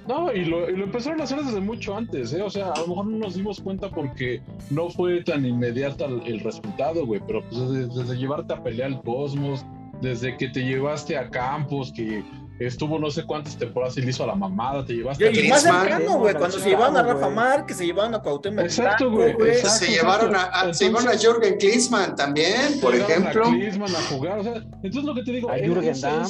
No, 0.08 0.32
y 0.32 0.44
lo, 0.44 0.68
y 0.68 0.76
lo 0.76 0.84
empezaron 0.84 1.20
a 1.20 1.24
hacer 1.24 1.42
desde 1.42 1.60
mucho 1.60 1.96
antes, 1.96 2.32
¿eh? 2.32 2.42
O 2.42 2.50
sea, 2.50 2.70
a 2.72 2.80
lo 2.80 2.88
mejor 2.88 3.06
no 3.06 3.18
nos 3.18 3.34
dimos 3.34 3.60
cuenta 3.60 3.88
porque 3.90 4.42
no 4.70 4.90
fue 4.90 5.22
tan 5.22 5.46
inmediata 5.46 6.04
el, 6.04 6.22
el 6.26 6.40
resultado, 6.40 7.06
güey, 7.06 7.20
pero 7.26 7.42
pues 7.48 7.60
desde, 7.70 7.86
desde 8.02 8.16
llevarte 8.18 8.52
a 8.52 8.62
pelear 8.62 8.92
al 8.92 9.02
Cosmos, 9.02 9.64
desde 10.02 10.36
que 10.36 10.48
te 10.48 10.60
llevaste 10.64 11.16
a 11.16 11.30
Campos, 11.30 11.90
que 11.94 12.22
estuvo 12.60 12.98
no 12.98 13.10
sé 13.10 13.24
cuántas 13.24 13.56
temporadas 13.56 13.96
y 13.96 14.02
le 14.02 14.10
hizo 14.10 14.22
a 14.24 14.26
la 14.28 14.34
mamada, 14.34 14.84
te 14.84 14.92
llevaste 14.92 15.24
Y, 15.24 15.26
a 15.38 15.44
y 15.44 15.48
más 15.48 15.62
cercano, 15.62 16.18
güey, 16.18 16.34
cuando 16.34 16.58
se 16.58 16.68
llevaron 16.68 16.96
a 16.96 17.02
Rafa 17.02 17.66
que 17.66 17.74
se 17.74 17.86
llevaron 17.86 18.14
a 18.14 18.20
Cuauhtémoc 18.22 18.64
Exacto, 18.64 19.10
güey, 19.10 19.34
se 19.64 19.86
llevaron 19.90 20.36
a, 20.36 20.42
a- 20.44 20.74
se 20.74 20.84
llevaron 20.86 21.08
a 21.08 21.18
Jürgen 21.18 21.56
Klinsmann 21.58 22.14
también, 22.14 22.78
por 22.80 22.94
ejemplo. 22.94 23.46
A 23.46 23.50
Klinsmann 23.50 23.94
a 23.94 24.00
jugar, 24.02 24.38
o 24.38 24.42
sea, 24.44 24.54
entonces 24.82 25.04
lo 25.04 25.14
que 25.14 25.22
te 25.22 25.32
digo, 25.32 25.50
A 25.50 25.56
es- 25.56 25.66
Jürgen 25.66 26.00
Damm. 26.00 26.28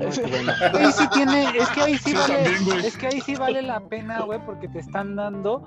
Es- 0.00 0.18
Ah, 0.18 0.22
no, 0.28 0.42
no. 0.42 0.52
Ahí 0.78 0.92
sí 0.92 1.04
tiene, 1.12 1.44
es 1.58 1.68
que 1.70 1.80
ahí 1.82 1.98
sí 1.98 2.10
Sí, 2.10 2.14
vale, 2.16 2.44
también, 2.56 2.80
es 2.84 2.96
que 2.96 3.06
ahí 3.06 3.20
sí 3.20 3.34
vale 3.36 3.62
la 3.62 3.80
pena, 3.80 4.20
güey, 4.22 4.40
porque 4.44 4.68
te 4.68 4.80
están 4.80 5.14
dando 5.16 5.64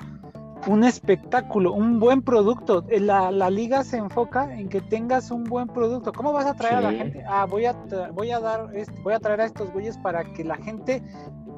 un 0.67 0.83
espectáculo, 0.83 1.71
un 1.71 1.99
buen 2.01 2.21
producto. 2.21 2.83
Eh, 2.89 2.99
La, 2.99 3.31
la 3.31 3.49
liga 3.49 3.83
se 3.85 3.95
enfoca 3.97 4.53
en 4.57 4.67
que 4.67 4.81
tengas 4.81 5.31
un 5.31 5.45
buen 5.45 5.67
producto. 5.69 6.11
¿Cómo 6.11 6.33
vas 6.33 6.45
a 6.47 6.53
traer 6.53 6.75
a 6.75 6.81
la 6.81 6.91
gente? 6.91 7.23
Ah, 7.29 7.45
voy 7.49 7.65
a 7.65 7.73
voy 8.13 8.31
a 8.31 8.39
dar, 8.41 8.69
este, 8.75 8.99
voy 9.01 9.13
a 9.13 9.19
traer 9.19 9.39
a 9.41 9.45
estos 9.45 9.71
güeyes 9.71 9.97
para 9.99 10.25
que 10.33 10.43
la 10.43 10.57
gente 10.57 11.01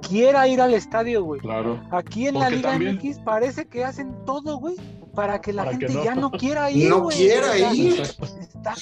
quiera 0.07 0.47
ir 0.47 0.61
al 0.61 0.75
estadio, 0.75 1.23
güey. 1.23 1.41
Claro. 1.41 1.79
Aquí 1.89 2.27
en 2.27 2.38
la 2.39 2.49
Liga 2.51 2.69
también- 2.71 2.95
MX 2.97 3.19
parece 3.19 3.65
que 3.67 3.83
hacen 3.83 4.13
todo, 4.25 4.57
güey, 4.59 4.75
para 5.15 5.41
que 5.41 5.53
la 5.53 5.65
Para 5.65 5.77
que 5.77 5.88
gente 5.88 5.99
no. 5.99 6.03
ya 6.05 6.15
no 6.15 6.31
quiera 6.31 6.71
ir. 6.71 6.89
No 6.89 7.07
quiera 7.07 7.57
ir. 7.57 8.01
Está. 8.01 8.75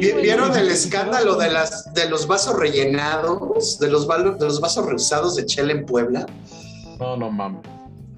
¿Vieron 0.00 0.56
el 0.56 0.68
escándalo 0.68 1.36
de 1.36 1.50
las 1.50 1.92
de 1.94 2.08
los 2.08 2.26
vasos 2.26 2.58
rellenados, 2.58 3.78
de 3.78 3.88
los, 3.88 4.06
de 4.08 4.44
los 4.46 4.60
vasos 4.60 4.86
reusados 4.86 5.36
de 5.36 5.46
Chela 5.46 5.72
en 5.72 5.84
Puebla? 5.86 6.26
No, 6.98 7.16
no 7.16 7.30
mames. 7.30 7.62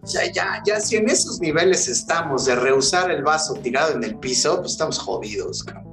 Ya, 0.05 0.31
ya, 0.33 0.61
ya, 0.67 0.81
si 0.81 0.97
en 0.97 1.09
esos 1.09 1.41
niveles 1.41 1.87
estamos 1.87 2.45
de 2.47 2.57
reusar 2.57 3.11
el 3.13 3.23
vaso 3.23 3.55
tirado 3.55 3.93
en 3.95 4.03
el 4.03 4.17
piso, 4.17 4.59
pues 4.61 4.73
estamos 4.73 4.99
jodidos, 4.99 5.63
cabrón. 5.63 5.93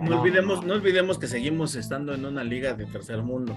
No 0.00 0.20
olvidemos, 0.20 0.64
no 0.64 0.72
olvidemos 0.74 1.18
que 1.18 1.28
seguimos 1.28 1.74
estando 1.74 2.14
en 2.14 2.24
una 2.24 2.42
liga 2.42 2.72
de 2.72 2.86
tercer 2.86 3.22
mundo. 3.22 3.54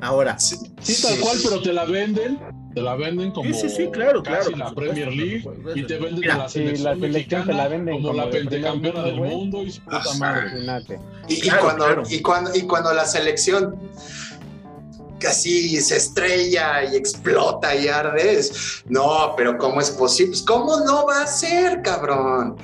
Ahora, 0.00 0.38
Sí, 0.40 0.56
Sí, 0.82 1.00
tal 1.02 1.18
cual, 1.20 1.38
pero 1.42 1.62
te 1.62 1.72
la 1.72 1.84
venden, 1.84 2.38
te 2.76 2.82
la 2.82 2.94
venden 2.94 3.30
como 3.30 3.48
Sí, 3.54 3.54
sí, 3.54 3.70
sí, 3.70 3.90
claro, 3.90 4.22
casi 4.22 4.52
claro, 4.52 4.68
la 4.70 4.74
Premier 4.74 5.10
League 5.10 5.42
y 5.74 5.82
te 5.84 5.94
venden 5.96 6.20
Mira, 6.20 6.36
la 6.36 6.48
selección, 6.50 6.84
la 6.84 6.94
selección 6.94 7.10
mexicana 7.12 7.46
te 7.46 7.52
la 7.54 7.68
venden 7.68 7.94
como, 7.94 8.08
como 8.08 8.18
la 8.18 8.26
mundo, 8.74 9.02
del 9.02 9.16
güey. 9.18 9.30
mundo 9.30 9.62
y 9.62 9.70
su 9.70 9.80
puta 9.80 10.02
Ah, 10.12 10.18
madre. 10.18 11.00
Y, 11.26 11.48
cuando, 11.48 11.84
claro. 11.86 12.02
y, 12.10 12.20
cuando, 12.20 12.54
y 12.54 12.62
cuando 12.66 12.92
la 12.92 13.06
selección 13.06 13.76
casi 15.18 15.80
se 15.80 15.96
estrella 15.96 16.84
y 16.84 16.96
explota 16.96 17.74
y 17.74 17.88
arde. 17.88 18.40
Es, 18.40 18.82
no, 18.84 19.32
pero 19.38 19.56
¿cómo 19.56 19.80
es 19.80 19.90
posible? 19.92 20.32
Pues, 20.32 20.42
¿Cómo 20.42 20.80
no 20.80 21.06
va 21.06 21.22
a 21.22 21.26
ser, 21.26 21.80
cabrón? 21.80 22.56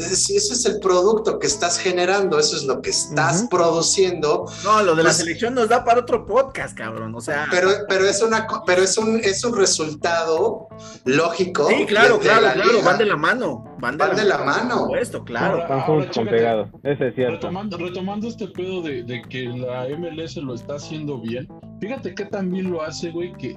Si 0.00 0.36
ese 0.36 0.54
es 0.54 0.64
el 0.66 0.78
producto 0.80 1.38
que 1.38 1.46
estás 1.46 1.78
generando, 1.78 2.38
eso 2.38 2.56
es 2.56 2.64
lo 2.64 2.80
que 2.80 2.90
estás 2.90 3.46
produciendo, 3.50 4.46
No, 4.64 4.82
lo 4.82 4.94
de 4.94 5.02
la 5.02 5.08
Pues- 5.10 5.18
selección 5.18 5.54
nos 5.54 5.68
da 5.68 5.84
para 5.84 6.00
otro 6.00 6.26
podcast, 6.26 6.76
cabrón. 6.76 7.14
O 7.14 7.20
sea. 7.20 7.46
pero, 7.50 7.68
pero 7.88 8.06
es 8.06 8.22
una 8.22 8.46
pero 8.66 8.82
es 8.82 8.96
un 8.98 9.18
es 9.20 9.44
un 9.44 9.56
resultado 9.56 10.68
lógico. 11.04 11.68
sí, 11.68 11.84
claro, 11.86 12.14
de- 12.14 12.20
claro, 12.20 12.40
la 12.42 12.52
claro. 12.54 12.72
liga. 12.72 12.84
Van 12.84 12.98
de 12.98 13.04
la 13.06 13.16
mano. 13.16 13.64
Van 13.80 13.96
de, 13.98 14.06
Van 14.06 14.16
de 14.16 14.24
la 14.24 14.38
mano. 14.38 14.68
Por 14.76 14.80
supuesto, 14.86 15.24
claro. 15.24 15.62
Ahora- 15.62 15.84
ahora, 15.84 16.10
chécate. 16.10 16.36
pegados. 16.36 16.68
Eso 16.82 17.04
es 17.04 17.14
cierto. 17.14 17.34
Retomando, 17.36 17.76
retomando 17.78 18.28
este 18.28 18.48
pedo 18.48 18.82
de, 18.82 19.02
de 19.02 19.22
que 19.22 19.42
la 19.44 19.86
MLS 19.88 20.36
lo 20.40 20.54
está 20.54 20.76
haciendo 20.76 21.18
bien, 21.20 21.48
fíjate 21.80 22.14
que 22.14 22.24
también 22.26 22.70
lo 22.70 22.82
hace, 22.82 23.10
güey, 23.10 23.32
que 23.34 23.56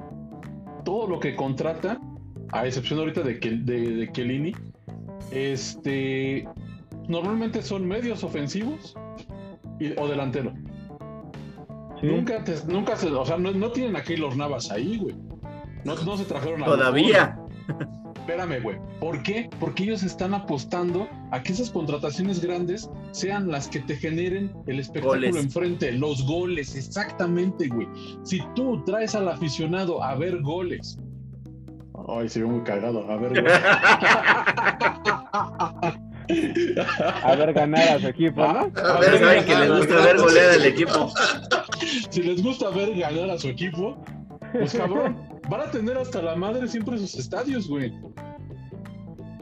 todo 0.83 1.07
lo 1.07 1.19
que 1.19 1.35
contrata, 1.35 1.99
a 2.51 2.65
excepción 2.67 2.99
ahorita 2.99 3.21
de, 3.21 3.39
que, 3.39 3.51
de, 3.51 3.79
de 3.95 4.11
Chiellini, 4.11 4.55
este, 5.31 6.47
normalmente 7.07 7.61
son 7.61 7.87
medios 7.87 8.23
ofensivos 8.23 8.95
y- 9.79 9.97
o 9.99 10.07
delantero. 10.07 10.53
Sí. 12.01 12.07
Nunca, 12.07 12.43
te- 12.43 12.65
nunca 12.67 12.95
se, 12.97 13.07
o 13.07 13.25
sea, 13.25 13.37
no, 13.37 13.51
no 13.51 13.71
tienen 13.71 13.95
a 13.95 14.03
Keylor 14.03 14.35
Navas 14.35 14.69
ahí, 14.71 14.97
güey. 14.97 15.15
No, 15.85 15.95
no 16.03 16.17
se 16.17 16.25
trajeron 16.25 16.63
a 16.63 16.65
Todavía. 16.65 17.39
Espérame, 18.15 18.59
güey. 18.63 18.77
¿Por 18.99 19.21
qué? 19.21 19.49
Porque 19.59 19.83
ellos 19.83 20.01
están 20.01 20.33
apostando 20.33 21.07
a 21.31 21.43
que 21.43 21.53
esas 21.53 21.69
contrataciones 21.69 22.41
grandes 22.43 22.89
sean 23.11 23.49
las 23.51 23.67
que 23.67 23.79
te 23.81 23.95
generen 23.95 24.51
el 24.65 24.79
espectáculo 24.79 25.27
Goles. 25.27 25.35
enfrente, 25.35 25.91
los 25.91 26.25
goles, 26.25 26.75
exactamente, 26.75 27.67
güey. 27.67 27.87
Si 28.23 28.41
tú 28.55 28.83
traes 28.83 29.13
al 29.13 29.29
aficionado 29.29 30.03
a 30.03 30.15
ver 30.15 30.41
goles. 30.41 30.97
Ay, 32.07 32.29
se 32.29 32.39
ve 32.41 32.45
muy 32.45 32.61
cagado, 32.63 33.09
a 33.11 33.17
ver 33.17 33.29
goles. 33.41 33.53
A 37.23 37.35
ver 37.35 37.53
ganar 37.53 37.87
a 37.89 37.99
su 37.99 38.07
equipo, 38.07 38.41
¿no? 38.41 38.59
A 38.59 38.71
Ya 38.73 38.99
ver, 38.99 39.19
saben 39.19 39.45
que 39.45 39.55
les 39.55 39.69
gusta 39.71 39.95
ver 40.05 40.17
goleada 40.17 40.51
del 40.53 40.65
equipo. 40.65 41.11
si 42.09 42.23
les 42.23 42.43
gusta 42.43 42.69
ver 42.71 42.95
ganar 42.95 43.29
a 43.29 43.37
su 43.37 43.47
equipo, 43.47 43.97
pues 44.53 44.73
cabrón, 44.73 45.17
van 45.49 45.61
a 45.61 45.71
tener 45.71 45.97
hasta 45.97 46.21
la 46.21 46.35
madre 46.35 46.67
siempre 46.67 46.97
sus 46.97 47.15
estadios, 47.15 47.67
güey. 47.67 47.93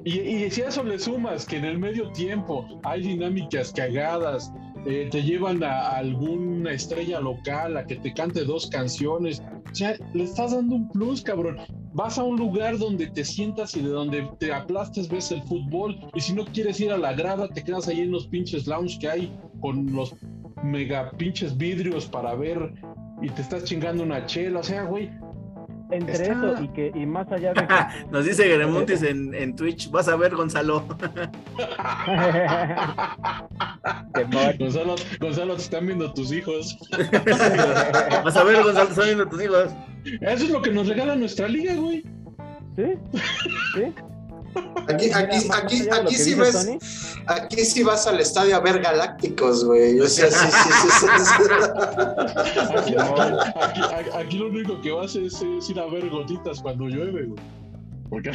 Y, 0.06 0.20
y 0.20 0.52
si 0.52 0.62
a 0.62 0.68
eso 0.68 0.84
le 0.84 1.00
sumas 1.00 1.46
que 1.46 1.56
en 1.58 1.66
el 1.66 1.78
medio 1.80 2.12
tiempo 2.12 2.68
hay 2.84 3.02
dinámicas 3.02 3.72
cagadas, 3.72 4.52
eh, 4.86 5.08
te 5.12 5.24
llevan 5.24 5.64
a, 5.64 5.90
alguna 5.90 6.72
estrella 6.72 7.20
local 7.20 7.78
a 7.78 7.86
que 7.86 7.96
te 7.96 8.14
cante 8.14 8.44
dos 8.44 8.68
canciones, 8.68 9.42
o 9.72 9.76
sea, 9.76 9.96
le 10.14 10.24
estás 10.26 10.52
dando 10.52 10.76
un 10.76 10.90
plus, 10.90 11.22
cabrón. 11.22 11.58
Vas 11.94 12.18
a 12.18 12.24
un 12.24 12.38
lugar 12.38 12.78
donde 12.78 13.08
te 13.08 13.24
sientas 13.24 13.76
y 13.78 13.82
de 13.82 13.90
donde 13.90 14.28
te 14.40 14.52
aplastes, 14.52 15.08
ves 15.08 15.32
el 15.32 15.44
fútbol, 15.44 16.00
y 16.14 16.22
si 16.22 16.34
no 16.34 16.46
quieres 16.46 16.80
ir 16.80 16.92
a 16.92 16.98
la 16.98 17.14
grada, 17.14 17.48
te 17.48 17.64
quedas 17.64 17.88
ahí 17.88 18.02
en 18.02 18.12
los 18.12 18.28
pinches 18.28 18.68
lounge 18.68 18.98
que 19.00 19.10
hay 19.10 19.32
con 19.62 19.94
los 19.94 20.16
mega 20.64 21.12
pinches 21.12 21.56
vidrios 21.58 22.06
para 22.06 22.36
ver 22.36 22.74
y 23.22 23.30
te 23.30 23.42
estás 23.42 23.64
chingando 23.64 24.04
una 24.04 24.26
chela, 24.26 24.60
o 24.60 24.64
sea, 24.64 24.84
güey. 24.84 25.10
Entre 25.94 26.14
Está- 26.14 26.34
eso 26.34 26.64
y 26.64 26.68
que 26.70 26.92
y 26.96 27.06
más 27.06 27.32
allá 27.32 27.54
de 27.54 27.68
que 27.68 27.74
Nos 28.12 28.26
dice 28.26 28.44
Geremontis 28.50 29.04
en, 29.04 29.34
en 29.34 29.56
Twitch. 29.56 29.90
Vas 29.92 30.08
a 30.08 30.16
ver, 30.16 30.36
Gonzalo. 30.36 30.86
Gonzalo, 34.60 34.96
Gonzalo, 35.20 35.56
te 35.56 35.62
están 35.62 35.86
viendo 35.86 36.14
tus 36.14 36.32
hijos. 36.32 36.78
Vas 38.24 38.36
a 38.38 38.44
ver, 38.44 38.64
Gonzalo, 38.64 38.90
están 38.90 39.06
viendo 39.06 39.28
tus 39.28 39.44
hijos. 39.44 39.72
Eso 40.22 40.44
es 40.46 40.50
lo 40.50 40.62
que 40.62 40.72
nos 40.72 40.88
regala 40.88 41.16
nuestra 41.16 41.48
liga, 41.48 41.74
güey. 41.76 42.04
¿Sí? 42.76 42.84
¿Sí? 43.76 43.94
Aquí, 44.88 45.12
aquí, 45.14 45.48
aquí, 45.52 45.90
aquí 45.90 46.16
sí 46.16 46.36
ves, 46.36 46.70
aquí 47.28 47.64
sí 47.64 47.84
vas 47.84 48.06
al 48.06 48.20
estadio 48.20 48.56
a 48.58 48.60
ver 48.60 48.82
galácticos, 48.82 49.64
güey. 49.64 50.00
O 50.00 50.08
sea, 50.08 50.30
sí, 50.30 50.48
sí, 50.52 50.70
sí, 50.82 50.90
sí, 50.90 51.34
sí. 52.86 52.96
Aquí, 54.14 54.38
lo 54.38 54.48
único 54.48 54.82
que 54.82 54.92
vas 54.92 55.16
es, 55.16 55.42
es 55.42 55.70
ir 55.70 55.80
a 55.80 55.86
ver 55.88 56.10
gotitas 56.10 56.62
cuando 56.62 56.88
llueve, 56.88 57.28
güey. 57.28 57.42
Porque. 58.10 58.32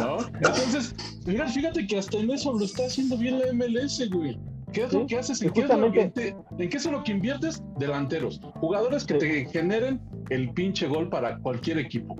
¿No? 0.00 0.18
Entonces, 0.34 0.94
mira, 1.24 1.48
fíjate 1.48 1.86
que 1.86 1.98
hasta 1.98 2.18
en 2.18 2.30
eso 2.30 2.52
lo 2.52 2.64
está 2.64 2.86
haciendo 2.86 3.16
bien 3.16 3.38
la 3.38 3.52
MLS, 3.52 4.10
güey. 4.10 4.38
¿Qué 4.72 4.84
es 4.84 4.92
lo 4.92 5.06
que 5.06 5.18
haces? 5.18 5.42
y 5.42 5.46
¿En 5.46 5.52
qué, 5.52 5.60
es 5.62 5.68
lo 5.68 5.92
que 5.92 6.08
te- 6.08 6.36
¿En 6.58 6.68
qué 6.68 6.76
es 6.76 6.90
lo 6.90 7.02
que 7.04 7.12
inviertes? 7.12 7.62
Delanteros. 7.78 8.40
Jugadores 8.60 9.04
que 9.04 9.14
Sí. 9.14 9.20
te 9.20 9.44
generen 9.46 10.00
el 10.30 10.50
pinche 10.52 10.86
gol 10.86 11.08
para 11.08 11.38
cualquier 11.38 11.78
equipo. 11.78 12.16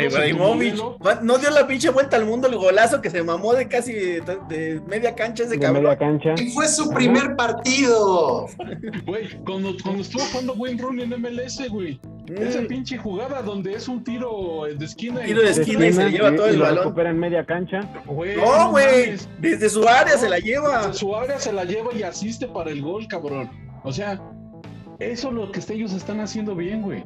Ibrahimovic. 0.00 0.74
No 1.22 1.38
dio 1.38 1.50
la 1.50 1.66
pinche 1.66 1.90
vuelta 1.90 2.16
al 2.16 2.24
mundo 2.24 2.46
el 2.48 2.56
golazo 2.56 3.00
que 3.00 3.10
se 3.10 3.22
mamó 3.22 3.52
de 3.54 3.66
casi 3.66 3.92
de, 3.92 4.20
de 4.48 4.80
media 4.86 5.14
cancha 5.14 5.42
ese 5.42 5.54
de 5.54 5.58
cabrón. 5.60 5.82
media 5.82 5.98
cancha. 5.98 6.34
Y 6.40 6.50
fue 6.50 6.68
su 6.68 6.88
primer 6.90 7.34
partido. 7.34 8.46
Güey, 9.04 9.28
cuando, 9.44 9.74
cuando 9.82 10.02
estuvo 10.02 10.22
jugando 10.30 10.52
Wayne 10.54 10.80
Rooney 10.82 11.04
en 11.04 11.20
MLS, 11.20 11.68
güey. 11.68 11.98
Esa 12.34 12.62
pinche 12.62 12.98
jugada 12.98 13.42
donde 13.42 13.74
es 13.74 13.86
un 13.88 14.02
tiro 14.02 14.64
de 14.64 14.84
esquina. 14.84 15.22
y- 15.22 15.26
Tiro 15.28 15.42
de 15.42 15.50
esquina 15.50 15.86
y 15.86 15.92
se 15.92 16.10
lleva 16.10 16.34
todo 16.34 16.46
y 16.48 16.50
el 16.50 16.58
lo 16.58 16.64
balón. 16.64 16.78
recupera 16.84 17.10
en 17.10 17.18
media 17.18 17.44
cancha. 17.46 17.80
Güey, 18.06 18.36
No, 18.36 18.70
güey. 18.70 19.16
Desde 19.38 19.68
su 19.68 19.86
área 19.86 20.16
se 20.18 20.28
la 20.28 20.38
lleva. 20.38 20.92
Su 20.92 21.14
área 21.14 21.38
se 21.38 21.52
la 21.52 21.64
lleva 21.64 21.94
y 21.94 22.02
asiste 22.02 22.48
para 22.48 22.70
el 22.70 22.82
gol, 22.82 23.06
cabrón. 23.06 23.50
O 23.84 23.92
sea, 23.92 24.20
eso 24.98 25.28
es 25.28 25.34
lo 25.34 25.52
que 25.52 25.60
ellos 25.72 25.92
están 25.92 26.20
haciendo 26.20 26.54
bien, 26.56 26.82
güey. 26.82 27.04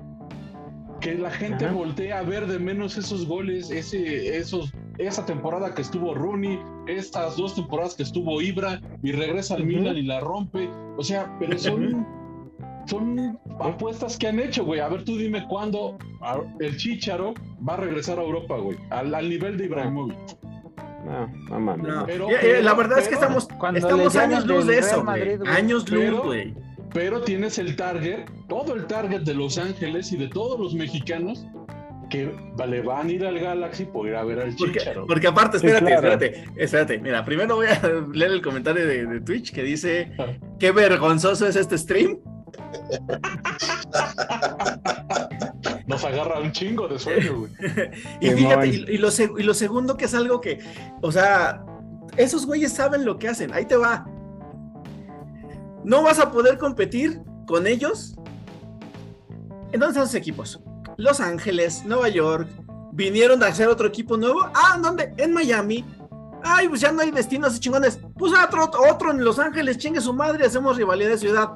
Que 1.01 1.15
la 1.15 1.31
gente 1.31 1.65
Ajá. 1.65 1.75
voltee 1.75 2.13
a 2.13 2.23
ver 2.23 2.47
de 2.47 2.59
menos 2.59 2.97
esos 2.99 3.27
goles, 3.27 3.71
ese, 3.71 4.37
esos, 4.37 4.71
esa 4.99 5.25
temporada 5.25 5.75
que 5.75 5.81
estuvo 5.83 6.15
Rooney, 6.15 6.59
estas 6.89 7.37
dos 7.37 7.55
temporadas 7.55 7.95
que 7.95 8.03
estuvo 8.03 8.41
Ibra 8.43 8.81
y 9.03 9.13
regresa 9.13 9.55
al. 9.55 9.65
Milan 9.65 9.97
y 9.97 10.03
la 10.03 10.21
rompe. 10.21 10.69
O 10.99 11.03
sea, 11.03 11.35
pero 11.39 11.59
son, 11.59 12.07
son 12.91 13.39
apuestas 13.61 14.17
que 14.19 14.27
han 14.29 14.39
hecho, 14.41 14.65
güey. 14.65 14.81
A 14.81 14.89
ver, 14.89 15.05
tú 15.05 15.17
dime 15.17 15.47
cuándo 15.49 15.97
a- 16.21 16.41
el 16.59 16.77
Chicharo 16.77 17.35
va 17.67 17.75
a 17.75 17.77
regresar 17.79 18.19
a 18.19 18.23
Europa, 18.23 18.57
güey. 18.59 18.77
Al, 18.91 19.15
al 19.15 19.29
nivel 19.29 19.57
de 19.57 19.65
Ibrahimovic. 19.67 20.17
No, 21.07 21.27
no 21.49 21.61
mames. 21.61 21.87
No, 21.89 22.07
Pero- 22.07 22.31
eh, 22.31 22.37
eh, 22.43 22.63
la 22.63 22.77
pero- 22.77 22.89
verdad 22.89 22.99
es 22.99 23.09
que 23.09 23.15
estamos, 23.15 23.49
Cuando 23.59 23.79
estamos 23.79 24.15
años 24.17 24.47
luz 24.47 24.67
de 24.67 24.79
eso, 24.79 25.03
Madrid, 25.03 25.25
güey. 25.25 25.37
güey. 25.39 25.51
Años 25.51 25.89
luz, 25.91 26.21
güey. 26.25 26.55
pero 26.93 27.21
tienes 27.23 27.59
el 27.59 27.77
target, 27.77 28.27
todo 28.49 28.75
el 28.75 28.87
target 28.87 29.21
de 29.23 29.33
Los 29.35 29.57
Ángeles 29.59 30.11
y 30.13 30.17
de 30.17 30.29
todos 30.29 30.59
los 30.59 30.75
mexicanos 30.75 31.47
que 32.11 32.35
le 32.69 32.81
van 32.83 33.07
a 33.07 33.13
ir 33.13 33.25
al 33.25 33.39
Galaxy 33.39 33.85
por 33.85 34.09
ir 34.09 34.17
a 34.17 34.25
ver 34.25 34.41
al 34.41 34.57
Porque, 34.57 34.81
Chicharo. 34.81 35.07
porque 35.07 35.29
aparte, 35.29 35.61
Sí, 35.61 35.67
espérate, 35.69 35.87
claro. 35.93 36.09
espérate, 36.13 36.45
espérate. 36.57 36.99
Mira, 36.99 37.25
primero 37.25 37.55
voy 37.55 37.69
a 37.69 37.81
leer 38.13 38.33
el 38.33 38.43
comentario 38.43 38.85
de, 38.85 39.07
de 39.07 39.21
Twitch 39.21 39.53
que 39.53 39.63
dice: 39.63 40.11
Ah. 40.19 40.27
Qué 40.59 40.73
vergonzoso 40.73 41.47
es 41.47 41.55
este 41.55 41.79
stream. 41.79 42.19
Nos 45.87 46.05
agarra 46.05 46.41
un 46.41 46.53
chingo 46.53 46.89
de 46.89 46.99
sueño, 46.99 47.39
güey. 47.41 47.53
Y 48.21 48.31
fíjate, 48.31 48.67
y, 48.69 48.71
y 48.91 48.99
lo, 48.99 49.09
seg- 49.09 49.39
y 49.39 49.43
lo 49.43 49.55
segundo 49.55 49.97
que 49.97 50.05
es 50.05 50.15
algo 50.15 50.41
que, 50.41 50.61
o 51.03 51.11
sea, 51.11 51.65
esos 52.17 52.47
güeyes 52.47 52.73
saben 52.73 53.05
lo 53.05 53.19
que 53.19 53.29
hacen. 53.29 53.53
Ahí 53.53 53.65
te 53.65 53.77
va. 53.77 54.07
No 55.85 56.03
vas 56.03 56.19
a 56.19 56.31
poder 56.31 56.59
competir 56.59 57.21
con 57.47 57.67
ellos. 57.67 58.15
¿En 59.73 59.81
dónde 59.81 59.89
están 59.89 60.07
sus 60.07 60.15
equipos? 60.15 60.61
Los 60.97 61.21
Ángeles, 61.21 61.85
Nueva 61.85 62.09
York. 62.09 62.49
Vinieron 62.93 63.43
a 63.43 63.47
hacer 63.47 63.69
otro 63.69 63.87
equipo 63.89 64.17
nuevo. 64.17 64.41
Ah, 64.55 64.75
¿en 64.77 64.83
dónde? 64.83 65.15
En 65.17 65.33
Miami. 65.33 65.85
Ay, 66.43 66.69
pues 66.69 66.81
ya 66.81 66.91
no 66.93 67.01
hay 67.03 67.11
destinos 67.11 67.59
chingones. 67.61 67.99
Pues 68.19 68.33
otro, 68.33 68.71
otro 68.91 69.11
en 69.11 69.25
Los 69.25 69.39
Ángeles, 69.39 69.79
chingue 69.79 70.01
su 70.01 70.13
madre, 70.13 70.47
hacemos 70.47 70.77
rivalidad 70.77 71.11
de 71.11 71.19
ciudad. 71.19 71.51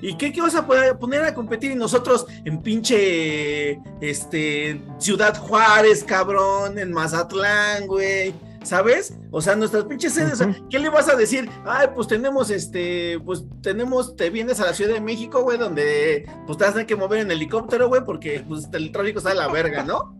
¿Y 0.00 0.16
qué, 0.16 0.32
qué 0.32 0.40
vas 0.40 0.54
a 0.54 0.66
poner 0.66 1.24
a 1.24 1.34
competir? 1.34 1.72
Y 1.72 1.74
nosotros 1.74 2.26
en 2.44 2.62
pinche 2.62 3.80
este, 4.00 4.80
Ciudad 4.98 5.36
Juárez, 5.36 6.04
cabrón, 6.04 6.78
en 6.78 6.92
Mazatlán, 6.92 7.86
güey. 7.86 8.34
¿Sabes? 8.62 9.16
O 9.30 9.40
sea, 9.40 9.56
nuestras 9.56 9.84
pinches 9.84 10.12
sedes, 10.12 10.34
o 10.34 10.36
sea, 10.36 10.56
¿qué 10.68 10.78
le 10.78 10.90
vas 10.90 11.08
a 11.08 11.14
decir? 11.14 11.48
Ay, 11.64 11.88
pues 11.94 12.06
tenemos 12.08 12.50
este, 12.50 13.18
pues 13.24 13.44
tenemos, 13.62 14.14
te 14.16 14.30
vienes 14.30 14.60
a 14.60 14.66
la 14.66 14.74
Ciudad 14.74 14.94
de 14.94 15.00
México, 15.00 15.42
güey, 15.42 15.56
donde 15.56 16.28
pues 16.44 16.58
te 16.58 16.64
vas 16.64 16.70
a 16.70 16.74
tener 16.74 16.86
que 16.86 16.96
mover 16.96 17.20
en 17.20 17.30
helicóptero, 17.30 17.88
güey, 17.88 18.04
porque 18.04 18.44
pues 18.46 18.68
el 18.72 18.92
tráfico 18.92 19.18
está 19.18 19.30
de 19.30 19.36
la 19.36 19.48
verga, 19.48 19.84
¿no? 19.84 20.18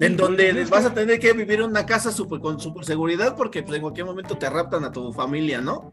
En 0.00 0.16
donde 0.16 0.64
vas 0.64 0.84
a 0.84 0.92
tener 0.92 1.20
que 1.20 1.32
vivir 1.32 1.60
en 1.60 1.70
una 1.70 1.86
casa 1.86 2.10
super, 2.10 2.40
con 2.40 2.58
super 2.58 2.84
seguridad 2.84 3.36
porque 3.36 3.62
pues, 3.62 3.76
en 3.76 3.82
cualquier 3.82 4.06
momento 4.06 4.36
te 4.36 4.50
raptan 4.50 4.84
a 4.84 4.92
tu 4.92 5.12
familia, 5.12 5.60
¿no? 5.60 5.92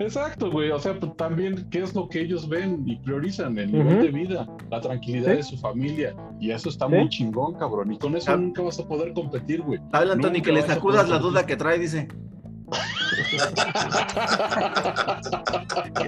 Exacto, 0.00 0.50
güey. 0.50 0.70
O 0.70 0.78
sea, 0.78 0.98
pues, 0.98 1.16
también, 1.16 1.66
¿qué 1.70 1.80
es 1.82 1.94
lo 1.94 2.08
que 2.08 2.20
ellos 2.20 2.48
ven 2.48 2.82
y 2.86 2.96
priorizan? 2.96 3.56
El 3.58 3.72
nivel 3.72 4.02
de 4.02 4.08
vida, 4.08 4.46
la 4.70 4.80
tranquilidad 4.80 5.30
Sí. 5.32 5.36
de 5.36 5.42
su 5.42 5.56
familia. 5.58 6.14
Y 6.40 6.50
eso 6.50 6.68
está 6.68 6.86
Sí. 6.86 6.92
muy 6.94 7.08
chingón, 7.08 7.54
cabrón. 7.54 7.92
Y 7.92 7.98
con 7.98 8.16
eso 8.16 8.32
Ah. 8.32 8.36
nunca 8.36 8.62
vas 8.62 8.78
a 8.78 8.86
poder 8.86 9.12
competir, 9.12 9.62
güey. 9.62 9.80
Habla 9.92 10.14
Nunca 10.16 10.32
que 10.42 10.52
le 10.52 10.62
sacudas 10.62 11.08
la 11.08 11.16
competir. 11.20 11.30
duda 11.32 11.46
que 11.46 11.56
trae, 11.56 11.78
dice. 11.78 12.08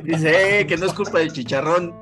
Dice, 0.04 0.60
eh, 0.60 0.66
que 0.66 0.76
no 0.76 0.86
es 0.86 0.92
culpa 0.92 1.18
del 1.18 1.32
chicharrón. 1.32 1.94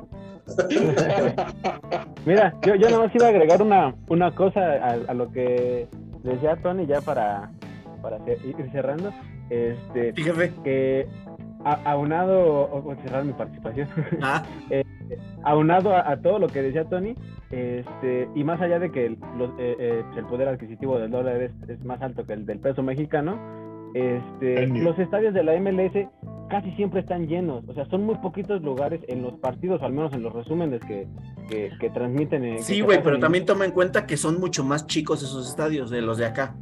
Mira, 2.27 2.55
yo, 2.65 2.75
yo 2.77 2.89
nada 2.91 3.05
más 3.05 3.15
iba 3.15 3.27
a 3.27 3.31
agregar 3.31 3.61
una, 3.63 3.95
una 4.09 4.35
cosa 4.35 4.61
a, 4.61 4.93
a 5.09 5.15
lo 5.15 5.31
que 5.33 5.89
decía 6.23 6.57
Tony 6.63 6.87
ya 6.87 7.01
para, 7.01 7.51
para 8.03 8.19
ir 8.29 8.57
cerrando. 8.73 9.13
Este, 9.51 10.13
Fíjate. 10.13 10.53
que 10.65 11.07
aunado, 11.75 12.41
o, 12.45 12.91
o 12.91 12.95
cerrar 13.03 13.25
mi 13.25 13.33
participación, 13.33 13.89
Ah, 14.23 14.43
aunado 15.45 15.95
a, 15.95 16.11
a 16.11 16.17
todo 16.21 16.39
lo 16.39 16.49
que 16.49 16.63
decía 16.63 16.85
Tony, 16.85 17.15
este, 17.51 18.29
y 18.35 18.45
más 18.45 18.61
allá 18.61 18.79
de 18.79 18.91
que 18.91 19.07
el, 19.07 19.19
los- 19.39 19.51
eh, 19.59 19.77
eh, 19.79 20.03
pues, 20.07 20.19
el 20.19 20.25
poder 20.27 20.49
adquisitivo 20.49 20.99
del 20.99 21.11
dólar 21.11 21.41
es, 21.43 21.53
es 21.69 21.83
más 21.85 22.01
alto 22.03 22.25
que 22.27 22.33
el 22.33 22.47
del 22.47 22.59
peso 22.59 22.83
mexicano, 22.83 23.39
este, 23.95 24.67
los 24.67 24.99
estadios 24.99 25.33
de 25.33 25.43
la 25.45 25.59
MLS 25.61 26.09
casi 26.51 26.71
siempre 26.73 27.01
están 27.01 27.27
llenos, 27.27 27.65
o 27.69 27.75
sea, 27.75 27.87
son 27.87 28.05
muy 28.05 28.15
poquitos 28.17 28.63
lugares 28.63 29.01
en 29.09 29.23
los 29.23 29.33
partidos, 29.35 29.81
o 29.83 29.85
al 29.85 29.93
menos 29.93 30.13
en 30.13 30.23
los 30.23 30.33
resúmenes 30.33 30.81
que, 30.83 31.07
que, 31.49 31.71
que 31.81 31.91
transmiten. 31.91 32.45
eh, 32.45 32.59
sí, 32.61 32.81
güey, 32.83 33.03
pero 33.03 33.19
también 33.19 33.45
toma 33.47 33.65
en 33.65 33.73
cuenta 33.73 34.07
que 34.07 34.17
son 34.17 34.39
mucho 34.39 34.63
más 34.65 34.87
chicos 34.87 35.23
esos 35.23 35.49
estadios 35.49 35.91
de 35.91 36.03
los 36.03 36.19
de 36.19 36.27
acá. 36.27 36.55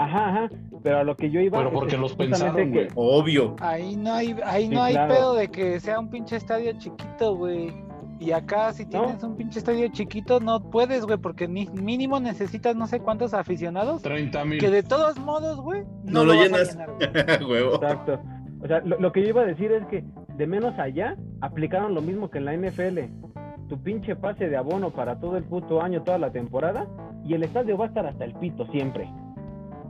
Ajá, 0.00 0.28
ajá, 0.30 0.50
pero 0.82 0.98
a 0.98 1.04
lo 1.04 1.14
que 1.16 1.30
yo 1.30 1.40
iba... 1.40 1.58
Pero 1.58 1.68
es 1.70 1.74
porque 1.74 1.96
los 1.98 2.14
pensaron, 2.16 2.56
que- 2.56 2.64
güey. 2.70 2.88
Obvio. 2.94 3.56
Ahí 3.60 3.96
no 3.96 4.14
hay, 4.14 4.34
ahí 4.44 4.64
Sí, 4.68 4.74
no 4.74 4.82
hay 4.82 4.94
claro. 4.94 5.14
pedo 5.14 5.34
de 5.34 5.48
que 5.48 5.78
sea 5.80 5.98
un 6.00 6.08
pinche 6.08 6.36
estadio 6.36 6.72
chiquito, 6.78 7.36
güey. 7.36 7.70
Y 8.18 8.32
acá 8.32 8.72
si 8.72 8.84
No. 8.84 8.90
tienes 9.04 9.22
un 9.22 9.36
pinche 9.36 9.58
estadio 9.58 9.88
chiquito 9.88 10.40
no 10.40 10.60
puedes, 10.70 11.04
güey, 11.06 11.18
porque 11.18 11.48
ni 11.48 11.66
mínimo 11.66 12.18
necesitas 12.20 12.76
no 12.76 12.86
sé 12.86 13.00
cuántos 13.00 13.34
aficionados. 13.34 14.02
30 14.02 14.44
mil. 14.44 14.58
Que 14.58 14.70
de 14.70 14.82
todos 14.82 15.18
modos, 15.18 15.60
güey, 15.60 15.84
No 16.04 16.24
lo 16.24 16.32
llenas. 16.34 16.72
llenar, 16.76 16.90
güey. 17.46 17.62
Huevo. 17.62 17.74
Exacto. 17.76 18.20
O 18.62 18.66
sea, 18.66 18.80
lo, 18.80 18.98
lo 19.00 19.12
que 19.12 19.22
yo 19.22 19.28
iba 19.28 19.42
a 19.42 19.46
decir 19.46 19.70
es 19.72 19.86
que 19.86 20.04
de 20.36 20.46
menos 20.46 20.78
allá 20.78 21.16
aplicaron 21.40 21.94
lo 21.94 22.02
mismo 22.02 22.30
que 22.30 22.38
en 22.38 22.44
la 22.46 22.54
NFL. 22.54 22.98
Tu 23.68 23.78
pinche 23.82 24.16
pase 24.16 24.48
de 24.48 24.56
abono 24.56 24.90
para 24.90 25.20
todo 25.20 25.36
el 25.36 25.44
puto 25.44 25.80
año, 25.80 26.02
toda 26.02 26.18
la 26.18 26.30
temporada, 26.32 26.86
y 27.24 27.34
el 27.34 27.42
estadio 27.44 27.78
va 27.78 27.84
a 27.84 27.88
estar 27.88 28.04
hasta 28.06 28.24
el 28.24 28.34
pito 28.34 28.66
siempre. 28.72 29.08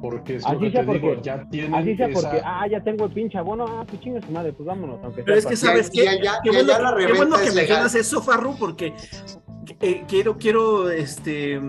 Porque 0.00 0.36
es 0.36 0.46
Así 0.46 0.54
lo 0.54 0.60
que 0.60 0.70
sea 0.70 0.86
te 0.86 0.92
digo, 0.92 1.08
porque- 1.08 1.22
ya 1.22 1.48
tienen 1.50 1.74
Así 1.74 1.96
sea 1.96 2.06
esa- 2.08 2.20
porque, 2.30 2.42
ah, 2.44 2.66
ya 2.70 2.82
tengo 2.82 3.04
el 3.04 3.12
pinche 3.12 3.36
abono, 3.38 3.66
ah, 3.68 3.84
pues 3.86 4.00
chinga 4.00 4.20
su 4.22 4.32
madre, 4.32 4.52
pues 4.52 4.66
vámonos, 4.66 4.98
aunque 5.02 5.22
Pero 5.22 5.40
sea 5.40 5.50
es 5.50 5.60
que 5.60 5.66
sabes 5.66 5.90
qué, 5.90 6.04
qué 6.42 6.50
bueno, 6.50 6.72
qué 6.96 7.12
bueno 7.12 7.36
que 7.36 7.52
mencionas 7.52 7.94
eso, 7.94 8.22
Farru, 8.22 8.56
porque 8.58 8.94
eh, 9.80 10.04
quiero, 10.08 10.38
quiero 10.38 10.90
este, 10.90 11.60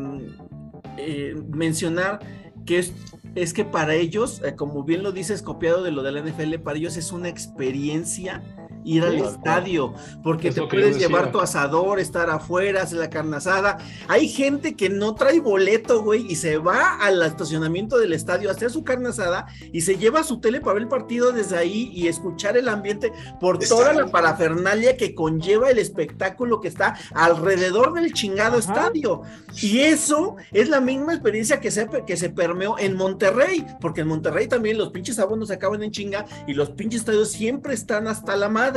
eh, 0.97 1.35
mencionar 1.53 2.19
que 2.65 2.79
es, 2.79 2.93
es 3.35 3.53
que 3.53 3.65
para 3.65 3.95
ellos, 3.95 4.41
eh, 4.45 4.55
como 4.55 4.83
bien 4.83 5.03
lo 5.03 5.11
dices, 5.11 5.41
copiado 5.41 5.83
de 5.83 5.91
lo 5.91 6.03
de 6.03 6.11
la 6.11 6.19
NFL, 6.19 6.59
para 6.59 6.77
ellos 6.77 6.95
es 6.97 7.11
una 7.11 7.27
experiencia 7.29 8.41
ir 8.83 9.03
al 9.03 9.15
estadio, 9.15 9.93
porque 10.23 10.51
te 10.51 10.61
puedes 10.61 10.97
llevar 10.97 11.31
tu 11.31 11.39
asador, 11.39 11.99
estar 11.99 12.29
afuera, 12.29 12.83
hacer 12.83 12.99
la 12.99 13.09
carne 13.09 13.37
asada. 13.37 13.77
Hay 14.07 14.27
gente 14.27 14.75
que 14.75 14.89
no 14.89 15.15
trae 15.15 15.39
boleto, 15.39 16.03
güey, 16.03 16.25
y 16.29 16.35
se 16.35 16.57
va 16.57 16.97
al 16.97 17.21
estacionamiento 17.23 17.97
del 17.97 18.13
estadio 18.13 18.49
a 18.49 18.53
hacer 18.53 18.71
su 18.71 18.83
carne 18.83 19.09
asada 19.09 19.47
y 19.71 19.81
se 19.81 19.97
lleva 19.97 20.23
su 20.23 20.39
tele 20.39 20.61
para 20.61 20.73
ver 20.73 20.83
el 20.83 20.89
partido 20.89 21.31
desde 21.31 21.57
ahí 21.57 21.91
y 21.93 22.07
escuchar 22.07 22.57
el 22.57 22.69
ambiente 22.69 23.11
por 23.39 23.59
toda 23.59 23.93
la 23.93 24.07
parafernalia 24.07 24.97
que 24.97 25.15
conlleva 25.15 25.69
el 25.69 25.79
espectáculo 25.79 26.61
que 26.61 26.67
está 26.67 26.97
alrededor 27.13 27.93
del 27.93 28.13
chingado 28.13 28.57
Ajá. 28.57 28.73
estadio. 28.73 29.21
Y 29.61 29.79
eso 29.79 30.35
es 30.51 30.69
la 30.69 30.81
misma 30.81 31.13
experiencia 31.13 31.59
que 31.59 31.71
se, 31.71 31.87
que 32.05 32.17
se 32.17 32.29
permeó 32.29 32.77
en 32.79 32.95
Monterrey, 32.95 33.65
porque 33.79 34.01
en 34.01 34.07
Monterrey 34.07 34.47
también 34.47 34.77
los 34.77 34.89
pinches 34.89 35.19
abonos 35.19 35.49
se 35.49 35.55
acaban 35.55 35.83
en 35.83 35.91
chinga 35.91 36.25
y 36.47 36.53
los 36.53 36.71
pinches 36.71 37.01
estadios 37.01 37.31
siempre 37.31 37.73
están 37.73 38.07
hasta 38.07 38.35
la 38.35 38.49
madre. 38.49 38.70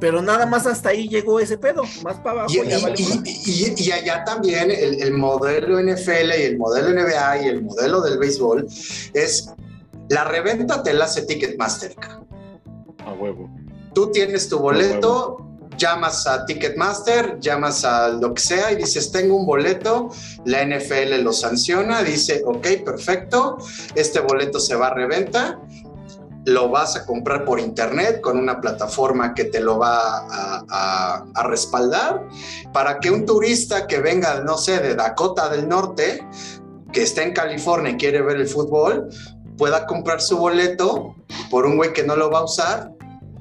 Pero 0.00 0.20
nada 0.22 0.44
más 0.44 0.66
hasta 0.66 0.90
ahí 0.90 1.08
llegó 1.08 1.38
ese 1.40 1.56
pedo, 1.56 1.82
más 2.02 2.16
para 2.16 2.42
abajo 2.42 2.50
Y, 2.52 2.56
ya 2.68 2.78
y- 2.78 2.80
y- 2.80 2.82
madre. 2.82 2.94
y- 3.46 3.74
y 3.84 3.92
allá 3.92 4.24
también 4.24 4.70
el, 4.70 5.00
el 5.02 5.12
modelo 5.12 5.78
NFL 5.80 6.32
y 6.38 6.42
el 6.42 6.58
modelo 6.58 6.88
NBA 6.90 7.42
y 7.42 7.48
el 7.48 7.62
modelo 7.62 8.00
del 8.02 8.18
béisbol 8.18 8.66
es 9.14 9.48
la 10.08 10.24
reventa 10.24 10.82
te 10.82 10.92
la 10.92 11.04
hace 11.06 11.22
Ticketmaster. 11.22 11.94
A 13.06 13.12
huevo. 13.12 13.48
Tú 13.94 14.10
tienes 14.10 14.48
tu 14.48 14.58
boleto, 14.58 15.38
llamas 15.78 16.26
a 16.26 16.44
Ticketmaster, 16.44 17.38
llamas 17.40 17.84
a 17.84 18.08
lo 18.08 18.34
que 18.34 18.40
sea 18.42 18.72
y 18.72 18.76
dices, 18.76 19.10
tengo 19.12 19.36
un 19.36 19.46
boleto, 19.46 20.10
la 20.44 20.62
NFL 20.62 21.22
lo 21.22 21.32
sanciona, 21.32 22.02
dice, 22.02 22.42
ok, 22.44 22.66
perfecto, 22.84 23.56
este 23.94 24.20
boleto 24.20 24.58
se 24.60 24.74
va 24.74 24.88
a 24.88 24.94
reventa, 24.94 25.60
lo 26.46 26.68
vas 26.68 26.96
a 26.96 27.06
comprar 27.06 27.44
por 27.44 27.58
internet 27.58 28.20
con 28.20 28.38
una 28.38 28.60
plataforma 28.60 29.34
que 29.34 29.44
te 29.44 29.60
lo 29.60 29.78
va 29.78 30.26
a, 30.68 31.42
respaldar, 31.44 32.26
para 32.72 32.98
que 32.98 33.10
un 33.10 33.26
turista 33.26 33.86
que 33.86 33.98
venga, 34.00 34.40
no 34.40 34.56
sé, 34.56 34.78
de 34.80 34.94
Dakota 34.94 35.48
del 35.48 35.68
Norte, 35.68 36.26
que 36.92 37.02
está 37.02 37.22
en 37.22 37.32
California 37.32 37.92
y 37.92 37.96
quiere 37.96 38.22
ver 38.22 38.36
el 38.36 38.48
fútbol, 38.48 39.08
pueda 39.58 39.86
comprar 39.86 40.20
su 40.20 40.38
boleto 40.38 41.14
por 41.50 41.66
un 41.66 41.76
güey 41.76 41.92
que 41.92 42.02
no 42.02 42.16
lo 42.16 42.30
va 42.30 42.40
a 42.40 42.44
usar. 42.44 42.92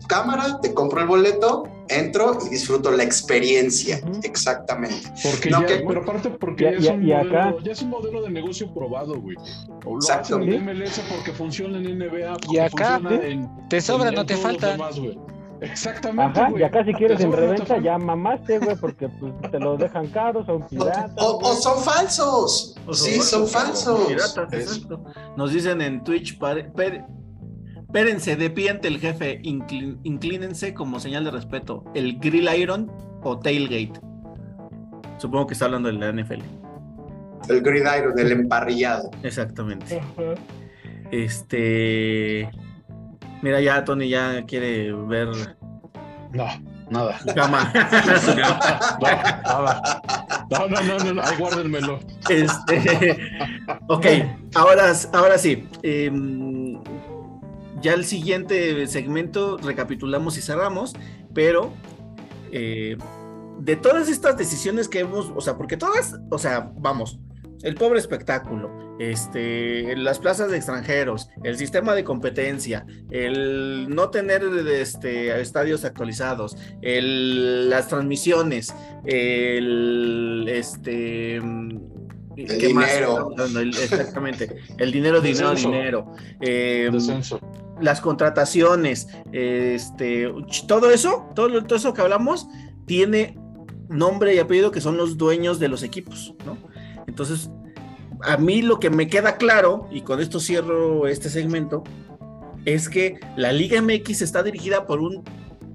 Cámara, 0.08 0.60
te 0.62 0.74
compro 0.74 1.02
el 1.02 1.08
boleto, 1.08 1.64
entro 1.90 2.38
y 2.46 2.50
disfruto 2.50 2.92
la 2.92 3.04
experiencia. 3.04 4.02
Exactamente. 4.24 4.96
Porque 5.24 5.50
No, 5.50 5.62
ya, 5.62 5.68
que- 5.68 5.84
pero 5.88 6.02
aparte 6.02 6.30
porque 6.32 6.64
Ya- 6.66 6.72
ya, 6.72 6.78
es 6.78 6.84
ya- 6.84 6.94
un 6.94 7.04
y 7.04 7.14
modelo, 7.14 7.40
acá- 7.40 7.56
ya 7.64 7.72
es 7.72 7.82
un 7.82 7.90
modelo 7.90 8.22
de 8.22 8.30
negocio 8.32 8.74
probado, 8.74 9.20
güey. 9.20 9.38
O 9.86 9.92
Lo 9.92 9.96
Exacto. 9.98 10.36
hacen 10.38 10.50
en 10.54 10.64
MLS 10.64 11.02
porque 11.10 11.32
funciona 11.32 11.78
en 11.78 11.86
NBA, 11.88 12.34
porque 12.34 12.48
Y 12.56 12.60
acá, 12.60 13.00
funciona 13.00 13.26
en, 13.26 13.50
Te 13.70 13.82
sobra, 13.82 14.10
en- 14.10 14.16
no 14.16 14.22
en 14.22 14.28
te 14.28 14.38
falta. 14.38 14.72
demás. 14.72 14.96
Exactamente, 15.62 16.42
Ajá, 16.42 16.52
y 16.58 16.64
acá 16.64 16.84
si 16.84 16.94
quieres 16.94 17.22
en 17.22 17.32
reventa 17.32 17.78
ya 17.80 17.98
mamaste, 17.98 18.60
güey, 18.60 18.76
porque 18.76 19.08
pues 19.08 19.32
te 19.50 19.60
lo 19.60 19.78
dejan 19.78 20.08
caro, 20.08 20.46
son 20.46 20.68
piratas. 20.68 21.12
O, 21.18 21.40
güey. 21.40 21.52
o 21.52 21.56
son 21.56 21.82
falsos. 21.82 22.76
O 22.86 22.94
Sí, 22.94 23.22
son 23.22 23.48
falsos. 23.48 24.08
Piratas, 24.08 24.52
Es- 24.52 24.72
exacto. 24.78 25.02
Nos 25.38 25.54
dicen 25.54 25.80
en 25.82 26.04
Twitch, 26.04 26.38
pare- 26.38 26.66
per- 26.66 27.06
espérense 27.94 28.36
de 28.36 28.50
pie 28.50 28.72
ante 28.72 28.88
el 28.88 29.00
jefe, 29.00 29.40
inclin- 29.44 30.00
inclínense 30.04 30.74
como 30.74 31.00
señal 31.00 31.26
de 31.26 31.30
respeto. 31.32 31.84
El 31.94 32.18
grill 32.18 32.50
iron 32.58 32.92
o 33.22 33.38
tailgate. 33.38 34.00
Supongo 35.20 35.46
que 35.46 35.54
está 35.54 35.66
hablando 35.66 35.90
de 35.90 35.94
la 36.00 36.12
NFL. 36.12 36.42
El 37.50 37.62
gridiron, 37.62 38.18
el 38.18 38.32
emparrillado. 38.32 39.12
Exactamente. 39.22 40.02
Este. 41.12 42.50
Mira, 43.44 43.62
ya 43.62 43.84
Tony 43.84 44.10
ya 44.10 44.44
quiere 44.48 44.92
ver 44.92 45.28
No, 46.34 46.48
nada. 46.90 47.20
cama. 47.36 47.72
No, 50.50 50.68
no, 50.68 50.82
no, 50.82 50.98
no, 51.00 51.14
no, 51.16 51.22
ahí 51.24 51.36
guárdenmelo. 51.38 52.00
Este, 52.30 53.18
ok, 53.88 54.06
ahora, 54.56 54.94
ahora 55.14 55.38
sí. 55.38 55.68
em, 55.82 56.63
ya 57.84 57.94
el 57.94 58.06
siguiente 58.06 58.88
segmento 58.88 59.58
recapitulamos 59.58 60.38
y 60.38 60.42
cerramos, 60.42 60.94
pero 61.36 61.72
eh, 62.52 62.98
de 63.60 63.76
todas 63.76 64.10
estas 64.10 64.38
decisiones 64.38 64.88
que 64.88 65.00
hemos, 65.00 65.32
o 65.36 65.42
sea, 65.42 65.58
porque 65.58 65.78
todas, 65.78 66.16
o 66.32 66.38
sea, 66.40 66.72
vamos, 66.78 67.20
el 67.62 67.76
pobre 67.76 68.00
espectáculo, 68.00 68.98
este, 69.00 69.96
las 69.96 70.20
plazas 70.20 70.52
de 70.52 70.58
extranjeros, 70.58 71.30
el 71.44 71.58
sistema 71.58 71.96
de 71.96 72.04
competencia, 72.04 72.86
el 73.10 73.88
no 73.90 74.10
tener 74.10 74.44
este, 74.70 75.40
estadios 75.40 75.86
actualizados, 75.86 76.58
el- 76.82 77.70
las 77.70 77.88
transmisiones, 77.88 78.74
el 79.06 80.46
este 80.50 81.38
El 81.38 82.58
¿qué 82.60 82.74
más? 82.74 82.92
dinero. 82.94 83.30
El- 83.38 83.70
exactamente, 83.70 84.56
el 84.78 84.92
dinero, 84.92 85.22
dinero, 85.22 85.50
Descenso. 85.52 85.70
dinero. 85.70 86.12
eh, 86.42 86.90
Descenso. 86.92 87.40
Las 87.84 88.02
contrataciones, 88.02 89.08
este, 89.34 90.34
todo 90.68 90.90
eso, 90.90 91.30
todo, 91.36 91.64
todo 91.64 91.76
eso 91.76 91.94
que 91.94 92.02
hablamos, 92.02 92.48
tiene 92.86 93.38
nombre 93.90 94.34
y 94.34 94.40
apellido 94.40 94.72
que 94.72 94.82
son 94.82 94.98
los 94.98 95.18
dueños 95.18 95.60
de 95.60 95.68
los 95.68 95.84
equipos, 95.84 96.34
¿no? 96.46 96.58
Entonces, 97.08 97.50
a 98.22 98.38
mí 98.38 98.62
lo 98.62 98.80
que 98.80 98.90
me 98.90 99.08
queda 99.08 99.36
claro, 99.36 99.88
y 99.92 100.02
con 100.02 100.22
esto 100.22 100.40
cierro 100.40 101.08
este 101.08 101.30
segmento, 101.30 101.84
es 102.66 102.88
que 102.88 103.20
la 103.36 103.52
Liga 103.52 103.82
MX 103.82 104.22
está 104.22 104.42
dirigida 104.42 104.88
por 104.88 105.02
un 105.02 105.24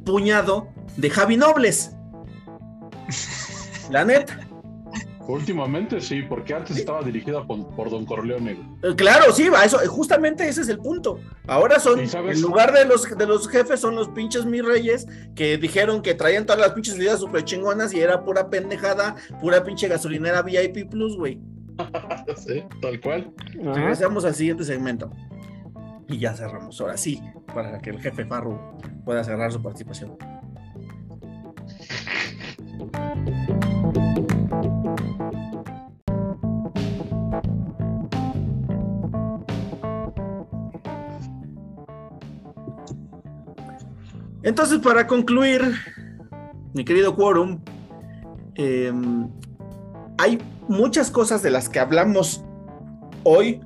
puñado 0.06 0.68
de 0.96 1.10
Javi 1.10 1.36
Nobles. 1.36 1.92
La 3.90 4.04
neta. 4.04 4.47
Últimamente 5.28 6.00
sí, 6.00 6.22
porque 6.22 6.54
antes 6.54 6.78
estaba 6.78 7.02
dirigida 7.02 7.46
por, 7.46 7.68
por 7.76 7.90
Don 7.90 8.06
Corleone. 8.06 8.52
Eh, 8.82 8.94
Claro, 8.96 9.30
sí, 9.30 9.50
va, 9.50 9.62
eso, 9.62 9.78
justamente 9.86 10.48
ese 10.48 10.62
es 10.62 10.70
el 10.70 10.78
punto. 10.78 11.20
Ahora 11.46 11.78
son, 11.78 12.00
en 12.00 12.40
lugar 12.40 12.72
de 12.72 12.86
los, 12.86 13.06
de 13.16 13.26
los 13.26 13.46
jefes, 13.46 13.78
son 13.78 13.94
los 13.94 14.08
pinches 14.08 14.46
mis 14.46 14.64
reyes 14.64 15.06
que 15.34 15.58
dijeron 15.58 16.00
que 16.00 16.14
traían 16.14 16.46
todas 16.46 16.62
las 16.62 16.72
pinches 16.72 16.96
vidas 16.96 17.20
súper 17.20 17.44
chingonas 17.44 17.92
y 17.92 18.00
era 18.00 18.24
pura 18.24 18.48
pendejada, 18.48 19.16
pura 19.38 19.62
pinche 19.62 19.86
gasolinera 19.86 20.40
VIP 20.40 20.88
Plus, 20.90 21.14
güey. 21.18 21.38
Sí, 22.36 22.64
tal 22.80 22.98
cual. 22.98 23.30
Regresamos 23.54 24.24
al 24.24 24.34
siguiente 24.34 24.64
segmento. 24.64 25.10
Y 26.08 26.18
ya 26.18 26.32
cerramos. 26.32 26.80
Ahora 26.80 26.96
sí, 26.96 27.20
para 27.54 27.78
que 27.80 27.90
el 27.90 28.00
jefe 28.00 28.24
Farru 28.24 28.58
pueda 29.04 29.22
cerrar 29.22 29.52
su 29.52 29.60
participación. 29.60 30.16
Entonces, 44.48 44.78
para 44.78 45.06
concluir, 45.06 45.60
mi 46.72 46.82
querido 46.82 47.14
Quorum, 47.14 47.60
eh, 48.54 48.90
hay 50.16 50.38
muchas 50.68 51.10
cosas 51.10 51.42
de 51.42 51.50
las 51.50 51.68
que 51.68 51.80
hablamos 51.80 52.42
hoy, 53.24 53.60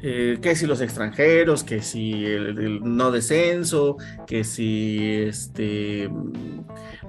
eh, 0.00 0.38
que 0.40 0.56
si 0.56 0.64
los 0.64 0.80
extranjeros, 0.80 1.64
que 1.64 1.82
si 1.82 2.24
el, 2.24 2.58
el 2.58 2.80
no 2.82 3.10
descenso, 3.10 3.98
que 4.26 4.42
si 4.42 4.98
este, 5.02 6.08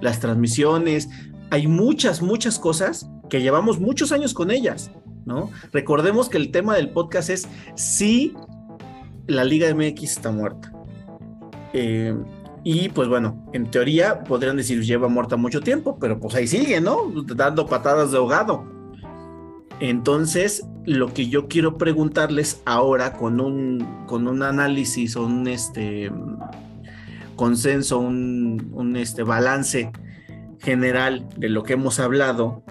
las 0.02 0.20
transmisiones, 0.20 1.08
hay 1.50 1.68
muchas, 1.68 2.22
muchas 2.22 2.60
cosas 2.60 3.10
que 3.30 3.42
llevamos 3.42 3.80
muchos 3.80 4.12
años 4.12 4.34
con 4.34 4.52
ellas, 4.52 4.92
¿no? 5.26 5.50
Recordemos 5.72 6.28
que 6.28 6.40
el 6.40 6.52
tema 6.52 6.76
del 6.76 6.90
podcast 6.90 7.30
es 7.30 7.48
si 7.76 8.36
la 9.28 9.46
Liga 9.46 9.74
MX 9.74 10.04
está 10.04 10.30
muerta. 10.30 10.73
Eh, 11.74 12.16
y 12.64 12.90
pues 12.90 13.10
bueno, 13.10 13.46
en 13.52 13.70
teoría 13.70 14.24
podrían 14.24 14.56
decir 14.56 14.82
lleva 14.82 15.10
muerta 15.10 15.36
mucho 15.36 15.60
tiempo, 15.60 15.98
pero 16.00 16.20
pues 16.20 16.36
ahí 16.36 16.48
sigue, 16.48 16.80
¿no? 16.80 17.12
Dando 17.36 17.68
patadas 17.68 18.12
de 18.12 18.18
ahogado. 18.18 18.66
Entonces, 19.80 20.66
lo 20.86 21.14
que 21.14 21.28
yo 21.28 21.48
quiero 21.48 21.78
preguntarles 21.78 22.62
ahora 22.66 23.14
con 23.14 23.42
un, 23.42 24.06
con 24.08 24.28
un 24.28 24.44
análisis 24.44 25.16
un 25.18 25.48
este, 25.48 26.10
consenso, 27.36 28.00
un, 28.00 28.70
un 28.72 28.96
este, 28.96 29.24
balance 29.24 29.92
general 30.60 31.28
de 31.36 31.50
lo 31.50 31.64
que 31.64 31.74
hemos 31.74 32.00
hablado, 32.00 32.64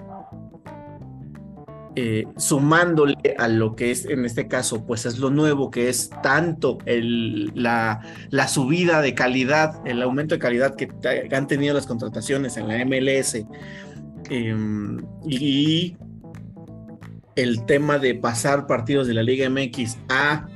eh, 1.95 2.25
sumándole 2.37 3.15
a 3.37 3.47
lo 3.47 3.75
que 3.75 3.91
es 3.91 4.05
en 4.05 4.25
este 4.25 4.47
caso, 4.47 4.85
pues 4.85 5.05
es 5.05 5.19
lo 5.19 5.29
nuevo, 5.29 5.69
que 5.69 5.89
es 5.89 6.09
tanto 6.23 6.79
la, 6.85 8.01
la, 8.29 8.47
subida 8.47 9.01
de 9.01 9.13
calidad, 9.13 9.79
el 9.85 10.01
aumento 10.01 10.33
de 10.35 10.39
calidad 10.39 10.75
que 10.75 10.89
han 11.31 11.47
tenido 11.47 11.73
las 11.75 11.85
contrataciones 11.85 12.57
en 12.57 12.67
la 12.67 12.83
MLS 12.83 13.35
eh, 14.29 14.55
y 15.27 15.97
el 17.35 17.65
tema 17.65 17.99
de 17.99 18.15
pasar 18.15 18.67
partidos 18.67 19.07
de 19.07 19.13
la 19.13 19.23
Liga 19.23 19.49
MX 19.49 19.97
a 20.09 20.47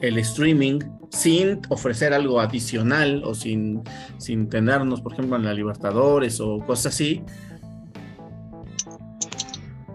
el 0.00 0.18
streaming 0.18 0.80
sin 1.10 1.60
ofrecer 1.68 2.12
algo 2.12 2.40
adicional 2.40 3.22
o 3.24 3.34
sin, 3.34 3.82
sin 4.18 4.48
tenernos, 4.48 5.00
por 5.00 5.12
ejemplo, 5.12 5.36
en 5.36 5.44
la 5.44 5.54
Libertadores 5.54 6.40
o 6.40 6.58
cosas 6.60 6.94
así, 6.94 7.22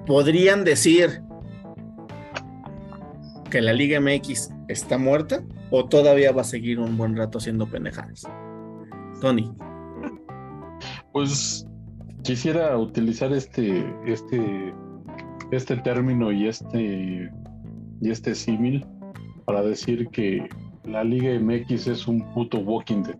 podrían 0.06 0.64
decir 0.64 1.22
que 3.49 3.61
la 3.61 3.73
Liga 3.73 3.99
MX 3.99 4.52
está 4.68 4.98
muerta 4.98 5.44
o 5.72 5.86
todavía 5.86 6.32
va 6.32 6.41
a 6.41 6.45
seguir 6.45 6.80
un 6.80 6.98
buen 6.98 7.15
rato 7.15 7.38
haciendo 7.38 7.68
pendejadas. 7.68 8.23
Tony. 9.22 9.52
Pues 11.11 11.65
quisiera 12.23 12.77
utilizar 12.77 13.32
este, 13.32 13.86
este, 14.06 14.73
este 15.52 15.77
término 15.77 16.32
y 16.32 16.48
este, 16.48 17.32
y 18.02 18.10
este 18.10 18.36
símil 18.36 18.86
para 19.45 19.61
decir 19.61 20.10
que 20.10 20.48
la 20.84 21.03
Liga 21.03 21.40
MX 21.40 21.88
es 21.88 22.07
un 22.07 22.22
puto 22.34 22.60
Walking 22.60 23.03
Dead. 23.03 23.18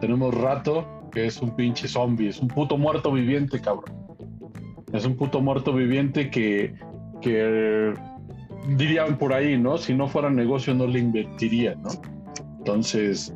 Tenemos 0.00 0.34
rato 0.34 0.86
que 1.12 1.26
es 1.26 1.40
un 1.40 1.54
pinche 1.56 1.88
zombie, 1.88 2.28
es 2.28 2.40
un 2.40 2.48
puto 2.48 2.76
muerto 2.76 3.12
viviente, 3.12 3.60
cabrón. 3.60 3.99
Es 4.92 5.04
un 5.04 5.16
puto 5.16 5.40
muerto 5.40 5.72
viviente 5.72 6.30
que, 6.30 6.74
que 7.20 7.94
dirían 8.76 9.18
por 9.18 9.32
ahí, 9.32 9.58
¿no? 9.58 9.78
Si 9.78 9.94
no 9.94 10.08
fuera 10.08 10.30
negocio 10.30 10.74
no 10.74 10.86
le 10.86 10.98
invertiría, 10.98 11.74
¿no? 11.76 11.90
Entonces, 12.58 13.34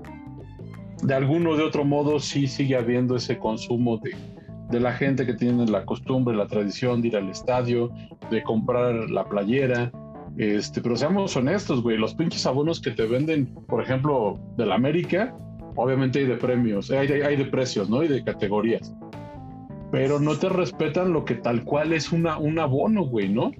de 1.03 1.15
alguno 1.15 1.57
de 1.57 1.63
otro 1.63 1.85
modo 1.85 2.19
sí 2.19 2.47
sigue 2.47 2.77
habiendo 2.77 3.17
ese 3.17 3.39
consumo 3.39 3.99
de, 3.99 4.15
de 4.71 4.81
la 4.81 4.93
gente 4.93 5.27
que 5.27 5.35
tiene 5.35 5.67
la 5.67 5.85
costumbre, 5.85 6.37
la 6.37 6.47
tradición 6.47 7.01
de 7.01 7.09
ir 7.09 7.17
al 7.17 7.31
estadio, 7.31 7.91
de 8.31 8.43
comprar 8.43 9.11
la 9.11 9.25
playera, 9.25 9.91
este, 10.37 10.81
pero 10.81 10.97
seamos 10.97 11.37
honestos, 11.37 11.83
güey, 11.83 11.97
los 11.97 12.15
pinches 12.15 12.45
abonos 12.45 12.81
que 12.81 12.91
te 12.91 13.07
venden, 13.07 13.47
por 13.69 13.83
ejemplo, 13.83 14.41
del 14.57 14.73
América, 14.73 15.37
obviamente 15.77 16.21
hay 16.21 16.27
de 16.27 16.37
premios, 16.37 16.91
hay, 16.91 17.09
hay, 17.09 17.37
de 17.37 17.45
precios, 17.45 17.89
¿no? 17.89 18.03
Y 18.03 18.09
de 18.09 18.25
categorías. 18.25 18.93
Pero 19.95 20.19
no 20.19 20.37
te 20.37 20.49
respetan 20.49 21.13
lo 21.13 21.25
que 21.25 21.37
tal 21.37 21.63
cual 21.63 21.93
es 21.93 22.11
una, 22.11 22.37
un 22.37 22.59
abono, 22.59 23.05
güey, 23.05 23.29
¿no? 23.29 23.53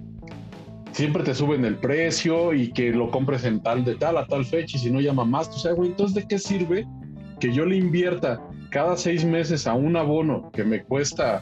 Siempre 0.91 1.23
te 1.23 1.33
suben 1.33 1.63
el 1.63 1.77
precio 1.77 2.53
y 2.53 2.73
que 2.73 2.91
lo 2.91 3.09
compres 3.09 3.45
en 3.45 3.63
tal 3.63 3.85
de 3.85 3.95
tal 3.95 4.17
a 4.17 4.27
tal 4.27 4.43
fecha 4.43 4.75
y 4.75 4.81
si 4.81 4.91
no 4.91 4.99
llama 4.99 5.23
más, 5.23 5.47
o 5.47 5.57
sea, 5.57 5.71
güey, 5.71 5.91
entonces 5.91 6.13
¿de 6.13 6.27
qué 6.27 6.37
sirve 6.37 6.85
que 7.39 7.53
yo 7.53 7.65
le 7.65 7.77
invierta 7.77 8.41
cada 8.69 8.97
seis 8.97 9.23
meses 9.23 9.65
a 9.65 9.75
un 9.75 9.95
abono 9.95 10.51
que 10.51 10.65
me 10.65 10.83
cuesta 10.83 11.41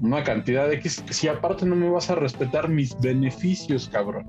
una 0.00 0.22
cantidad 0.22 0.68
de 0.68 0.76
X, 0.76 1.02
si 1.10 1.26
aparte 1.26 1.66
no 1.66 1.74
me 1.74 1.90
vas 1.90 2.08
a 2.08 2.14
respetar 2.14 2.68
mis 2.68 2.96
beneficios, 3.00 3.88
cabrón. 3.88 4.24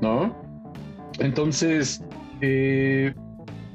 ¿No? 0.00 0.32
Entonces, 1.18 2.04
eh, 2.40 3.12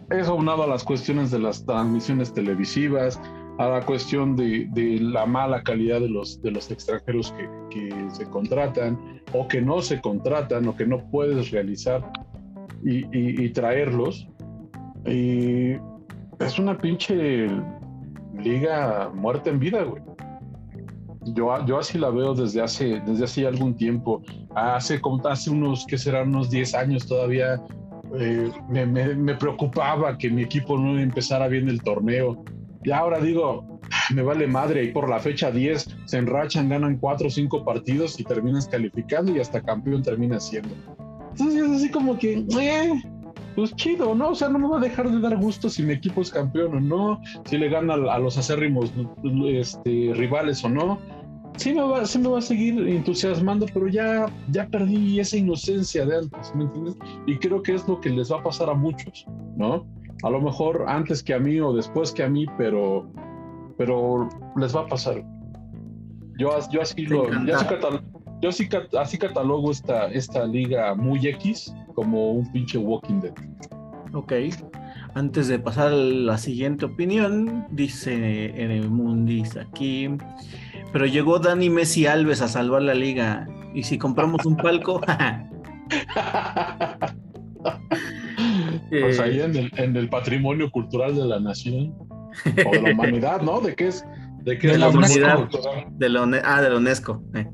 eso 0.10 0.36
unado 0.36 0.64
a 0.64 0.68
las 0.68 0.86
cuestiones 0.86 1.32
de 1.32 1.40
las 1.40 1.66
transmisiones 1.66 2.34
televisivas, 2.34 3.20
a 3.58 3.68
la 3.68 3.86
cuestión 3.86 4.36
de, 4.36 4.68
de 4.72 5.00
la 5.00 5.26
mala 5.26 5.62
calidad 5.64 6.00
de 6.00 6.10
los, 6.10 6.42
de 6.42 6.52
los 6.52 6.72
extranjeros 6.72 7.34
que, 7.34 7.50
que, 7.70 8.10
se 8.12 8.26
contratan 8.26 8.98
o 9.34 9.48
que 9.48 9.62
no 9.62 9.82
se 9.82 10.02
contratan 10.02 10.68
o 10.68 10.76
que 10.76 10.86
no 10.86 11.10
puedes 11.10 11.52
realizar 11.52 12.04
y, 12.84 13.06
y, 13.12 13.50
traerlos. 13.50 14.28
Y 15.06 15.74
es 16.40 16.60
una 16.60 16.78
pinche 16.78 17.48
liga 18.38 19.12
muerta 19.14 19.50
en 19.50 19.60
vida, 19.60 19.84
güey. 19.84 20.02
Yo, 21.28 21.66
yo 21.66 21.80
así 21.80 21.98
la 21.98 22.10
veo 22.10 22.34
desde 22.34 22.62
hace, 22.62 23.02
desde 23.06 23.24
hace 23.24 23.48
algún 23.48 23.76
tiempo. 23.76 24.22
Hace, 24.56 25.00
hace 25.30 25.50
unos, 25.50 25.86
que 25.86 25.98
serán 25.98 26.30
unos 26.30 26.50
10 26.50 26.76
años 26.76 27.08
todavía, 27.08 27.62
eh, 28.20 28.52
me, 28.70 28.86
me, 28.86 29.36
preocupaba 29.36 30.18
que 30.18 30.30
mi 30.30 30.44
equipo 30.44 30.78
no 30.78 31.00
empezara 31.00 31.48
bien 31.48 31.70
el 31.70 31.82
torneo. 31.82 32.44
Y 32.84 32.92
ahora 32.92 33.20
digo, 33.20 33.80
me 34.14 34.22
vale 34.22 34.48
madre, 34.48 34.84
y 34.84 34.92
por 34.92 35.10
la 35.10 35.20
fecha 35.20 35.52
10 35.52 35.98
se 36.06 36.18
enrachan, 36.18 36.70
ganan 36.70 36.98
4 36.98 37.28
o 37.28 37.30
5 37.30 37.66
partidos 37.66 38.20
y 38.20 38.24
terminas 38.24 38.68
calificando 38.68 39.36
y 39.36 39.40
hasta 39.40 39.62
campeón 39.62 40.04
termina 40.04 40.40
siendo. 40.40 40.76
Entonces 41.32 41.64
es 41.64 41.72
así 41.72 41.90
como 41.90 42.18
que, 42.18 42.46
eh, 42.60 43.04
pues 43.56 43.76
chido, 43.76 44.14
¿no? 44.16 44.30
O 44.30 44.36
sea, 44.36 44.50
no 44.50 44.60
me 44.60 44.68
va 44.68 44.78
a 44.78 44.82
dejar 44.82 45.10
de 45.10 45.20
dar 45.20 45.38
gusto 45.38 45.70
si 45.70 45.84
mi 45.84 45.94
equipo 45.94 46.22
es 46.22 46.32
campeón 46.32 46.76
o 46.76 46.80
no, 46.80 47.22
si 47.46 47.58
le 47.58 47.70
gana 47.70 47.94
a 47.94 48.20
los 48.20 48.38
acérrimos 48.38 48.92
este, 49.48 50.12
rivales 50.14 50.64
o 50.64 50.70
no. 50.70 51.00
Sí 51.58 51.72
me, 51.72 51.84
va, 51.84 52.04
sí 52.04 52.18
me 52.18 52.30
va 52.30 52.40
a 52.40 52.42
seguir 52.42 52.88
entusiasmando, 52.88 53.68
pero 53.72 53.88
ya, 53.88 54.26
ya 54.50 54.68
perdí 54.68 55.20
esa 55.20 55.38
inocencia 55.38 56.04
de 56.04 56.18
antes, 56.18 56.52
¿me 56.56 56.64
entiendes? 56.64 56.96
Y 57.28 57.38
creo 57.38 57.62
que 57.62 57.76
es 57.76 57.88
lo 57.88 58.02
que 58.02 58.10
les 58.10 58.32
va 58.32 58.40
a 58.40 58.44
pasar 58.44 58.72
a 58.72 58.74
muchos, 58.74 59.28
¿no? 59.56 59.86
A 60.24 60.30
lo 60.30 60.42
mejor 60.42 60.86
antes 60.88 61.22
que 61.22 61.34
a 61.34 61.40
mí 61.40 61.60
o 61.60 61.74
después 61.74 62.12
que 62.12 62.24
a 62.24 62.30
mí, 62.30 62.46
pero, 62.58 63.06
pero 63.78 64.30
les 64.56 64.76
va 64.76 64.82
a 64.82 64.88
pasar. 64.88 65.24
Yo, 66.38 66.50
yo 66.72 66.82
así 66.82 67.06
lo, 67.06 67.30
yo 67.46 67.56
así, 67.56 67.66
catal, 67.66 68.02
yo 68.42 68.50
así, 68.50 68.70
así 69.00 69.18
catalogo 69.18 69.72
esta, 69.72 70.08
esta 70.08 70.46
liga 70.46 70.96
muy 70.96 71.28
X 71.28 71.76
como 71.94 72.32
un 72.32 72.52
pinche 72.52 72.78
Walking 72.78 73.20
Dead. 73.20 73.34
Ok. 74.14 74.34
Antes 75.16 75.48
de 75.48 75.60
pasar 75.60 75.88
a 75.88 75.96
la 75.96 76.38
siguiente 76.38 76.86
opinión, 76.86 77.68
dice 77.72 78.46
Eremundis 78.60 79.58
aquí. 79.58 80.10
Pero 80.92 81.06
llegó 81.06 81.40
Dani 81.40 81.70
Messi 81.70 82.08
Alves 82.08 82.42
a 82.42 82.48
salvar 82.48 82.84
la 82.84 82.94
liga. 82.94 83.48
Y 83.74 83.84
si 83.84 83.98
compramos 83.98 84.46
un 84.46 84.56
palco. 84.56 85.02
pues 89.02 89.20
ahí 89.20 89.42
en 89.42 89.56
el, 89.56 89.72
en 89.78 89.96
el, 89.96 90.10
patrimonio 90.10 90.70
cultural 90.72 91.16
de 91.16 91.26
la 91.26 91.40
nación. 91.40 91.94
O 92.66 92.72
de 92.72 92.82
la 92.82 92.92
humanidad, 92.94 93.42
¿no? 93.42 93.60
¿De 93.60 93.76
qué 93.76 93.88
es? 93.88 94.06
¿De, 94.44 94.58
qué 94.58 94.68
de 94.68 94.74
es 94.74 94.80
la, 94.80 94.90
humanidad? 94.90 95.50
De 95.92 96.10
la, 96.10 96.42
ah, 96.44 96.62
de 96.62 96.70
la 96.70 96.78
UNESCO. 96.78 97.24
Eh 97.34 97.48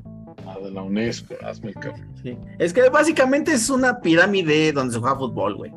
de 0.62 0.70
la 0.70 0.82
UNESCO, 0.82 1.34
hazme 1.44 1.72
el. 1.72 1.92
Sí. 2.22 2.36
Es 2.58 2.72
que 2.72 2.88
básicamente 2.88 3.52
es 3.52 3.70
una 3.70 4.00
pirámide 4.00 4.72
donde 4.72 4.94
se 4.94 5.00
juega 5.00 5.16
fútbol, 5.16 5.56
güey. 5.56 5.72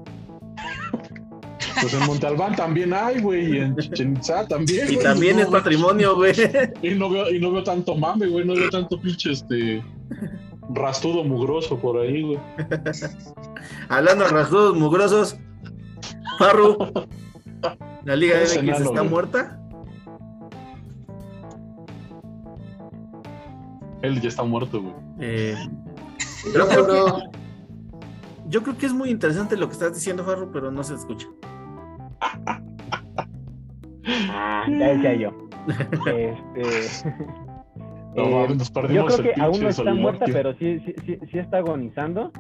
Pues 1.82 1.94
en 1.94 2.06
Montalbán 2.06 2.56
también 2.56 2.94
hay, 2.94 3.20
güey, 3.22 3.56
y 3.56 3.58
en 3.58 3.76
Chichen 3.78 4.16
Itza 4.16 4.48
también. 4.48 4.88
Y 4.92 4.96
wey, 4.96 5.04
también 5.04 5.38
no, 5.38 5.44
es 5.44 5.48
patrimonio, 5.48 6.16
güey. 6.16 6.34
Y 6.82 6.92
no 6.92 7.10
veo, 7.10 7.30
y 7.30 7.40
no 7.40 7.52
veo 7.52 7.64
tanto 7.64 7.96
mame, 7.96 8.28
güey, 8.28 8.46
no 8.46 8.54
veo 8.54 8.70
tanto 8.70 9.00
pinche 9.00 9.32
este 9.32 9.84
rastudo 10.70 11.24
mugroso 11.24 11.78
por 11.78 12.00
ahí, 12.00 12.22
güey. 12.22 12.40
Hablando 13.90 14.26
de 14.26 14.32
rasgos 14.32 14.76
mugrosos, 14.76 15.38
Farru, 16.46 16.78
¿la 18.06 18.16
Liga 18.16 18.38
MX 18.42 18.68
está 18.68 18.90
güey. 18.90 19.10
muerta? 19.10 19.60
Él 24.02 24.20
ya 24.22 24.30
está 24.30 24.44
muerto, 24.44 24.82
güey. 24.82 24.94
Eh, 25.20 25.56
Yo 26.54 26.68
creo 26.68 26.86
creo- 26.86 27.18
yo 28.50 28.62
creo 28.62 28.78
que 28.78 28.86
es 28.86 28.94
muy 28.94 29.10
interesante 29.10 29.56
lo 29.58 29.68
que 29.68 29.74
estás 29.74 29.96
diciendo, 29.96 30.24
Farru, 30.26 30.52
pero 30.52 30.70
no 30.70 30.84
se 30.84 30.94
escucha. 30.96 31.28
Ah, 34.30 34.66
ya 34.70 34.88
decía 34.90 35.16
yo. 35.16 35.32
Este. 36.56 37.16
No, 38.16 38.24
eh, 38.26 38.30
mames, 38.36 38.58
nos 38.58 38.68
yo 38.68 38.74
perdimos 38.74 39.14
creo 39.16 39.24
que 39.24 39.32
el 39.32 39.42
aún 39.42 39.52
pinche 39.54 39.64
no 39.64 39.70
está 39.70 39.94
muerta, 39.96 40.26
pero 40.32 40.54
sí, 40.56 40.80
sí, 40.86 40.94
sí, 41.06 41.18
sí 41.32 41.40
está 41.40 41.58
agonizando. 41.60 42.32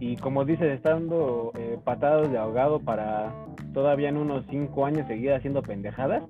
Y 0.00 0.16
como 0.16 0.44
dices, 0.44 0.66
está 0.72 0.92
dando 0.94 1.52
eh, 1.58 1.78
patadas 1.84 2.30
de 2.30 2.38
ahogado 2.38 2.80
para 2.80 3.32
todavía 3.74 4.08
en 4.08 4.16
unos 4.16 4.44
cinco 4.48 4.86
años 4.86 5.06
seguir 5.08 5.32
haciendo 5.32 5.62
pendejadas. 5.62 6.22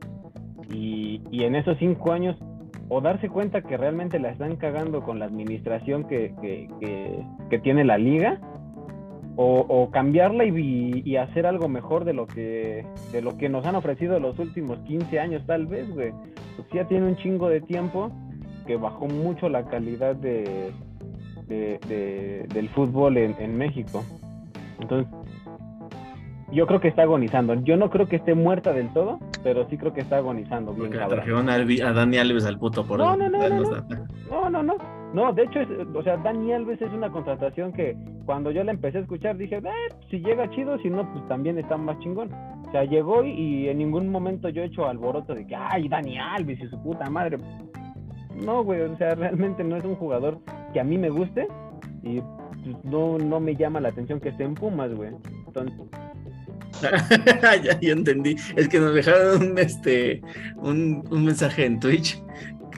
Y, 0.73 1.23
y 1.31 1.45
en 1.45 1.55
esos 1.55 1.79
cinco 1.79 2.13
años, 2.13 2.37
o 2.89 3.01
darse 3.01 3.29
cuenta 3.29 3.63
que 3.63 3.77
realmente 3.77 4.19
la 4.19 4.31
están 4.31 4.57
cagando 4.57 5.03
con 5.03 5.19
la 5.19 5.27
administración 5.27 6.05
que, 6.05 6.35
que, 6.41 6.69
que- 6.81 7.23
que 7.51 7.59
tiene 7.59 7.85
la 7.85 7.99
liga, 7.99 8.41
o, 9.37 9.61
o 9.69 9.91
cambiarla 9.93 10.45
y, 10.47 11.03
y 11.05 11.17
hacer 11.17 11.47
algo 11.47 11.69
mejor 11.69 12.05
de 12.05 12.13
lo 12.13 12.27
que 12.27 12.85
de 13.13 13.23
lo 13.23 13.37
que 13.39 13.49
nos 13.49 13.65
han 13.67 13.77
ofrecido 13.77 14.19
los 14.19 14.37
últimos 14.41 14.79
15 14.81 15.21
años, 15.21 15.45
tal 15.47 15.67
vez, 15.67 15.89
güey. 15.95 16.11
Pues 16.57 16.69
ya 16.75 16.85
tiene 16.89 17.07
un 17.07 17.17
chingo 17.17 17.49
de 17.49 17.61
tiempo 17.61 18.11
que 18.67 18.77
bajó 18.77 19.07
mucho 19.07 19.49
la 19.49 19.65
calidad 19.67 20.17
de, 20.17 20.73
de- 21.49 21.79
de- 21.89 22.47
del 22.53 22.69
fútbol 22.71 23.17
en, 23.17 23.35
en 23.39 23.57
México. 23.57 24.05
Entonces, 24.81 25.13
yo 26.53 26.67
creo 26.67 26.81
que 26.81 26.89
está 26.89 27.03
agonizando. 27.03 27.55
Yo 27.63 27.77
no 27.77 27.91
creo 27.91 28.07
que 28.09 28.17
esté 28.17 28.35
muerta 28.35 28.73
del 28.73 28.89
todo, 28.95 29.19
pero 29.43 29.69
sí 29.69 29.77
creo 29.77 29.93
que 29.93 30.01
está 30.01 30.17
agonizando 30.17 30.73
bien 30.73 30.91
Porque 30.91 31.05
trajeron 31.07 31.51
a, 31.51 31.55
a 31.55 31.93
Dani 31.93 32.17
Alves 32.17 32.47
al 32.47 32.59
puto 32.59 32.87
por 32.87 32.99
No, 32.99 33.17
no, 33.17 33.29
no, 33.29 33.39
no, 33.39 33.49
no. 33.61 33.77
está- 33.77 34.07
No, 34.31 34.49
no, 34.51 34.63
no. 34.63 34.75
No, 35.13 35.33
de 35.33 35.43
hecho, 35.45 35.61
es- 35.61 35.69
o 35.95 36.03
sea, 36.03 36.17
Dani 36.19 36.53
Alves 36.53 36.81
es 36.81 36.93
una 36.93 37.11
contratación 37.11 37.73
que 37.73 37.97
cuando 38.25 38.51
yo 38.51 38.63
la 38.65 38.73
empecé 38.73 38.99
a 38.99 39.01
escuchar 39.03 39.37
dije, 39.37 39.57
eh, 39.57 39.95
si 40.11 40.21
llega 40.21 40.49
chido, 40.51 40.79
si 40.79 40.89
no, 40.91 41.11
pues 41.13 41.27
también 41.29 41.59
está 41.59 41.77
más 41.77 41.99
chingón. 42.01 42.31
O 42.67 42.71
sea, 42.71 42.85
llegó 42.85 43.25
y, 43.25 43.31
y 43.31 43.69
en 43.69 43.79
ningún 43.79 44.09
momento 44.11 44.49
yo 44.51 44.63
he 44.63 44.67
hecho 44.67 44.87
alboroto 44.87 45.35
de 45.35 45.47
que, 45.47 45.55
ay, 45.57 45.89
Dani 45.89 46.19
Alves 46.19 46.61
y 46.61 46.67
su 46.69 46.83
puta 46.83 47.09
madre. 47.11 47.39
No, 48.45 48.63
güey, 48.65 48.83
o 48.83 48.97
sea, 48.97 49.15
realmente 49.15 49.65
no 49.65 49.77
es 49.77 49.85
un 49.85 49.97
jugador 49.97 50.39
que 50.73 50.81
a 50.81 50.85
mí 50.85 50.99
me 50.99 51.11
guste 51.11 51.49
y 52.03 52.21
pues, 52.21 52.85
no, 52.85 53.19
no 53.19 53.41
me 53.41 53.57
llama 53.57 53.81
la 53.81 53.89
atención 53.89 54.21
que 54.21 54.31
esté 54.31 54.45
en 54.45 54.55
Pumas, 54.55 54.95
güey. 54.95 55.11
Entonces, 55.47 55.79
ya, 57.81 57.93
entendí. 57.93 58.37
Es 58.57 58.69
que 58.69 58.79
nos 58.79 58.95
dejaron 58.95 59.51
un, 59.51 59.59
este, 59.59 60.23
un, 60.57 61.05
un 61.11 61.25
mensaje 61.25 61.65
en 61.65 61.81
Twitch 61.81 62.23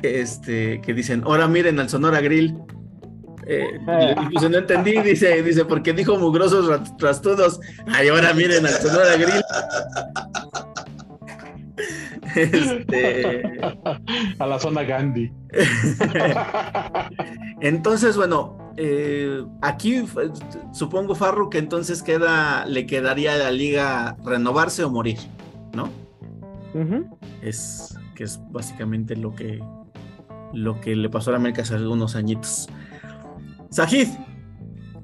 que, 0.01 0.21
este, 0.21 0.81
que 0.81 0.95
dicen, 0.95 1.23
ahora 1.25 1.49
miren 1.49 1.79
al 1.81 1.89
Sonora 1.89 2.21
Grill. 2.21 2.57
Eh, 3.47 3.65
pues 4.33 4.49
no 4.49 4.59
entendí, 4.59 5.01
dice, 5.01 5.43
dice, 5.43 5.65
porque 5.65 5.93
dijo 5.93 6.17
mugrosos 6.19 6.97
trastudos. 6.97 7.61
Ay, 7.87 8.09
ahora 8.09 8.33
miren 8.33 8.65
al 8.65 8.73
Sonora 8.73 9.17
Grill. 9.17 9.43
Este, 12.37 13.43
A 14.39 14.47
la 14.47 14.59
zona 14.59 14.83
Gandhi. 14.85 15.31
entonces, 17.61 18.17
bueno, 18.17 18.73
eh, 18.77 19.45
aquí 19.63 20.05
supongo, 20.73 21.15
Farru, 21.15 21.51
que 21.51 21.59
entonces 21.59 22.03
queda, 22.03 22.65
le 22.67 22.87
quedaría 22.87 23.35
a 23.35 23.39
la 23.39 23.51
liga 23.51 24.17
renovarse 24.25 24.85
o 24.85 24.91
morir, 24.91 25.19
¿no? 25.75 25.89
es 27.43 27.97
que 28.15 28.25
es 28.25 28.39
básicamente 28.51 29.17
lo 29.17 29.35
que 29.35 29.61
lo 30.53 30.81
que 30.81 30.95
le 30.95 31.09
pasó 31.11 31.31
a 31.31 31.33
la 31.33 31.39
América 31.39 31.63
hace 31.63 31.75
algunos 31.75 32.15
añitos. 32.17 32.69
Sajid, 33.71 34.09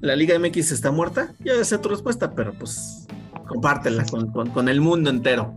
¿la 0.01 0.15
Liga 0.17 0.39
MX 0.39 0.73
está 0.73 0.91
muerta? 0.93 1.33
Ya 1.45 1.63
sé 1.65 1.79
tu 1.79 1.89
respuesta, 1.89 2.35
pero 2.35 2.53
pues 2.53 3.07
compártela 3.49 4.05
con, 4.07 4.31
con- 4.33 4.51
con 4.51 4.69
el 4.69 4.81
mundo 4.81 5.09
entero. 5.11 5.55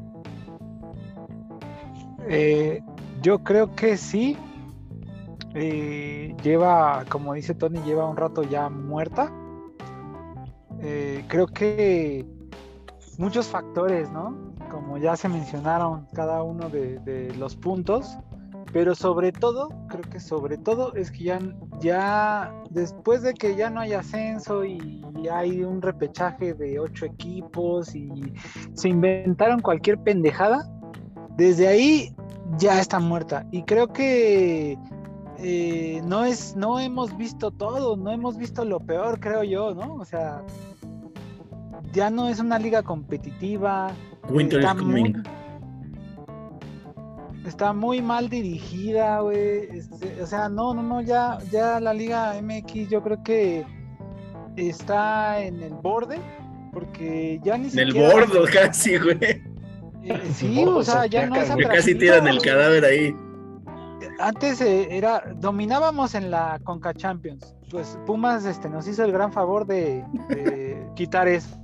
Eh, 2.29 2.81
yo 3.21 3.43
creo 3.43 3.75
que 3.75 3.97
sí. 3.97 4.37
Eh, 5.55 6.35
lleva, 6.43 7.03
como 7.09 7.33
dice 7.33 7.55
Tony, 7.55 7.79
lleva 7.81 8.07
un 8.07 8.15
rato 8.15 8.43
ya 8.43 8.69
muerta. 8.69 9.33
Eh, 10.81 11.25
creo 11.27 11.47
que 11.47 12.25
muchos 13.17 13.47
factores, 13.47 14.11
¿no? 14.11 14.53
Como 14.69 14.97
ya 14.99 15.15
se 15.15 15.27
mencionaron 15.27 16.05
cada 16.13 16.43
uno 16.43 16.69
de, 16.69 16.99
de 16.99 17.33
los 17.35 17.55
puntos, 17.55 18.17
pero 18.71 18.93
sobre 18.93 19.31
todo, 19.31 19.69
creo 19.87 20.03
que 20.03 20.19
sobre 20.19 20.57
todo 20.57 20.93
es 20.93 21.09
que 21.09 21.23
ya, 21.23 21.39
ya 21.81 22.53
después 22.69 23.23
de 23.23 23.33
que 23.33 23.55
ya 23.55 23.71
no 23.71 23.81
hay 23.81 23.93
ascenso 23.93 24.63
y 24.63 25.03
hay 25.31 25.63
un 25.63 25.81
repechaje 25.81 26.53
de 26.53 26.79
ocho 26.79 27.05
equipos 27.05 27.95
y 27.95 28.33
se 28.73 28.89
inventaron 28.89 29.59
cualquier 29.61 29.97
pendejada, 29.97 30.69
desde 31.39 31.67
ahí 31.69 32.13
ya 32.57 32.79
está 32.81 32.99
muerta. 32.99 33.45
Y 33.51 33.63
creo 33.63 33.87
que 33.87 34.77
eh, 35.39 36.01
no 36.05 36.25
es, 36.25 36.55
no 36.55 36.79
hemos 36.79 37.15
visto 37.17 37.49
todo, 37.51 37.95
no 37.95 38.11
hemos 38.11 38.37
visto 38.37 38.65
lo 38.65 38.79
peor, 38.81 39.19
creo 39.21 39.43
yo, 39.43 39.73
¿no? 39.73 39.95
O 39.95 40.03
sea, 40.05 40.43
ya 41.93 42.09
no 42.09 42.27
es 42.27 42.39
una 42.39 42.59
liga 42.59 42.83
competitiva. 42.83 43.91
Winter 44.29 44.59
está 44.59 44.73
is 44.73 44.79
coming. 44.79 45.01
muy- 45.13 45.23
Está 47.47 47.73
muy 47.73 48.01
mal 48.01 48.29
dirigida, 48.29 49.21
güey. 49.21 49.69
este, 49.71 50.21
o 50.21 50.27
sea, 50.27 50.49
no, 50.49 50.73
no, 50.73 50.83
no, 50.83 51.01
ya, 51.01 51.37
ya 51.51 51.79
la 51.79 51.93
Liga 51.93 52.33
MX 52.39 52.89
yo 52.89 53.01
creo 53.01 53.23
que 53.23 53.65
está 54.57 55.39
en 55.41 55.63
el 55.63 55.73
borde, 55.73 56.19
porque 56.73 57.39
ya 57.43 57.57
ni 57.57 57.69
En 57.69 57.79
el 57.79 57.87
siquiera... 57.93 58.13
bordo 58.13 58.43
casi, 58.53 58.97
güey. 58.97 59.17
Eh, 60.03 60.21
sí, 60.33 60.63
o 60.65 60.83
sea, 60.83 61.05
ya 61.05 61.25
no 61.27 61.35
es 61.35 61.49
Que 61.51 61.63
casi 61.63 61.95
tiran 61.95 62.27
el 62.27 62.41
cadáver 62.41 62.85
ahí. 62.85 63.15
Antes 64.19 64.59
eh, 64.61 64.87
era, 64.91 65.23
dominábamos 65.35 66.15
en 66.15 66.31
la 66.31 66.59
Conca 66.63 66.93
Champions. 66.93 67.55
Pues 67.69 67.97
Pumas 68.05 68.45
este, 68.45 68.69
nos 68.69 68.87
hizo 68.87 69.03
el 69.03 69.11
gran 69.11 69.31
favor 69.31 69.65
de, 69.65 70.03
de 70.29 70.85
quitar 70.95 71.27
eso. 71.27 71.57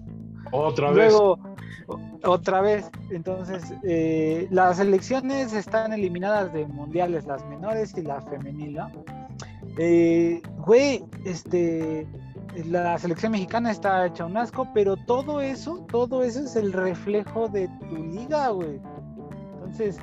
Otra 0.51 0.91
vez. 0.91 1.11
Luego, 1.11 1.39
o- 1.87 1.99
otra 2.23 2.61
vez. 2.61 2.89
Entonces, 3.09 3.73
eh, 3.83 4.47
las 4.51 4.79
elecciones 4.79 5.53
están 5.53 5.91
eliminadas 5.93 6.53
de 6.53 6.65
mundiales, 6.67 7.25
las 7.25 7.45
menores 7.47 7.93
y 7.97 8.01
la 8.03 8.21
femenil, 8.21 8.75
¿no? 8.75 8.91
Eh, 9.77 10.41
güey, 10.59 11.03
este, 11.25 12.07
la 12.63 12.97
selección 12.97 13.33
mexicana 13.33 13.71
está 13.71 14.05
hecha 14.05 14.25
un 14.25 14.37
asco, 14.37 14.67
pero 14.73 14.95
todo 14.95 15.41
eso, 15.41 15.85
todo 15.91 16.23
eso 16.23 16.39
es 16.39 16.55
el 16.55 16.71
reflejo 16.73 17.47
de 17.49 17.67
tu 17.89 17.95
liga, 17.95 18.49
güey. 18.49 18.79
Entonces, 19.55 19.97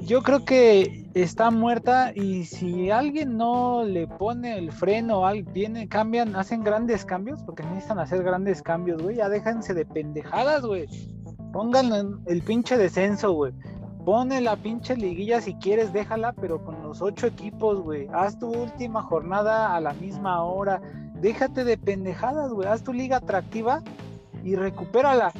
yo 0.00 0.22
creo 0.22 0.44
que 0.44 1.08
está 1.14 1.50
muerta 1.50 2.12
y 2.14 2.44
si 2.44 2.90
alguien 2.90 3.36
no 3.36 3.84
le 3.84 4.08
pone 4.08 4.58
el 4.58 4.72
freno, 4.72 5.22
viene, 5.52 5.88
cambian, 5.88 6.34
hacen 6.34 6.64
grandes 6.64 7.04
cambios, 7.04 7.42
porque 7.44 7.62
necesitan 7.62 8.00
hacer 8.00 8.22
grandes 8.24 8.62
cambios, 8.62 9.00
güey, 9.00 9.16
ya 9.16 9.28
déjense 9.28 9.74
de 9.74 9.86
pendejadas, 9.86 10.62
güey. 10.62 10.88
Pónganlo 11.52 11.96
en 11.96 12.20
el 12.26 12.42
pinche 12.42 12.76
descenso, 12.76 13.32
güey. 13.32 13.52
Pone 14.04 14.40
la 14.40 14.56
pinche 14.56 14.96
liguilla 14.96 15.40
si 15.40 15.54
quieres, 15.54 15.92
déjala, 15.92 16.32
pero 16.32 16.64
con 16.64 16.82
los 16.82 17.00
ocho 17.00 17.28
equipos, 17.28 17.80
güey. 17.80 18.08
Haz 18.12 18.38
tu 18.38 18.48
última 18.48 19.02
jornada 19.02 19.76
a 19.76 19.80
la 19.80 19.92
misma 19.92 20.42
hora. 20.42 20.80
Déjate 21.22 21.62
de 21.64 21.78
pendejadas, 21.78 22.52
güey. 22.52 22.68
Haz 22.68 22.82
tu 22.82 22.92
liga 22.92 23.18
atractiva 23.18 23.80
y 24.44 24.56
recupérala. 24.56 25.32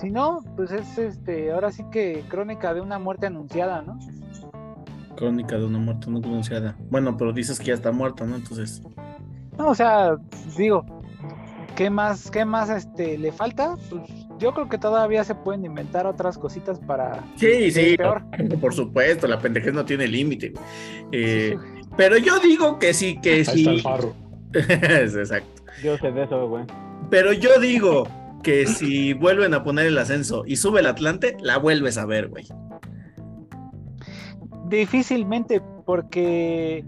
Si 0.00 0.10
no, 0.10 0.40
pues 0.56 0.70
es 0.72 0.96
este, 0.96 1.52
ahora 1.52 1.70
sí 1.70 1.84
que 1.92 2.24
crónica 2.28 2.72
de 2.72 2.80
una 2.80 2.98
muerte 2.98 3.26
anunciada, 3.26 3.82
¿no? 3.82 3.98
Crónica 5.16 5.58
de 5.58 5.66
una 5.66 5.78
muerte 5.78 6.10
no 6.10 6.20
pronunciada. 6.20 6.76
Bueno, 6.90 7.16
pero 7.16 7.32
dices 7.32 7.58
que 7.58 7.66
ya 7.66 7.74
está 7.74 7.92
muerta, 7.92 8.24
¿no? 8.24 8.36
Entonces, 8.36 8.80
No, 9.58 9.68
o 9.68 9.74
sea, 9.74 10.16
digo, 10.56 10.86
¿qué 11.76 11.90
más, 11.90 12.30
qué 12.30 12.44
más 12.44 12.70
este 12.70 13.18
le 13.18 13.30
falta? 13.32 13.74
Pues 13.90 14.02
yo 14.38 14.54
creo 14.54 14.68
que 14.68 14.78
todavía 14.78 15.24
se 15.24 15.34
pueden 15.34 15.64
inventar 15.66 16.06
otras 16.06 16.38
cositas 16.38 16.78
para 16.78 17.24
sí, 17.36 17.70
sí, 17.72 17.96
peor. 17.98 18.22
por 18.60 18.72
supuesto, 18.72 19.26
la 19.26 19.40
pendejez 19.40 19.74
no 19.74 19.84
tiene 19.84 20.06
límite. 20.06 20.54
Eh, 21.12 21.56
Sí, 21.60 21.80
sí. 21.82 21.88
pero 21.96 22.16
yo 22.16 22.38
digo 22.38 22.78
que 22.78 22.94
sí, 22.94 23.18
que 23.20 23.32
Ahí 23.32 23.40
está 23.40 23.52
el 23.52 23.80
sí. 23.82 23.82
Exacto. 24.54 25.62
yo 25.82 25.96
sé 25.98 26.12
de 26.12 26.24
eso, 26.24 26.48
güey. 26.48 26.64
Pero 27.10 27.32
yo 27.32 27.58
digo 27.60 28.06
que 28.42 28.66
si 28.66 29.12
vuelven 29.14 29.54
a 29.54 29.62
poner 29.62 29.86
el 29.86 29.98
ascenso 29.98 30.44
y 30.46 30.56
sube 30.56 30.80
el 30.80 30.86
Atlante, 30.86 31.36
la 31.40 31.58
vuelves 31.58 31.98
a 31.98 32.06
ver, 32.06 32.28
güey. 32.28 32.46
Difícilmente, 34.68 35.62
porque, 35.84 36.84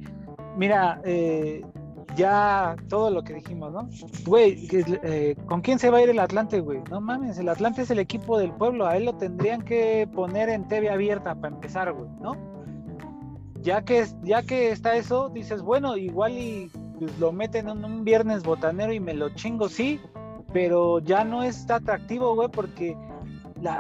mira, 0.57 1.01
eh, 1.05 1.63
ya 2.17 2.77
todo 2.89 3.11
lo 3.11 3.23
que 3.23 3.35
dijimos, 3.35 3.73
¿no? 3.73 3.89
Güey, 4.27 4.69
eh, 5.03 5.37
¿con 5.47 5.61
quién 5.61 5.79
se 5.79 5.91
va 5.91 5.99
a 5.99 6.03
ir 6.03 6.11
el 6.11 6.19
Atlante, 6.19 6.61
güey? 6.61 6.81
No 6.91 7.01
mames, 7.01 7.39
el 7.39 7.49
Atlante 7.49 7.83
es 7.83 7.91
el 7.91 7.99
equipo 7.99 8.39
del 8.39 8.53
pueblo, 8.53 8.87
a 8.87 8.97
él 8.97 9.07
lo 9.07 9.15
tendrían 9.15 9.63
que 9.63 10.09
poner 10.15 10.49
en 10.49 10.69
TV 10.69 10.91
abierta 10.91 11.35
para 11.35 11.55
empezar, 11.55 11.93
güey, 11.93 12.11
¿no? 12.21 12.37
Ya 13.63 13.83
que, 13.83 14.07
ya 14.23 14.43
que 14.43 14.71
está 14.71 14.97
eso, 14.97 15.29
dices, 15.29 15.63
bueno, 15.63 15.97
igual 15.97 16.33
y 16.33 16.71
pues, 17.01 17.19
lo 17.19 17.33
meten 17.33 17.71
en 17.71 17.83
un 17.83 18.05
viernes 18.05 18.43
botanero 18.43 18.93
y 18.93 19.01
me 19.01 19.15
lo 19.15 19.31
chingo, 19.31 19.71
sí, 19.71 19.99
pero 20.53 20.99
ya 20.99 21.25
no 21.25 21.43
está 21.43 21.77
atractivo, 21.77 22.35
güey, 22.35 22.51
porque 22.51 22.95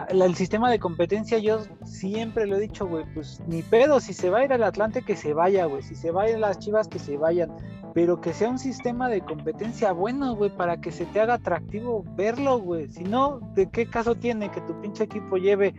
el 0.09 0.35
sistema 0.35 0.71
de 0.71 0.79
competencia, 0.79 1.39
yo 1.39 1.61
siempre 1.85 2.47
lo 2.47 2.57
he 2.57 2.61
dicho, 2.61 2.87
güey, 2.87 3.05
pues 3.13 3.43
ni 3.47 3.63
pedo, 3.63 4.01
si 4.01 4.15
se 4.15 4.31
va 4.31 4.39
a 4.39 4.45
ir 4.45 4.53
al 4.55 4.65
Atlante, 4.65 5.03
que 5.03 5.17
se 5.17 5.35
vaya, 5.35 5.67
güey, 5.67 5.83
si 5.83 5.95
se 5.95 6.11
va 6.11 6.23
a 6.23 6.31
ir 6.31 6.39
las 6.39 6.59
chivas, 6.59 6.89
que 6.89 6.99
se 6.99 7.19
vayan, 7.19 7.51
pero 7.93 8.23
que 8.23 8.33
sea 8.33 8.49
un 8.49 8.59
sistema 8.59 9.11
de 9.11 9.21
competencia 9.21 9.93
bueno, 9.93 10.35
güey, 10.35 10.51
para 10.51 10.81
que 10.81 10.91
se 10.91 11.05
te 11.05 11.21
haga 11.21 11.35
atractivo 11.35 12.05
verlo, 12.17 12.59
güey, 12.59 12.89
si 12.89 13.05
no, 13.05 13.41
¿de 13.55 13.69
qué 13.69 13.87
caso 13.87 14.15
tiene 14.15 14.51
que 14.51 14.63
tu 14.63 14.81
pinche 14.81 15.05
equipo 15.05 15.37
lleve 15.37 15.75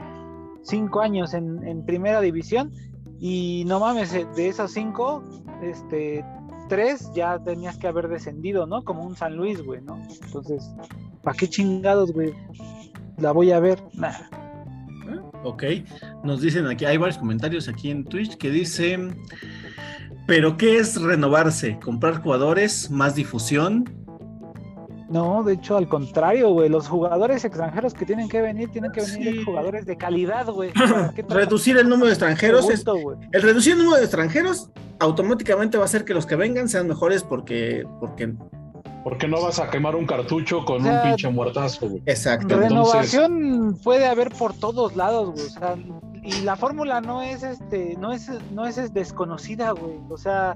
cinco 0.61 1.01
años 1.01 1.33
en, 1.33 1.67
en 1.67 1.85
primera 1.85 2.21
división? 2.21 2.71
Y 3.19 3.65
no 3.67 3.79
mames, 3.79 4.13
eh, 4.15 4.27
de 4.35 4.47
esos 4.47 4.71
cinco, 4.71 5.23
este, 5.61 6.25
tres 6.71 7.11
ya 7.13 7.37
tenías 7.37 7.77
que 7.77 7.85
haber 7.85 8.07
descendido, 8.07 8.65
¿no? 8.65 8.85
Como 8.85 9.03
un 9.03 9.17
San 9.17 9.35
Luis, 9.35 9.61
güey, 9.61 9.81
¿no? 9.81 10.01
Entonces, 10.25 10.71
¿para 11.21 11.35
qué 11.35 11.49
chingados, 11.49 12.13
güey? 12.13 12.33
la 13.17 13.33
voy 13.33 13.51
a 13.51 13.59
ver. 13.59 13.83
Nah. 13.93 14.13
Ok, 15.43 15.63
nos 16.23 16.39
dicen 16.39 16.65
aquí, 16.67 16.85
hay 16.85 16.95
varios 16.95 17.17
comentarios 17.17 17.67
aquí 17.67 17.91
en 17.91 18.05
Twitch 18.05 18.37
que 18.37 18.49
dicen, 18.49 19.17
pero 20.27 20.55
¿qué 20.55 20.77
es 20.77 21.01
renovarse? 21.01 21.77
¿Comprar 21.83 22.21
jugadores? 22.21 22.89
¿Más 22.89 23.15
difusión? 23.15 23.83
No, 25.11 25.43
de 25.43 25.53
hecho, 25.53 25.75
al 25.75 25.87
contrario, 25.89 26.51
güey. 26.51 26.69
Los 26.69 26.87
jugadores 26.87 27.43
extranjeros 27.43 27.93
que 27.93 28.05
tienen 28.05 28.29
que 28.29 28.41
venir, 28.41 28.71
tienen 28.71 28.91
que 28.91 29.01
venir 29.01 29.43
jugadores 29.43 29.85
de 29.85 29.97
calidad, 29.97 30.47
güey. 30.47 30.71
reducir 31.29 31.77
el 31.77 31.89
número 31.89 32.07
de 32.07 32.13
extranjeros. 32.13 32.69
es, 32.69 32.85
el 33.31 33.41
reducir 33.41 33.73
el 33.73 33.79
número 33.79 33.97
de 33.97 34.03
extranjeros 34.03 34.69
automáticamente 34.99 35.77
va 35.77 35.83
a 35.83 35.85
hacer 35.85 36.05
que 36.05 36.13
los 36.13 36.25
que 36.25 36.35
vengan 36.35 36.69
sean 36.69 36.87
mejores 36.87 37.23
porque, 37.23 37.85
porque 37.99 38.33
porque 39.03 39.27
no 39.27 39.41
vas 39.41 39.59
a 39.59 39.69
quemar 39.69 39.95
un 39.95 40.05
cartucho 40.05 40.63
con 40.63 40.85
un 40.85 41.01
pinche 41.01 41.27
muertazo, 41.29 41.89
güey. 41.89 42.03
Exacto. 42.05 42.55
Renovación 42.55 43.77
puede 43.83 44.05
haber 44.05 44.29
por 44.29 44.53
todos 44.53 44.95
lados, 44.95 45.31
güey. 45.31 45.45
O 45.45 45.49
sea, 45.49 45.75
y 46.23 46.41
la 46.41 46.55
fórmula 46.55 47.01
no 47.01 47.21
es 47.21 47.41
este, 47.41 47.95
no 47.97 48.11
es, 48.11 48.29
no 48.51 48.67
es 48.67 48.93
desconocida, 48.93 49.71
güey. 49.71 49.95
O 50.09 50.17
sea, 50.17 50.55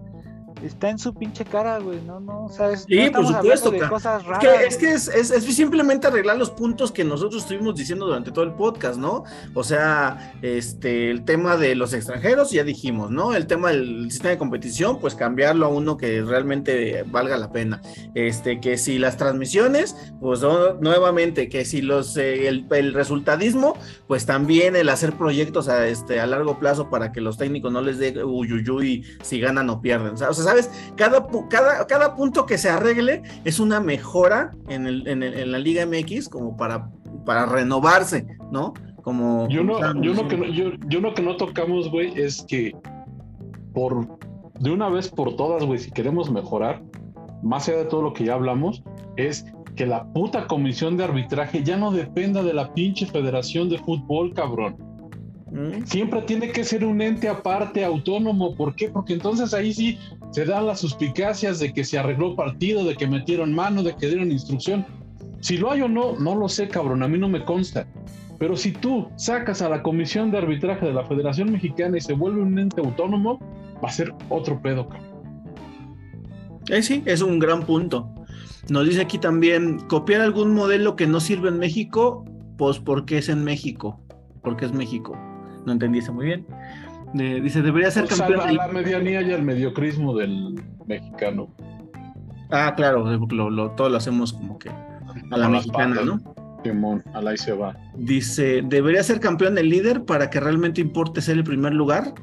está 0.64 0.90
en 0.90 0.99
su 0.99 1.14
pinche 1.14 1.45
cara, 1.45 1.80
güey. 1.80 2.02
No, 2.02 2.19
no, 2.19 2.45
o 2.45 2.49
sea, 2.49 2.76
sí, 2.76 3.10
por 3.10 3.27
supuesto, 3.27 3.72
de 3.72 3.88
cosas 3.88 4.26
raras, 4.26 4.44
es 4.68 4.77
que, 4.77 4.94
es, 4.94 5.10
que 5.10 5.19
es, 5.19 5.32
es, 5.32 5.56
simplemente 5.56 6.07
arreglar 6.07 6.38
los 6.38 6.52
puntos 6.52 6.91
que 6.91 7.03
nosotros 7.03 7.44
estuvimos 7.44 7.76
diciendo 7.76 8.06
durante 8.06 8.32
todo 8.32 8.45
el 8.45 8.53
podcast, 8.53 8.98
¿no? 8.98 9.23
O 9.53 9.64
sea, 9.64 10.34
este, 10.41 11.11
el 11.11 11.26
tema 11.26 11.57
de 11.57 11.76
los 11.76 11.94
extranjeros, 11.94 12.52
ya 12.52 12.64
dijimos, 12.64 13.11
¿no? 13.11 13.36
El 13.36 13.48
tema 13.48 13.69
del 13.69 14.11
sistema 14.11 14.32
de 14.32 14.38
competición, 14.38 14.99
pues 14.99 15.15
cambiarlo 15.15 15.65
a 15.65 15.69
uno 15.69 15.98
que 15.98 16.22
realmente 16.22 17.03
valga 17.07 17.38
la 17.38 17.52
pena. 17.52 17.82
Este, 18.14 18.60
que 18.60 18.77
si 18.77 18.98
las 18.99 19.18
transmisiones, 19.18 19.95
pues 20.19 20.41
nuevamente, 20.41 21.49
que 21.49 21.65
si 21.65 21.82
los, 21.82 22.18
eh, 22.18 22.48
el, 22.48 22.65
el, 22.72 22.94
resultadismo, 22.94 23.77
pues 24.07 24.26
también 24.26 24.76
el 24.76 24.90
hacer 24.90 25.14
proyectos 25.14 25.68
a, 25.68 25.88
este, 25.88 26.19
a 26.19 26.27
largo 26.27 26.60
plazo 26.60 26.90
para 26.90 27.11
que 27.11 27.22
los 27.22 27.38
técnicos 27.38 27.72
no 27.72 27.82
les 27.82 27.98
dé 27.98 28.23
uyuyuy 28.23 29.06
si 29.22 29.40
ganan 29.40 29.69
o 29.69 29.82
pierden. 29.82 30.14
O 30.14 30.18
sea, 30.18 30.44
¿sabes? 30.45 30.72
Cada, 30.95 31.27
cada, 31.49 31.85
cada 31.88 32.15
punto 32.15 32.45
que 32.45 32.57
se 32.57 32.69
arregle 32.69 33.22
es 33.43 33.59
una 33.59 33.80
mejora 33.80 34.53
en, 34.69 34.88
el, 34.88 35.07
en, 35.07 35.51
la 35.51 35.59
Liga 35.59 35.85
MX 35.85 36.30
como 36.30 36.55
para, 36.55 36.89
para 37.26 37.45
renovarse, 37.45 38.26
¿no? 38.51 38.73
Como, 39.03 39.47
yo, 39.49 39.63
no, 39.63 39.80
yo, 40.01 40.13
no 40.13 40.27
que 40.27 40.38
no, 40.38 40.45
yo, 40.45 40.72
yo 40.88 40.99
lo 40.99 41.13
que 41.13 41.22
no 41.22 41.38
tocamos, 41.38 41.91
güey, 41.91 42.19
es 42.19 42.43
que 42.47 42.76
por 43.73 44.07
de 44.59 44.72
una 44.72 44.89
vez 44.89 45.09
por 45.09 45.35
todas, 45.35 45.63
güey, 45.63 45.80
si 45.80 45.91
queremos 45.91 46.31
mejorar, 46.31 46.81
más 47.43 47.67
allá 47.67 47.80
de 47.80 47.85
todo 47.85 48.01
lo 48.01 48.13
que 48.13 48.26
ya 48.26 48.34
hablamos, 48.34 48.84
es 49.17 49.45
que 49.76 49.85
la 49.85 50.05
puta 50.13 50.47
comisión 50.47 50.97
de 50.97 51.03
arbitraje 51.03 51.63
ya 51.63 51.77
no 51.77 51.91
dependa 51.91 52.41
de 52.41 52.53
la 52.53 52.73
pinche 52.73 53.05
federación 53.05 53.69
de 53.69 53.77
fútbol, 53.80 54.34
cabrón. 54.34 54.77
Mm. 55.51 55.85
Siempre 55.85 56.22
tiene 56.23 56.51
que 56.51 56.63
ser 56.63 56.85
un 56.85 57.01
ente 57.01 57.27
aparte, 57.27 57.84
autónomo. 57.84 58.55
¿Por 58.55 58.76
qué? 58.76 58.89
Porque 58.89 59.13
entonces 59.13 59.53
ahí 59.53 59.73
sí 59.73 59.99
se 60.36 60.44
dan 60.44 60.66
las 60.66 60.82
suspicacias 60.82 61.60
de 61.60 61.72
que 61.72 61.86
se 61.86 61.98
arregló 61.98 62.36
partido, 62.36 62.84
de 62.84 62.98
que 62.98 63.07
metieron 63.07 63.53
mano, 63.53 63.84
de 63.84 63.95
que 63.95 64.07
dieron 64.07 64.34
instrucción. 64.34 64.86
Si 65.40 65.57
lo 65.57 65.72
hay 65.72 65.80
o 65.80 65.88
no, 65.88 66.20
no 66.20 66.36
lo 66.36 66.49
sé, 66.49 66.68
cabrón, 66.68 67.03
a 67.03 67.07
mí 67.07 67.18
no 67.18 67.30
me 67.30 67.45
consta. 67.45 67.88
Pero 68.38 68.57
si 68.57 68.74
tú 68.74 69.07
sacas 69.16 69.62
a 69.62 69.70
la 69.70 69.82
Comisión 69.82 70.32
de 70.32 70.40
Arbitraje 70.40 70.88
de 70.88 70.94
la 70.94 71.06
Federación 71.06 71.53
Mexicana 71.53 71.98
y 71.98 72.02
se 72.02 72.12
vuelve 72.12 72.41
un 72.41 72.60
ente 72.60 72.82
autónomo, 72.82 73.40
va 73.82 73.88
a 73.88 73.91
ser 73.94 74.14
otro 74.28 74.62
pedo, 74.62 74.90
cabrón. 74.90 75.10
Eh, 76.68 76.84
sí, 76.84 77.02
es 77.06 77.22
un 77.22 77.40
gran 77.40 77.66
punto. 77.66 78.14
Nos 78.68 78.90
dice 78.90 79.03
aquí 79.03 79.18
también, 79.18 79.80
copiar 79.88 80.20
algún 80.20 80.53
modelo 80.53 80.98
que 80.98 81.07
no 81.07 81.22
sirve 81.22 81.48
en 81.48 81.60
México, 81.60 82.26
pues 82.57 82.80
porque 82.80 83.20
es 83.20 83.30
en 83.30 83.41
México, 83.45 84.02
porque 84.44 84.66
es 84.66 84.74
México. 84.74 85.18
No 85.66 85.72
entendiste 85.72 86.12
muy 86.12 86.26
bien 86.26 86.45
dice, 87.15 87.61
debería 87.61 87.91
ser 87.91 88.05
pues 88.05 88.19
campeón. 88.19 88.41
A 88.41 88.51
la, 88.51 88.67
medianía 88.67 89.21
y 89.21 89.31
al 89.31 89.43
mediocrismo 89.43 90.15
del 90.15 90.61
mexicano. 90.85 91.47
Ah, 92.51 92.73
claro, 92.75 93.05
lo, 93.05 93.71
todo 93.71 93.89
lo 93.89 93.97
hacemos 93.97 94.33
como 94.33 94.59
que 94.59 94.69
a 94.69 95.37
la 95.37 95.49
mexicana, 95.49 96.01
¿no? 96.03 96.19
Simón, 96.63 97.03
a 97.13 97.21
la 97.21 97.31
ahí 97.31 97.37
se 97.37 97.53
va. 97.53 97.75
Dice, 97.95 98.61
¿debería 98.63 99.03
ser 99.03 99.19
campeón 99.19 99.57
el 99.57 99.69
líder 99.69 100.03
para 100.03 100.29
que 100.29 100.39
realmente 100.39 100.81
importe 100.81 101.21
ser 101.21 101.37
el 101.37 101.43
primer 101.43 101.73
lugar? 101.73 102.13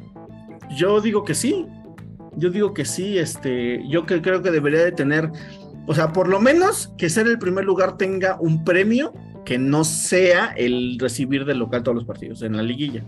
Yo 0.77 1.01
digo 1.01 1.24
que 1.24 1.35
sí. 1.35 1.66
Yo 2.36 2.51
digo 2.51 2.73
que 2.73 2.85
sí, 2.85 3.19
este, 3.19 3.86
yo 3.89 4.06
creo 4.06 4.43
que 4.43 4.51
debería 4.51 4.82
de 4.82 4.93
tener, 4.93 5.31
o 5.86 5.94
sea, 5.94 6.12
por 6.12 6.28
lo 6.28 6.40
menos 6.40 6.93
que 6.97 7.10
ser 7.10 7.27
el 7.27 7.39
primer 7.39 7.64
lugar 7.66 7.98
tenga 7.98 8.39
un 8.40 8.64
premio 8.64 9.12
que 9.44 9.59
no 9.59 9.85
sea 9.85 10.55
el 10.56 10.98
recibir 10.98 11.44
del 11.44 11.59
local 11.59 11.82
todos 11.82 11.97
los 11.97 12.05
partidos 12.05 12.43
en 12.43 12.56
la 12.56 12.62
liguilla. 12.62 13.05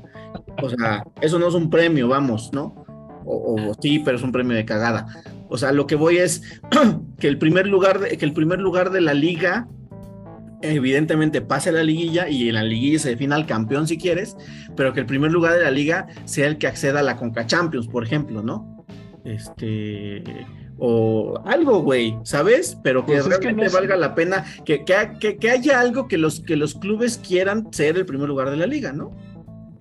O 0.62 0.68
sea, 0.68 1.04
eso 1.20 1.38
no 1.38 1.48
es 1.48 1.54
un 1.54 1.70
premio, 1.70 2.08
vamos, 2.08 2.50
¿no? 2.52 2.84
O, 3.26 3.72
sí, 3.80 4.00
pero 4.04 4.16
es 4.16 4.22
un 4.22 4.32
premio 4.32 4.56
de 4.56 4.64
cagada. 4.64 5.06
O 5.48 5.56
sea, 5.56 5.72
lo 5.72 5.86
que 5.86 5.94
voy 5.94 6.18
es 6.18 6.42
que 7.18 7.28
el 7.28 7.38
primer 7.38 7.66
lugar 7.66 8.00
de, 8.00 8.18
que 8.18 8.24
el 8.24 8.32
primer 8.32 8.60
lugar 8.60 8.90
de 8.90 9.00
la 9.00 9.14
liga 9.14 9.68
evidentemente 10.60 11.42
pase 11.42 11.68
a 11.68 11.72
la 11.72 11.82
liguilla 11.82 12.28
y 12.28 12.48
en 12.48 12.54
la 12.54 12.62
liguilla 12.62 12.98
se 12.98 13.10
defina 13.10 13.36
al 13.36 13.46
campeón 13.46 13.86
si 13.86 13.98
quieres, 13.98 14.36
pero 14.76 14.92
que 14.92 15.00
el 15.00 15.06
primer 15.06 15.30
lugar 15.30 15.54
de 15.54 15.60
la 15.60 15.70
liga 15.70 16.06
sea 16.24 16.46
el 16.46 16.58
que 16.58 16.66
acceda 16.66 17.00
a 17.00 17.02
la 17.02 17.16
Conca 17.16 17.46
Champions, 17.46 17.86
por 17.86 18.02
ejemplo, 18.02 18.42
¿no? 18.42 18.84
Este 19.24 20.22
o 20.78 21.40
algo, 21.44 21.80
güey, 21.80 22.16
¿sabes? 22.24 22.78
Pero 22.82 23.04
que 23.04 23.12
pues 23.12 23.26
realmente 23.26 23.68
valga 23.68 23.96
la 23.96 24.14
pena, 24.14 24.44
que, 24.64 24.84
que, 24.84 25.36
que, 25.36 25.50
haya 25.50 25.80
algo 25.80 26.08
que 26.08 26.18
los, 26.18 26.40
que 26.40 26.56
los 26.56 26.74
clubes 26.74 27.18
quieran 27.18 27.72
ser 27.72 27.96
el 27.96 28.06
primer 28.06 28.28
lugar 28.28 28.50
de 28.50 28.56
la 28.56 28.66
liga, 28.66 28.92
¿no? 28.92 29.12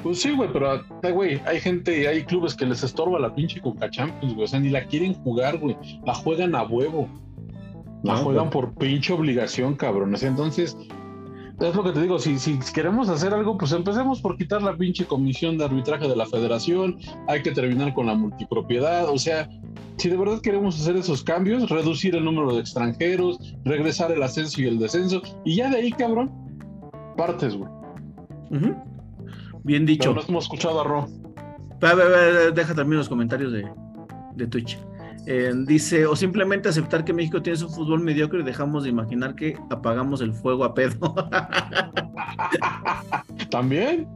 Pues 0.03 0.22
sí, 0.22 0.32
güey, 0.32 0.49
pero, 0.52 0.76
eh, 0.76 1.11
güey, 1.11 1.41
hay 1.45 1.61
gente, 1.61 2.07
hay 2.07 2.24
clubes 2.24 2.56
que 2.56 2.65
les 2.65 2.84
estorba 2.84 3.20
la 3.20 3.34
pinche 3.34 3.61
Coca 3.61 3.90
Champions, 3.90 4.34
güey, 4.34 4.45
o 4.45 4.48
sea, 4.48 4.60
ni 4.60 4.70
la 4.70 4.86
quieren 4.86 5.14
jugar, 5.14 5.57
güey, 5.57 5.78
la 6.06 6.14
juegan 6.14 6.56
a 6.56 6.64
huevo, 6.64 7.07
la 8.03 8.18
juegan 8.18 8.49
por 8.49 8.74
pinche 8.76 9.14
obligación, 9.14 9.76
cabrón, 9.76 10.14
entonces, 10.22 10.78
es 11.59 11.75
lo 11.75 11.84
que 11.84 11.91
te 11.91 12.01
digo, 12.01 12.19
si, 12.19 12.39
si 12.39 12.59
queremos 12.73 13.09
hacer 13.09 13.34
algo, 13.34 13.57
pues 13.57 13.71
empecemos 13.71 14.21
por 14.21 14.38
quitar 14.38 14.61
la 14.61 14.75
pinche 14.75 15.05
comisión 15.05 15.57
de 15.57 15.65
arbitraje 15.65 16.07
de 16.07 16.15
la 16.15 16.25
federación, 16.25 16.97
hay 17.27 17.41
que 17.41 17.51
terminar 17.51 17.93
con 17.93 18.07
la 18.07 18.15
multipropiedad, 18.15 19.09
o 19.09 19.17
sea, 19.17 19.49
si 19.97 20.09
de 20.09 20.17
verdad 20.17 20.41
queremos 20.41 20.80
hacer 20.80 20.97
esos 20.97 21.23
cambios, 21.23 21.69
reducir 21.69 22.15
el 22.15 22.25
número 22.25 22.53
de 22.53 22.59
extranjeros, 22.59 23.55
regresar 23.63 24.11
el 24.11 24.23
ascenso 24.23 24.61
y 24.61 24.67
el 24.67 24.80
descenso, 24.80 25.21
y 25.45 25.57
ya 25.57 25.69
de 25.69 25.77
ahí, 25.77 25.91
cabrón, 25.91 26.31
partes, 27.15 27.55
güey. 27.55 27.69
Bien 29.63 29.85
dicho. 29.85 30.09
Pero 30.09 30.21
no 30.21 30.27
hemos 30.27 30.45
escuchado 30.45 30.81
a 30.81 30.84
Ro. 30.84 31.07
Deja 32.53 32.75
también 32.75 32.97
los 32.97 33.09
comentarios 33.09 33.51
de, 33.51 33.69
de 34.35 34.47
Twitch. 34.47 34.77
Dice, 35.26 36.06
o 36.06 36.16
simplemente 36.16 36.68
aceptar 36.68 37.06
que 37.06 37.14
México 37.14 37.41
tiene 37.41 37.58
su 37.58 37.70
fútbol 37.70 38.02
mediocre 38.02 38.41
y 38.41 38.44
dejamos 38.44 38.84
de 38.84 38.90
imaginar 38.90 39.36
que 39.36 39.58
apagamos 39.70 40.22
el 40.22 40.34
fuego 40.34 40.66
a 40.66 40.74
pedo. 40.74 40.98
también, 43.50 44.08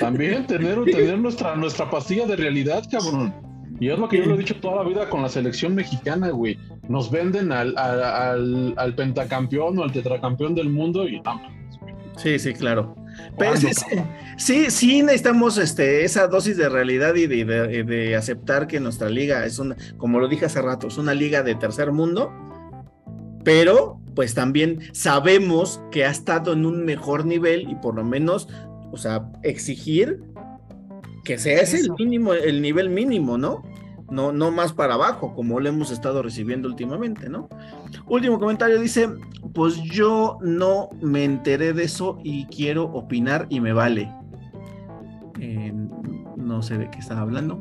también 0.00 0.46
tener, 0.46 0.84
tener 0.84 1.18
nuestra, 1.18 1.54
nuestra 1.54 1.88
pastilla 1.88 2.26
de 2.26 2.36
realidad, 2.36 2.82
cabrón. 2.90 3.32
Y 3.80 3.90
es 3.90 3.98
lo 3.98 4.08
que 4.08 4.18
yo 4.18 4.26
lo 4.26 4.34
he 4.34 4.38
dicho 4.38 4.56
toda 4.56 4.82
la 4.82 4.88
vida 4.88 5.08
con 5.08 5.22
la 5.22 5.28
selección 5.28 5.74
mexicana, 5.74 6.30
güey. 6.30 6.58
Nos 6.88 7.10
venden 7.10 7.52
al, 7.52 7.76
al, 7.78 8.74
al, 8.76 8.94
pentacampeón 8.94 9.78
o 9.78 9.84
al 9.84 9.92
tetracampeón 9.92 10.56
del 10.56 10.68
mundo 10.68 11.06
y 11.06 11.22
Sí, 12.18 12.38
sí, 12.38 12.52
claro. 12.52 12.94
Pero 13.38 13.56
sí, 13.56 13.68
sí, 13.72 13.84
sí, 14.36 14.70
sí 14.70 15.02
necesitamos 15.02 15.56
este, 15.58 16.04
esa 16.04 16.26
dosis 16.28 16.56
de 16.56 16.68
realidad 16.68 17.14
y 17.14 17.26
de, 17.26 17.44
de- 17.44 17.84
de 17.84 18.16
aceptar 18.16 18.66
que 18.66 18.80
nuestra 18.80 19.08
liga 19.08 19.44
es 19.46 19.58
una, 19.58 19.76
como 19.96 20.18
lo 20.20 20.28
dije 20.28 20.46
hace 20.46 20.60
rato, 20.62 20.88
es 20.88 20.98
una 20.98 21.14
liga 21.14 21.42
de 21.42 21.54
tercer 21.54 21.92
mundo, 21.92 22.32
pero 23.44 24.00
pues 24.14 24.34
también 24.34 24.80
sabemos 24.92 25.80
que 25.90 26.04
ha 26.04 26.10
estado 26.10 26.52
en 26.52 26.66
un 26.66 26.84
mejor 26.84 27.24
nivel 27.24 27.70
y 27.70 27.74
por 27.76 27.94
lo 27.94 28.04
menos, 28.04 28.48
o 28.92 28.96
sea, 28.96 29.30
exigir 29.42 30.20
que 31.24 31.38
sea 31.38 31.60
ese 31.60 31.78
el 31.80 31.92
mínimo, 31.98 32.34
el 32.34 32.60
nivel 32.62 32.88
mínimo, 32.90 33.38
¿no? 33.38 33.62
No, 34.10 34.32
no 34.32 34.50
más 34.50 34.72
para 34.72 34.94
abajo, 34.94 35.34
como 35.34 35.60
lo 35.60 35.68
hemos 35.68 35.90
estado 35.90 36.22
recibiendo 36.22 36.68
últimamente, 36.68 37.28
¿no? 37.28 37.48
Último 38.06 38.38
comentario 38.38 38.80
dice, 38.80 39.08
pues 39.52 39.76
yo 39.82 40.38
no 40.40 40.88
me 41.02 41.24
enteré 41.24 41.74
de 41.74 41.84
eso 41.84 42.18
y 42.22 42.46
quiero 42.46 42.84
opinar 42.84 43.46
y 43.50 43.60
me 43.60 43.72
vale. 43.72 44.10
Eh, 45.40 45.72
no 46.36 46.62
sé 46.62 46.78
de 46.78 46.90
qué 46.90 46.98
estaba 46.98 47.20
hablando. 47.20 47.60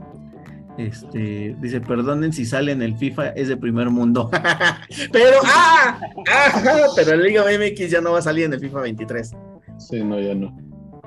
Este, 0.77 1.55
dice, 1.59 1.81
perdonen 1.81 2.31
si 2.31 2.45
sale 2.45 2.71
en 2.71 2.83
el 2.83 2.95
FIFA, 2.95 3.29
es 3.29 3.47
de 3.47 3.57
primer 3.57 3.89
mundo. 3.89 4.29
pero, 5.11 5.37
¡ah! 5.43 5.99
¡Ah! 6.31 6.85
Pero 6.95 7.15
la 7.15 7.23
Liga 7.23 7.43
MX 7.43 7.89
ya 7.89 7.99
no 7.99 8.11
va 8.11 8.19
a 8.19 8.21
salir 8.21 8.45
en 8.45 8.53
el 8.53 8.59
FIFA 8.59 8.81
23. 8.81 9.35
Sí, 9.79 10.03
no, 10.03 10.19
ya 10.19 10.35
no. 10.35 10.55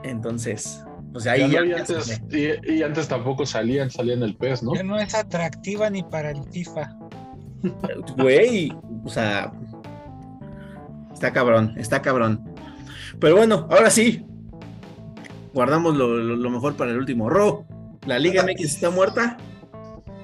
Entonces, 0.03 0.85
Ya 1.19 1.33
ahí 1.33 1.43
no, 1.43 1.49
ya, 1.49 1.65
y, 1.67 1.73
antes, 1.73 2.05
se- 2.05 2.63
y, 2.67 2.75
y 2.79 2.83
antes 2.83 3.09
tampoco 3.09 3.45
salían, 3.45 3.91
salían 3.91 4.23
el 4.23 4.37
pez, 4.37 4.63
¿no? 4.63 4.75
Ya 4.75 4.83
no 4.83 4.99
es 4.99 5.15
atractiva 5.15 5.91
ni 5.91 6.03
para 6.03 6.31
el 6.31 6.43
FIFA. 6.53 6.97
Güey, 8.17 8.73
o 9.05 9.09
sea, 9.09 9.53
está 11.13 11.33
cabrón, 11.33 11.75
está 11.79 12.01
cabrón. 12.01 12.45
Pero 13.19 13.37
bueno, 13.37 13.67
ahora 13.71 13.91
sí, 13.91 14.25
guardamos 15.53 15.97
lo, 15.97 16.17
lo- 16.17 16.37
lo 16.37 16.51
mejor 16.51 16.77
para 16.77 16.93
el 16.93 16.99
último. 16.99 17.29
Ro, 17.29 17.67
¿la 18.07 18.19
Liga 18.19 18.43
MX 18.45 18.61
está 18.65 18.91
muerta? 18.91 19.37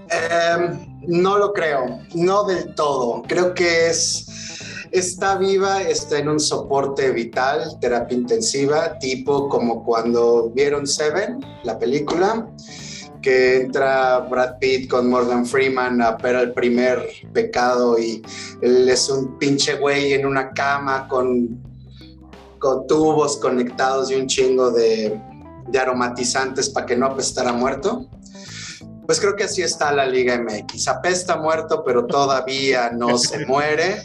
Em, 0.09 1.01
no 1.09 1.37
lo 1.37 1.53
creo, 1.53 2.01
no 2.15 2.45
del 2.45 2.75
todo. 2.75 3.23
Creo 3.27 3.55
que 3.55 3.89
es 3.91 4.56
está 4.93 5.37
viva, 5.37 5.83
está 5.83 6.19
en 6.19 6.29
un 6.29 6.41
soporte 6.41 7.11
vital, 7.11 7.79
terapia 7.81 8.17
intensiva, 8.17 8.99
tipo 8.99 9.49
como 9.49 9.85
cuando 9.85 10.51
vieron 10.51 10.87
Seven, 10.87 11.41
la 11.65 11.79
película, 11.79 12.49
que 13.23 13.63
entra 13.63 14.21
Brad 14.21 14.59
Pitt 14.61 14.89
con 14.89 15.11
Morgan 15.11 15.45
Freeman 15.45 16.01
a 16.01 16.13
ver 16.13 16.37
el 16.37 16.53
primer 16.53 17.05
pecado 17.33 17.99
y 17.99 18.23
él 18.63 18.89
es 18.89 19.09
un 19.11 19.39
pinche 19.39 19.75
güey 19.75 20.13
en 20.13 20.27
una 20.27 20.53
cama 20.53 21.09
con, 21.09 21.61
con 22.59 22.87
tubos 22.87 23.37
conectados 23.39 24.11
y 24.11 24.15
un 24.15 24.27
chingo 24.29 24.71
de, 24.71 25.21
de 25.69 25.79
aromatizantes 25.79 26.69
para 26.69 26.87
que 26.87 26.97
no 26.97 27.07
apestara 27.07 27.53
muerto. 27.53 28.09
Pues 29.07 29.21
creo 29.21 29.37
que 29.37 29.45
así 29.45 29.63
está 29.63 29.93
la 29.93 30.05
Liga 30.07 30.37
MX. 30.39 30.89
Apesta 30.89 31.37
muerto, 31.37 31.83
pero 31.85 32.07
todavía 32.07 32.91
no 32.91 33.17
se 33.19 33.47
muere. 33.47 34.03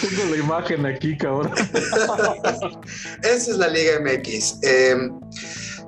Tengo 0.00 0.30
la 0.30 0.36
imagen 0.36 0.86
aquí, 0.86 1.16
cabrón. 1.16 1.52
Esa 3.22 3.50
es 3.50 3.56
la 3.56 3.68
Liga 3.68 4.00
MX. 4.00 4.58
Eh, 4.62 4.96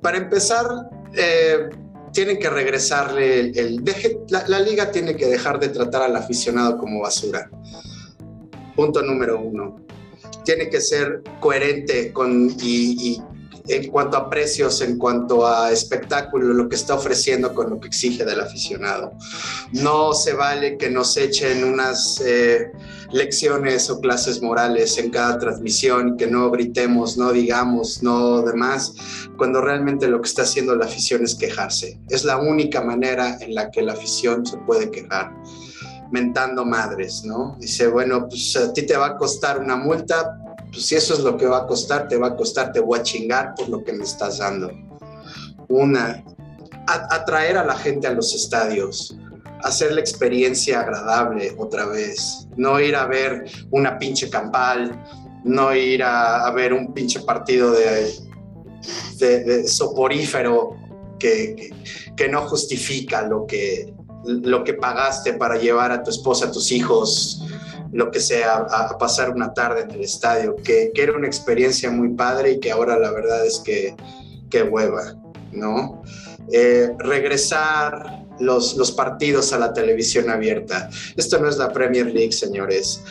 para 0.03 0.19
empezar, 0.19 0.66
eh, 1.15 1.69
tienen 2.12 2.39
que 2.39 2.48
regresarle 2.48 3.40
el... 3.40 3.59
el- 3.59 3.85
deje- 3.85 4.19
la, 4.31 4.47
la 4.48 4.61
liga 4.61 4.90
tiene 4.90 5.16
que 5.16 5.27
dejar 5.27 5.59
de 5.59 5.69
tratar 5.69 6.03
al 6.03 6.16
aficionado 6.16 6.78
como 6.78 7.01
basura. 7.01 7.51
Punto 8.74 9.03
número 9.03 9.40
uno. 9.40 9.85
Tiene 10.44 10.69
que 10.70 10.81
ser 10.81 11.23
coherente 11.40 12.12
con, 12.12 12.48
y, 12.61 13.11
y 13.15 13.23
en 13.68 13.90
cuanto 13.90 14.16
a 14.16 14.30
precios, 14.30 14.80
en 14.80 14.98
cuanto 14.98 15.47
a 15.47 15.70
espectáculo, 15.70 16.52
lo 16.52 16.68
que 16.68 16.76
está 16.76 16.94
ofreciendo 16.94 17.55
con 17.55 17.70
lo 17.70 17.80
que 17.80 17.88
exige 17.88 18.24
del 18.24 18.40
aficionado. 18.40 19.12
No 19.72 20.12
se 20.12 20.34
vale 20.34 20.76
que 20.76 20.90
nos 20.90 21.16
echen 21.16 21.64
unas 21.64 22.20
eh, 22.24 22.70
lecciones 23.12 23.90
o 23.90 24.01
clases 24.01 24.43
morales 24.43 24.98
en 24.98 25.10
cada 25.10 25.38
transmisión, 25.38 26.16
que 26.16 26.26
no 26.26 26.51
gritemos, 26.51 27.16
no 27.16 27.32
digamos, 27.32 28.02
no 28.02 28.43
demás, 28.43 28.94
cuando 29.36 29.60
realmente 29.60 30.09
lo 30.09 30.20
que 30.20 30.28
está 30.28 30.43
haciendo 30.43 30.76
la 30.76 30.86
afición 30.86 31.24
es 31.24 31.34
quejarse. 31.34 32.01
Es 32.09 32.24
la 32.24 32.38
única 32.38 32.82
manera 32.82 33.38
en 33.40 33.55
la 33.55 33.70
que 33.70 33.82
la 33.82 33.93
afición 33.93 34.47
se 34.47 34.56
puede 34.59 34.90
quejar 34.90 35.32
mentando 36.10 36.64
madres, 36.64 37.24
¿no? 37.24 37.56
Dice, 37.59 37.88
bueno, 37.88 38.28
pues 38.28 38.56
a 38.56 38.72
ti 38.72 38.82
te 38.82 38.97
va 38.97 39.06
a 39.06 39.16
costar 39.16 39.59
una 39.60 39.76
multa, 39.76 40.38
pues 40.72 40.86
si 40.86 40.94
eso 40.94 41.14
es 41.14 41.20
lo 41.20 41.36
que 41.36 41.47
va 41.47 41.59
a 41.59 41.66
costar, 41.66 42.09
te 42.09 42.16
va 42.16 42.28
a 42.28 42.36
costar, 42.36 42.72
te 42.72 42.80
voy 42.80 42.98
a 42.98 43.02
chingar 43.02 43.55
por 43.55 43.68
lo 43.68 43.82
que 43.84 43.93
me 43.93 44.05
estás 44.05 44.38
dando. 44.38 44.70
Una, 45.68 46.22
atraer 46.86 47.59
a 47.59 47.64
la 47.64 47.74
gente 47.76 48.06
a 48.06 48.12
los 48.12 48.34
estadios, 48.34 49.16
hacer 49.62 49.93
la 49.93 50.01
experiencia 50.01 50.80
agradable 50.80 51.55
otra 51.59 51.86
vez, 51.86 52.47
no 52.56 52.78
ir 52.80 52.94
a 52.94 53.06
ver 53.06 53.44
una 53.70 53.98
pinche 53.98 54.28
campal, 54.30 55.02
no 55.44 55.74
ir 55.74 56.02
a, 56.02 56.51
ver 56.52 56.72
un 56.72 56.93
pinche 56.93 57.20
partido 57.20 57.72
de, 57.72 58.12
de- 59.18 59.44
de 59.44 59.68
soporífero 59.68 60.76
que, 61.18 61.55
que- 61.56 62.14
que 62.16 62.28
no 62.28 62.43
justifica 62.48 63.22
lo 63.26 63.47
que, 63.47 63.93
lo 64.24 64.62
que 64.64 64.74
pagaste 64.74 65.34
para 65.34 65.56
llevar 65.59 65.90
a 65.93 66.02
tu 66.02 66.10
esposa, 66.10 66.47
a 66.47 66.51
tus 66.52 66.70
hijos, 66.72 67.43
lo 67.93 68.11
que 68.11 68.21
sea, 68.21 68.57
a, 68.57 68.99
pasar 68.99 69.31
una 69.31 69.53
tarde 69.53 69.83
en 69.83 69.91
el 69.91 70.03
estadio, 70.03 70.57
que, 70.57 70.91
que 70.95 71.03
era 71.03 71.17
una 71.17 71.27
experiencia 71.27 71.91
muy 71.91 72.11
padre 72.11 72.53
y 72.53 72.61
que 72.61 72.71
ahora 72.71 72.99
la 72.99 73.11
verdad 73.11 73.45
es 73.45 73.59
que, 73.61 73.95
que 74.51 74.63
hueva, 74.63 75.15
¿no? 75.53 76.03
Eh, 76.53 76.91
regresar 76.99 78.25
los, 78.39 78.77
los 78.77 78.93
partidos 78.93 79.53
a 79.53 79.59
la 79.59 79.73
televisión 79.73 80.31
abierta. 80.31 80.89
Esto 81.17 81.39
no 81.39 81.49
es 81.49 81.57
la 81.57 81.73
Premier 81.73 82.07
League, 82.07 82.33
señores. 82.33 83.03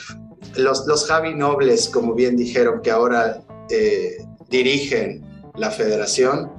Los, 0.55 0.85
los 0.87 1.05
Javi 1.05 1.33
Nobles, 1.33 1.89
como 1.89 2.13
bien 2.13 2.37
dijeron, 2.37 2.81
que 2.81 2.91
ahora 2.91 3.41
eh, 3.69 4.17
dirigen 4.49 5.25
la 5.55 5.71
federación, 5.71 6.51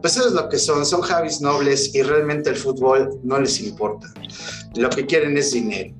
pues 0.00 0.16
eso 0.16 0.28
es 0.28 0.34
lo 0.34 0.48
que 0.48 0.58
son, 0.58 0.86
son 0.86 1.00
Javis 1.00 1.40
Nobles 1.40 1.94
y 1.94 2.02
realmente 2.02 2.50
el 2.50 2.56
fútbol 2.56 3.20
no 3.24 3.38
les 3.40 3.60
importa. 3.60 4.06
Lo 4.76 4.90
que 4.90 5.06
quieren 5.06 5.36
es 5.36 5.52
dinero. 5.52 5.94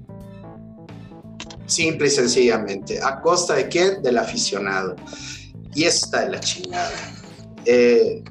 Simple 1.69 2.09
y 2.09 2.11
sencillamente. 2.11 3.01
¿A 3.01 3.21
costa 3.21 3.55
de 3.55 3.69
quién? 3.69 4.03
Del 4.03 4.19
aficionado. 4.19 4.97
Y 5.75 5.85
está 5.85 6.23
de 6.23 6.31
la 6.31 6.41
chingada. 6.41 6.91
Eh, 7.65 8.25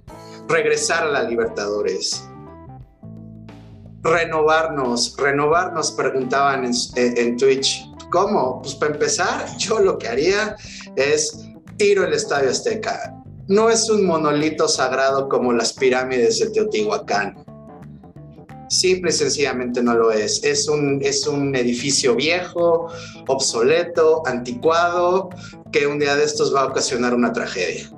regresar 0.49 1.03
a 1.03 1.11
la 1.11 1.23
Libertadores. 1.23 2.23
Renovarnos, 4.03 5.15
renovarnos, 5.17 5.91
preguntaban 5.91 6.65
en- 6.65 6.73
en 7.17 7.37
Twitch. 7.37 7.85
¿Cómo? 8.11 8.61
Pues 8.61 8.75
para 8.75 8.93
empezar, 8.93 9.45
yo 9.57 9.79
lo 9.79 9.97
que 9.97 10.07
haría 10.07 10.55
es 10.95 11.39
tiro 11.77 12.05
el 12.05 12.13
Estadio 12.13 12.49
Azteca. 12.49 13.13
No 13.47 13.69
es 13.69 13.89
un 13.89 14.05
monolito 14.05 14.67
sagrado 14.67 15.29
como 15.29 15.53
las 15.53 15.73
pirámides 15.73 16.39
de 16.39 16.49
Teotihuacán. 16.49 17.45
Simple 18.69 19.11
y 19.11 19.13
sencillamente 19.13 19.81
no 19.81 19.93
lo 19.93 20.11
es. 20.11 20.43
Es 20.43 20.67
un, 20.67 20.99
es 21.01 21.25
un 21.25 21.55
edificio 21.55 22.15
viejo, 22.15 22.87
obsoleto, 23.27 24.23
anticuado, 24.25 25.29
que 25.71 25.87
un 25.87 25.99
día 25.99 26.15
de 26.15 26.23
estos 26.25 26.53
va 26.53 26.61
a 26.61 26.65
ocasionar 26.65 27.13
una 27.13 27.31
tragedia. 27.31 27.89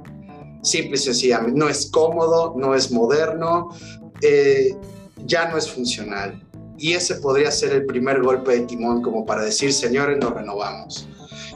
Simple 0.61 0.95
y 0.95 0.97
sencillamente. 0.97 1.57
No 1.57 1.69
es 1.69 1.89
cómodo, 1.89 2.53
no 2.57 2.75
es 2.75 2.91
moderno, 2.91 3.69
eh, 4.21 4.75
ya 5.25 5.49
no 5.49 5.57
es 5.57 5.69
funcional. 5.69 6.43
Y 6.77 6.93
ese 6.93 7.15
podría 7.15 7.51
ser 7.51 7.73
el 7.73 7.85
primer 7.85 8.21
golpe 8.21 8.51
de 8.51 8.61
timón 8.61 9.01
como 9.01 9.25
para 9.25 9.43
decir, 9.43 9.73
señores, 9.73 10.17
nos 10.17 10.33
renovamos. 10.33 11.07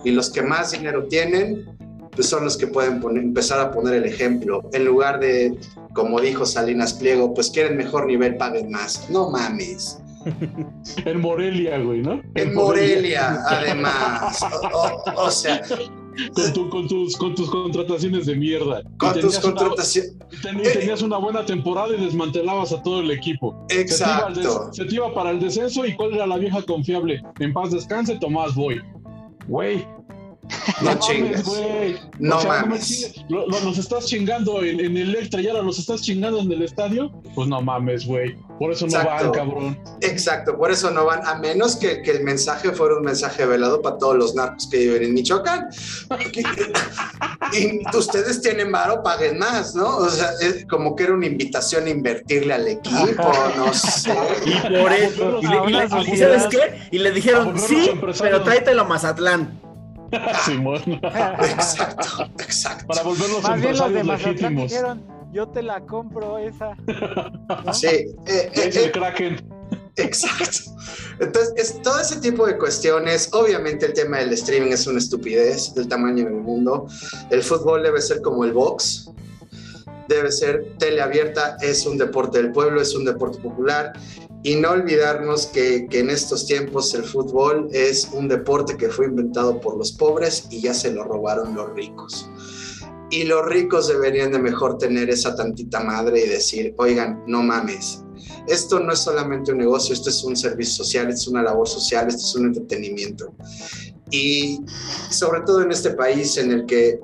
Y 0.03 0.11
los 0.11 0.29
que 0.29 0.41
más 0.41 0.71
dinero 0.71 1.07
tienen, 1.07 1.65
pues 2.15 2.27
son 2.29 2.43
los 2.45 2.57
que 2.57 2.67
pueden 2.67 2.99
poner- 2.99 3.23
empezar 3.23 3.59
a 3.59 3.71
poner 3.71 3.95
el 3.95 4.05
ejemplo. 4.05 4.69
En 4.73 4.85
lugar 4.85 5.19
de, 5.19 5.57
como 5.93 6.19
dijo 6.21 6.45
Salinas 6.45 6.93
Pliego, 6.93 7.33
pues 7.33 7.49
quieren 7.49 7.77
mejor 7.77 8.05
nivel, 8.07 8.37
paguen 8.37 8.69
más. 8.71 9.09
No 9.09 9.29
mames. 9.29 9.99
En 11.05 11.19
Morelia, 11.19 11.77
güey, 11.79 12.01
¿no? 12.01 12.21
En 12.35 12.53
Morelia, 12.55 13.43
además. 13.47 14.41
O, 14.41 14.77
o- 14.77 15.25
o 15.25 15.31
sea, 15.31 15.61
Con, 16.33 16.53
tu- 16.53 16.69
con 16.69 16.87
tus, 16.87 17.17
con 17.17 17.33
tus 17.35 17.49
contrataciones 17.49 18.27
de 18.27 18.35
mierda. 18.35 18.83
Con 18.97 19.19
tus 19.19 19.37
contrataciones. 19.39 20.13
ten- 20.43 20.61
tenías 20.61 21.01
una 21.01 21.17
buena 21.17 21.43
temporada 21.45 21.89
y 21.97 22.05
desmantelabas 22.05 22.71
a 22.71 22.81
todo 22.83 23.01
el 23.01 23.11
equipo. 23.11 23.65
Se 23.69 23.83
te, 23.83 23.95
iba 24.03 24.17
al 24.27 24.33
des- 24.35 24.45
Exacto. 24.45 24.73
se 24.73 24.85
te 24.85 24.95
iba 24.95 25.13
para 25.13 25.31
el 25.31 25.39
descenso 25.39 25.85
y 25.85 25.93
cuál 25.95 26.13
era 26.13 26.25
la 26.27 26.37
vieja 26.37 26.61
confiable. 26.61 27.21
En 27.39 27.51
paz 27.51 27.71
descanse, 27.71 28.15
Tomás 28.19 28.53
Boy. 28.55 28.79
Güey. 29.47 29.85
No. 30.81 30.91
No 32.19 32.37
me 32.39 32.45
mames. 32.47 32.87
chingues. 32.87 33.25
Lo- 33.29 33.47
lo- 33.47 33.59
los 33.61 33.77
estás 33.77 34.05
chingando 34.05 34.61
en, 34.63 34.79
en 34.79 34.97
Electra 34.97 35.41
y 35.41 35.47
ahora 35.47 35.61
los 35.63 35.79
estás 35.79 36.01
chingando 36.01 36.39
en 36.41 36.51
el 36.51 36.61
estadio. 36.61 37.11
Pues 37.33 37.47
no 37.47 37.61
mames, 37.61 38.05
güey. 38.05 38.35
Por 38.59 38.71
eso 38.71 38.85
no 38.87 38.97
Exacto. 38.97 39.23
van, 39.23 39.31
cabrón. 39.31 39.79
Exacto, 40.01 40.57
por 40.57 40.71
eso 40.71 40.91
no 40.91 41.05
van, 41.05 41.25
a 41.25 41.35
menos 41.35 41.75
que, 41.75 42.01
que 42.01 42.11
el 42.11 42.23
mensaje 42.23 42.71
fuera 42.71 42.95
un 42.95 43.03
mensaje 43.03 43.45
velado 43.45 43.81
para 43.81 43.97
todos 43.97 44.15
los 44.15 44.35
narcos 44.35 44.67
que 44.69 44.77
viven 44.77 45.03
en 45.03 45.13
Michoacán. 45.13 45.67
y 47.53 47.97
ustedes 47.97 48.41
tienen 48.41 48.71
varo, 48.71 49.01
paguen 49.03 49.37
más, 49.39 49.75
¿no? 49.75 49.97
O 49.97 50.09
sea, 50.09 50.29
es 50.41 50.65
como 50.67 50.95
que 50.95 51.03
era 51.03 51.13
una 51.13 51.25
invitación 51.25 51.85
a 51.85 51.89
invertirle 51.89 52.53
al 52.53 52.67
equipo, 52.67 53.31
no 53.57 53.73
sé. 53.73 54.13
Y 54.45 54.59
por 54.81 54.93
eso, 54.93 55.39
y, 55.41 55.47
le- 55.47 55.55
y 55.67 55.73
le- 55.73 56.13
y 56.13 56.17
¿sabes 56.17 56.43
qué? 56.49 56.87
Y 56.91 56.99
le 56.99 57.11
dijeron, 57.11 57.57
sí, 57.59 57.89
empresarios". 57.89 58.21
pero 58.21 58.43
tráetelo 58.43 58.81
a 58.83 58.85
Mazatlán. 58.85 59.59
Simón. 60.45 60.81
Exacto, 60.85 62.29
exacto. 62.39 62.87
Para 62.87 63.03
volvernos 63.03 63.43
Más 63.43 63.61
bien 63.61 63.77
los 63.77 63.93
de 63.93 64.03
Mazatlán 64.03 64.55
dijeron, 64.55 65.03
yo 65.31 65.47
te 65.47 65.63
la 65.63 65.81
compro 65.81 66.37
esa. 66.37 66.75
¿no? 67.65 67.73
Sí, 67.73 67.87
eh, 67.87 68.13
eh, 68.27 68.51
Es 68.53 68.75
el 68.75 68.85
eh, 68.85 68.91
Kraken. 68.91 69.51
exacto. 69.95 70.71
Entonces, 71.19 71.53
es 71.57 71.81
todo 71.81 71.99
ese 71.99 72.19
tipo 72.19 72.45
de 72.45 72.57
cuestiones. 72.57 73.29
Obviamente, 73.33 73.87
el 73.87 73.93
tema 73.93 74.17
del 74.19 74.33
streaming 74.33 74.71
es 74.71 74.85
una 74.87 74.99
estupidez 74.99 75.73
del 75.73 75.87
tamaño 75.87 76.25
del 76.25 76.35
mundo. 76.35 76.87
El 77.29 77.43
fútbol 77.43 77.83
debe 77.83 78.01
ser 78.01 78.21
como 78.21 78.43
el 78.43 78.53
box. 78.53 79.02
Debe 80.07 80.31
ser 80.31 80.75
teleabierta, 80.77 81.57
es 81.61 81.85
un 81.85 81.97
deporte 81.97 82.41
del 82.41 82.51
pueblo, 82.51 82.81
es 82.81 82.95
un 82.95 83.05
deporte 83.05 83.39
popular. 83.39 83.93
Y 84.43 84.55
no 84.55 84.71
olvidarnos 84.71 85.47
que, 85.47 85.87
que 85.89 85.99
en 85.99 86.09
estos 86.09 86.45
tiempos 86.45 86.93
el 86.93 87.03
fútbol 87.03 87.69
es 87.71 88.09
un 88.11 88.27
deporte 88.27 88.75
que 88.75 88.89
fue 88.89 89.05
inventado 89.05 89.61
por 89.61 89.77
los 89.77 89.93
pobres 89.93 90.47
y 90.49 90.61
ya 90.61 90.73
se 90.73 90.91
lo 90.91 91.05
robaron 91.05 91.55
los 91.55 91.73
ricos. 91.73 92.29
Y 93.09 93.23
los 93.23 93.45
ricos 93.45 93.87
deberían 93.87 94.31
de 94.31 94.39
mejor 94.39 94.77
tener 94.77 95.09
esa 95.09 95.35
tantita 95.35 95.81
madre 95.81 96.25
y 96.25 96.29
decir, 96.29 96.73
oigan, 96.77 97.23
no 97.27 97.43
mames, 97.43 98.03
esto 98.47 98.79
no 98.79 98.91
es 98.93 98.99
solamente 98.99 99.51
un 99.51 99.59
negocio, 99.59 99.93
esto 99.93 100.09
es 100.09 100.23
un 100.23 100.35
servicio 100.35 100.83
social, 100.83 101.09
esto 101.09 101.21
es 101.21 101.27
una 101.27 101.43
labor 101.43 101.67
social, 101.67 102.07
esto 102.07 102.23
es 102.23 102.35
un 102.35 102.47
entretenimiento. 102.47 103.33
Y 104.11 104.61
sobre 105.09 105.41
todo 105.41 105.61
en 105.61 105.71
este 105.71 105.91
país 105.91 106.37
en 106.37 106.51
el 106.51 106.65
que 106.65 106.99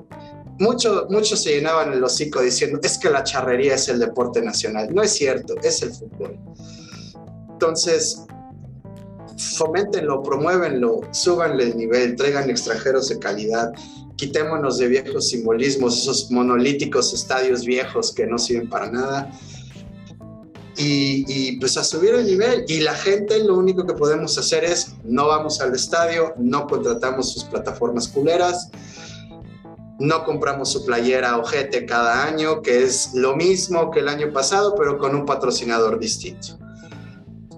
muchos 0.60 1.08
muchos 1.10 1.42
se 1.42 1.54
llenaban 1.54 1.92
el 1.92 2.04
hocico 2.04 2.40
diciendo, 2.40 2.78
es 2.82 2.98
que 2.98 3.10
la 3.10 3.24
charrería 3.24 3.74
es 3.74 3.88
el 3.88 3.98
deporte 3.98 4.40
nacional. 4.42 4.94
No 4.94 5.02
es 5.02 5.12
cierto, 5.12 5.54
es 5.62 5.82
el 5.82 5.92
fútbol. 5.92 6.38
Entonces, 7.50 8.24
foméntenlo, 9.36 10.22
promuévenlo, 10.22 11.00
súbanle 11.12 11.64
el 11.64 11.76
nivel, 11.76 12.14
traigan 12.14 12.48
extranjeros 12.50 13.08
de 13.08 13.18
calidad, 13.18 13.72
quitémonos 14.16 14.78
de 14.78 14.88
viejos 14.88 15.28
simbolismos, 15.28 15.98
esos 15.98 16.30
monolíticos 16.30 17.14
estadios 17.14 17.64
viejos 17.64 18.12
que 18.12 18.26
no 18.26 18.38
sirven 18.38 18.68
para 18.68 18.90
nada. 18.90 19.30
Y, 20.76 21.24
y, 21.28 21.58
pues 21.58 21.76
a 21.76 21.84
subir 21.84 22.14
el 22.14 22.24
nivel. 22.24 22.64
Y 22.68 22.80
la 22.80 22.94
gente 22.94 23.38
lo 23.44 23.56
único 23.56 23.86
que 23.86 23.92
podemos 23.92 24.38
hacer 24.38 24.64
es 24.64 24.94
no 25.04 25.26
vamos 25.26 25.60
al 25.60 25.74
estadio, 25.74 26.32
no 26.38 26.66
contratamos 26.66 27.32
sus 27.32 27.44
plataformas 27.44 28.08
culeras, 28.08 28.70
no 30.00 30.24
compramos 30.24 30.72
su 30.72 30.84
playera 30.84 31.36
ojete 31.36 31.84
cada 31.84 32.24
año, 32.24 32.62
que 32.62 32.82
es 32.82 33.12
lo 33.14 33.36
mismo 33.36 33.90
que 33.90 34.00
el 34.00 34.08
año 34.08 34.32
pasado, 34.32 34.74
pero 34.74 34.98
con 34.98 35.14
un 35.14 35.26
patrocinador 35.26 35.98
distinto. 35.98 36.58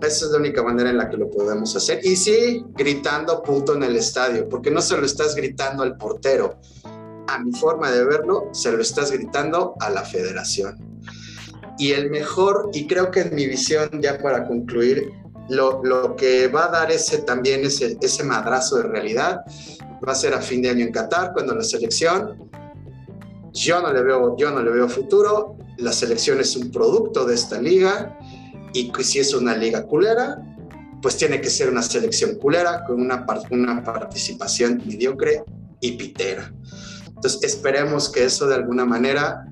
Esa 0.03 0.27
es 0.27 0.33
la 0.33 0.39
única 0.39 0.65
manera 0.65 0.91
en 0.91 0.97
la 0.97 1.09
que 1.09 1.17
lo 1.17 1.31
podemos 1.31 1.77
hacer. 1.77 2.01
Y 2.05 2.17
sí, 2.17 2.65
gritando 2.75 3.41
punto 3.45 3.75
en 3.75 3.85
el 3.85 3.95
estadio, 3.95 4.49
porque 4.49 4.73
no 4.73 4.83
se 4.83 4.97
lo 4.99 5.07
estás 5.07 5.37
gritando 5.37 5.85
al 5.85 5.97
portero. 5.97 6.59
A 7.29 7.39
mi 7.39 7.53
forma 7.53 7.93
de 7.93 8.05
verlo, 8.05 8.49
se 8.51 8.73
lo 8.73 8.83
estás 8.83 9.13
gritando 9.13 9.77
a 9.79 9.91
la 9.91 10.03
federación. 10.03 11.01
Y 11.79 11.93
el 11.93 12.11
mejor, 12.11 12.71
y 12.73 12.89
creo 12.89 13.13
que 13.13 13.21
en 13.21 13.37
mi 13.37 13.47
visión, 13.47 13.89
ya 14.03 14.19
para 14.19 14.49
concluir, 14.49 15.13
lo, 15.49 15.85
lo 15.85 16.17
que 16.17 16.49
va 16.49 16.65
a 16.65 16.71
dar 16.71 16.91
ese 16.91 17.19
también, 17.19 17.65
ese, 17.65 17.97
ese 18.01 18.25
madrazo 18.25 18.79
de 18.79 18.83
realidad, 18.85 19.43
va 20.07 20.13
a 20.13 20.17
ser 20.17 20.35
a 20.35 20.41
fin 20.41 20.63
de 20.63 20.71
año 20.71 20.85
en 20.85 20.93
Qatar, 20.93 21.33
cuando 21.33 21.55
la 21.55 21.63
selección, 21.63 22.51
yo 23.53 23.81
no 23.81 23.93
le 23.93 24.03
veo, 24.03 24.37
yo 24.37 24.51
no 24.51 24.63
le 24.63 24.71
veo 24.71 24.89
futuro, 24.89 25.57
la 25.79 25.93
selección 25.93 26.41
es 26.41 26.57
un 26.57 26.71
producto 26.71 27.25
de 27.25 27.35
esta 27.35 27.61
liga, 27.61 28.19
y 28.73 28.91
si 29.03 29.19
es 29.19 29.35
una 29.35 29.57
liga 29.57 29.87
culera, 29.87 30.43
pues 31.01 31.17
tiene 31.17 31.41
que 31.41 31.51
ser 31.51 31.69
una 31.69 31.83
selección 31.83 32.37
culera 32.37 32.85
con 32.85 33.01
una, 33.01 33.27
una 33.51 33.83
participación 33.83 34.83
mediocre 34.87 35.45
y 35.81 35.93
pitera. 35.93 36.53
Entonces 37.09 37.43
esperemos 37.43 38.09
que 38.09 38.25
eso 38.25 38.47
de 38.47 38.55
alguna 38.55 38.85
manera 38.85 39.47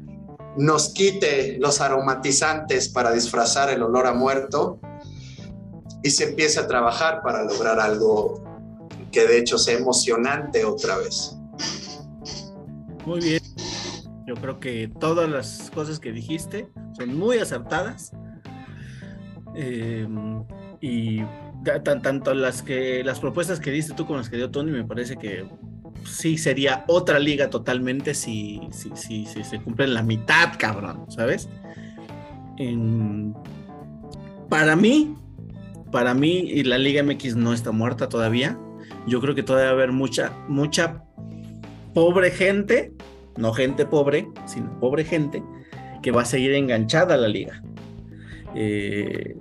nos 0.56 0.90
quite 0.90 1.58
los 1.58 1.80
aromatizantes 1.80 2.88
para 2.88 3.12
disfrazar 3.12 3.70
el 3.70 3.82
olor 3.82 4.06
a 4.06 4.12
muerto 4.12 4.80
y 6.02 6.10
se 6.10 6.24
empiece 6.24 6.58
a 6.58 6.66
trabajar 6.66 7.20
para 7.22 7.44
lograr 7.44 7.78
algo 7.78 8.49
que 9.12 9.26
de 9.26 9.38
hecho 9.38 9.58
sea 9.58 9.78
emocionante 9.78 10.64
otra 10.64 10.96
vez. 10.98 11.36
Muy 13.06 13.20
bien. 13.20 13.40
Yo 14.26 14.34
creo 14.34 14.60
que 14.60 14.88
todas 15.00 15.28
las 15.28 15.70
cosas 15.74 15.98
que 15.98 16.12
dijiste 16.12 16.68
son 16.96 17.18
muy 17.18 17.38
acertadas. 17.38 18.12
Eh, 19.56 20.06
y 20.80 21.20
ta- 21.64 21.82
tan- 21.82 22.00
tanto 22.02 22.32
las 22.34 22.62
que 22.62 23.02
las 23.02 23.18
propuestas 23.20 23.58
que 23.58 23.70
diste 23.72 23.94
tú 23.94 24.06
como 24.06 24.18
las 24.18 24.28
que 24.30 24.36
dio 24.36 24.50
Tony 24.50 24.70
me 24.70 24.84
parece 24.84 25.16
que 25.16 25.44
sí 26.06 26.38
sería 26.38 26.84
otra 26.86 27.18
liga 27.18 27.50
totalmente 27.50 28.14
si, 28.14 28.60
si, 28.70 28.90
si, 28.94 29.26
si 29.26 29.42
se 29.44 29.60
cumplen 29.60 29.92
la 29.92 30.02
mitad, 30.02 30.52
cabrón, 30.58 31.04
¿sabes? 31.10 31.48
Para 34.48 34.76
mí, 34.76 35.16
para 35.90 36.14
mí, 36.14 36.38
y 36.38 36.62
la 36.64 36.78
Liga 36.78 37.02
MX 37.02 37.36
no 37.36 37.52
está 37.52 37.72
muerta 37.72 38.08
todavía. 38.08 38.58
Yo 39.06 39.20
creo 39.20 39.34
que 39.34 39.42
todavía 39.42 39.66
va 39.66 39.72
a 39.72 39.74
haber 39.74 39.92
mucha, 39.92 40.32
mucha 40.48 41.02
pobre 41.94 42.30
gente, 42.30 42.92
no 43.36 43.52
gente 43.52 43.86
pobre, 43.86 44.28
sino 44.46 44.78
pobre 44.78 45.04
gente, 45.04 45.42
que 46.02 46.10
va 46.10 46.22
a 46.22 46.26
seguir 46.26 46.52
enganchada 46.54 47.14
a 47.14 47.18
la 47.18 47.28
liga. 47.28 47.62
Eh, 48.54 49.36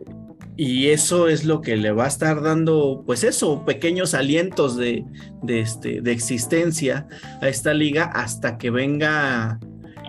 y 0.56 0.88
eso 0.88 1.30
es 1.30 1.46
lo 1.46 1.62
que 1.62 1.78
le 1.78 1.92
va 1.92 2.06
a 2.06 2.08
estar 2.10 2.42
dando, 2.42 3.04
pues 3.06 3.24
eso, 3.24 3.64
pequeños 3.64 4.14
alientos 4.14 4.76
de, 4.76 5.06
de, 5.42 5.62
este, 5.62 6.02
de 6.02 6.12
existencia 6.12 7.08
a 7.42 7.48
esta 7.48 7.74
liga 7.74 8.04
hasta 8.04 8.58
que 8.58 8.70
venga 8.70 9.58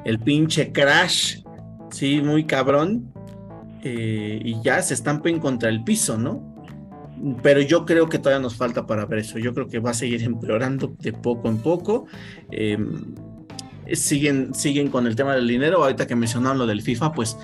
el 0.04 0.18
pinche 0.18 0.72
crash, 0.72 1.42
sí, 1.90 2.20
muy 2.20 2.44
cabrón, 2.44 3.12
eh, 3.84 4.40
y 4.44 4.60
ya 4.62 4.82
se 4.82 4.94
estampen 4.94 5.38
contra 5.38 5.68
el 5.68 5.84
piso, 5.84 6.18
¿no? 6.18 6.49
Pero 7.42 7.60
yo 7.60 7.84
creo 7.84 8.08
que 8.08 8.18
todavía 8.18 8.42
nos 8.42 8.56
falta 8.56 8.86
para 8.86 9.04
ver 9.06 9.20
eso. 9.20 9.38
Yo 9.38 9.52
creo 9.52 9.68
que 9.68 9.78
va 9.78 9.90
a 9.90 9.94
seguir 9.94 10.22
empeorando 10.22 10.94
de 10.98 11.12
poco 11.12 11.48
en 11.48 11.58
poco. 11.58 12.06
Eh, 12.50 12.78
siguen, 13.92 14.54
siguen 14.54 14.88
con 14.88 15.06
el 15.06 15.16
tema 15.16 15.34
del 15.34 15.46
dinero. 15.46 15.82
Ahorita 15.82 16.06
que 16.06 16.16
mencionaron 16.16 16.58
lo 16.58 16.66
del 16.66 16.82
FIFA, 16.82 17.12
pues 17.12 17.36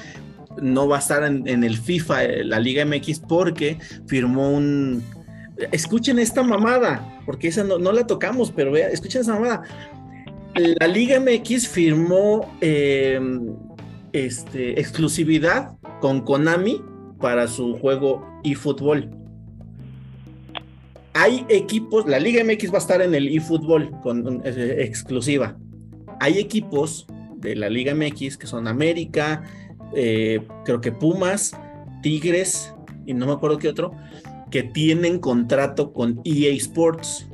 no 0.60 0.88
va 0.88 0.96
a 0.96 0.98
estar 1.00 1.24
en, 1.24 1.64
el 1.64 1.76
FIFA, 1.76 2.24
eh, 2.24 2.44
la 2.44 2.58
Liga 2.60 2.84
MX, 2.84 3.20
porque 3.20 3.78
firmó 4.06 4.50
un. 4.50 5.02
Escuchen 5.72 6.18
esta 6.18 6.42
mamada, 6.42 7.20
porque 7.24 7.48
esa 7.48 7.64
no, 7.64 7.78
la 7.78 8.06
tocamos, 8.06 8.52
pero 8.52 8.72
vea, 8.72 8.88
escuchen 8.88 9.22
esa 9.22 9.34
mamada. 9.34 9.62
La 10.54 10.86
Liga 10.86 11.20
MX 11.20 11.68
firmó 11.68 12.56
eh, 12.60 13.20
este, 14.12 14.80
exclusividad 14.80 15.76
con 16.00 16.22
Konami 16.22 16.82
para 17.20 17.46
su 17.46 17.76
juego 17.76 18.26
eFootball. 18.44 19.25
Hay 21.18 21.46
equipos, 21.48 22.06
la 22.06 22.20
Liga 22.20 22.44
MX 22.44 22.70
va 22.70 22.74
a 22.74 22.78
estar 22.78 23.00
en 23.00 23.14
el 23.14 23.34
eFootball 23.34 23.90
con 24.02 24.42
eh, 24.44 24.76
exclusiva. 24.80 25.56
Hay 26.20 26.38
equipos 26.38 27.06
de 27.36 27.56
la 27.56 27.70
Liga 27.70 27.94
MX 27.94 28.36
que 28.36 28.46
son 28.46 28.68
América, 28.68 29.42
eh, 29.94 30.46
creo 30.66 30.82
que 30.82 30.92
Pumas, 30.92 31.58
Tigres 32.02 32.74
y 33.06 33.14
no 33.14 33.24
me 33.24 33.32
acuerdo 33.32 33.56
qué 33.56 33.68
otro, 33.70 33.92
que 34.50 34.62
tienen 34.62 35.18
contrato 35.18 35.94
con 35.94 36.20
EA 36.22 36.52
Sports. 36.52 37.26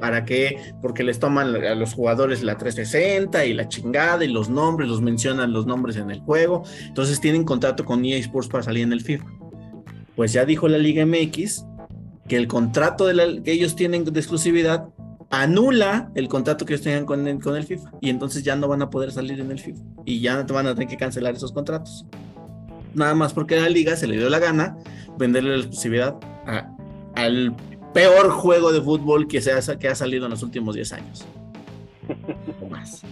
¿Para 0.00 0.24
qué? 0.24 0.74
Porque 0.82 1.04
les 1.04 1.20
toman 1.20 1.54
a 1.54 1.76
los 1.76 1.94
jugadores 1.94 2.42
la 2.42 2.58
360 2.58 3.46
y 3.46 3.54
la 3.54 3.68
chingada 3.68 4.24
y 4.24 4.28
los 4.28 4.48
nombres, 4.48 4.88
los 4.88 5.00
mencionan 5.00 5.52
los 5.52 5.66
nombres 5.66 5.98
en 5.98 6.10
el 6.10 6.18
juego. 6.18 6.64
Entonces 6.82 7.20
tienen 7.20 7.44
contrato 7.44 7.84
con 7.84 8.04
EA 8.04 8.18
Sports 8.18 8.48
para 8.48 8.64
salir 8.64 8.82
en 8.82 8.92
el 8.92 9.02
FIFA. 9.02 9.26
Pues 10.16 10.32
ya 10.32 10.44
dijo 10.44 10.66
la 10.66 10.78
Liga 10.78 11.06
MX 11.06 11.64
que 12.28 12.36
el 12.36 12.46
contrato 12.46 13.06
de 13.06 13.14
la, 13.14 13.42
que 13.42 13.52
ellos 13.52 13.76
tienen 13.76 14.04
de 14.04 14.18
exclusividad 14.18 14.88
anula 15.30 16.10
el 16.14 16.28
contrato 16.28 16.64
que 16.64 16.74
ellos 16.74 16.84
tengan 16.84 17.06
con 17.06 17.26
el, 17.26 17.40
con 17.40 17.56
el 17.56 17.64
FIFA 17.64 17.90
y 18.00 18.10
entonces 18.10 18.42
ya 18.42 18.56
no 18.56 18.68
van 18.68 18.82
a 18.82 18.90
poder 18.90 19.12
salir 19.12 19.40
en 19.40 19.50
el 19.50 19.58
FIFA 19.58 19.82
y 20.04 20.20
ya 20.20 20.42
van 20.42 20.66
a 20.66 20.74
tener 20.74 20.88
que 20.88 20.96
cancelar 20.96 21.34
esos 21.34 21.52
contratos. 21.52 22.06
Nada 22.94 23.14
más 23.14 23.32
porque 23.32 23.56
a 23.56 23.62
la 23.62 23.68
liga 23.68 23.96
se 23.96 24.06
le 24.06 24.16
dio 24.16 24.28
la 24.28 24.38
gana 24.38 24.76
venderle 25.18 25.50
la 25.50 25.56
exclusividad 25.58 26.16
a, 26.46 26.70
al 27.14 27.54
peor 27.92 28.30
juego 28.30 28.72
de 28.72 28.80
fútbol 28.80 29.26
que, 29.26 29.40
se 29.40 29.52
ha, 29.52 29.78
que 29.78 29.88
ha 29.88 29.94
salido 29.94 30.26
en 30.26 30.30
los 30.30 30.42
últimos 30.42 30.74
10 30.74 30.92
años. 30.92 31.24
O 32.60 32.68
más. 32.68 33.02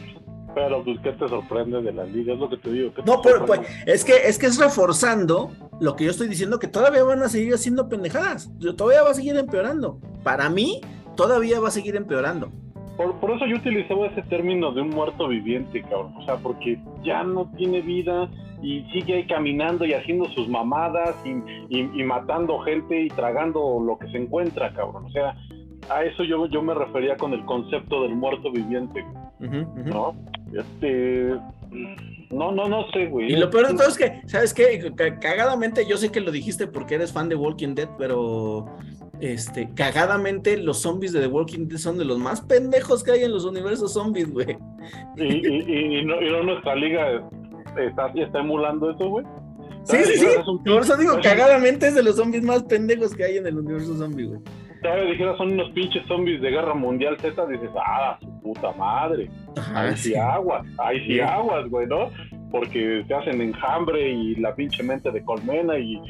Pero, 0.54 0.84
pues, 0.84 0.98
¿qué 1.00 1.12
te 1.12 1.28
sorprende 1.28 1.80
de 1.82 1.92
la 1.92 2.04
liga? 2.04 2.34
Es 2.34 2.38
lo 2.38 2.48
que 2.48 2.56
te 2.58 2.70
digo. 2.70 2.92
¿qué 2.94 3.02
te 3.02 3.10
No, 3.10 3.22
pero 3.22 3.46
pues, 3.46 3.60
es 3.86 4.04
que, 4.04 4.12
es 4.26 4.38
que 4.38 4.46
es 4.46 4.58
reforzando 4.58 5.50
lo 5.80 5.96
que 5.96 6.04
yo 6.04 6.10
estoy 6.10 6.28
diciendo, 6.28 6.58
que 6.58 6.68
todavía 6.68 7.02
van 7.04 7.22
a 7.22 7.28
seguir 7.28 7.54
haciendo 7.54 7.88
pendejadas. 7.88 8.50
Todavía 8.76 9.02
va 9.02 9.10
a 9.10 9.14
seguir 9.14 9.36
empeorando. 9.36 9.98
Para 10.22 10.48
mí, 10.50 10.80
todavía 11.16 11.58
va 11.60 11.68
a 11.68 11.70
seguir 11.70 11.96
empeorando. 11.96 12.50
por, 12.96 13.14
por 13.20 13.30
eso 13.32 13.46
yo 13.46 13.56
utilizaba 13.56 14.06
ese 14.08 14.22
término 14.22 14.72
de 14.72 14.82
un 14.82 14.90
muerto 14.90 15.26
viviente, 15.28 15.82
cabrón. 15.82 16.14
O 16.18 16.24
sea, 16.24 16.36
porque 16.36 16.78
ya 17.02 17.22
no 17.24 17.50
tiene 17.56 17.80
vida 17.80 18.28
y 18.62 18.82
sigue 18.92 19.14
ahí 19.14 19.26
caminando 19.26 19.84
y 19.86 19.92
haciendo 19.94 20.26
sus 20.30 20.48
mamadas 20.48 21.16
y, 21.24 21.30
y- 21.76 21.90
y 22.00 22.04
matando 22.04 22.58
gente 22.60 23.00
y 23.02 23.08
tragando 23.08 23.80
lo 23.84 23.98
que 23.98 24.06
se 24.12 24.18
encuentra, 24.18 24.72
cabrón. 24.72 25.06
O 25.06 25.10
sea, 25.10 25.34
a 25.90 26.04
eso 26.04 26.22
yo, 26.22 26.46
yo 26.46 26.62
me 26.62 26.74
refería 26.74 27.16
con 27.16 27.32
el 27.32 27.44
concepto 27.44 28.02
del 28.04 28.14
muerto 28.14 28.52
viviente, 28.52 29.04
ujú. 29.40 29.66
¿no? 29.86 30.14
Este. 30.52 31.34
No, 32.30 32.50
no, 32.52 32.68
no 32.68 32.86
sé, 32.92 33.06
güey. 33.06 33.32
Y 33.32 33.36
lo 33.36 33.50
peor 33.50 33.68
de 33.68 33.74
todo 33.74 33.88
es 33.88 33.96
que, 33.96 34.22
¿sabes 34.26 34.52
qué? 34.54 34.92
Cagadamente, 35.20 35.86
yo 35.86 35.96
sé 35.96 36.10
que 36.10 36.20
lo 36.20 36.30
dijiste 36.30 36.66
porque 36.66 36.94
eres 36.96 37.12
fan 37.12 37.28
de 37.28 37.34
Walking 37.34 37.74
Dead, 37.74 37.88
pero 37.98 38.66
este, 39.20 39.70
cagadamente 39.74 40.56
los 40.56 40.80
zombies 40.80 41.12
de 41.12 41.20
The 41.20 41.26
Walking 41.28 41.68
Dead 41.68 41.78
son 41.78 41.98
de 41.98 42.04
los 42.04 42.18
más 42.18 42.40
pendejos 42.40 43.02
que 43.04 43.12
hay 43.12 43.24
en 43.24 43.32
los 43.32 43.44
universos 43.44 43.92
zombies, 43.94 44.30
güey. 44.30 44.56
Y, 45.16 45.24
y, 45.24 45.64
y- 45.66 45.98
y 46.00 46.04
no, 46.04 46.20
y 46.22 46.30
no 46.30 46.42
nuestra 46.42 46.74
liga 46.74 47.22
está, 47.78 48.08
está 48.14 48.40
emulando 48.40 48.90
eso, 48.90 49.08
güey. 49.08 49.24
Sí, 49.84 49.96
sí, 50.04 50.16
sí. 50.18 50.26
Por 50.64 50.82
eso 50.82 50.96
digo, 50.96 51.18
cagadamente 51.22 51.88
es 51.88 51.94
de 51.94 52.02
los 52.04 52.16
zombies 52.16 52.44
más 52.44 52.62
pendejos 52.64 53.14
que 53.14 53.24
hay 53.24 53.36
en 53.38 53.46
el 53.46 53.58
universo 53.58 53.96
zombie, 53.96 54.26
güey. 54.26 54.40
Todavía 54.82 55.04
dijeras 55.12 55.36
son 55.36 55.52
unos 55.52 55.70
pinches 55.70 56.04
zombies 56.06 56.40
de 56.40 56.50
guerra 56.50 56.74
mundial 56.74 57.16
Z, 57.20 57.46
dices, 57.46 57.70
ah, 57.76 58.18
su 58.20 58.40
puta 58.40 58.72
madre. 58.72 59.30
Ahí 59.74 59.96
sí 59.96 60.14
aguas, 60.14 60.66
ahí 60.78 61.06
sí 61.06 61.20
aguas, 61.20 61.68
güey, 61.68 61.86
¿no? 61.86 62.10
Porque 62.50 63.04
te 63.06 63.14
hacen 63.14 63.40
enjambre 63.40 64.10
y 64.10 64.34
la 64.36 64.54
pinche 64.54 64.82
mente 64.82 65.10
de 65.10 65.24
colmena 65.24 65.78
y 65.78 66.00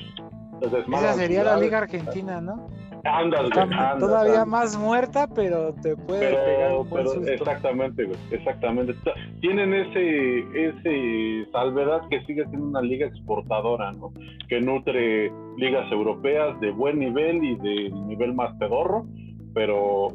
Esa 0.62 1.14
sería 1.14 1.44
la. 1.44 1.56
Liga 1.56 1.78
Argentina, 1.78 2.40
¿no? 2.40 2.68
Andas, 3.04 3.50
güey, 3.50 3.62
andas, 3.62 3.98
todavía 3.98 4.42
andas. 4.42 4.46
más 4.48 4.78
muerta, 4.78 5.26
pero 5.34 5.74
te 5.82 5.96
puede 5.96 6.20
pegar 6.20 6.44
Pero, 6.68 6.80
un 6.82 6.88
buen 6.90 7.02
pero 7.04 7.14
susto. 7.16 7.32
exactamente, 7.32 8.04
güey, 8.04 8.16
exactamente. 8.30 8.94
Tienen 9.40 9.74
ese, 9.74 10.38
ese 10.68 11.50
salvedad 11.50 12.00
que 12.10 12.20
sigue 12.26 12.44
siendo 12.46 12.66
una 12.68 12.80
liga 12.80 13.06
exportadora, 13.08 13.90
¿no? 13.92 14.12
Que 14.48 14.60
nutre 14.60 15.32
ligas 15.56 15.90
europeas 15.90 16.58
de 16.60 16.70
buen 16.70 17.00
nivel 17.00 17.42
y 17.42 17.56
de 17.56 17.90
nivel 18.06 18.34
más 18.34 18.54
pedorro, 18.58 19.04
pero 19.52 20.08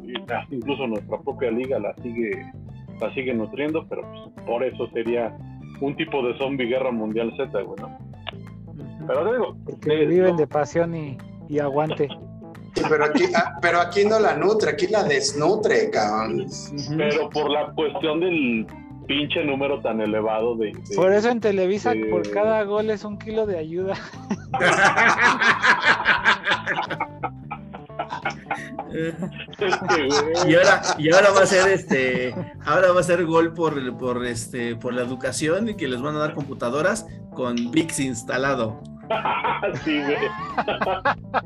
incluso 0.50 0.86
nuestra 0.86 1.18
propia 1.20 1.50
liga 1.50 1.78
la 1.78 1.94
sigue, 2.02 2.30
la 3.00 3.12
sigue 3.14 3.34
nutriendo, 3.34 3.86
pero 3.88 4.00
pues, 4.02 4.46
por 4.46 4.64
eso 4.64 4.88
sería 4.94 5.36
un 5.82 5.94
tipo 5.94 6.26
de 6.26 6.36
zombie 6.38 6.66
guerra 6.66 6.90
mundial 6.90 7.32
Z, 7.36 7.60
güey, 7.62 7.78
¿no? 7.80 7.98
Pero 9.06 9.24
te 9.24 9.32
digo, 9.32 9.56
Porque 9.64 10.02
eh, 10.02 10.06
viven 10.06 10.30
no- 10.32 10.36
de 10.38 10.46
pasión 10.46 10.94
y, 10.96 11.18
y 11.48 11.58
aguante. 11.58 12.08
Pero 12.88 13.04
aquí, 13.04 13.24
ah, 13.34 13.58
pero 13.60 13.80
aquí 13.80 14.04
no 14.04 14.18
la 14.20 14.36
nutre, 14.36 14.70
aquí 14.70 14.86
la 14.88 15.02
desnutre, 15.04 15.90
cabrón. 15.90 16.46
Pero 16.96 17.28
por 17.30 17.50
la 17.50 17.72
cuestión 17.72 18.20
del 18.20 18.66
pinche 19.06 19.42
número 19.44 19.80
tan 19.80 20.00
elevado 20.00 20.54
de... 20.56 20.72
de- 20.72 20.96
Por 20.96 21.12
eso 21.12 21.30
en 21.30 21.40
Televisa, 21.40 21.92
por 22.10 22.28
cada 22.30 22.62
gol 22.64 22.90
es 22.90 23.04
un 23.04 23.18
kilo 23.18 23.46
de 23.46 23.58
ayuda. 23.58 23.94
Y 30.46 30.54
ahora, 30.54 30.82
y 30.98 31.12
ahora 31.12 31.30
va 31.30 31.42
a 31.42 31.46
ser 31.46 31.68
este, 31.70 32.34
ahora 32.64 32.92
va 32.92 33.00
a 33.00 33.02
ser 33.02 33.24
gol 33.24 33.52
por, 33.52 33.96
por 33.98 34.24
este, 34.24 34.76
por 34.76 34.94
la 34.94 35.02
educación 35.02 35.68
y 35.68 35.74
que 35.76 35.88
les 35.88 36.00
van 36.00 36.16
a 36.16 36.18
dar 36.18 36.34
computadoras 36.34 37.06
con 37.30 37.70
VIX 37.70 38.00
instalado. 38.00 38.80
sí, 39.84 40.00
güey. 40.02 40.16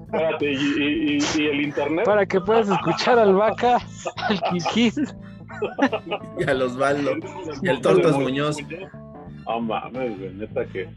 Espérate, 0.05 0.53
y, 0.53 0.57
y- 0.57 1.19
y- 1.19 1.43
y 1.43 1.47
el 1.47 1.61
internet. 1.63 2.05
Para 2.05 2.27
que 2.27 2.41
puedas 2.41 2.69
escuchar 2.69 3.19
al 3.19 3.35
vaca, 3.35 3.79
al 4.29 4.41
Kikis. 4.51 5.15
Y 6.39 6.45
a 6.51 6.55
los 6.55 6.77
Baldo. 6.77 7.13
y 7.63 7.69
el 7.69 7.81
Tortas 7.81 8.17
Muñoz. 8.19 8.57
Ah, 9.47 9.59
mames, 9.61 10.19
güey, 10.19 10.33
neta 10.35 10.65
que. 10.67 10.89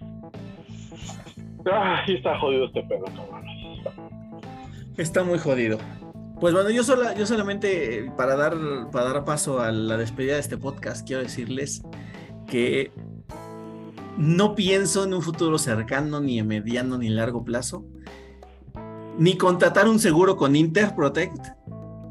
Ay, 1.72 2.16
está 2.16 2.38
jodido 2.40 2.66
este 2.68 2.84
pedo, 2.84 3.06
cabrón. 3.06 3.46
Está 4.98 5.24
muy 5.24 5.40
jodido. 5.40 5.78
Pues 6.40 6.54
bueno, 6.54 6.70
yo, 6.70 6.84
sola, 6.84 7.14
yo 7.16 7.26
solamente 7.26 8.00
eh, 8.06 8.12
para 8.18 8.36
dar, 8.36 8.54
para 8.92 9.06
dar 9.14 9.26
paso 9.26 9.62
a 9.62 9.72
la 9.72 9.98
despedida 9.98 10.34
de 10.36 10.42
este 10.42 10.58
podcast, 10.58 11.06
quiero 11.08 11.24
decirles 11.24 11.82
que 12.48 12.92
no 14.18 14.56
pienso 14.56 15.04
en 15.04 15.14
un 15.14 15.22
futuro 15.22 15.58
cercano, 15.58 16.20
ni 16.20 16.40
en 16.40 16.48
mediano, 16.48 16.98
ni 16.98 17.10
largo 17.10 17.44
plazo, 17.44 17.86
ni 19.18 19.38
contratar 19.38 19.88
un 19.88 20.00
seguro 20.00 20.36
con 20.36 20.56
Interprotect, 20.56 21.48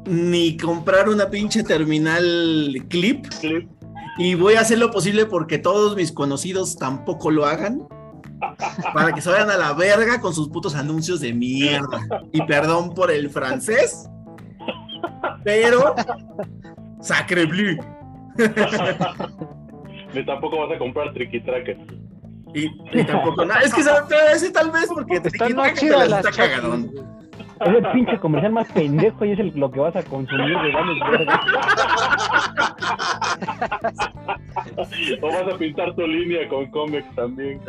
ni 0.05 0.57
comprar 0.57 1.09
una 1.09 1.29
pinche 1.29 1.63
terminal 1.63 2.85
clip, 2.89 3.27
Clip. 3.39 3.69
y 4.17 4.35
voy 4.35 4.55
a 4.55 4.61
hacer 4.61 4.77
lo 4.77 4.91
posible 4.91 5.25
porque 5.25 5.57
todos 5.57 5.95
mis 5.95 6.11
conocidos 6.11 6.77
tampoco 6.77 7.31
lo 7.31 7.45
hagan. 7.45 7.87
Para 8.93 9.13
que 9.13 9.21
se 9.21 9.29
vayan 9.29 9.49
a 9.49 9.57
la 9.57 9.73
verga 9.73 10.19
con 10.19 10.33
sus 10.33 10.49
putos 10.49 10.75
anuncios 10.75 11.21
de 11.21 11.33
mierda. 11.33 12.05
Y 12.31 12.41
perdón 12.43 12.93
por 12.93 13.09
el 13.09 13.29
francés. 13.29 14.09
Pero. 15.43 15.95
Sacre 16.99 17.45
bleu. 17.45 17.77
Ni 20.13 20.25
tampoco 20.25 20.59
vas 20.59 20.75
a 20.75 20.77
comprar 20.77 21.13
Tricky 21.13 21.41
Tracker. 21.41 21.77
Y, 22.55 22.71
y 22.93 23.03
tampoco 23.03 23.45
nada. 23.45 23.59
Es 23.61 23.73
que 23.73 23.81
esa- 23.81 24.07
ese 24.33 24.51
tal 24.51 24.71
vez 24.71 24.87
porque 24.93 25.19
más 25.53 25.73
te 25.73 25.79
chidas 25.79 25.99
las 25.99 26.09
las 26.09 26.25
está 26.25 26.31
cagadón. 26.49 26.89
Es 27.61 27.67
el 27.73 27.87
pinche 27.91 28.17
comercial 28.19 28.51
más 28.51 28.69
pendejo 28.73 29.23
y 29.25 29.31
es 29.31 29.39
el, 29.39 29.53
lo 29.55 29.71
que 29.71 29.79
vas 29.79 29.95
a 29.95 30.03
consumir 30.03 30.57
de. 30.59 30.73
O 35.21 35.27
vas 35.27 35.53
a 35.53 35.57
pintar 35.57 35.93
tu 35.95 36.05
línea 36.07 36.47
con 36.49 36.65
cómics 36.71 37.07
también. 37.15 37.59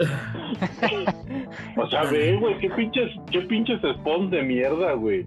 O 1.76 1.86
sea, 1.88 2.02
ve, 2.04 2.36
güey, 2.40 2.58
qué 2.58 2.70
pinches, 2.70 3.10
qué 3.30 3.40
pinches 3.42 3.80
spawns 4.00 4.30
de 4.30 4.42
mierda, 4.42 4.92
güey. 4.94 5.26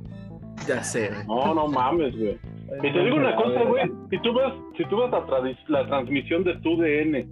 Ya 0.68 0.84
sé. 0.84 1.10
güey. 1.10 1.26
No, 1.28 1.54
no 1.54 1.68
mames, 1.68 2.16
güey. 2.18 2.38
Y 2.84 2.92
te 2.94 3.00
digo 3.04 3.16
una 3.16 3.36
cosa, 3.36 3.62
güey. 3.64 3.90
Si 4.10 4.20
tú 4.22 4.34
ves, 4.34 4.54
si 4.78 4.86
tú 4.86 4.98
la, 4.98 5.10
tradi- 5.26 5.58
la 5.68 5.86
transmisión 5.88 6.44
de 6.44 6.56
TUDN 6.58 7.28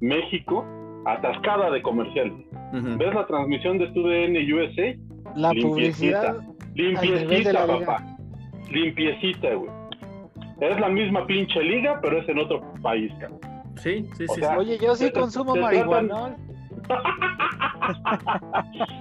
México, 0.00 0.64
atascada 1.04 1.70
de 1.70 1.82
comerciales. 1.82 2.32
Ujú. 2.72 2.96
¿Ves 2.98 3.14
la 3.14 3.26
transmisión 3.26 3.78
de 3.78 3.86
TUDN 3.88 4.36
USA? 4.54 4.96
La 5.36 5.52
Limpiecita. 5.52 6.36
Limpiecita, 6.74 7.52
la 7.52 7.66
liga. 7.66 7.86
papá. 7.86 8.16
Limpiecita, 8.70 9.54
güey. 9.54 9.70
Es 10.60 10.78
la 10.80 10.88
misma 10.88 11.26
pinche 11.26 11.60
liga, 11.62 11.98
pero 12.00 12.18
es 12.20 12.28
en 12.28 12.38
otro 12.38 12.62
país, 12.82 13.12
cabrón. 13.20 13.40
Sí, 13.76 14.06
sí, 14.14 14.24
O 14.28 14.34
sí. 14.34 14.40
sea, 14.40 14.50
sí. 14.52 14.56
Oye, 14.58 14.78
yo 14.78 14.94
sí 14.94 15.06
Te- 15.06 15.12
consumo 15.20 15.54
te 15.54 15.60
marihuana. 15.60 16.36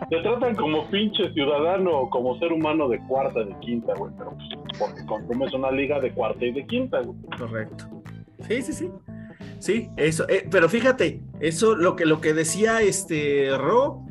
Te 0.10 0.22
tratan 0.22 0.56
como 0.56 0.86
pinche 0.90 1.32
ciudadano 1.34 1.92
o 1.92 2.10
como 2.10 2.38
ser 2.40 2.52
humano 2.52 2.88
de 2.90 3.00
cuarta, 3.08 3.44
de 3.44 3.54
quinta, 3.60 3.94
güey. 3.96 4.12
Pero 4.18 4.32
pues, 4.32 4.50
porque 4.80 5.06
consumes 5.06 5.54
una 5.54 5.72
liga 5.72 6.00
de 6.00 6.12
cuarta 6.12 6.44
y 6.46 6.52
de 6.52 6.66
quinta, 6.66 7.00
güey. 7.02 7.18
Correcto. 7.38 7.86
Sí, 8.48 8.62
sí, 8.62 8.74
sí. 8.74 8.90
Sí, 9.62 9.90
eso. 9.96 10.28
eh, 10.28 10.48
pero 10.50 10.68
fíjate, 10.68 11.22
eso 11.40 11.76
lo 11.76 11.96
que, 11.96 12.06
lo 12.06 12.20
que 12.20 12.34
decía 12.34 12.82
este 12.82 13.56
Ro. 13.58 14.04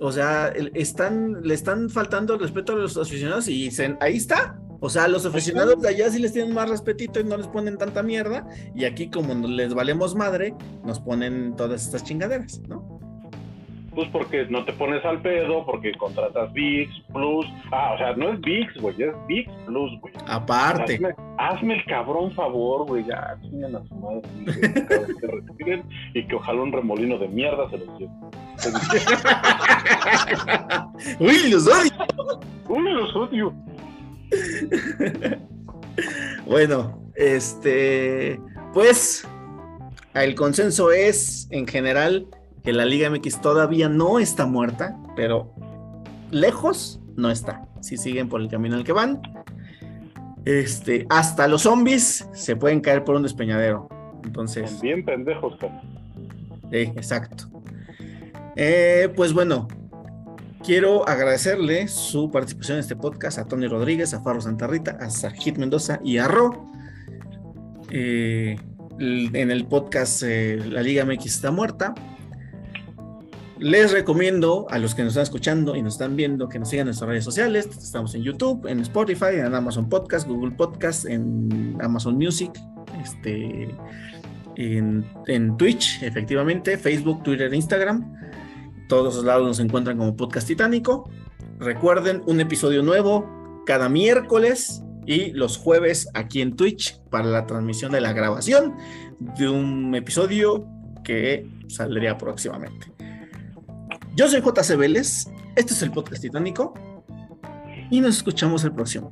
O 0.00 0.12
sea, 0.12 0.48
están, 0.74 1.40
le 1.42 1.54
están 1.54 1.88
faltando 1.88 2.34
el 2.34 2.40
respeto 2.40 2.72
a 2.72 2.76
los 2.76 2.96
aficionados 2.98 3.48
y 3.48 3.70
se- 3.70 3.96
ahí 4.00 4.16
está. 4.16 4.58
O 4.80 4.90
sea, 4.90 5.08
los 5.08 5.24
aficionados 5.24 5.80
de 5.80 5.88
allá 5.88 6.10
sí 6.10 6.18
les 6.18 6.34
tienen 6.34 6.52
más 6.52 6.68
respetito 6.68 7.18
y 7.20 7.24
no 7.24 7.38
les 7.38 7.46
ponen 7.46 7.78
tanta 7.78 8.02
mierda. 8.02 8.46
Y 8.74 8.84
aquí, 8.84 9.08
como 9.08 9.32
les 9.48 9.72
valemos 9.72 10.14
madre, 10.14 10.54
nos 10.84 11.00
ponen 11.00 11.56
todas 11.56 11.86
estas 11.86 12.04
chingaderas, 12.04 12.60
¿no? 12.68 13.00
Pues 13.94 14.08
porque 14.10 14.46
no 14.46 14.64
te 14.64 14.72
pones 14.72 15.04
al 15.04 15.22
pedo, 15.22 15.64
porque 15.64 15.94
contratas 15.94 16.52
VIX 16.52 16.92
Plus. 17.12 17.46
Ah, 17.70 17.92
o 17.94 17.98
sea, 17.98 18.16
no 18.16 18.32
es 18.32 18.40
VIX, 18.40 18.74
güey, 18.80 19.00
es 19.02 19.14
VIX 19.28 19.52
Plus, 19.66 20.00
güey. 20.00 20.12
Aparte. 20.26 20.94
Hazme, 20.94 21.14
hazme 21.38 21.74
el 21.74 21.84
cabrón 21.84 22.32
favor, 22.32 22.86
güey, 22.86 23.04
ya, 23.04 23.36
chingan 23.42 23.76
a 23.76 23.84
su 23.86 23.94
madre, 23.94 24.22
güey, 24.34 24.46
que 25.20 25.26
respiren 25.26 25.84
y 26.14 26.26
que 26.26 26.34
ojalá 26.34 26.62
un 26.62 26.72
remolino 26.72 27.18
de 27.18 27.28
mierda 27.28 27.70
se 27.70 27.78
los 27.78 27.98
lleve. 27.98 28.10
Uy, 31.20 31.50
los 31.50 31.66
odio. 31.66 31.92
Uy, 32.68 32.92
los 32.92 33.16
odio. 33.16 33.52
Bueno, 36.46 37.02
este, 37.14 38.40
pues 38.72 39.26
el 40.14 40.34
consenso 40.34 40.92
es 40.92 41.48
en 41.50 41.66
general 41.66 42.26
que 42.64 42.72
la 42.72 42.86
Liga 42.86 43.10
MX 43.10 43.42
todavía 43.42 43.90
no 43.90 44.18
está 44.18 44.46
muerta, 44.46 44.96
pero 45.14 45.54
lejos 46.30 46.98
no 47.14 47.30
está. 47.30 47.68
Si 47.80 47.98
siguen 47.98 48.30
por 48.30 48.40
el 48.40 48.48
camino 48.48 48.76
al 48.76 48.84
que 48.84 48.92
van, 48.92 49.20
este, 50.46 51.06
hasta 51.10 51.46
los 51.46 51.62
zombies 51.62 52.26
se 52.32 52.56
pueden 52.56 52.80
caer 52.80 53.04
por 53.04 53.16
un 53.16 53.22
despeñadero. 53.22 53.88
Entonces, 54.24 54.80
bien 54.80 55.04
pendejos. 55.04 55.56
Sí, 56.70 56.78
exacto. 56.96 57.44
Eh, 58.56 59.12
pues 59.14 59.34
bueno, 59.34 59.68
quiero 60.64 61.06
agradecerle 61.06 61.86
su 61.88 62.30
participación 62.30 62.76
en 62.76 62.80
este 62.80 62.96
podcast 62.96 63.38
a 63.38 63.44
Tony 63.44 63.66
Rodríguez, 63.66 64.14
a 64.14 64.20
Farro 64.22 64.40
Santa 64.40 64.66
Rita, 64.66 64.96
a 65.00 65.10
Sajid 65.10 65.58
Mendoza 65.58 66.00
y 66.02 66.16
a 66.16 66.28
Ro. 66.28 66.66
eh, 67.90 68.56
en 68.98 69.50
el 69.50 69.66
podcast 69.66 70.22
eh, 70.24 70.56
La 70.66 70.80
Liga 70.80 71.04
MX 71.04 71.26
está 71.26 71.50
muerta. 71.50 71.94
Les 73.58 73.92
recomiendo 73.92 74.66
a 74.68 74.78
los 74.78 74.94
que 74.96 75.02
nos 75.02 75.12
están 75.12 75.22
escuchando 75.22 75.76
y 75.76 75.82
nos 75.82 75.94
están 75.94 76.16
viendo 76.16 76.48
que 76.48 76.58
nos 76.58 76.70
sigan 76.70 76.82
en 76.82 76.86
nuestras 76.86 77.08
redes 77.08 77.24
sociales. 77.24 77.66
Estamos 77.66 78.14
en 78.16 78.22
YouTube, 78.22 78.66
en 78.66 78.80
Spotify, 78.80 79.36
en 79.36 79.54
Amazon 79.54 79.88
Podcast, 79.88 80.26
Google 80.26 80.50
Podcast, 80.52 81.04
en 81.06 81.76
Amazon 81.80 82.16
Music, 82.16 82.50
este, 83.00 83.72
en, 84.56 85.06
en 85.28 85.56
Twitch, 85.56 86.02
efectivamente, 86.02 86.76
Facebook, 86.76 87.22
Twitter, 87.22 87.54
Instagram. 87.54 88.12
Todos 88.88 89.14
los 89.14 89.24
lados 89.24 89.46
nos 89.46 89.60
encuentran 89.60 89.98
como 89.98 90.16
Podcast 90.16 90.48
Titánico. 90.48 91.08
Recuerden, 91.60 92.22
un 92.26 92.40
episodio 92.40 92.82
nuevo 92.82 93.62
cada 93.66 93.88
miércoles 93.88 94.82
y 95.06 95.30
los 95.30 95.58
jueves 95.58 96.08
aquí 96.14 96.42
en 96.42 96.56
Twitch 96.56 97.00
para 97.08 97.26
la 97.26 97.46
transmisión 97.46 97.92
de 97.92 98.00
la 98.00 98.12
grabación 98.12 98.74
de 99.38 99.48
un 99.48 99.94
episodio 99.94 100.66
que 101.04 101.46
saldría 101.68 102.18
próximamente. 102.18 102.93
Yo 104.16 104.28
soy 104.28 104.40
JC 104.40 104.76
Vélez, 104.76 105.26
este 105.56 105.72
es 105.72 105.82
el 105.82 105.90
Podcast 105.90 106.22
Titánico 106.22 106.72
y 107.90 108.00
nos 108.00 108.16
escuchamos 108.16 108.62
el 108.62 108.72
próximo. 108.72 109.10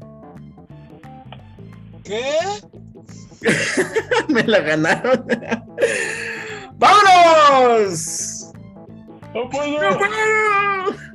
¿Qué? 2.04 2.22
Me 4.28 4.44
la 4.44 4.60
ganaron. 4.60 5.26
¡Vámonos! 6.76 8.52
¡No 9.34 9.50
puedo! 9.50 9.90
¡No 9.90 9.98
puedo! 9.98 11.11